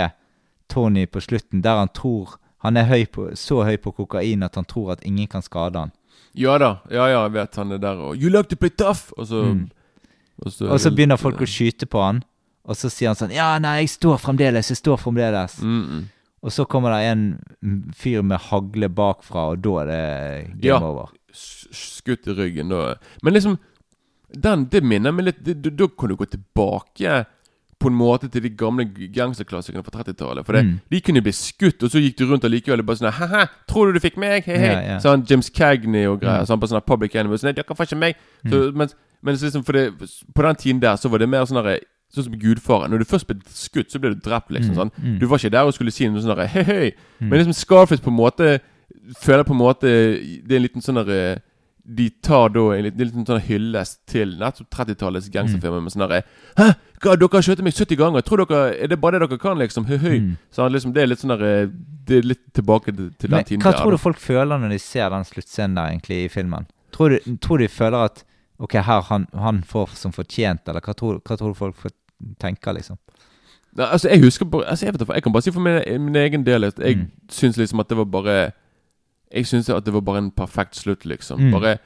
Tony 0.69 1.07
på 1.07 1.21
slutten, 1.21 1.63
der 1.63 1.77
han 1.83 1.89
tror 1.95 2.37
Han 2.63 2.77
er 2.77 2.85
høy 2.91 3.05
på, 3.07 3.29
så 3.39 3.63
høy 3.65 3.77
på 3.79 3.93
kokain 3.95 4.43
at 4.43 4.55
han 4.59 4.65
tror 4.65 4.93
at 4.93 5.05
ingen 5.07 5.29
kan 5.31 5.43
skade 5.43 5.79
han. 5.79 5.93
Ja 6.35 6.57
da. 6.59 6.81
Ja, 6.91 7.07
ja, 7.07 7.21
jeg 7.23 7.33
vet 7.33 7.55
han 7.57 7.73
er 7.73 7.79
der 7.79 7.97
og 8.03 8.17
You 8.17 8.29
like 8.31 8.49
to 8.51 8.57
play 8.57 8.71
tough! 8.71 9.13
Og 9.17 9.27
så 9.27 9.43
Mm. 9.45 9.71
Og 10.45 10.53
så, 10.53 10.69
Og 10.71 10.81
så 10.81 10.91
begynner 10.95 11.17
folk 11.17 11.41
å 11.41 11.47
skyte 11.47 11.87
på 11.87 11.99
han, 12.03 12.23
og 12.65 12.77
så 12.77 12.89
sier 12.91 13.09
han 13.09 13.17
sånn 13.17 13.33
Ja, 13.35 13.59
nei, 13.59 13.81
jeg 13.81 13.89
står 13.91 14.19
fremdeles, 14.19 14.69
jeg 14.71 14.77
står 14.77 14.97
fremdeles. 14.99 15.59
mm, 15.63 15.83
mm. 15.89 16.05
Og 16.43 16.53
så 16.53 16.65
kommer 16.65 16.91
det 16.91 17.11
en 17.11 17.93
fyr 17.97 18.23
med 18.23 18.39
hagle 18.39 18.89
bakfra, 18.89 19.49
og 19.51 19.63
da 19.63 19.71
er 19.83 19.87
det 19.87 20.61
game 20.61 20.67
Ja. 20.67 20.79
over. 20.81 21.09
skutt 21.33 22.27
i 22.27 22.31
ryggen 22.35 22.69
da. 22.69 22.95
Men 23.23 23.35
liksom 23.35 23.59
den, 24.35 24.67
Det 24.71 24.83
minner 24.85 25.13
meg 25.13 25.25
litt 25.31 25.43
Da 25.77 25.87
kan 25.89 26.09
du 26.09 26.17
gå 26.17 26.27
tilbake 26.29 27.27
på 27.79 27.87
en 27.87 27.95
måte 27.95 28.27
til 28.29 28.43
de 28.43 28.51
gamle 28.59 28.83
gangsterklassikerne 29.15 29.85
fra 29.87 30.03
30-tallet. 30.03 30.45
For 30.45 30.53
det, 30.53 30.65
Mm. 30.65 30.81
de 30.91 31.01
kunne 31.01 31.23
bli 31.23 31.31
skutt, 31.31 31.81
og 31.85 31.91
så 31.93 32.01
gikk 32.03 32.17
du 32.19 32.25
rundt 32.27 32.43
og 32.45 32.51
likevel 32.51 32.83
bare 32.83 32.97
sånn 32.97 33.13
Hæ, 33.13 33.47
tror 33.69 33.87
du 33.87 33.93
du 33.93 34.01
fikk 34.01 34.17
meg? 34.19 34.43
Hei, 34.45 34.57
hei. 34.59 34.73
Ja, 34.73 34.81
ja. 34.81 34.99
Sånn 34.99 35.23
James 35.31 35.49
Cagney 35.49 36.05
og 36.07 36.21
greier. 36.21 36.43
Mm. 36.43 36.47
Sånn 36.51 36.59
på 36.61 36.67
sånn 36.67 36.83
Public 36.85 37.15
Enemy. 37.15 37.37
Sånn, 37.39 37.55
dere 37.55 37.63
får 37.79 37.87
ikke 37.87 37.99
meg. 38.01 38.17
Så, 38.51 38.73
mens, 38.75 38.97
mens 39.23 39.43
liksom 39.43 39.63
det, 39.63 39.93
på 40.35 40.43
den 40.43 40.57
tiden 40.57 40.81
der 40.81 40.97
så 40.97 41.09
var 41.09 41.19
det 41.19 41.29
mer 41.29 41.47
sånn 41.47 41.63
derre 41.63 41.79
Sånn 42.11 42.25
som 42.25 42.33
Gudfaren. 42.41 42.91
Når 42.91 42.99
du 42.99 43.05
først 43.05 43.27
ble 43.29 43.37
skutt, 43.53 43.91
så 43.93 44.01
ble 44.01 44.15
du 44.15 44.21
drept, 44.25 44.49
liksom. 44.51 44.73
Mm, 44.73 44.79
sånn 44.81 44.91
mm. 44.97 45.19
Du 45.21 45.27
var 45.29 45.37
ikke 45.39 45.51
der 45.53 45.67
og 45.69 45.75
skulle 45.75 45.93
si 45.93 46.09
noe 46.09 46.23
sånn 46.25 46.35
derre 46.35 46.49
hei, 46.49 46.63
hei. 46.65 46.93
Mm. 47.21 47.29
Men 47.29 47.39
liksom 47.39 47.53
Scarface 47.55 48.01
på 48.01 48.09
en 48.09 48.17
måte 48.17 48.61
føler 49.21 49.45
på 49.45 49.53
en 49.53 49.61
måte 49.61 49.87
Det 49.87 50.51
er 50.51 50.57
en 50.57 50.63
liten 50.65 50.81
sånn 50.83 50.99
derre 51.05 51.43
De 51.89 52.11
tar 52.21 52.51
da 52.53 52.61
en 52.77 52.83
liten, 52.85 53.01
en 53.01 53.07
liten 53.09 53.25
sånn 53.27 53.41
hyllest 53.47 54.01
til 54.13 54.35
nettopp 54.37 54.67
30-tallets 54.77 55.31
gangsterfilmer 55.33 55.81
med 55.87 55.95
sånn 55.95 56.03
derre 56.05 56.19
Hæ, 56.59 56.67
hva, 57.01 57.15
dere 57.17 57.31
har 57.33 57.47
skjøtet 57.47 57.65
meg 57.65 57.73
70 57.79 57.97
ganger! 57.97 58.25
Tror 58.29 58.43
dere 58.45 58.75
Er 58.85 58.91
det 58.93 58.99
bare 59.01 59.17
det 59.23 59.29
dere 59.31 59.39
kan, 59.41 59.57
liksom? 59.63 59.87
Høy, 59.89 59.97
høy. 60.03 60.19
Mm. 60.27 60.35
Så 60.53 60.67
liksom, 60.69 60.93
det 60.93 61.03
er 61.03 61.09
litt 61.09 61.23
sånn 61.23 61.33
der, 61.33 61.71
Det 62.09 62.19
er 62.19 62.29
litt 62.29 62.43
tilbake 62.53 62.93
til, 62.93 63.09
den 63.23 63.31
Men 63.33 63.45
tiden 63.49 63.63
hva 63.65 63.73
der. 63.73 63.79
tror 63.81 63.95
da. 63.95 63.97
du 63.97 64.03
folk 64.05 64.21
føler 64.21 64.61
når 64.61 64.75
de 64.77 64.79
ser 64.85 65.09
den 65.17 65.25
sluttscenen 65.25 65.75
der 65.81 65.95
egentlig 65.95 66.21
i 66.27 66.29
filmen? 66.29 66.69
Tror 66.93 67.15
du, 67.17 67.37
tror 67.41 67.59
de 67.65 67.69
føler 67.73 68.05
at 68.11 68.25
Ok, 68.61 68.75
her 68.83 69.01
han, 69.09 69.29
han 69.39 69.63
får 69.63 69.93
som 69.95 70.11
fortjent, 70.13 70.67
eller 70.69 70.83
hva 70.83 70.93
tror, 70.99 71.21
hva 71.23 71.37
tror 71.39 71.53
du 71.55 71.59
folk 71.61 71.93
tenker, 72.43 72.75
liksom? 72.75 72.99
Nei, 73.79 73.87
altså, 73.87 74.09
jeg 74.11 74.23
husker 74.25 74.49
bare 74.51 74.67
altså, 74.73 74.87
jeg, 74.89 74.95
vet, 74.97 75.05
jeg 75.15 75.23
kan 75.23 75.33
bare 75.37 75.45
si 75.47 75.53
for 75.55 75.63
min, 75.63 75.79
min 76.09 76.17
egen 76.17 76.45
del 76.45 76.65
at 76.67 76.79
jeg 76.83 76.97
Mm. 76.99 77.11
syns 77.31 77.57
liksom 77.61 77.79
at 77.81 77.89
det 77.89 77.97
var 78.01 78.09
bare 78.11 78.37
Jeg 79.33 79.47
syns 79.47 79.69
at 79.71 79.85
det 79.85 79.93
var 79.95 80.01
bare 80.01 80.19
en 80.19 80.31
perfekt 80.31 80.77
slutt, 80.77 81.05
liksom. 81.05 81.41
Mm. 81.41 81.53
Bare 81.53 81.77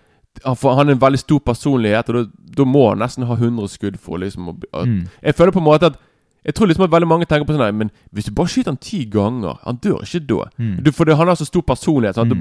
han, 0.44 0.56
for 0.56 0.74
han 0.74 0.88
er 0.88 0.92
en 0.96 1.00
veldig 1.00 1.18
stor 1.18 1.38
personlighet, 1.44 2.08
og 2.08 2.30
da, 2.56 2.64
må 2.64 2.88
han 2.88 2.98
nesten 3.02 3.26
ha 3.28 3.34
100 3.36 3.68
skudd 3.68 3.98
for 4.00 4.16
liksom 4.22 4.48
å 4.48 4.56
at, 4.72 4.86
Mm. 4.88 5.08
Jeg 5.22 5.34
føler 5.34 5.52
på 5.52 5.58
en 5.58 5.64
måte 5.64 5.86
at 5.86 5.98
Jeg 6.44 6.54
tror 6.54 6.66
liksom 6.66 6.84
at 6.84 6.90
veldig 6.90 7.06
mange 7.08 7.26
tenker 7.26 7.46
på 7.46 7.54
sånn 7.54 7.60
Nei, 7.62 7.70
Men 7.70 7.90
hvis 8.12 8.24
du 8.24 8.32
bare 8.34 8.48
skyter 8.48 8.72
han 8.72 8.76
ti 8.76 9.04
ganger 9.04 9.60
Han 9.62 9.76
dør 9.76 10.02
ikke 10.02 10.26
da. 10.26 10.48
Mm. 10.58 10.82
Du, 10.84 10.90
for 10.92 11.04
det, 11.04 11.16
han 11.16 11.28
har 11.28 11.34
så 11.34 11.44
stor 11.44 11.62
personlighet. 11.62 12.14
Sant? 12.14 12.32
Mm. 12.32 12.38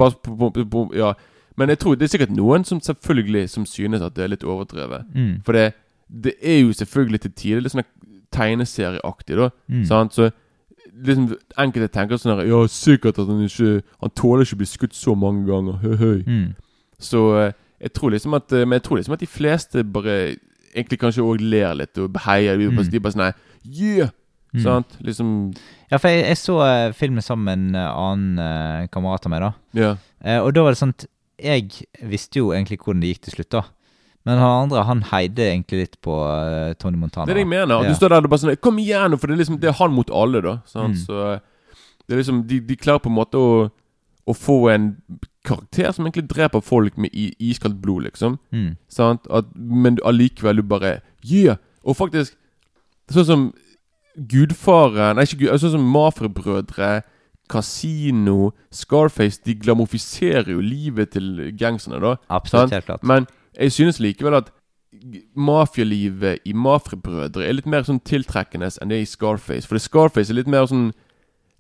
Du 0.56 0.66
bare, 0.66 0.98
ja. 0.98 1.14
Men 1.58 1.70
jeg 1.70 1.80
tror 1.80 1.96
det 1.96 2.08
er 2.08 2.08
sikkert 2.18 2.32
noen 2.36 2.64
som 2.66 2.80
selvfølgelig 2.80 3.50
Som 3.50 3.66
synes 3.66 4.02
at 4.02 4.16
det 4.16 4.24
er 4.24 4.28
litt 4.34 4.44
overdrevet. 4.44 5.06
Mm. 5.14 5.42
For 5.46 5.52
det, 5.54 5.74
det 6.10 6.34
er 6.42 6.62
jo 6.62 6.74
selvfølgelig 6.74 7.22
til 7.22 7.32
tider 7.32 7.62
litt 7.62 7.72
sånn 7.76 7.84
tegneserieaktig, 8.32 9.36
da. 9.38 9.50
Mm. 9.70 9.86
Sant? 9.86 10.14
Så 10.16 10.32
liksom 11.06 11.30
enkelte 11.58 11.88
tenker 11.94 12.20
sånn 12.20 12.36
her 12.38 12.48
Ja, 12.50 12.62
sikkert 12.68 13.20
at 13.22 13.28
han 13.32 13.44
ikke 13.46 13.82
Han 14.02 14.12
tåler 14.18 14.44
ikke 14.46 14.58
å 14.58 14.62
bli 14.62 14.70
skutt 14.70 14.96
så 14.98 15.16
mange 15.16 15.46
ganger. 15.48 15.78
Høy, 15.82 15.96
høy. 16.02 16.24
Mm. 16.28 16.48
Så 17.02 17.22
eh, 17.40 17.54
jeg 17.82 17.94
tror 17.98 18.12
liksom 18.14 18.34
at 18.38 18.52
eh, 18.52 18.66
Men 18.66 18.78
jeg 18.80 18.84
tror 18.88 19.00
liksom 19.00 19.16
at 19.16 19.24
de 19.24 19.30
fleste 19.32 19.84
bare 19.84 20.18
egentlig 20.76 21.00
kanskje 21.02 21.24
òg 21.26 21.42
ler 21.44 21.74
litt 21.76 21.98
og 22.00 22.16
heier. 22.26 22.58
De, 22.58 22.70
Mm. 22.72 22.84
de 22.92 23.00
bare 23.00 23.16
sånn 23.16 23.34
Yeah! 23.66 24.12
Mm. 24.54 24.62
Sant? 24.64 24.98
Liksom 25.00 25.28
Ja, 25.92 25.98
for 25.98 26.10
jeg, 26.12 26.26
jeg 26.28 26.38
så 26.38 26.58
uh, 26.60 26.92
filmen 26.96 27.22
sammen 27.24 27.46
med 27.46 27.54
en 27.58 27.76
annen 27.88 28.40
uh, 28.40 28.88
kamerat 28.92 29.26
av 29.26 29.32
meg, 29.32 29.42
da. 29.46 29.52
Ja. 29.76 29.92
Uh, 30.24 30.46
og 30.46 30.54
da 30.56 30.64
var 30.64 30.72
det 30.76 30.80
sånn 30.82 30.92
at 30.96 31.06
jeg 31.42 31.86
visste 32.04 32.40
jo 32.40 32.52
egentlig 32.52 32.78
hvordan 32.84 33.00
det 33.02 33.14
gikk 33.14 33.22
til 33.30 33.34
slutt, 33.38 33.50
da. 33.56 33.62
Men 34.28 34.38
han 34.38 34.68
andre 34.68 34.84
han 34.86 35.02
heide 35.10 35.48
egentlig 35.48 35.80
litt 35.80 35.96
på 36.06 36.14
uh, 36.14 36.74
Tony 36.78 37.00
Montana. 37.00 37.26
Det 37.26 37.34
er 37.34 37.42
det 37.42 37.46
jeg 37.48 37.54
mener. 37.56 37.74
Ja. 37.82 37.90
Du 37.90 37.98
står 37.98 38.14
der 38.14 38.28
og 38.28 38.34
bare 38.34 38.44
sånn 38.44 38.60
Kom 38.62 38.78
igjen! 38.82 39.18
For 39.18 39.30
det 39.30 39.36
er 39.36 39.42
liksom 39.42 39.60
Det 39.62 39.72
er 39.72 39.80
han 39.80 39.96
mot 39.96 40.12
alle, 40.14 40.44
da. 40.46 40.56
Sant? 40.70 41.00
Mm. 41.00 41.06
Så 41.08 41.24
eh, 41.26 41.80
det 42.06 42.16
er 42.16 42.22
liksom 42.22 42.44
De, 42.50 42.60
de 42.68 42.78
klarer 42.78 43.02
på 43.02 43.10
en 43.10 43.18
måte 43.18 43.42
å 43.42 43.56
Å 44.30 44.36
få 44.38 44.60
en 44.70 44.92
karakter 45.48 45.90
som 45.90 46.06
egentlig 46.06 46.28
dreper 46.30 46.62
folk 46.62 47.00
med 47.02 47.10
iskaldt 47.42 47.80
blod, 47.82 48.06
liksom. 48.06 48.38
Mm. 48.54 48.76
Sant? 48.94 49.26
At, 49.34 49.50
men 49.58 49.98
allikevel 50.06 50.62
du 50.62 50.68
bare 50.70 51.00
Yeah! 51.26 51.58
Og 51.82 51.98
faktisk 51.98 52.38
Sånn 53.12 53.28
som 53.28 53.50
Gudfaren 54.30 55.18
Nei, 55.18 55.26
ikke 55.26 55.48
Gud, 55.48 55.56
sånn 55.64 55.74
som 55.80 55.90
Mafre-brødre, 55.90 57.00
Casino, 57.52 58.52
Scarface 58.70 59.42
De 59.48 59.56
glamofiserer 59.58 60.54
jo 60.54 60.62
livet 60.64 61.16
til 61.18 61.50
gangsterne, 61.58 62.00
da. 62.04 62.18
Absolutt, 62.30 62.70
Sant? 62.70 62.78
helt 62.78 62.90
klart. 62.92 63.08
Men 63.08 63.28
jeg 63.60 63.72
synes 63.72 64.00
likevel 64.00 64.34
at 64.40 64.52
mafialivet 65.36 66.40
i 66.46 66.54
Mafia-brødre 66.54 67.46
er 67.48 67.56
litt 67.58 67.70
mer 67.70 67.86
sånn 67.88 68.02
tiltrekkende 68.08 68.70
enn 68.82 68.92
det 68.92 69.02
i 69.04 69.08
Scarface. 69.08 69.68
For 69.68 69.78
det 69.78 69.86
Scarface 69.86 70.32
er 70.34 70.40
litt 70.42 70.52
mer 70.52 70.68
sånn 70.72 70.92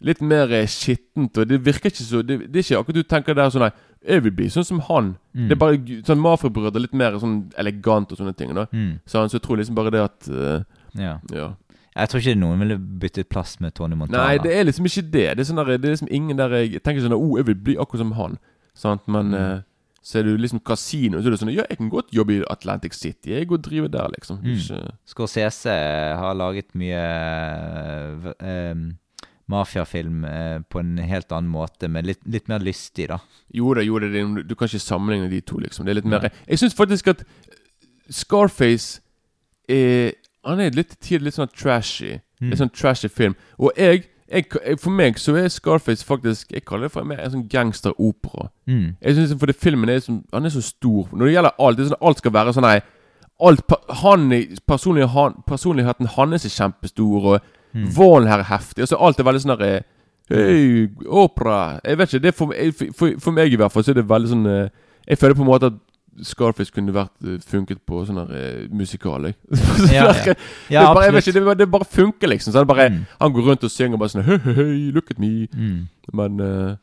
Litt 0.02 0.18
mer 0.26 0.50
eh, 0.50 0.66
skittent, 0.66 1.36
og 1.38 1.46
det 1.46 1.60
virker 1.62 1.92
ikke 1.92 2.02
så 2.02 2.24
Det, 2.26 2.40
det 2.50 2.58
er 2.58 2.64
ikke 2.66 2.78
akkurat 2.80 2.96
du 2.98 3.04
tenker 3.06 3.36
der 3.38 3.52
sånn 3.54 3.62
Nei, 3.68 3.72
jeg 4.02 4.24
vil 4.26 4.34
bli 4.34 4.48
sånn 4.50 4.66
som 4.66 4.80
han. 4.88 5.12
Mm. 5.38 5.44
Det 5.46 5.54
er 5.54 5.60
bare 5.62 5.98
sånn 6.08 6.24
Mafia-brødre 6.24 6.82
litt 6.82 6.96
mer 6.98 7.20
sånn 7.22 7.36
elegant 7.62 8.10
og 8.10 8.18
sånne 8.18 8.34
ting. 8.34 8.50
da 8.58 8.64
mm. 8.72 8.96
Så, 9.06 9.22
så 9.30 9.38
jeg 9.38 9.44
tror 9.46 9.62
liksom 9.62 9.78
bare 9.78 9.94
det 9.94 10.02
at 10.08 10.32
uh, 10.34 10.64
Ja. 10.98 11.20
Ja. 11.30 11.52
Jeg 11.94 12.10
tror 12.10 12.24
ikke 12.24 12.40
noen 12.42 12.64
ville 12.64 12.80
byttet 12.80 13.30
plass 13.30 13.60
med 13.62 13.76
Tony 13.78 13.94
Montana. 14.00 14.24
Nei, 14.26 14.38
det 14.42 14.56
er 14.58 14.66
liksom 14.66 14.88
ikke 14.90 15.04
det. 15.06 15.28
Det 15.38 15.44
er, 15.44 15.48
sånn 15.52 15.60
der, 15.62 15.70
det 15.78 15.90
er 15.92 15.94
liksom 15.94 16.10
ingen 16.10 16.40
der 16.40 16.56
jeg, 16.64 16.82
tenker 16.82 17.04
sånn 17.06 17.14
Oh, 17.20 17.36
jeg 17.38 17.46
vil 17.52 17.60
bli 17.68 17.76
akkurat 17.78 18.02
som 18.02 18.16
han. 18.18 18.40
Sant? 18.74 19.06
Men 19.12 19.30
Mm. 19.36 19.38
eh, 19.38 19.62
så 20.02 20.18
er 20.20 20.24
du 20.26 20.32
liksom 20.42 20.60
kasino, 20.66 21.20
så 21.22 21.30
er 21.30 21.36
det 21.36 21.40
sånn 21.44 21.52
Ja, 21.54 21.66
jeg 21.70 21.78
kan 21.78 21.90
godt 21.94 22.10
jobbe 22.16 22.34
i 22.40 22.44
Atlantic 22.50 22.96
City. 22.98 23.36
Jeg 23.36 23.48
går 23.52 23.60
og 23.60 23.66
driver 23.68 23.92
der, 23.94 24.08
liksom. 24.16 24.40
Mm. 24.42 24.56
Ikke, 24.56 24.80
Scorsese 25.06 25.76
har 26.18 26.34
laget 26.40 26.74
mye 26.74 27.04
eh, 27.06 28.26
v- 28.26 28.96
mafiafilm 29.52 30.24
eh, 30.26 30.60
på 30.72 30.80
en 30.80 30.98
helt 31.04 31.32
annen 31.36 31.52
måte, 31.52 31.90
men 31.92 32.06
litt, 32.08 32.22
litt 32.26 32.48
mer 32.48 32.64
lystig, 32.64 33.10
da. 33.12 33.18
Jo 33.54 33.74
da, 33.76 33.84
jo 33.84 34.00
da, 34.00 34.08
det, 34.14 34.22
er- 34.24 34.46
du 34.48 34.56
kan 34.56 34.70
ikke 34.72 34.80
sammenligne 34.82 35.30
de 35.30 35.42
to, 35.46 35.60
liksom. 35.60 35.86
Det 35.86 35.92
er 35.94 36.00
litt 36.02 36.08
mer 36.10 36.24
Nei. 36.26 36.34
Jeg 36.48 36.62
syns 36.64 36.78
faktisk 36.78 37.12
at 37.14 37.26
Scarface 38.12 39.02
er 39.70 40.14
Han 40.44 40.60
er 40.60 40.74
litt 40.74 40.96
til 41.06 41.22
litt 41.22 41.36
sånn 41.38 41.52
trashy. 41.54 42.16
Mm. 42.42 42.48
Litt 42.50 42.58
sånn 42.64 42.72
trashy 42.74 43.10
film. 43.14 43.36
Og 43.62 43.70
jeg, 43.78 44.08
jeg, 44.32 44.46
jeg 44.66 44.80
For 44.80 44.90
meg 44.96 45.18
så 45.20 45.36
er 45.36 45.48
Scarface 45.52 46.06
faktisk 46.06 46.52
Jeg 46.54 46.64
kaller 46.66 46.88
det 46.88 46.92
for 46.94 47.04
mer 47.04 47.20
en 47.20 47.32
sånn 47.34 47.48
gangsteropera. 47.52 48.50
Mm. 48.68 48.96
Jeg 49.02 49.16
synes 49.16 49.34
For 49.40 49.46
det 49.52 49.56
filmen 49.56 49.90
er 49.90 50.00
som, 50.00 50.24
Han 50.34 50.46
er 50.46 50.50
så 50.54 50.62
stor. 50.62 51.08
Når 51.12 51.26
det 51.26 51.34
gjelder 51.36 51.52
alt, 51.60 51.78
det 51.78 51.86
er 51.86 51.90
sånn 51.92 52.08
alt 52.10 52.18
skal 52.24 52.32
være 52.36 52.54
sånn 52.56 52.68
nei 52.68 52.80
Alt 53.42 53.64
han, 54.04 54.32
er- 54.32 54.56
personlig, 54.70 55.08
han, 55.10 55.34
Personligheten 55.48 56.08
hans 56.18 56.46
er 56.46 56.50
kjempestor, 56.58 57.26
og 57.36 57.40
Mm. 57.74 57.86
volden 57.96 58.28
her 58.28 58.40
er 58.40 58.44
heftig. 58.50 58.82
Altså 58.84 58.98
Alt 59.00 59.20
er 59.20 59.24
veldig 59.24 59.42
sånn 59.46 59.54
derre 59.58 59.84
Hei, 60.30 60.90
opera 61.08 61.80
Jeg 61.86 61.98
vet 61.98 62.14
ikke. 62.14 62.24
Det 62.24 62.34
for, 62.36 62.52
for, 62.76 62.86
for, 62.98 63.14
for 63.20 63.32
meg 63.32 63.54
i 63.54 63.56
hvert 63.56 63.72
fall 63.72 63.84
så 63.84 63.92
er 63.94 64.02
det 64.02 64.10
veldig 64.10 64.30
sånn 64.32 64.46
eh, 64.48 64.70
Jeg 65.08 65.18
føler 65.22 65.36
på 65.40 65.42
en 65.46 65.48
måte 65.48 65.70
at 65.72 65.78
Scarface 66.28 66.74
kunne 66.76 66.92
vært 66.96 67.14
eh, 67.24 67.38
funket 67.48 67.80
på 67.88 68.02
sånn 68.06 68.20
eh, 68.28 68.66
musikal. 68.70 69.30
Ja, 69.92 70.10
ja. 70.12 70.34
det, 70.34 70.36
bare, 70.70 71.06
jeg 71.08 71.14
vet 71.16 71.22
absolutt. 71.22 71.28
ikke, 71.28 71.34
det, 71.40 71.46
bare- 71.46 71.60
det 71.62 71.70
bare 71.72 71.88
funker, 71.88 72.28
liksom. 72.34 72.54
Så 72.54 72.60
det 72.64 72.68
bare, 72.68 72.90
Mm. 72.92 73.06
Han 73.22 73.34
går 73.34 73.48
rundt 73.48 73.64
og 73.64 73.72
synger 73.72 73.98
bare 74.02 74.10
sånn 74.14 74.26
hey, 74.28 74.38
hey, 74.44 74.54
hei, 74.58 74.92
look 74.96 75.12
at 75.12 75.20
me. 75.20 75.48
Mm. 75.56 75.88
Men 76.18 76.40
eh, 76.44 76.76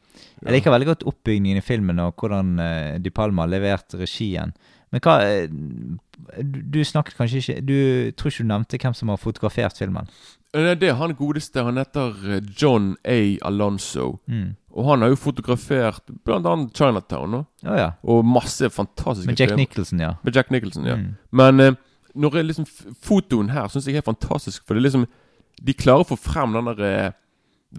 Jeg 0.45 0.55
liker 0.57 0.70
veldig 0.72 0.87
godt 0.93 1.05
oppbygningen 1.11 1.59
i 1.61 1.64
filmen 1.66 1.99
og 2.01 2.14
hvordan 2.16 2.55
uh, 2.62 2.99
De 3.03 3.11
Palma 3.11 3.43
har 3.45 3.51
levert 3.53 3.95
regien. 3.99 4.53
Men 4.91 5.03
hva 5.05 5.18
du, 5.49 6.61
du 6.72 6.79
snakket 6.87 7.16
kanskje 7.18 7.41
ikke 7.43 7.57
Du 7.66 7.74
tror 8.16 8.31
ikke 8.33 8.45
du 8.47 8.49
nevnte 8.49 8.79
hvem 8.81 8.95
som 8.97 9.11
har 9.12 9.20
fotografert 9.20 9.76
filmen? 9.79 10.09
Det 10.55 10.89
er 10.89 10.95
han 10.97 11.12
godeste. 11.18 11.61
Han 11.66 11.76
heter 11.76 12.41
John 12.57 12.95
A. 13.05 13.18
Alonso. 13.45 14.14
Mm. 14.26 14.55
Og 14.79 14.87
han 14.87 15.03
har 15.03 15.11
jo 15.11 15.16
fotografert 15.18 16.05
annet 16.31 16.70
Chinatown 16.79 17.35
Oh, 17.66 17.74
ja. 17.74 17.89
Og 18.07 18.24
masse 18.24 18.68
fantastiske 18.70 19.26
Med 19.26 19.41
Jack. 19.41 19.57
Nicholson, 19.59 20.01
ja. 20.05 20.12
Med 20.22 20.37
Jack 20.37 20.53
Nicholson, 20.55 20.87
ja. 20.87 20.95
Mm. 21.01 21.09
Men 21.33 21.61
eh, 21.64 21.72
når 22.14 22.37
jeg 22.39 22.47
liksom 22.53 22.66
fotoen 23.05 23.51
her 23.51 23.66
syns 23.72 23.89
jeg 23.91 23.99
er 23.99 24.07
fantastisk, 24.07 24.62
for 24.66 24.74
det 24.74 24.83
er 24.85 24.87
liksom 24.89 25.07
De 25.66 25.74
klarer 25.74 26.05
å 26.07 26.09
få 26.12 26.16
frem 26.18 26.55
den 26.55 26.70
der 26.70 26.83
eh, 26.87 27.11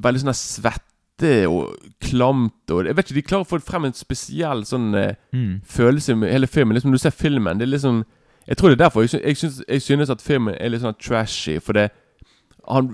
veldig 0.03 0.21
sånn 0.25 0.35
svette 0.37 1.31
og 1.49 1.73
klamt 2.03 2.71
og 2.71 2.85
Jeg 2.87 2.95
vet 2.95 3.09
ikke, 3.09 3.17
de 3.21 3.25
klarer 3.27 3.47
å 3.47 3.49
få 3.49 3.59
frem 3.63 3.87
en 3.89 3.95
spesiell 3.97 4.65
sånn 4.67 4.93
eh, 4.95 5.15
Mm. 5.33 5.61
følelse 5.67 6.15
med 6.15 6.31
hele 6.31 6.47
filmen. 6.47 6.73
Liksom 6.75 6.91
Når 6.91 6.99
du 6.99 7.03
ser 7.05 7.15
filmen, 7.15 7.57
det 7.59 7.67
er 7.67 7.73
liksom 7.77 8.03
Jeg 8.47 8.57
tror 8.57 8.69
det 8.69 8.79
er 8.79 8.83
derfor 8.85 9.01
jeg, 9.01 9.09
synes, 9.09 9.23
jeg, 9.25 9.37
syns, 9.37 9.63
jeg 9.67 9.81
synes 9.81 10.09
at 10.09 10.21
filmen 10.21 10.55
er 10.59 10.69
litt 10.73 10.81
sånn 10.83 10.95
trashy, 10.99 11.59
for 11.59 11.73
det 11.73 11.89
Han 12.67 12.91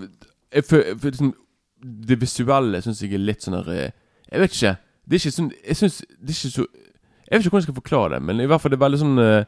jeg, 0.53 0.63
for, 0.69 0.83
for 1.01 1.09
liksom, 1.09 1.33
Det 1.81 2.17
visuelle 2.21 2.81
syns 2.81 3.01
jeg 3.01 3.13
er 3.13 3.17
litt 3.19 3.41
sånn 3.43 3.57
der 3.63 3.69
eh, 3.73 3.91
Jeg 4.31 4.39
vet 4.41 4.53
ikke. 4.55 4.77
Det 5.05 5.13
er 5.15 5.21
ikke 5.23 5.35
sånn 5.35 5.51
Jeg 5.67 5.75
syns 5.75 5.97
det 6.07 6.29
er 6.29 6.37
ikke 6.39 6.53
så 6.55 6.65
Jeg 6.65 7.31
vet 7.39 7.45
ikke 7.45 7.49
hvordan 7.55 7.61
jeg 7.63 7.69
skal 7.69 7.81
forklare 7.81 8.09
det, 8.15 8.21
men 8.23 8.39
i 8.39 8.45
hvert 8.45 8.61
fall 8.61 8.71
det 8.71 8.77
er 8.79 8.85
veldig 8.85 8.99
sånn 9.01 9.19
eh, 9.19 9.45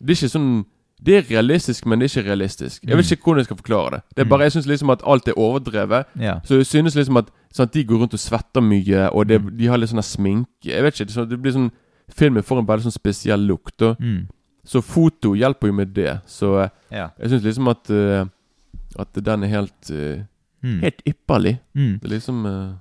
Det 0.00 0.10
er 0.10 0.18
ikke 0.18 0.32
sånn 0.34 0.50
Det 1.02 1.14
er 1.16 1.28
realistisk, 1.30 1.86
men 1.86 1.98
det 1.98 2.08
er 2.10 2.12
ikke 2.20 2.28
realistisk. 2.28 2.82
Jeg 2.84 2.96
vet 2.96 3.06
Mm. 3.06 3.12
ikke 3.12 3.24
hvordan 3.24 3.38
jeg 3.40 3.44
skal 3.48 3.56
forklare 3.56 3.90
det. 3.94 4.00
Det 4.16 4.20
er 4.24 4.28
bare 4.28 4.42
Jeg 4.44 4.52
syns 4.52 4.66
liksom 4.66 4.90
at 4.92 5.02
alt 5.06 5.28
er 5.28 5.38
overdrevet. 5.38 6.06
ja. 6.20 6.40
Så 6.44 6.56
jeg 6.60 6.66
synes 6.66 6.94
liksom 6.94 7.16
at 7.16 7.30
sånn 7.54 7.64
at 7.66 7.72
de 7.72 7.84
går 7.84 7.98
rundt 8.02 8.12
og 8.14 8.20
svetter 8.20 8.60
mye, 8.60 9.08
og 9.12 9.26
det, 9.28 9.40
Mm. 9.42 9.56
de 9.56 9.66
har 9.66 9.78
litt 9.78 9.88
sånn 9.90 10.02
sminke 10.02 10.64
Jeg 10.64 10.82
vet 10.82 10.94
ikke, 10.94 11.06
det, 11.06 11.14
sånn, 11.14 11.28
det 11.28 11.40
blir 11.42 11.52
sånn 11.52 11.70
Filmen 12.10 12.42
får 12.42 12.58
en 12.58 12.66
veldig 12.66 12.82
sånn 12.90 12.98
spesiell 12.98 13.40
lukt. 13.46 13.78
Mm. 14.00 14.26
Så 14.66 14.82
foto 14.82 15.32
hjelper 15.34 15.68
jo 15.68 15.72
med 15.72 15.94
det. 15.94 16.20
Så 16.26 16.58
eh, 16.64 16.68
ja. 16.90 17.10
jeg 17.20 17.30
syns 17.30 17.44
liksom 17.44 17.68
at 17.70 17.90
uh, 17.90 18.24
At 18.98 19.12
den 19.14 19.44
er 19.44 19.48
helt 19.48 19.90
eh, 19.90 20.24
Mm. 20.62 20.80
Helt 20.82 21.02
ypperlig. 21.08 21.58
Mm. 21.74 21.98
Det 22.00 22.08
er 22.10 22.14
liksom 22.16 22.46
uh... 22.46 22.74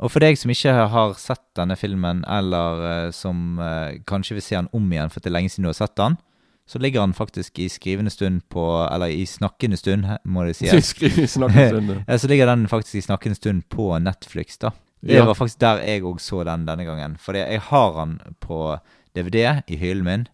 Og 0.00 0.10
for 0.10 0.24
deg 0.24 0.38
som 0.40 0.50
ikke 0.50 0.72
har 0.88 1.14
sett 1.20 1.42
denne 1.58 1.76
filmen, 1.76 2.22
eller 2.24 2.84
uh, 3.06 3.10
som 3.12 3.58
uh, 3.60 3.92
kanskje 4.08 4.38
vil 4.38 4.42
se 4.42 4.56
den 4.56 4.70
om 4.72 4.86
igjen 4.92 5.12
for 5.12 5.20
det 5.20 5.28
er 5.28 5.36
lenge 5.36 5.52
siden 5.52 5.68
du 5.68 5.72
har 5.74 5.76
sett 5.76 5.96
den, 6.00 6.16
så 6.70 6.78
ligger 6.78 7.02
den 7.02 7.12
faktisk 7.14 7.58
i 7.58 7.66
skrivende 7.68 8.10
stund 8.14 8.44
på 8.48 8.62
Eller 8.92 9.10
i 9.10 9.24
snakkende 9.26 9.76
stund, 9.76 10.06
må 10.24 10.44
det 10.46 10.54
sies. 10.56 10.94
Så 11.34 12.28
ligger 12.30 12.46
den 12.46 12.68
faktisk 12.68 12.94
i 12.94 13.02
snakkende 13.02 13.34
stund 13.34 13.64
på 13.68 13.98
Netflix, 13.98 14.56
da. 14.58 14.70
Det 15.02 15.16
Ja. 15.16 15.24
var 15.24 15.34
faktisk 15.34 15.60
der 15.60 15.80
jeg 15.82 16.02
òg 16.04 16.20
så 16.20 16.44
den 16.44 16.66
denne 16.66 16.84
gangen. 16.84 17.16
Fordi 17.18 17.38
jeg 17.38 17.60
har 17.60 18.04
den 18.04 18.20
på 18.40 18.78
DVD 19.16 19.62
i 19.66 19.76
hyllen 19.76 20.04
min, 20.04 20.26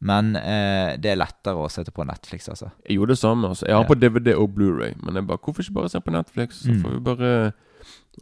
men 0.00 0.36
eh, 0.36 0.96
det 1.00 1.10
er 1.12 1.16
lettere 1.16 1.56
å 1.56 1.70
sette 1.72 1.90
på 1.90 2.04
Netflix, 2.04 2.48
altså. 2.48 2.68
Jeg 2.88 2.96
gjorde 2.98 3.14
det 3.14 3.18
samme. 3.18 3.48
altså 3.48 3.66
Jeg 3.66 3.76
har 3.76 3.84
på 3.88 3.94
DVD 3.98 4.34
og 4.36 4.50
Blu-ray 4.54 4.92
Men 5.02 5.14
jeg 5.14 5.26
bare 5.26 5.38
Hvorfor 5.38 5.62
ikke 5.62 5.72
bare 5.72 5.88
se 5.88 6.00
på 6.00 6.10
Netflix? 6.12 6.54
Så 6.62 6.68
Mm. 6.74 6.82
får 6.82 6.90
vi 6.92 7.00
bare 7.00 7.52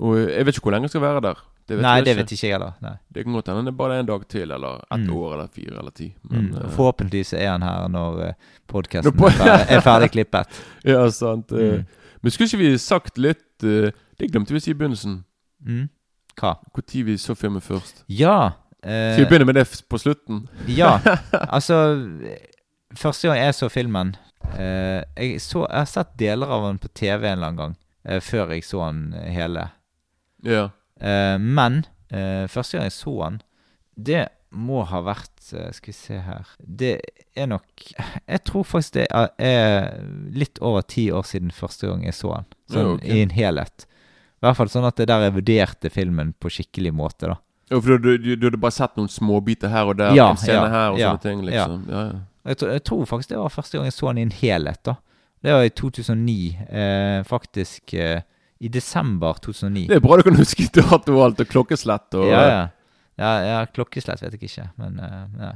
Og 0.01 0.17
jeg 0.31 0.47
vet 0.47 0.55
ikke 0.55 0.63
hvor 0.63 0.73
lenge 0.73 0.83
jeg 0.85 0.91
skal 0.91 1.01
være 1.03 1.21
der. 1.23 1.35
Det 1.69 1.77
vet 1.79 1.83
Nei, 1.83 2.01
det 2.01 2.09
ikke. 2.09 2.17
vet 2.21 2.33
ikke 2.33 2.47
jeg 2.47 2.53
heller. 2.53 2.99
Det 3.15 3.25
kan 3.25 3.33
godt 3.33 3.47
hende 3.49 3.65
det 3.65 3.73
er 3.73 3.77
bare 3.79 3.99
en 4.01 4.07
dag 4.07 4.29
til, 4.29 4.51
eller 4.53 4.75
ett 4.93 5.01
Mm. 5.07 5.15
år, 5.17 5.33
eller 5.33 5.47
fire, 5.55 5.79
eller 5.79 5.91
ti. 5.91 6.15
Men 6.31 6.41
Mm. 6.51 6.57
eh, 6.65 6.71
Forhåpentligvis 6.71 7.33
er 7.33 7.51
han 7.51 7.63
her 7.63 7.89
når 7.89 8.29
uh, 8.29 8.33
podkasten 8.69 9.13
på... 9.17 9.27
er, 9.27 9.31
ferdig- 9.31 9.71
er 9.71 9.81
ferdig 9.81 10.11
klippet. 10.11 10.47
Ja, 10.85 11.09
sant. 11.11 11.53
eh. 11.53 11.79
Mm. 11.79 11.87
Men 12.23 12.31
skulle 12.31 12.49
ikke 12.49 12.59
vi 12.59 12.77
sagt 12.79 13.19
litt 13.19 13.63
eh, 13.65 13.91
Det 14.19 14.31
glemte 14.31 14.51
vi 14.53 14.59
å 14.59 14.63
si 14.63 14.71
i 14.71 14.75
begynnelsen. 14.75 15.25
Mm. 15.67 15.89
Hva? 16.37 16.57
Når 16.75 17.05
vi 17.05 17.17
så 17.17 17.35
filmen 17.35 17.61
først. 17.63 18.05
Ja. 18.09 18.53
Eh, 18.85 19.15
Skal 19.15 19.25
vi 19.25 19.31
begynne 19.31 19.49
med 19.49 19.59
det 19.59 19.67
på 19.89 19.99
slutten? 20.01 20.45
Ja, 20.71 20.99
altså 21.57 21.79
Første 22.95 23.29
gang 23.29 23.41
jeg 23.41 23.57
så 23.59 23.69
filmen 23.73 24.15
eh, 24.55 25.03
jeg, 25.17 25.41
så, 25.43 25.65
jeg 25.65 25.81
har 25.81 25.91
sett 25.91 26.15
deler 26.21 26.53
av 26.55 26.69
den 26.69 26.79
på 26.83 26.93
TV 26.95 27.27
en 27.27 27.33
eller 27.33 27.49
annen 27.49 27.59
gang, 27.59 27.75
eh, 28.07 28.21
før 28.23 28.55
jeg 28.55 28.67
så 28.69 28.85
den 28.87 29.13
hele. 29.35 29.69
Ja. 30.45 30.69
Men 31.41 31.83
første 32.53 32.77
gang 32.77 32.85
jeg 32.87 32.95
så 32.95 33.13
den, 33.17 33.39
det 33.97 34.21
må 34.55 34.85
ha 34.87 35.01
vært 35.03 35.33
Skal 35.43 35.89
vi 35.89 35.95
se 35.97 36.19
her 36.23 36.53
Det 36.61 36.93
er 37.35 37.49
nok 37.51 37.83
Jeg 37.97 38.43
tror 38.47 38.67
faktisk 38.69 39.01
det 39.01 39.07
er 39.11 40.05
litt 40.37 40.61
over 40.63 40.85
ti 40.87 41.09
år 41.11 41.27
siden 41.27 41.51
første 41.51 41.91
gang 41.91 42.05
jeg 42.07 42.15
så 42.15 42.37
den. 42.37 42.47
Sånn 42.71 42.87
Ja, 42.87 42.95
okay. 42.95 43.11
i 43.11 43.25
en 43.25 43.35
helhet. 43.35 43.89
I 44.45 44.47
hvert 44.47 44.61
fall 44.61 44.71
sånn 44.71 44.85
at 44.85 45.01
det 45.01 45.09
der 45.09 45.23
jeg 45.25 45.35
vurderte 45.39 45.91
filmen 45.91 46.35
på 46.37 46.53
skikkelig 46.53 46.91
måte, 46.93 47.33
da. 47.33 47.39
Ja, 47.71 47.79
for 47.81 47.97
du, 47.99 48.17
du, 48.19 48.35
du 48.37 48.47
hadde 48.47 48.61
bare 48.61 48.75
sett 48.77 48.97
noen 48.97 49.09
småbiter 49.09 49.71
her 49.73 49.89
og 49.89 49.97
der, 49.97 50.13
Ja, 50.17 50.31
en 50.31 50.37
scene 50.37 50.59
ja, 50.61 50.69
her 50.69 50.91
og 50.93 50.99
ja, 51.01 51.11
sånne 51.15 51.23
ting, 51.23 51.41
liksom. 51.47 51.85
Ja, 51.89 52.03
ja. 52.11 52.21
Jeg, 52.51 52.57
tror- 52.61 52.73
jeg 52.77 52.85
tror 52.85 53.05
faktisk 53.09 53.31
det 53.31 53.39
var 53.41 53.49
første 53.55 53.79
gang 53.79 53.87
jeg 53.89 53.93
så 53.97 54.11
den 54.13 54.19
i 54.19 54.23
en 54.27 54.35
helhet. 54.37 54.83
da 54.85 54.95
Det 55.43 55.53
var 55.53 55.63
i 55.65 55.71
2009. 55.71 56.37
Eh, 56.69 57.23
faktisk 57.25 57.95
eh, 57.95 58.21
i 58.61 58.69
desember 58.69 59.33
2009. 59.41 59.87
Det 59.89 59.97
er 59.97 60.01
bra 60.05 60.17
du 60.17 60.23
kan 60.29 60.37
huske 60.37 60.69
dato 60.77 61.17
og 61.17 61.25
alt, 61.25 61.41
og 61.41 61.49
klokkeslett 61.49 62.15
og 62.21 62.29
ja, 62.29 62.43
ja. 62.49 62.63
ja, 63.19 63.33
ja 63.49 63.65
klokkeslett 63.67 64.21
vet 64.23 64.37
jeg 64.37 64.43
ikke, 64.51 64.69
men 64.79 65.01
eh. 65.01 65.53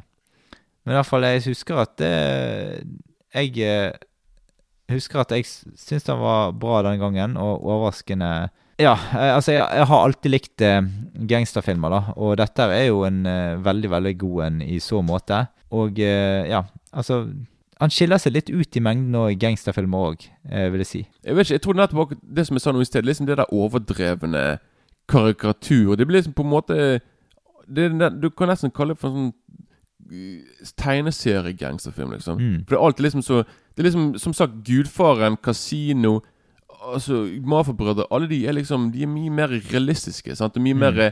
Men 0.84 0.94
i 0.94 0.96
hvert 0.96 1.06
fall, 1.06 1.22
jeg 1.28 1.42
husker 1.44 1.76
at 1.82 1.96
det 2.00 2.12
Jeg 3.34 3.58
eh, 3.60 3.92
husker 4.88 5.20
at 5.20 5.30
jeg 5.36 5.44
s- 5.44 5.64
syntes 5.76 6.04
den 6.08 6.18
var 6.20 6.52
bra 6.56 6.82
den 6.88 6.98
gangen, 7.00 7.36
og 7.36 7.60
overraskende 7.68 8.48
Ja, 8.78 8.94
eh, 8.94 9.34
altså, 9.34 9.52
jeg, 9.52 9.66
jeg 9.74 9.86
har 9.90 10.04
alltid 10.06 10.30
likt 10.30 10.64
eh, 10.64 10.80
gangsterfilmer, 11.28 11.92
da, 11.92 12.16
og 12.16 12.36
dette 12.38 12.66
er 12.70 12.88
jo 12.88 13.04
en 13.08 13.24
eh, 13.26 13.58
veldig, 13.64 13.90
veldig 13.90 14.16
god 14.18 14.42
en 14.46 14.60
i 14.62 14.78
så 14.82 15.02
måte. 15.02 15.44
Og 15.74 15.98
eh, 16.00 16.48
ja, 16.48 16.62
altså 16.92 17.26
Han 17.78 17.92
skiller 17.94 18.18
seg 18.18 18.32
litt 18.34 18.48
ut 18.50 18.76
i 18.76 18.80
mengden 18.82 19.14
av 19.14 19.28
gangsterfilmer 19.38 20.08
òg, 20.08 20.24
vil 20.50 20.82
jeg 20.82 20.88
si. 20.88 21.02
Jeg 21.22 21.36
vet 21.36 21.46
ikke, 21.46 21.54
jeg 21.54 21.62
tror 21.62 21.76
nettopp 21.78 22.14
det 22.22 22.44
som 22.48 22.58
jeg 22.58 22.64
sa 22.64 22.72
nå 22.74 22.80
i 22.82 22.88
sted, 22.88 23.06
liksom 23.06 23.28
det 23.28 23.36
der 23.38 23.52
overdrevne 23.54 24.40
karikatur. 25.08 25.94
Det 25.94 26.06
blir 26.06 26.18
liksom 26.18 26.34
på 26.34 26.42
en 26.42 26.50
måte 26.50 27.00
det, 27.68 28.10
Du 28.20 28.30
kan 28.30 28.48
nesten 28.48 28.70
kalle 28.74 28.94
det 28.94 29.00
for 29.02 29.10
en 29.10 29.14
sånn 29.14 29.32
eh, 30.10 30.72
tegneseriegangsterfilm, 30.76 32.12
liksom. 32.16 32.40
Mm. 32.40 32.58
For 32.64 32.74
det 32.74 32.80
er 32.80 32.86
alltid 32.86 33.06
liksom 33.06 33.22
så 33.22 33.42
Det 33.44 33.82
er 33.84 33.90
liksom, 33.90 34.18
som 34.18 34.34
sagt, 34.34 34.52
Gudfaren, 34.66 35.36
Casino 35.36 36.20
Altså, 36.94 37.40
Mafiabrødre 37.44 38.04
Alle 38.10 38.28
de 38.28 38.46
er 38.46 38.52
liksom 38.52 38.92
De 38.92 39.02
er 39.02 39.06
mye 39.06 39.30
mer 39.30 39.48
realistiske. 39.72 40.36
Sant? 40.36 40.56
Og 40.56 40.62
mye 40.62 40.74
Mm. 40.74 40.78
mer 40.80 41.10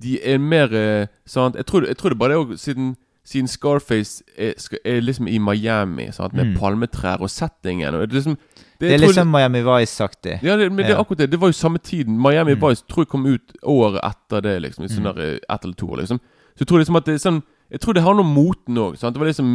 De 0.00 0.18
er 0.24 0.38
mer 0.38 1.08
Sant? 1.26 1.54
Jeg 1.56 1.66
tror, 1.66 1.86
jeg 1.86 1.96
tror 1.96 2.08
det 2.10 2.18
bare 2.18 2.32
det 2.32 2.38
òg, 2.38 2.58
siden 2.58 2.96
siden 3.26 3.48
Scarface 3.48 4.22
er, 4.36 4.52
er 4.84 5.00
liksom 5.00 5.26
i 5.28 5.38
Miami, 5.38 6.10
sant? 6.12 6.34
med 6.34 6.44
Mm. 6.44 6.56
palmetrær 6.60 7.20
og 7.22 7.30
settingen 7.30 7.94
og 7.94 8.00
det 8.08 8.10
er 8.10 8.20
liksom 8.20 8.36
Det 8.80 8.86
er 8.86 8.90
jeg 8.90 9.00
tror 9.00 9.08
liksom 9.08 9.30
Miami 9.30 9.60
Vice-aktig. 9.62 10.42
ja, 10.42 10.56
det, 10.56 10.70
men 10.72 10.84
det 10.84 10.90
er 10.90 10.98
akkurat 10.98 11.18
det. 11.18 11.30
Det 11.30 11.40
var 11.40 11.48
jo 11.48 11.52
samme 11.52 11.78
tiden. 11.78 12.18
Miami 12.20 12.54
Mm. 12.54 12.60
Vice 12.68 12.82
tror 12.86 13.00
jeg 13.04 13.08
kom 13.08 13.24
ut 13.26 13.52
året 13.62 14.00
etter 14.04 14.42
det. 14.42 14.62
liksom 14.62 14.84
i 14.84 14.88
sånn 14.88 15.06
Mm. 15.06 15.14
der, 15.14 15.22
eh, 15.22 15.38
Ett 15.54 15.64
eller 15.64 15.74
to 15.74 15.86
år, 15.86 15.96
liksom. 16.00 16.18
Så 16.18 16.58
jeg 16.60 16.66
tror 16.68 16.78
liksom 16.78 16.96
at 16.96 17.04
det 17.06 17.14
er 17.14 17.30
sånn 17.30 17.42
Jeg 17.72 17.80
tror 17.80 17.96
det 17.96 18.02
har 18.04 18.14
noe 18.14 18.22
om 18.26 18.32
moten 18.36 18.76
òg. 18.78 18.96
Det 19.00 19.18
var 19.18 19.26
liksom 19.26 19.48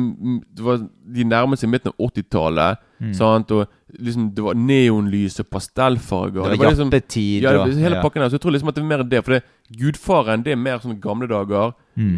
det 0.55 0.64
var, 0.66 0.80
De 1.16 1.24
nærmet 1.24 1.62
seg 1.62 1.70
midten 1.70 1.91
av 1.93 2.10
80-tallet. 2.10 2.82
Mm. 2.99 3.14
Sant? 3.16 3.51
Og 3.55 3.68
liksom 3.99 4.30
Det 4.36 4.43
var 4.43 4.57
neonlys 4.57 5.39
og 5.39 5.47
pastellfarger. 5.53 6.49
Det 6.51 6.60
var 6.60 6.74
liksom, 6.74 6.89
jappetid 6.89 7.43
ja, 7.45 7.53
det, 7.53 7.60
var 7.62 7.84
hele 7.86 7.99
ja. 7.99 8.01
pakken 8.03 8.24
der. 8.24 8.32
Så 8.32 8.39
jeg 8.39 8.45
tror 8.45 8.55
liksom 8.55 8.72
at 8.72 8.80
det 8.80 8.84
er 8.84 8.89
mer 8.89 9.03
det. 9.03 9.24
For 9.26 9.38
det, 9.38 9.43
Gudfaren 9.80 10.43
det 10.45 10.55
er 10.55 10.60
mer 10.60 10.82
sånn 10.84 10.97
gamle 11.01 11.30
dager. 11.30 11.76
Mm. 11.95 12.16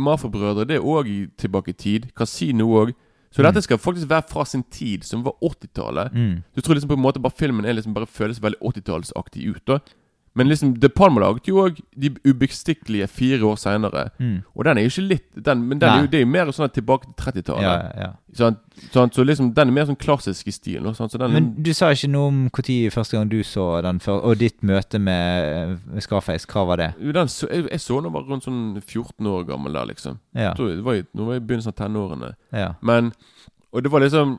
Mafia-brødre 0.00 0.66
det 0.70 0.80
er 0.80 0.88
òg 0.88 1.12
tilbake 1.38 1.74
i 1.74 1.78
tid. 1.84 2.08
Casino 2.16 2.70
òg. 2.80 2.94
Så 3.30 3.42
Mm. 3.42 3.52
dette 3.52 3.62
skal 3.62 3.76
faktisk 3.76 4.08
være 4.08 4.24
fra 4.30 4.44
sin 4.44 4.62
tid, 4.70 5.04
som 5.04 5.22
var 5.22 5.34
80-tallet. 5.42 6.12
Mm. 6.14 6.42
Du 6.54 6.60
tror 6.62 6.74
liksom 6.74 6.88
på 6.88 6.96
en 6.96 7.02
måte 7.04 7.20
bare 7.20 7.36
filmen 7.36 7.66
er 7.66 7.74
liksom 7.74 7.92
bare 7.92 8.06
føles 8.06 8.40
veldig 8.40 8.58
80-tallsaktig 8.62 9.50
ut. 9.50 9.66
da 9.66 9.78
Men 10.36 10.50
liksom 10.50 10.74
De 10.80 10.88
Palma 10.92 11.22
laget 11.22 11.48
jo 11.48 11.62
òg 11.64 11.78
De 11.96 12.10
ubestikkelige 12.28 13.06
fire 13.08 13.40
år 13.48 13.56
seinere. 13.56 14.10
Mm. 14.20 14.42
Og 14.54 14.64
den 14.68 14.78
er 14.78 14.84
jo 14.84 14.90
ikke 14.92 15.04
litt 15.08 15.44
den, 15.46 15.62
Men 15.68 15.80
den 15.80 15.88
er 15.88 16.02
jo, 16.04 16.10
det 16.12 16.18
er 16.20 16.24
jo 16.26 16.30
mer 16.34 16.52
sånn 16.52 16.72
tilbake 16.74 17.08
til 17.08 17.16
30-tallet. 17.24 17.64
Ja, 17.64 18.04
ja. 18.04 18.10
Sant? 18.36 18.60
sånn, 18.92 19.12
Så 19.16 19.24
liksom 19.24 19.54
den 19.56 19.72
er 19.72 19.76
mer 19.78 19.88
sånn 19.88 19.96
klassisk 19.96 20.50
i 20.50 20.52
stil. 20.52 20.82
nå, 20.84 20.92
Sant? 20.98 21.14
Så 21.14 21.18
den 21.22 21.32
Men 21.32 21.48
du 21.64 21.72
sa 21.72 21.88
ikke 21.94 22.10
noe 22.12 22.28
om 22.28 22.42
når 22.50 22.92
første 22.92 23.16
gang 23.16 23.30
du 23.32 23.38
så 23.42 23.80
den 23.86 24.00
før, 24.04 24.20
og 24.28 24.38
ditt 24.38 24.60
møte 24.62 25.00
med 25.00 25.78
Scarface. 26.04 26.46
Hva 26.52 26.66
var 26.68 26.76
det? 26.76 26.90
så, 27.32 27.48
jeg, 27.48 27.68
jeg 27.70 27.80
så 27.80 28.00
den 28.02 28.12
var 28.12 28.28
rundt 28.28 28.44
sånn 28.44 28.80
14 28.84 29.26
år 29.26 29.46
gammel 29.48 29.72
der, 29.72 29.86
liksom. 29.86 30.18
Ja. 30.36 30.52
Så, 30.56 30.68
det 30.68 30.84
var 30.84 31.00
nå 31.16 31.24
var 31.24 31.38
jeg 31.38 31.42
i 31.42 31.46
begynnelsen 31.46 31.72
av 31.72 31.78
tenårene. 31.80 32.34
ja. 32.52 32.74
Men 32.82 33.12
Og 33.72 33.82
det 33.82 33.90
var 33.90 34.00
liksom 34.00 34.38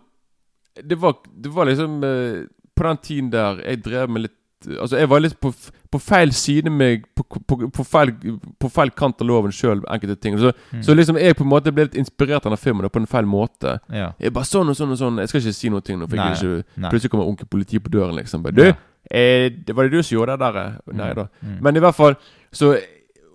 Det 0.87 0.95
var, 0.95 1.15
det 1.35 1.49
var 1.49 1.65
liksom 1.65 2.03
eh, 2.03 2.45
På 2.75 2.83
den 2.83 2.97
tiden 2.97 3.29
der 3.31 3.61
jeg 3.65 3.83
drev 3.83 4.09
med 4.09 4.21
litt 4.21 4.37
Altså 4.79 4.97
Jeg 4.99 5.09
var 5.09 5.19
litt 5.23 5.35
på, 5.39 5.51
på 5.91 5.99
feil 6.01 6.31
side 6.35 6.69
med 6.69 7.05
på, 7.15 7.23
på, 7.47 7.57
på, 7.71 7.83
feil, 7.87 8.11
på 8.59 8.69
feil 8.69 8.89
kant 8.91 9.21
av 9.23 9.27
loven 9.29 9.51
sjøl, 9.55 9.81
enkelte 9.87 10.15
ting. 10.21 10.37
Så, 10.41 10.51
Mm. 10.73 10.81
så 10.83 10.93
liksom 10.95 11.17
jeg 11.21 11.35
på 11.37 11.43
en 11.45 11.49
måte 11.49 11.71
ble 11.71 11.85
litt 11.87 11.95
inspirert 11.95 12.43
av 12.45 12.49
denne 12.51 12.57
filmen 12.59 12.83
da, 12.83 12.89
på 12.89 12.99
en 12.99 13.07
feil 13.07 13.25
måte. 13.25 13.79
ja. 13.93 14.11
Jeg 14.19 14.33
bare 14.33 14.45
sånn 14.45 14.67
og 14.69 14.75
sånn 14.75 14.91
og 14.91 14.97
sånn 14.99 15.17
Jeg 15.19 15.29
skal 15.29 15.41
ikke 15.41 15.53
si 15.53 15.69
noe 15.69 15.81
nå, 15.97 16.07
for 16.09 16.15
Nei, 16.17 16.33
ikke. 16.33 16.89
Plutselig 16.89 17.11
kommer 17.11 17.27
onkel 17.27 17.47
politi 17.47 17.79
på 17.79 17.89
døren, 17.89 18.15
liksom. 18.15 18.43
Bare, 18.43 18.53
du, 18.53 18.63
eh, 19.11 19.49
det 19.49 19.75
var 19.75 19.83
det 19.87 19.91
du 19.91 20.03
som 20.03 20.17
gjorde 20.17 20.37
det 20.37 20.39
der? 20.53 20.57
eh?» 20.65 20.93
Nei 20.93 21.13
da. 21.13 21.27
Mm. 21.41 21.57
Men 21.61 21.75
i 21.75 21.79
hvert 21.79 21.95
fall 21.95 22.15
Så 22.51 22.77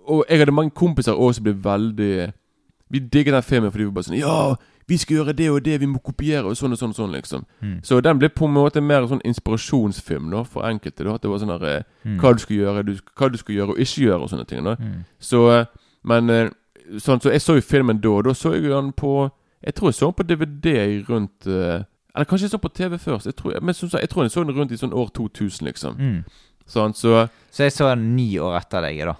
Og 0.07 0.25
jeg 0.29 0.39
hadde 0.39 0.51
mange 0.51 0.71
kompiser 0.71 1.13
også 1.13 1.35
som 1.39 1.43
ble 1.43 1.53
veldig 1.53 2.33
Vi 2.91 2.99
digget 2.99 3.33
den 3.33 3.41
filmen 3.41 3.71
fordi 3.71 3.85
vi 3.85 3.91
bare 3.91 4.03
sånn 4.03 4.19
Ja, 4.19 4.55
vi 4.87 4.97
skal 4.97 5.15
gjøre 5.17 5.33
det 5.35 5.49
og 5.49 5.63
det, 5.63 5.79
vi 5.79 5.85
må 5.87 5.99
kopiere 6.03 6.43
og 6.45 6.55
sånn 6.57 6.71
og 6.71 6.77
sånn. 6.79 6.89
og 6.89 6.95
sånn 6.95 7.11
liksom 7.13 7.45
Mm. 7.61 7.79
Så 7.83 8.01
den 8.03 8.19
ble 8.19 8.29
på 8.29 8.45
en 8.45 8.53
måte 8.53 8.81
mer 8.81 9.07
sånn 9.07 9.21
inspirasjonsfilm 9.23 10.31
da 10.31 10.43
for 10.43 10.63
enkelte. 10.63 11.03
da 11.03 11.13
At 11.15 11.21
det 11.21 11.29
var 11.29 11.37
sånn 11.39 11.49
her 11.59 11.63
eh, 11.77 11.83
Mm. 12.05 12.17
Hva 12.19 12.33
du 12.33 12.39
skulle 12.39 12.59
gjøre, 12.65 12.83
du, 12.85 12.97
hva 13.15 13.29
du 13.31 13.37
skulle 13.37 13.57
gjøre 13.59 13.69
og 13.71 13.77
ikke 13.79 14.01
gjøre 14.07 14.21
og 14.21 14.29
sånne 14.29 14.47
ting. 14.47 14.63
da 14.63 14.75
Mm. 14.75 15.05
Så 15.19 15.49
eh, 15.59 15.65
Men 16.03 16.29
eh, 16.29 16.49
sånn, 16.99 17.21
så 17.21 17.31
jeg 17.31 17.39
så 17.41 17.55
jo 17.55 17.61
filmen 17.61 18.01
da, 18.01 18.09
og 18.09 18.23
da 18.25 18.31
så 18.33 18.53
jeg 18.53 18.63
den 18.63 18.91
på 18.91 19.31
Jeg 19.63 19.75
tror 19.75 19.87
jeg 19.87 19.95
så 19.95 20.05
den 20.11 20.13
på 20.19 20.27
DVD 20.27 21.05
rundt 21.09 21.47
Eller 21.47 22.25
kanskje 22.25 22.43
jeg 22.43 22.51
så 22.51 22.57
den 22.59 22.69
på 22.69 22.73
TV 22.75 22.97
først. 22.97 23.25
Jeg 23.25 23.35
tror, 23.35 23.59
men 23.61 23.73
som 23.73 23.89
sagt, 23.89 24.01
jeg 24.01 24.09
tror 24.09 24.23
jeg 24.23 24.31
så 24.31 24.43
den 24.43 24.55
rundt 24.55 24.71
i 24.71 24.77
sånn 24.77 24.93
år 24.93 25.07
2000, 25.15 25.65
liksom. 25.65 25.95
Mm. 25.97 26.23
Sånn, 26.67 26.93
så 26.93 27.29
Så 27.51 27.63
jeg 27.63 27.71
så 27.71 27.87
den 27.95 28.15
ni 28.15 28.37
år 28.37 28.57
etter 28.59 28.81
deg, 28.81 28.99
da. 29.05 29.15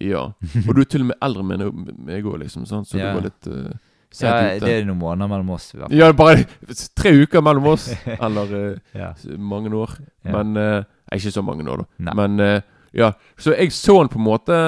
Ja. 0.00 0.32
Og 0.68 0.74
du 0.74 0.80
er 0.80 0.84
til 0.84 1.00
og 1.02 1.06
med 1.12 1.16
eldre 1.22 1.40
enn 1.42 1.94
meg 2.04 2.24
òg, 2.24 2.40
liksom. 2.40 2.64
Sånn, 2.66 2.84
så 2.84 2.98
Ja. 2.98 3.12
det 3.12 3.14
var 3.14 3.22
litt 3.22 3.46
uh, 3.46 3.76
Ja, 4.22 4.34
det 4.62 4.70
er 4.70 4.84
noen 4.86 5.00
måneder 5.00 5.30
mellom 5.32 5.50
oss. 5.56 5.72
i 5.74 5.78
hvert 5.78 5.88
fall. 5.90 5.98
Ja, 5.98 6.12
bare 6.12 6.44
tre 6.96 7.12
uker 7.24 7.42
mellom 7.42 7.66
oss. 7.72 7.88
Eller 8.26 8.54
eh, 8.60 8.78
Ja. 9.00 9.12
mange 9.38 9.72
år. 9.74 9.96
Ja. 10.24 10.42
Men 10.42 10.56
uh, 10.56 10.84
Ikke 11.12 11.32
så 11.34 11.42
mange 11.42 11.66
år, 11.70 11.82
da. 11.82 11.86
Nei. 12.08 12.14
Men 12.22 12.40
uh, 12.40 12.60
ja. 12.94 13.12
Så 13.38 13.56
jeg 13.58 13.72
så 13.72 13.98
den 14.02 14.12
på 14.12 14.18
en 14.20 14.28
måte 14.28 14.60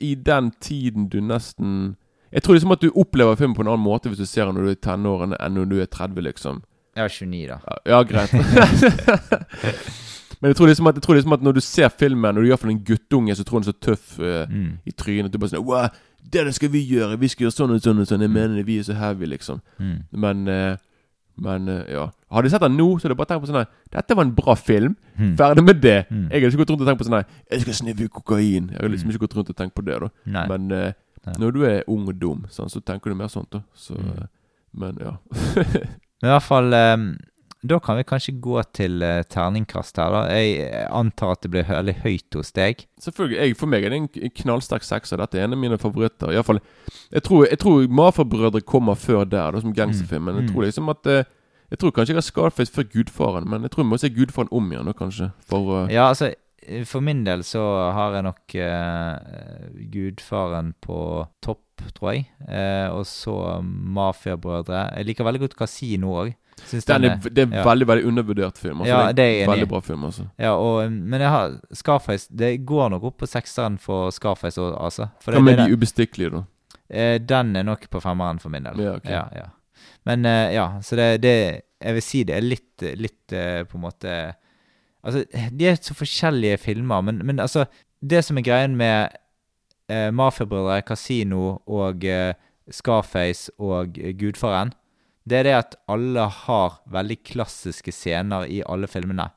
i 0.00 0.14
den 0.14 0.52
tiden 0.60 1.08
du 1.08 1.20
nesten 1.22 1.96
Jeg 2.32 2.42
tror 2.42 2.54
liksom 2.56 2.72
at 2.74 2.82
du 2.82 2.90
opplever 2.98 3.36
filmen 3.38 3.54
på 3.54 3.62
en 3.62 3.68
annen 3.70 3.84
måte 3.84 4.10
hvis 4.10 4.18
du 4.18 4.26
ser 4.26 4.46
den 4.46 4.56
når 4.58 4.62
du 4.64 4.70
er 4.72 4.78
i 4.78 4.82
tenårene, 4.82 5.36
enn 5.38 5.54
når 5.54 5.68
du 5.70 5.76
er 5.80 5.86
30, 5.86 6.22
liksom. 6.26 6.62
Er 6.96 7.08
29, 7.08 7.46
da. 7.48 7.58
Ja, 7.66 7.76
ja 7.96 8.02
greit. 8.02 8.32
Men 10.40 10.50
jeg 10.50 10.56
tror, 10.58 10.66
liksom 10.68 10.86
at, 10.90 10.94
jeg 10.98 11.02
tror 11.02 11.14
liksom 11.16 11.32
at 11.32 11.42
når 11.46 11.52
du 11.56 11.60
ser 11.64 11.88
filmen, 11.88 12.36
og 12.36 12.42
du 12.44 12.48
iallfall 12.50 12.70
en 12.74 12.82
guttunge 12.84 13.34
som 13.38 13.44
tror 13.48 13.60
han 13.60 13.64
er 13.68 13.70
så 13.72 13.78
tøff 13.86 14.18
eh, 14.20 14.46
Mm. 14.50 14.72
i 14.86 14.92
trynet 14.92 15.32
Du 15.32 15.38
bare 15.38 15.50
sånn 15.54 15.64
Wow, 15.64 15.86
det 16.20 16.44
der 16.44 16.50
skal 16.52 16.68
vi 16.72 16.82
gjøre! 16.84 17.16
Vi 17.20 17.28
skal 17.28 17.46
gjøre 17.46 17.54
sånn 17.56 17.72
og 17.72 17.80
sånn 17.84 18.00
og 18.02 18.06
sånn. 18.10 18.20
Jeg 18.24 18.30
mener 18.32 18.56
det, 18.58 18.66
vi 18.66 18.78
er 18.78 18.82
så 18.86 18.96
heavy, 18.98 19.26
liksom. 19.30 19.60
Mm. 19.78 19.96
Men 20.12 20.48
eh, 20.48 20.76
Men 21.36 21.68
eh, 21.68 21.84
ja. 21.94 22.04
Hadde 22.30 22.46
jeg 22.46 22.52
sett 22.54 22.62
den 22.62 22.76
nå, 22.78 22.86
så 22.98 23.06
hadde 23.08 23.14
jeg 23.14 23.18
bare 23.22 23.30
tenkt 23.32 23.42
på 23.46 23.48
sånn 23.50 23.58
her 23.62 23.70
Dette 23.96 24.14
var 24.18 24.24
en 24.28 24.34
bra 24.36 24.54
film. 24.54 24.96
Mm. 25.18 25.32
Ferdig 25.38 25.64
med 25.64 25.80
det. 25.82 25.96
Mm. 26.10 26.28
Jeg 26.30 26.42
hadde 26.42 26.52
ikke 26.52 26.60
gått 26.64 26.70
rundt 26.74 26.84
og 26.84 26.88
tenkt 26.92 27.00
på 27.02 27.08
sånn 27.08 27.16
her 27.18 27.26
Jeg 27.50 27.64
skal 27.64 27.74
sniffe 27.80 28.08
kokain. 28.20 28.68
Jeg 28.70 28.78
hadde 28.78 28.92
liksom 28.94 29.10
ikke 29.14 29.24
gått 29.26 29.34
rundt 29.40 29.50
og 29.50 29.56
tenkt 29.58 29.74
på 29.74 29.82
det, 29.86 29.96
da. 30.04 30.08
Nei. 30.36 30.44
Men 30.52 30.70
eh, 30.70 30.92
når 31.40 31.50
du 31.56 31.64
er 31.64 31.82
ung 31.88 32.04
og 32.10 32.18
dum, 32.20 32.44
sånn, 32.52 32.68
så 32.70 32.82
tenker 32.84 33.10
du 33.10 33.16
mer 33.18 33.32
sånt, 33.32 33.48
da. 33.54 33.62
Så 33.74 33.96
Mm. 33.96 34.12
eh, 34.18 34.26
Men 34.76 34.96
ja. 35.00 35.16
Men 36.24 36.30
i 36.30 36.34
hvert 36.38 36.46
fall 36.48 36.72
eh, 36.72 36.96
Da 37.68 37.76
kan 37.84 37.98
vi 38.00 38.04
kanskje 38.08 38.32
gå 38.40 38.56
til 38.76 39.02
eh, 39.04 39.22
terningkast 39.28 39.96
her, 40.00 40.12
da. 40.12 40.22
Jeg 40.32 40.54
eh, 40.70 40.86
antar 40.96 41.34
at 41.36 41.44
det 41.44 41.50
blir 41.52 41.68
veldig 41.68 41.94
høyt 42.02 42.38
hos 42.40 42.52
deg. 42.56 42.86
Selvfølgelig, 43.00 43.36
jeg, 43.42 43.56
For 43.60 43.68
meg 43.72 43.84
er 43.84 43.92
det 43.92 44.00
en 44.02 44.32
knallsterk 44.40 44.84
sekser. 44.88 45.20
Dette 45.20 45.36
er 45.40 45.44
en 45.46 45.56
av 45.56 45.60
mine 45.60 45.76
favoritter. 45.80 46.32
I 46.32 46.38
hvert 46.40 46.48
fall, 46.48 46.60
jeg 47.12 47.24
tror, 47.28 47.44
jeg 47.50 47.60
tror 47.60 47.86
Mafia-brødre 48.00 48.64
kommer 48.68 48.96
før 49.00 49.24
der, 49.28 49.52
da, 49.56 49.60
som 49.64 49.72
gangsterfilm. 49.76 50.24
Men 50.30 50.40
jeg 50.40 50.48
Mm. 50.48 50.52
tror 50.54 50.66
liksom 50.68 50.88
at 50.92 51.10
Jeg 51.72 51.78
tror 51.80 51.90
kanskje 51.96 52.12
jeg 52.12 52.20
har 52.20 52.26
Scarface 52.28 52.72
før 52.72 52.84
Gudfaren, 52.92 53.48
men 53.50 53.62
jeg 53.64 53.70
tror 53.72 53.82
jeg 53.84 53.88
må 53.90 53.96
se 53.98 54.10
Gudfaren 54.12 54.48
om 54.52 54.72
igjen, 54.72 54.92
kanskje. 54.94 55.30
For 55.48 55.72
uh... 55.84 55.88
Ja, 55.92 56.08
altså 56.12 56.32
For 56.86 57.00
min 57.00 57.24
del 57.24 57.42
så 57.44 57.60
har 57.96 58.12
jeg 58.14 58.22
nok 58.28 58.54
uh, 58.60 59.80
Gudfaren 59.92 60.74
på 60.84 60.98
topp, 61.42 61.63
tror 61.94 62.12
jeg. 62.12 62.24
Eh, 62.48 62.88
og 62.92 63.06
så 63.06 63.60
Mafiabrødre. 63.62 64.88
Jeg 64.96 65.08
liker 65.10 65.26
veldig 65.26 65.44
godt 65.44 65.56
Casino 65.58 66.14
òg. 66.22 66.34
den 66.70 67.04
er, 67.04 67.16
det 67.18 67.42
er 67.48 67.56
ja. 67.58 67.64
veldig 67.66 67.86
veldig 67.88 68.06
undervurdert 68.06 68.58
film. 68.58 68.80
Altså, 68.80 68.94
Ja, 68.94 69.12
det 69.12 69.24
er 69.24 69.38
jeg. 69.40 69.48
Veldig 69.48 69.68
bra 69.68 69.80
film, 69.80 70.04
altså. 70.04 70.28
Ja, 70.38 70.54
og, 70.54 70.92
men 70.92 71.20
jeg 71.20 71.28
har 71.30 71.58
Scarface 71.72 72.28
Det 72.30 72.66
går 72.66 72.88
nok 72.94 73.04
opp 73.10 73.18
på 73.18 73.26
sekseren 73.26 73.78
for 73.78 74.10
Scarface 74.10 74.60
og 74.62 74.76
altså. 74.84 75.08
For 75.20 75.32
Hva 75.32 75.42
det, 75.42 75.44
med 75.44 75.64
De 75.64 75.74
ubestikkelige, 75.74 76.30
da? 76.30 76.44
eh, 76.90 77.18
den 77.18 77.56
er 77.56 77.66
nok 77.66 77.90
på 77.90 78.00
femmeren 78.00 78.38
for 78.38 78.54
min 78.54 78.64
del. 78.64 78.80
Ja, 78.80 78.94
okay. 78.96 79.12
ja, 79.12 79.26
ja. 79.34 79.50
Men 80.04 80.24
eh, 80.24 80.54
ja, 80.54 80.80
så 80.82 80.96
det, 80.96 81.22
det 81.22 81.60
Jeg 81.80 81.94
vil 81.94 82.02
si 82.02 82.22
det 82.24 82.36
er 82.36 82.44
litt, 82.44 82.82
litt 82.96 83.32
eh, 83.32 83.64
på 83.64 83.78
en 83.78 83.86
måte 83.88 84.14
Altså, 85.04 85.24
de 85.52 85.66
er 85.68 85.76
så 85.76 85.92
forskjellige 85.92 86.56
filmer, 86.62 87.02
men, 87.04 87.20
men 87.26 87.40
altså 87.40 87.66
Det 88.00 88.22
som 88.24 88.38
er 88.38 88.46
greien 88.46 88.76
med 88.76 89.08
eh, 89.88 90.10
Mafiabrødre, 90.14 90.80
Casino 90.86 91.58
og 91.66 92.04
eh, 92.04 92.34
Scarface 92.70 93.50
og 93.58 93.98
eh, 93.98 94.14
Gudfaren, 94.16 94.72
det 95.24 95.38
er 95.38 95.46
det 95.48 95.54
at 95.56 95.74
alle 95.88 96.26
har 96.28 96.80
veldig 96.92 97.16
klassiske 97.24 97.92
scener 97.96 98.44
i 98.52 98.60
alle 98.68 98.86
filmene. 98.90 99.30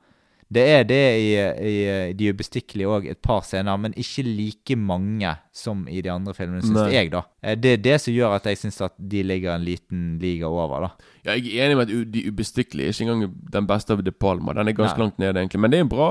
Det 0.47 0.63
er 0.63 0.83
det 0.87 0.99
i, 1.19 1.31
i 1.67 2.13
De 2.15 2.29
ubestikkelige 2.31 2.87
òg, 2.87 3.07
et 3.11 3.19
par 3.23 3.41
scener, 3.43 3.75
men 3.83 3.91
ikke 3.99 4.23
like 4.23 4.77
mange 4.79 5.33
som 5.55 5.81
i 5.91 5.99
de 6.03 6.11
andre 6.11 6.31
filmene, 6.35 6.61
syns 6.63 6.91
jeg, 6.93 7.09
da. 7.11 7.21
Eh, 7.43 7.55
Det 7.59 7.73
er 7.73 7.81
det 7.83 7.97
som 8.03 8.15
gjør 8.15 8.35
at 8.37 8.47
jeg 8.47 8.59
syns 8.61 8.79
at 8.87 8.95
de 8.99 9.23
ligger 9.27 9.55
en 9.57 9.65
liten 9.67 10.05
liga 10.23 10.47
over, 10.47 10.87
da. 10.87 11.09
Ja, 11.27 11.35
jeg 11.35 11.51
er 11.59 11.67
enig 11.67 11.77
med 11.81 11.91
at 11.91 12.11
De 12.15 12.23
ubestikkelige 12.31 12.87
er 12.87 12.95
ikke 12.95 13.07
engang 13.11 13.35
den 13.57 13.67
beste 13.67 13.91
av 13.95 14.03
De 14.07 14.11
Palma. 14.15 14.55
Den 14.55 14.67
er 14.71 14.77
ganske 14.79 14.95
Nei. 14.95 15.03
langt 15.07 15.19
nede, 15.19 15.35
egentlig. 15.39 15.59
Men 15.59 15.71
det 15.71 15.79
er 15.81 15.87
en 15.87 15.91
bra 15.91 16.09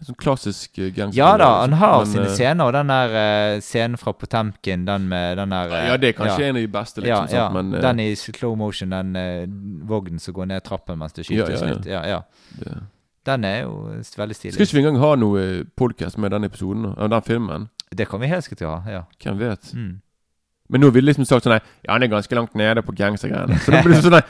en 0.00 0.08
sånn 0.08 0.16
klassisk 0.20 0.78
gangster. 0.78 1.18
Ja 1.18 1.30
da, 1.40 1.48
han 1.60 1.74
har 1.76 1.98
Men, 2.04 2.12
sine 2.12 2.26
eh, 2.26 2.34
scener, 2.34 2.70
og 2.70 2.72
den 2.76 2.92
der 2.92 3.16
uh, 3.16 3.60
scenen 3.64 4.00
fra 4.00 4.14
Potemkin, 4.16 4.86
den 4.88 5.08
med 5.10 5.36
den 5.40 5.52
der 5.52 5.74
uh, 5.74 5.80
Ja, 5.90 5.98
det 6.00 6.12
er 6.12 6.16
kanskje 6.16 6.46
ja. 6.46 6.48
en 6.48 6.56
av 6.56 6.64
de 6.64 6.70
beste, 6.78 7.04
ja, 7.04 7.20
liksom. 7.20 7.36
ja. 7.36 7.44
sant? 7.46 7.58
Men 7.58 7.74
uh, 7.74 7.80
den 7.84 8.00
i 8.00 8.08
slow 8.16 8.56
motion, 8.56 8.94
den 8.96 9.12
uh, 9.16 9.88
vognen 9.90 10.22
som 10.22 10.36
går 10.36 10.48
ned 10.54 10.64
trappen 10.64 10.98
mens 11.00 11.12
det 11.16 11.26
Ja, 11.28 11.44
skyter. 11.44 11.84
ja, 11.84 11.92
ja. 11.92 12.02
ja. 12.16 12.22
Ja, 12.64 12.72
ja. 12.72 12.80
Den 13.28 13.44
er 13.44 13.58
jo 13.66 13.74
veldig 14.16 14.34
stilig. 14.34 14.54
Skal 14.54 14.64
ikke 14.64 14.78
vi 14.78 14.80
engang 14.80 15.02
ha 15.02 15.10
noe 15.20 15.42
podcast 15.76 16.16
med 16.18 16.32
den 16.32 16.48
episoden 16.48 16.94
den 16.96 17.22
filmen? 17.26 17.68
Det 17.92 18.08
kan 18.08 18.22
vi 18.22 18.30
helt 18.30 18.46
sikkert 18.46 18.64
ha. 18.64 18.78
ja. 18.88 19.02
Hvem 19.20 19.42
vet? 19.42 19.74
Mm. 19.76 19.98
Men 20.70 20.84
nå 20.84 20.90
ville 20.94 21.08
vi 21.08 21.10
liksom 21.10 21.26
sagt 21.28 21.46
sånn 21.46 21.56
nei, 21.56 21.60
Ja, 21.84 21.94
han 21.96 22.04
er 22.06 22.10
ganske 22.12 22.36
langt 22.38 22.56
nede 22.58 22.84
på 22.86 22.94
gangstergreiene. 22.96 23.58
Så 23.64 23.74
det 23.74 23.82
blir 23.86 24.02
sånn 24.04 24.16
nei 24.16 24.24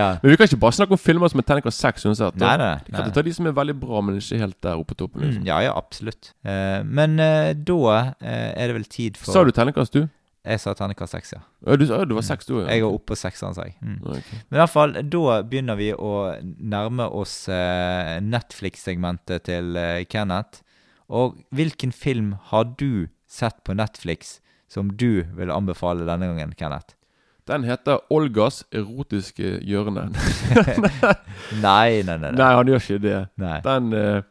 ja. 0.00 0.08
Men 0.22 0.32
vi 0.32 0.36
kan 0.40 0.48
ikke 0.48 0.60
bare 0.62 0.76
snakke 0.78 0.96
om 0.96 1.00
filmer 1.00 1.32
som 1.32 1.42
er 1.42 1.48
terningkast 1.48 1.82
seks 1.84 2.06
uansett. 2.08 2.38
Nei, 2.40 2.54
da. 2.60 2.72
nei. 2.74 2.90
Vi 2.90 2.98
kan 2.98 3.14
ta 3.16 3.24
de 3.26 3.34
som 3.36 3.48
er 3.48 3.56
veldig 3.56 3.76
bra, 3.80 4.02
men 4.04 4.18
ikke 4.20 4.40
helt 4.40 4.58
der 4.64 4.80
oppe 4.80 4.94
på 4.94 5.00
toppen. 5.04 5.22
Mm, 5.22 5.26
Liksom. 5.26 5.48
ja, 5.48 5.56
ja, 5.66 5.72
absolutt. 5.76 6.30
Uh, 6.46 6.80
men 6.86 7.18
uh, 7.20 7.50
da 7.56 7.80
uh, 7.86 8.12
er 8.22 8.70
det 8.70 8.76
vel 8.78 8.86
tid 8.90 9.18
for 9.20 9.34
Sa 9.34 9.44
du 9.44 9.52
terningkast, 9.54 9.96
du? 9.96 10.06
Jeg 10.46 10.62
sa 10.62 10.76
terningkast 10.78 11.16
seks, 11.16 11.32
ja. 11.34 11.40
Ja, 11.66 11.74
du, 11.74 11.84
du 12.06 12.14
var 12.14 12.22
seks, 12.22 12.46
du 12.46 12.60
òg? 12.60 12.68
Jeg 12.70 12.84
var 12.84 12.94
oppe 12.94 13.10
på 13.10 13.18
sekseren, 13.18 13.56
sa 13.56 13.64
jeg. 13.66 13.74
Mm. 13.82 13.96
Men 14.06 14.54
i 14.54 14.60
hvert 14.60 14.70
fall, 14.70 14.94
da 15.10 15.40
begynner 15.42 15.78
vi 15.80 15.88
å 15.90 16.12
nærme 16.42 17.08
oss 17.10 17.48
eh, 17.50 18.12
Netflix-segmentet 18.22 19.48
til 19.48 19.74
eh, 19.80 20.04
Kenneth. 20.06 20.62
Og 21.10 21.40
hvilken 21.54 21.90
film 21.90 22.36
har 22.52 22.68
du 22.78 23.08
sett 23.26 23.58
på 23.66 23.74
Netflix 23.74 24.36
som 24.68 24.90
du 24.90 25.22
vil 25.36 25.50
anbefale 25.54 26.06
denne 26.08 26.26
gangen, 26.32 26.54
Kenneth? 26.58 26.94
Den 27.46 27.62
heter 27.64 28.00
Olgas 28.10 28.64
erotiske 28.74 29.60
hjørne. 29.62 30.08
Nei, 31.62 32.02
nei, 32.02 32.16
nei. 32.16 32.30
Nei. 32.30 32.32
Nei, 32.40 32.52
han 32.58 32.66
gjør 32.72 32.82
ikke 32.82 33.02
det. 33.04 33.20
nei. 33.38 33.60
Den 33.66 33.92
eh, 33.94 34.22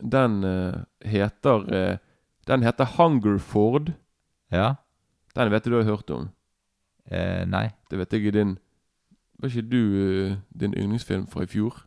Den 0.00 0.44
eh, 0.44 0.74
heter 1.08 1.64
eh, 1.72 1.96
Den 2.48 2.62
heter 2.62 2.84
Hungerford. 2.98 3.92
Ja? 4.52 4.74
Den 5.36 5.50
vet 5.52 5.64
du 5.64 5.70
du 5.70 5.76
har 5.80 5.84
hørt 5.88 6.10
om. 6.10 6.28
Eh, 7.10 7.46
nei. 7.48 7.70
Det 7.90 7.98
vet 7.98 8.12
jeg 8.12 8.26
i 8.26 8.30
din 8.30 8.58
Var 9.40 9.48
ikke 9.48 9.70
du 9.70 10.36
din 10.60 10.74
yndlingsfilm 10.76 11.26
fra 11.32 11.42
i 11.42 11.46
fjor? 11.48 11.80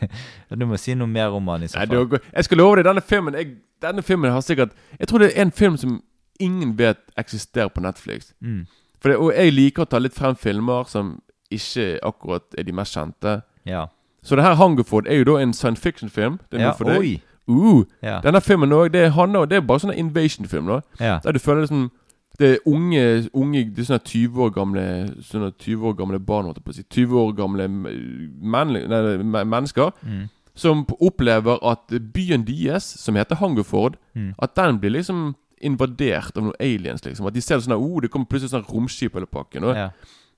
Du 0.50 0.66
må 0.66 0.76
si 0.76 0.94
noe 0.98 1.06
mer 1.06 1.30
om 1.38 1.46
han 1.48 1.62
i 1.62 1.68
så 1.70 1.78
fall. 1.86 2.18
jeg 2.34 2.44
skal 2.44 2.58
love 2.58 2.76
deg, 2.80 2.84
denne 2.88 3.00
filmen 3.04 3.34
jeg, 3.38 3.54
Denne 3.82 4.02
filmen 4.02 4.32
har 4.34 4.40
sikkert 4.42 4.74
Jeg 4.98 5.08
tror 5.08 5.22
det 5.22 5.30
er 5.36 5.42
en 5.46 5.52
film 5.54 5.76
som 5.76 6.00
ingen 6.40 6.76
vet 6.78 6.98
eksisterer 7.16 7.68
på 7.68 7.80
Netflix. 7.80 8.32
Mm. 8.40 8.66
Det, 9.02 9.16
og 9.16 9.32
jeg 9.34 9.52
liker 9.52 9.82
å 9.82 9.88
ta 9.88 9.98
litt 9.98 10.14
frem 10.14 10.34
filmer 10.36 10.84
som 10.88 11.20
ikke 11.50 11.98
akkurat 12.02 12.42
er 12.58 12.62
de 12.66 12.72
mest 12.72 12.94
kjente. 12.96 13.42
Ja. 13.66 13.86
Så 14.22 14.34
det 14.36 14.42
her 14.44 14.54
Hungerford 14.58 15.06
er 15.06 15.20
jo 15.20 15.24
da 15.24 15.36
en 15.42 15.52
science 15.54 15.80
fiction-film. 15.82 16.40
Det 16.50 16.58
er 16.58 16.64
ja. 16.64 16.70
noe 16.72 16.76
for 16.78 16.84
deg. 16.90 17.20
Uh, 17.48 17.84
Ja. 18.02 18.20
Denne 18.20 18.40
filmen 18.42 18.72
også, 18.72 18.88
det 18.92 19.12
Det 19.48 19.56
er 19.56 19.60
bare 19.60 19.78
sånn 19.78 19.94
invasion-film. 19.94 20.66
da 20.66 20.80
ja. 21.00 21.20
Der 21.22 21.32
du 21.32 21.38
føler 21.38 21.60
liksom 21.60 21.90
Det 22.38 22.50
er 22.50 22.58
unge, 22.66 23.28
unge 23.32 23.64
Det 23.70 23.78
er 23.78 23.84
sånne 23.94 24.04
20 24.04 24.42
år 24.42 24.50
gamle 24.50 25.14
Sånne 25.22 25.52
20 25.58 25.86
år 25.86 25.92
gamle 25.96 26.18
barn, 26.18 26.44
holdt 26.44 26.56
jeg 26.58 26.64
på 26.64 26.70
å 26.70 26.74
si. 26.74 26.82
20 26.90 27.14
år 27.20 27.32
gamle 27.36 27.68
men, 27.68 28.72
nei, 28.72 29.44
mennesker 29.44 29.92
Mm. 30.04 30.28
som 30.56 30.84
opplever 31.00 31.58
at 31.62 31.86
byen 32.12 32.44
deres, 32.44 32.82
som 32.82 33.14
heter 33.14 33.36
Hungerford, 33.36 33.94
Mm. 34.16 34.34
at 34.42 34.54
den 34.56 34.78
blir 34.80 34.90
liksom 34.90 35.34
invadert 35.62 36.36
av 36.36 36.44
noen 36.44 36.58
aliens. 36.60 37.04
liksom 37.04 37.26
At 37.26 37.34
de 37.34 37.40
ser 37.40 37.60
sånn 37.60 37.76
at, 37.76 37.80
oh, 37.80 38.00
Det 38.00 38.10
kommer 38.12 38.28
plutselig 38.28 38.52
sånn 38.52 38.66
romskip 38.68 39.16
eller 39.16 39.26
pakken. 39.26 39.64
Og, 39.64 39.76
ja. 39.76 39.90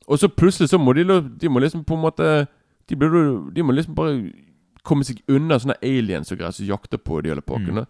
og 0.06 0.18
så 0.20 0.28
plutselig 0.28 0.70
så 0.70 0.78
må 0.78 0.94
de, 0.94 1.04
de 1.04 1.48
må 1.50 1.62
liksom 1.62 1.84
på 1.84 1.96
en 1.98 2.04
måte 2.06 2.46
De, 2.88 2.96
blir, 2.96 3.50
de 3.52 3.62
må 3.62 3.72
liksom 3.72 3.94
bare 3.94 4.32
komme 4.86 5.04
seg 5.04 5.20
unna 5.28 5.58
sånne 5.60 5.76
aliens 5.84 6.30
og 6.32 6.38
greier 6.38 6.54
som 6.56 6.64
jakter 6.64 7.00
på 7.02 7.20
de 7.20 7.34
eller 7.34 7.44
pakken. 7.44 7.82
Mm. 7.82 7.88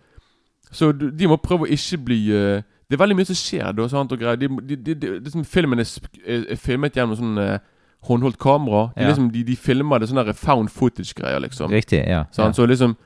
Så 0.75 0.91
de 0.93 1.29
må 1.31 1.37
prøve 1.41 1.69
å 1.69 1.73
ikke 1.73 2.01
bli 2.09 2.17
eh, 2.35 2.65
Det 2.89 2.97
er 2.97 3.03
veldig 3.03 3.17
mye 3.17 3.29
som 3.29 3.39
skjer 3.39 3.77
da. 3.77 3.87
Sant, 3.89 4.13
og 4.13 4.21
greier 4.21 4.41
de, 4.41 4.49
de, 4.77 4.95
liksom, 5.21 5.45
Filmen 5.45 5.85
er, 5.85 5.93
er, 6.25 6.57
filmet 6.59 6.97
gjennom 6.97 7.17
sånn 7.19 7.39
eh, 7.43 7.61
håndholdt 8.09 8.39
kamera. 8.41 8.89
De, 8.97 9.05
Ja. 9.05 9.13
liksom, 9.13 9.31
de, 9.35 9.45
de 9.45 9.57
filmer 9.57 10.01
det 10.01 10.09
sånne 10.11 10.35
found 10.35 10.73
footage-greier, 10.73 11.41
liksom. 11.45 11.71
Riktig. 11.71 12.03
Ja. 12.09 12.25
Sånn, 12.33 12.53
ja. 12.53 12.57
Så 12.57 12.67
liksom 12.67 12.97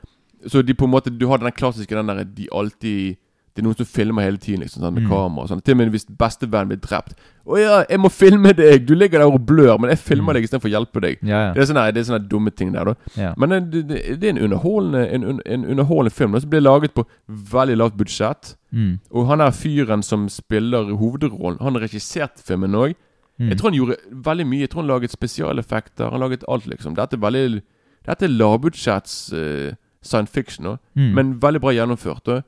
Så 0.47 0.61
de 0.61 0.73
på 0.73 0.85
en 0.85 0.91
måte 0.91 1.11
Du 1.11 1.27
har 1.27 1.37
den 1.37 1.51
klassiske 1.51 1.95
den 1.95 2.07
der 2.07 2.23
De 2.23 2.47
alltid 2.51 3.17
det 3.55 3.61
er 3.61 3.67
noen 3.67 3.77
som 3.77 3.85
filmer 3.85 4.23
hele 4.25 4.37
tiden 4.41 4.61
liksom, 4.63 4.81
sånn, 4.81 4.93
med 4.95 5.03
Mm. 5.03 5.09
kamera. 5.09 5.43
og 5.43 5.49
Sånn. 5.49 5.61
Til 5.63 5.73
og 5.73 5.77
med 5.77 5.91
hvis 5.91 6.05
bestevennen 6.05 6.67
blir 6.69 6.81
drept. 6.81 7.13
'Å 7.45 7.57
ja, 7.59 7.83
jeg 7.89 7.99
må 7.99 8.09
filme 8.09 8.53
deg! 8.53 8.85
Du 8.87 8.95
ligger 8.95 9.19
der 9.19 9.27
og 9.27 9.45
blør, 9.45 9.77
men 9.79 9.89
jeg 9.91 9.99
filmer 9.99 10.33
Mm. 10.33 10.33
deg 10.33 10.43
istedenfor 10.43 10.69
å 10.69 10.73
hjelpe 10.73 11.01
deg.' 11.01 11.17
Ja, 11.23 11.53
Det 11.53 11.61
er 11.61 11.73
sånne, 11.73 11.93
det 11.93 11.97
er 12.01 12.13
sånne 12.13 12.27
dumme 12.29 12.49
ting 12.55 12.71
der, 12.73 12.83
da. 12.85 12.93
ja. 13.17 13.33
Men 13.37 13.49
det, 13.69 13.87
det, 13.87 14.19
det 14.19 14.23
er 14.23 14.29
en 14.37 14.51
underholdende, 14.51 15.07
en, 15.13 15.41
en 15.45 15.65
underholdende 15.65 16.11
film 16.11 16.31
da, 16.31 16.39
som 16.39 16.49
ble 16.49 16.59
laget 16.61 16.93
på 16.95 17.05
veldig 17.29 17.77
lavt 17.77 17.97
budsjett. 17.97 18.55
Mm. 18.73 18.99
Og 19.11 19.27
han 19.27 19.41
er 19.41 19.51
fyren 19.51 20.01
som 20.03 20.27
spiller 20.29 20.95
hovedrollen. 20.97 21.59
Han 21.61 21.73
har 21.75 21.81
regissert 21.81 22.41
filmen 22.41 22.71
òg. 22.73 22.95
Mm. 23.39 23.49
Jeg 23.49 23.57
tror 23.57 23.69
han 23.71 23.79
gjorde 23.79 23.97
veldig 24.11 24.45
mye. 24.47 24.59
Jeg 24.61 24.69
tror 24.69 24.81
han 24.81 24.87
laget 24.89 25.11
spesialeffekter. 25.11 26.09
Han 26.11 26.19
laget 26.21 26.43
alt, 26.47 26.65
liksom. 26.65 26.95
Dette 26.95 27.13
er 27.13 27.19
veldig 27.19 27.61
Dette 28.05 28.23
er 28.25 28.29
lavbudsjetts 28.29 29.31
uh, 29.33 29.71
science 30.01 30.29
fiction, 30.33 30.65
da. 30.65 30.77
Mm. 30.97 31.13
men 31.15 31.33
veldig 31.39 31.61
bra 31.61 31.71
gjennomført. 31.71 32.23
Da. 32.25 32.41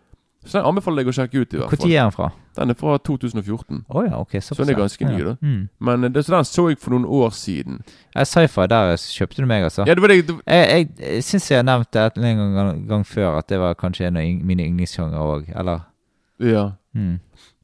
Så 0.46 0.60
den 0.60 0.66
anbefaler 0.70 1.02
jeg 1.04 1.10
å 1.10 1.14
sjekke 1.18 1.42
ut. 1.42 1.54
i 1.54 1.58
hvert 1.58 1.72
fall 1.74 1.90
Når 1.90 1.96
er 1.96 2.04
den 2.04 2.12
fra? 2.14 2.28
Den 2.56 2.70
er 2.70 2.78
fra 2.78 2.98
2014. 2.98 3.80
Oh, 3.90 4.04
ja, 4.06 4.20
ok. 4.22 4.36
Så 4.42 4.56
den 4.60 4.70
er 4.70 4.78
ganske 4.78 5.06
ny, 5.08 5.18
ja. 5.20 5.26
da. 5.26 5.34
Mm. 5.42 5.64
Men 5.80 6.04
eh, 6.04 6.10
det, 6.14 6.24
så 6.26 6.36
den 6.36 6.46
så 6.46 6.68
jeg 6.70 6.78
for 6.80 6.94
noen 6.94 7.06
år 7.06 7.30
siden. 7.34 7.80
Ja, 8.16 8.24
Sci-fi, 8.24 8.68
der 8.70 8.94
kjøpte 9.02 9.42
du 9.42 9.48
meg, 9.50 9.64
altså. 9.64 9.84
Ja, 9.90 9.96
det 9.98 10.02
var 10.06 10.14
det, 10.14 10.20
det 10.28 10.36
Jeg, 10.46 10.70
jeg, 10.70 10.90
jeg 11.02 11.24
syns 11.24 11.50
jeg 11.52 11.58
har 11.60 11.66
nevnt 11.68 11.92
det 11.92 12.06
en 12.22 12.38
gang, 12.56 12.88
gang, 12.88 13.04
før, 13.06 13.40
at 13.42 13.50
det 13.50 13.60
var 13.60 13.74
kanskje 13.76 14.08
en 14.08 14.18
av 14.22 14.46
mine 14.52 14.68
yndlingssjangre 14.70 15.18
òg, 15.26 15.50
eller? 15.58 15.84
Ja. 16.40 16.68
Mm. 16.94 17.18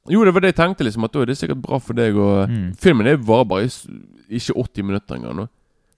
Jo, 0.09 0.25
det 0.25 0.33
var 0.33 0.41
det 0.41 0.51
jeg 0.55 0.59
tenkte, 0.63 0.83
liksom. 0.83 1.05
At 1.05 1.13
da 1.13 1.21
er 1.21 1.29
det 1.29 1.37
sikkert 1.37 1.61
bra 1.61 1.77
for 1.79 1.93
deg. 1.93 2.17
Og 2.17 2.49
Mm. 2.49 2.73
Filmen 2.81 3.07
er 3.07 3.17
varer 3.21 3.45
bare 3.45 3.69
ikke 4.29 4.57
80 4.57 4.83
minutter 4.83 5.15
engang. 5.15 5.47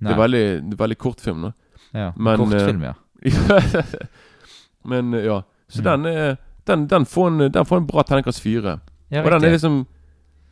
Det 0.03 0.11
er 0.11 0.19
veldig, 0.19 0.77
veldig 0.77 0.97
kort 0.99 1.21
film. 1.23 1.41
nå 1.47 1.53
Ja. 1.93 2.11
men, 2.17 2.33
eh, 2.41 2.47
Kortfilm, 2.59 2.83
ja. 2.83 2.93
Men 4.83 5.13
eh, 5.13 5.25
ja. 5.25 5.43
Så 5.67 5.81
Mm. 5.81 5.83
den, 6.03 6.05
er, 6.05 6.35
den, 6.67 6.87
den, 6.87 7.05
får 7.05 7.27
en, 7.27 7.51
den 7.51 7.65
får 7.65 7.77
en 7.81 7.87
bra 7.87 8.03
terningkast 8.03 8.41
fire. 8.41 8.79
ja 9.11 9.23
Og 9.23 9.31
den 9.31 9.43
er 9.43 9.51
liksom 9.57 9.85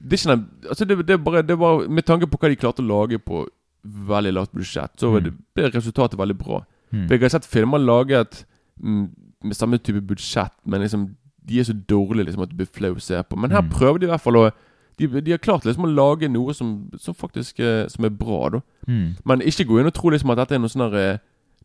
Det 0.02 0.14
er 0.14 0.18
ikke 0.18 0.32
den 0.36 0.46
Altså, 0.70 0.86
det, 0.86 0.98
det 1.08 1.14
er 1.14 1.18
bare 1.18 1.42
det 1.42 1.58
var, 1.60 1.88
Med 1.88 2.04
tanke 2.06 2.28
på 2.28 2.38
hva 2.38 2.50
de 2.50 2.56
klarte 2.56 2.82
å 2.84 2.88
lage 2.88 3.20
på 3.20 3.48
veldig 3.84 4.34
lavt 4.34 4.52
budsjett, 4.54 4.92
så 5.00 5.10
Mm. 5.20 5.38
ble 5.56 5.70
resultatet 5.74 6.18
veldig 6.20 6.38
bra. 6.38 6.60
Mm. 6.94 7.08
For 7.08 7.14
Jeg 7.16 7.22
har 7.22 7.30
sett 7.30 7.46
filmer 7.46 7.80
laget 7.80 8.46
mm, 8.84 9.08
med 9.44 9.56
samme 9.56 9.78
type 9.78 10.02
budsjett, 10.06 10.52
men 10.66 10.82
liksom 10.82 11.16
de 11.50 11.60
er 11.60 11.64
så 11.64 11.74
dårlige 11.74 12.26
liksom 12.26 12.44
at 12.44 12.50
du 12.50 12.56
blir 12.56 12.68
flau 12.70 12.94
å 12.94 13.02
se 13.02 13.24
på. 13.24 13.36
Men 13.38 13.50
her 13.52 13.62
Mm. 13.62 13.70
prøver 13.70 13.98
de 14.00 14.06
i 14.06 14.10
hvert 14.10 14.22
fall 14.22 14.36
å 14.38 14.52
de, 15.00 15.08
de 15.22 15.32
har 15.32 15.38
klart 15.40 15.66
liksom 15.66 15.86
å 15.86 15.96
lage 15.96 16.30
noe 16.30 16.54
som, 16.54 16.92
som 17.00 17.14
faktisk 17.16 17.60
eh, 17.60 17.88
Som 17.88 18.06
er 18.06 18.10
bra, 18.10 18.50
da. 18.50 18.60
Mm. 18.88 19.16
Men 19.26 19.42
ikke 19.42 19.66
gå 19.66 19.80
inn 19.80 19.88
og 19.88 19.94
tro 19.94 20.10
liksom 20.10 20.30
at 20.30 20.38
dette 20.38 20.56
er 20.56 20.60
noe 20.60 20.70
sånn 20.70 20.92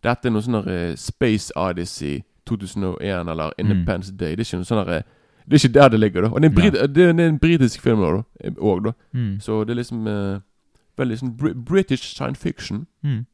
Dette 0.02 0.26
er 0.26 0.30
noe 0.30 0.42
sånn 0.42 0.68
eh, 0.68 0.94
Space 0.96 1.52
Odyssey 1.56 2.22
2001 2.46 3.30
eller 3.30 3.52
Independence 3.58 4.12
Day. 4.12 4.36
Det 4.36 4.44
er 4.44 4.48
ikke 4.48 4.60
noe 4.62 4.68
sånn 4.68 4.82
der, 4.84 4.98
eh, 4.98 5.14
Det 5.46 5.54
er 5.54 5.68
ikke 5.68 5.78
der 5.78 5.88
det 5.88 6.00
ligger, 6.00 6.22
da. 6.22 6.28
Og 6.28 6.42
det 6.42 6.48
er 6.48 6.50
en, 6.50 6.56
brit, 6.56 6.94
det 6.94 7.04
er 7.04 7.28
en, 7.28 7.38
britisk 7.38 7.80
film 7.80 8.00
da, 8.02 8.10
da, 8.16 8.50
Og, 8.58 8.84
da. 8.84 8.92
Mm. 9.12 9.40
Så 9.40 9.64
det 9.64 9.70
er 9.76 9.82
liksom 9.82 10.06
uh, 10.06 10.40
Veldig 10.98 11.18
sånn 11.20 11.32
br 11.36 11.52
British 11.54 12.14
science 12.16 12.40
fiction. 12.40 12.86
Mm. 13.04 13.26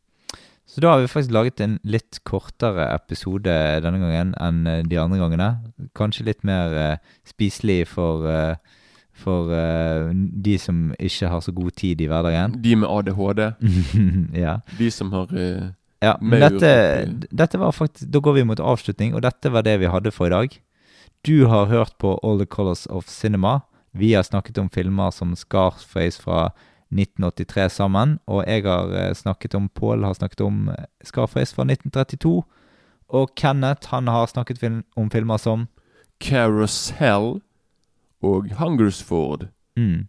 Så 0.67 0.81
da 0.81 0.91
har 0.91 1.01
vi 1.01 1.07
faktisk 1.07 1.33
laget 1.33 1.61
en 1.61 1.79
litt 1.85 2.19
kortere 2.27 2.89
episode 2.95 3.55
denne 3.85 4.01
gangen 4.03 4.33
enn 4.35 4.67
eh, 4.67 4.81
de 4.83 4.99
andre 4.99 5.21
gangene. 5.21 5.49
Kanskje 5.95 6.27
litt 6.27 6.43
mer 6.43 6.75
uh, 6.75 6.97
spiselig 7.29 7.87
for, 7.87 8.27
uh, 8.27 8.57
for 9.15 9.53
de 10.11 10.57
som 10.59 10.89
ikke 10.99 11.31
har 11.31 11.41
så 11.41 11.55
god 11.55 11.71
tid 11.79 12.03
i 12.03 12.09
hverdagen. 12.11 12.59
De 12.65 12.75
med 12.77 12.91
ADHD. 12.91 13.45
ja. 14.45 14.59
De 14.79 14.91
som 14.91 15.13
har 15.15 15.31
ja. 16.03 16.17
Men 16.21 16.43
dette, 16.43 16.73
dette 17.31 17.59
var 17.61 17.73
faktisk 17.73 18.11
Da 18.11 18.21
går 18.23 18.41
vi 18.41 18.45
mot 18.49 18.61
avslutning, 18.61 19.15
og 19.15 19.23
dette 19.23 19.53
var 19.55 19.65
det 19.67 19.79
vi 19.81 19.91
hadde 19.91 20.13
for 20.15 20.29
i 20.29 20.35
dag. 20.35 20.57
Du 21.23 21.47
har 21.47 21.71
hørt 21.71 21.95
på 22.03 22.17
All 22.27 22.41
the 22.41 22.47
Colors 22.47 22.87
of 22.91 23.07
Cinema. 23.09 23.61
Vi 23.95 24.15
har 24.15 24.27
snakket 24.27 24.59
om 24.59 24.71
filmer 24.71 25.11
som 25.15 25.37
Scarface 25.37 26.19
fra 26.23 26.51
1983 26.93 27.69
sammen, 27.73 28.19
og 28.27 28.45
jeg 28.47 28.65
har 28.67 28.91
eh, 28.97 29.15
snakket 29.15 29.55
om 29.55 29.69
Paul 29.69 30.05
har 30.05 30.17
snakket 30.19 30.43
om 30.45 30.69
eh, 30.69 30.85
Scarface 31.05 31.55
fra 31.55 31.65
1932. 31.69 32.43
Og 33.13 33.35
Kenneth 33.37 33.93
han 33.93 34.09
har 34.09 34.27
snakket 34.27 34.59
film, 34.59 34.83
om 34.97 35.11
filmer 35.11 35.41
som 35.41 35.69
Carousel 36.21 37.41
og 38.23 38.51
Hungersford. 38.59 39.49
mm. 39.77 40.09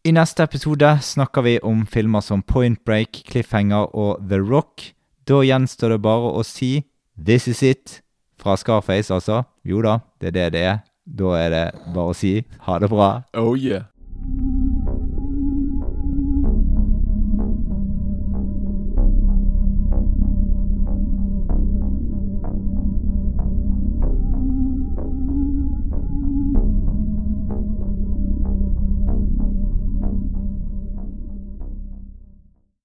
I 0.00 0.12
neste 0.16 0.40
episode 0.42 0.88
snakker 1.04 1.42
vi 1.44 1.58
om 1.60 1.82
filmer 1.86 2.22
som 2.24 2.40
Point 2.42 2.78
Break, 2.88 3.18
Cliffhanger 3.28 3.90
og 3.92 4.22
The 4.30 4.38
Rock. 4.40 4.94
Da 5.28 5.42
gjenstår 5.44 5.92
det 5.92 5.98
bare 6.00 6.30
å 6.38 6.44
si 6.46 6.86
This 7.20 7.48
is 7.52 7.60
it 7.62 7.98
fra 8.40 8.54
Scarface, 8.56 9.12
altså. 9.12 9.42
Jo 9.60 9.82
da, 9.84 9.98
det 10.16 10.30
er 10.30 10.36
det 10.38 10.46
det 10.54 10.62
er. 10.70 10.78
Da 11.04 11.34
er 11.36 11.52
det 11.52 11.64
bare 11.92 12.14
å 12.14 12.16
si 12.16 12.38
ha 12.64 12.78
det 12.80 12.88
bra. 12.88 13.10
Oh 13.36 13.52
yeah. 13.52 13.84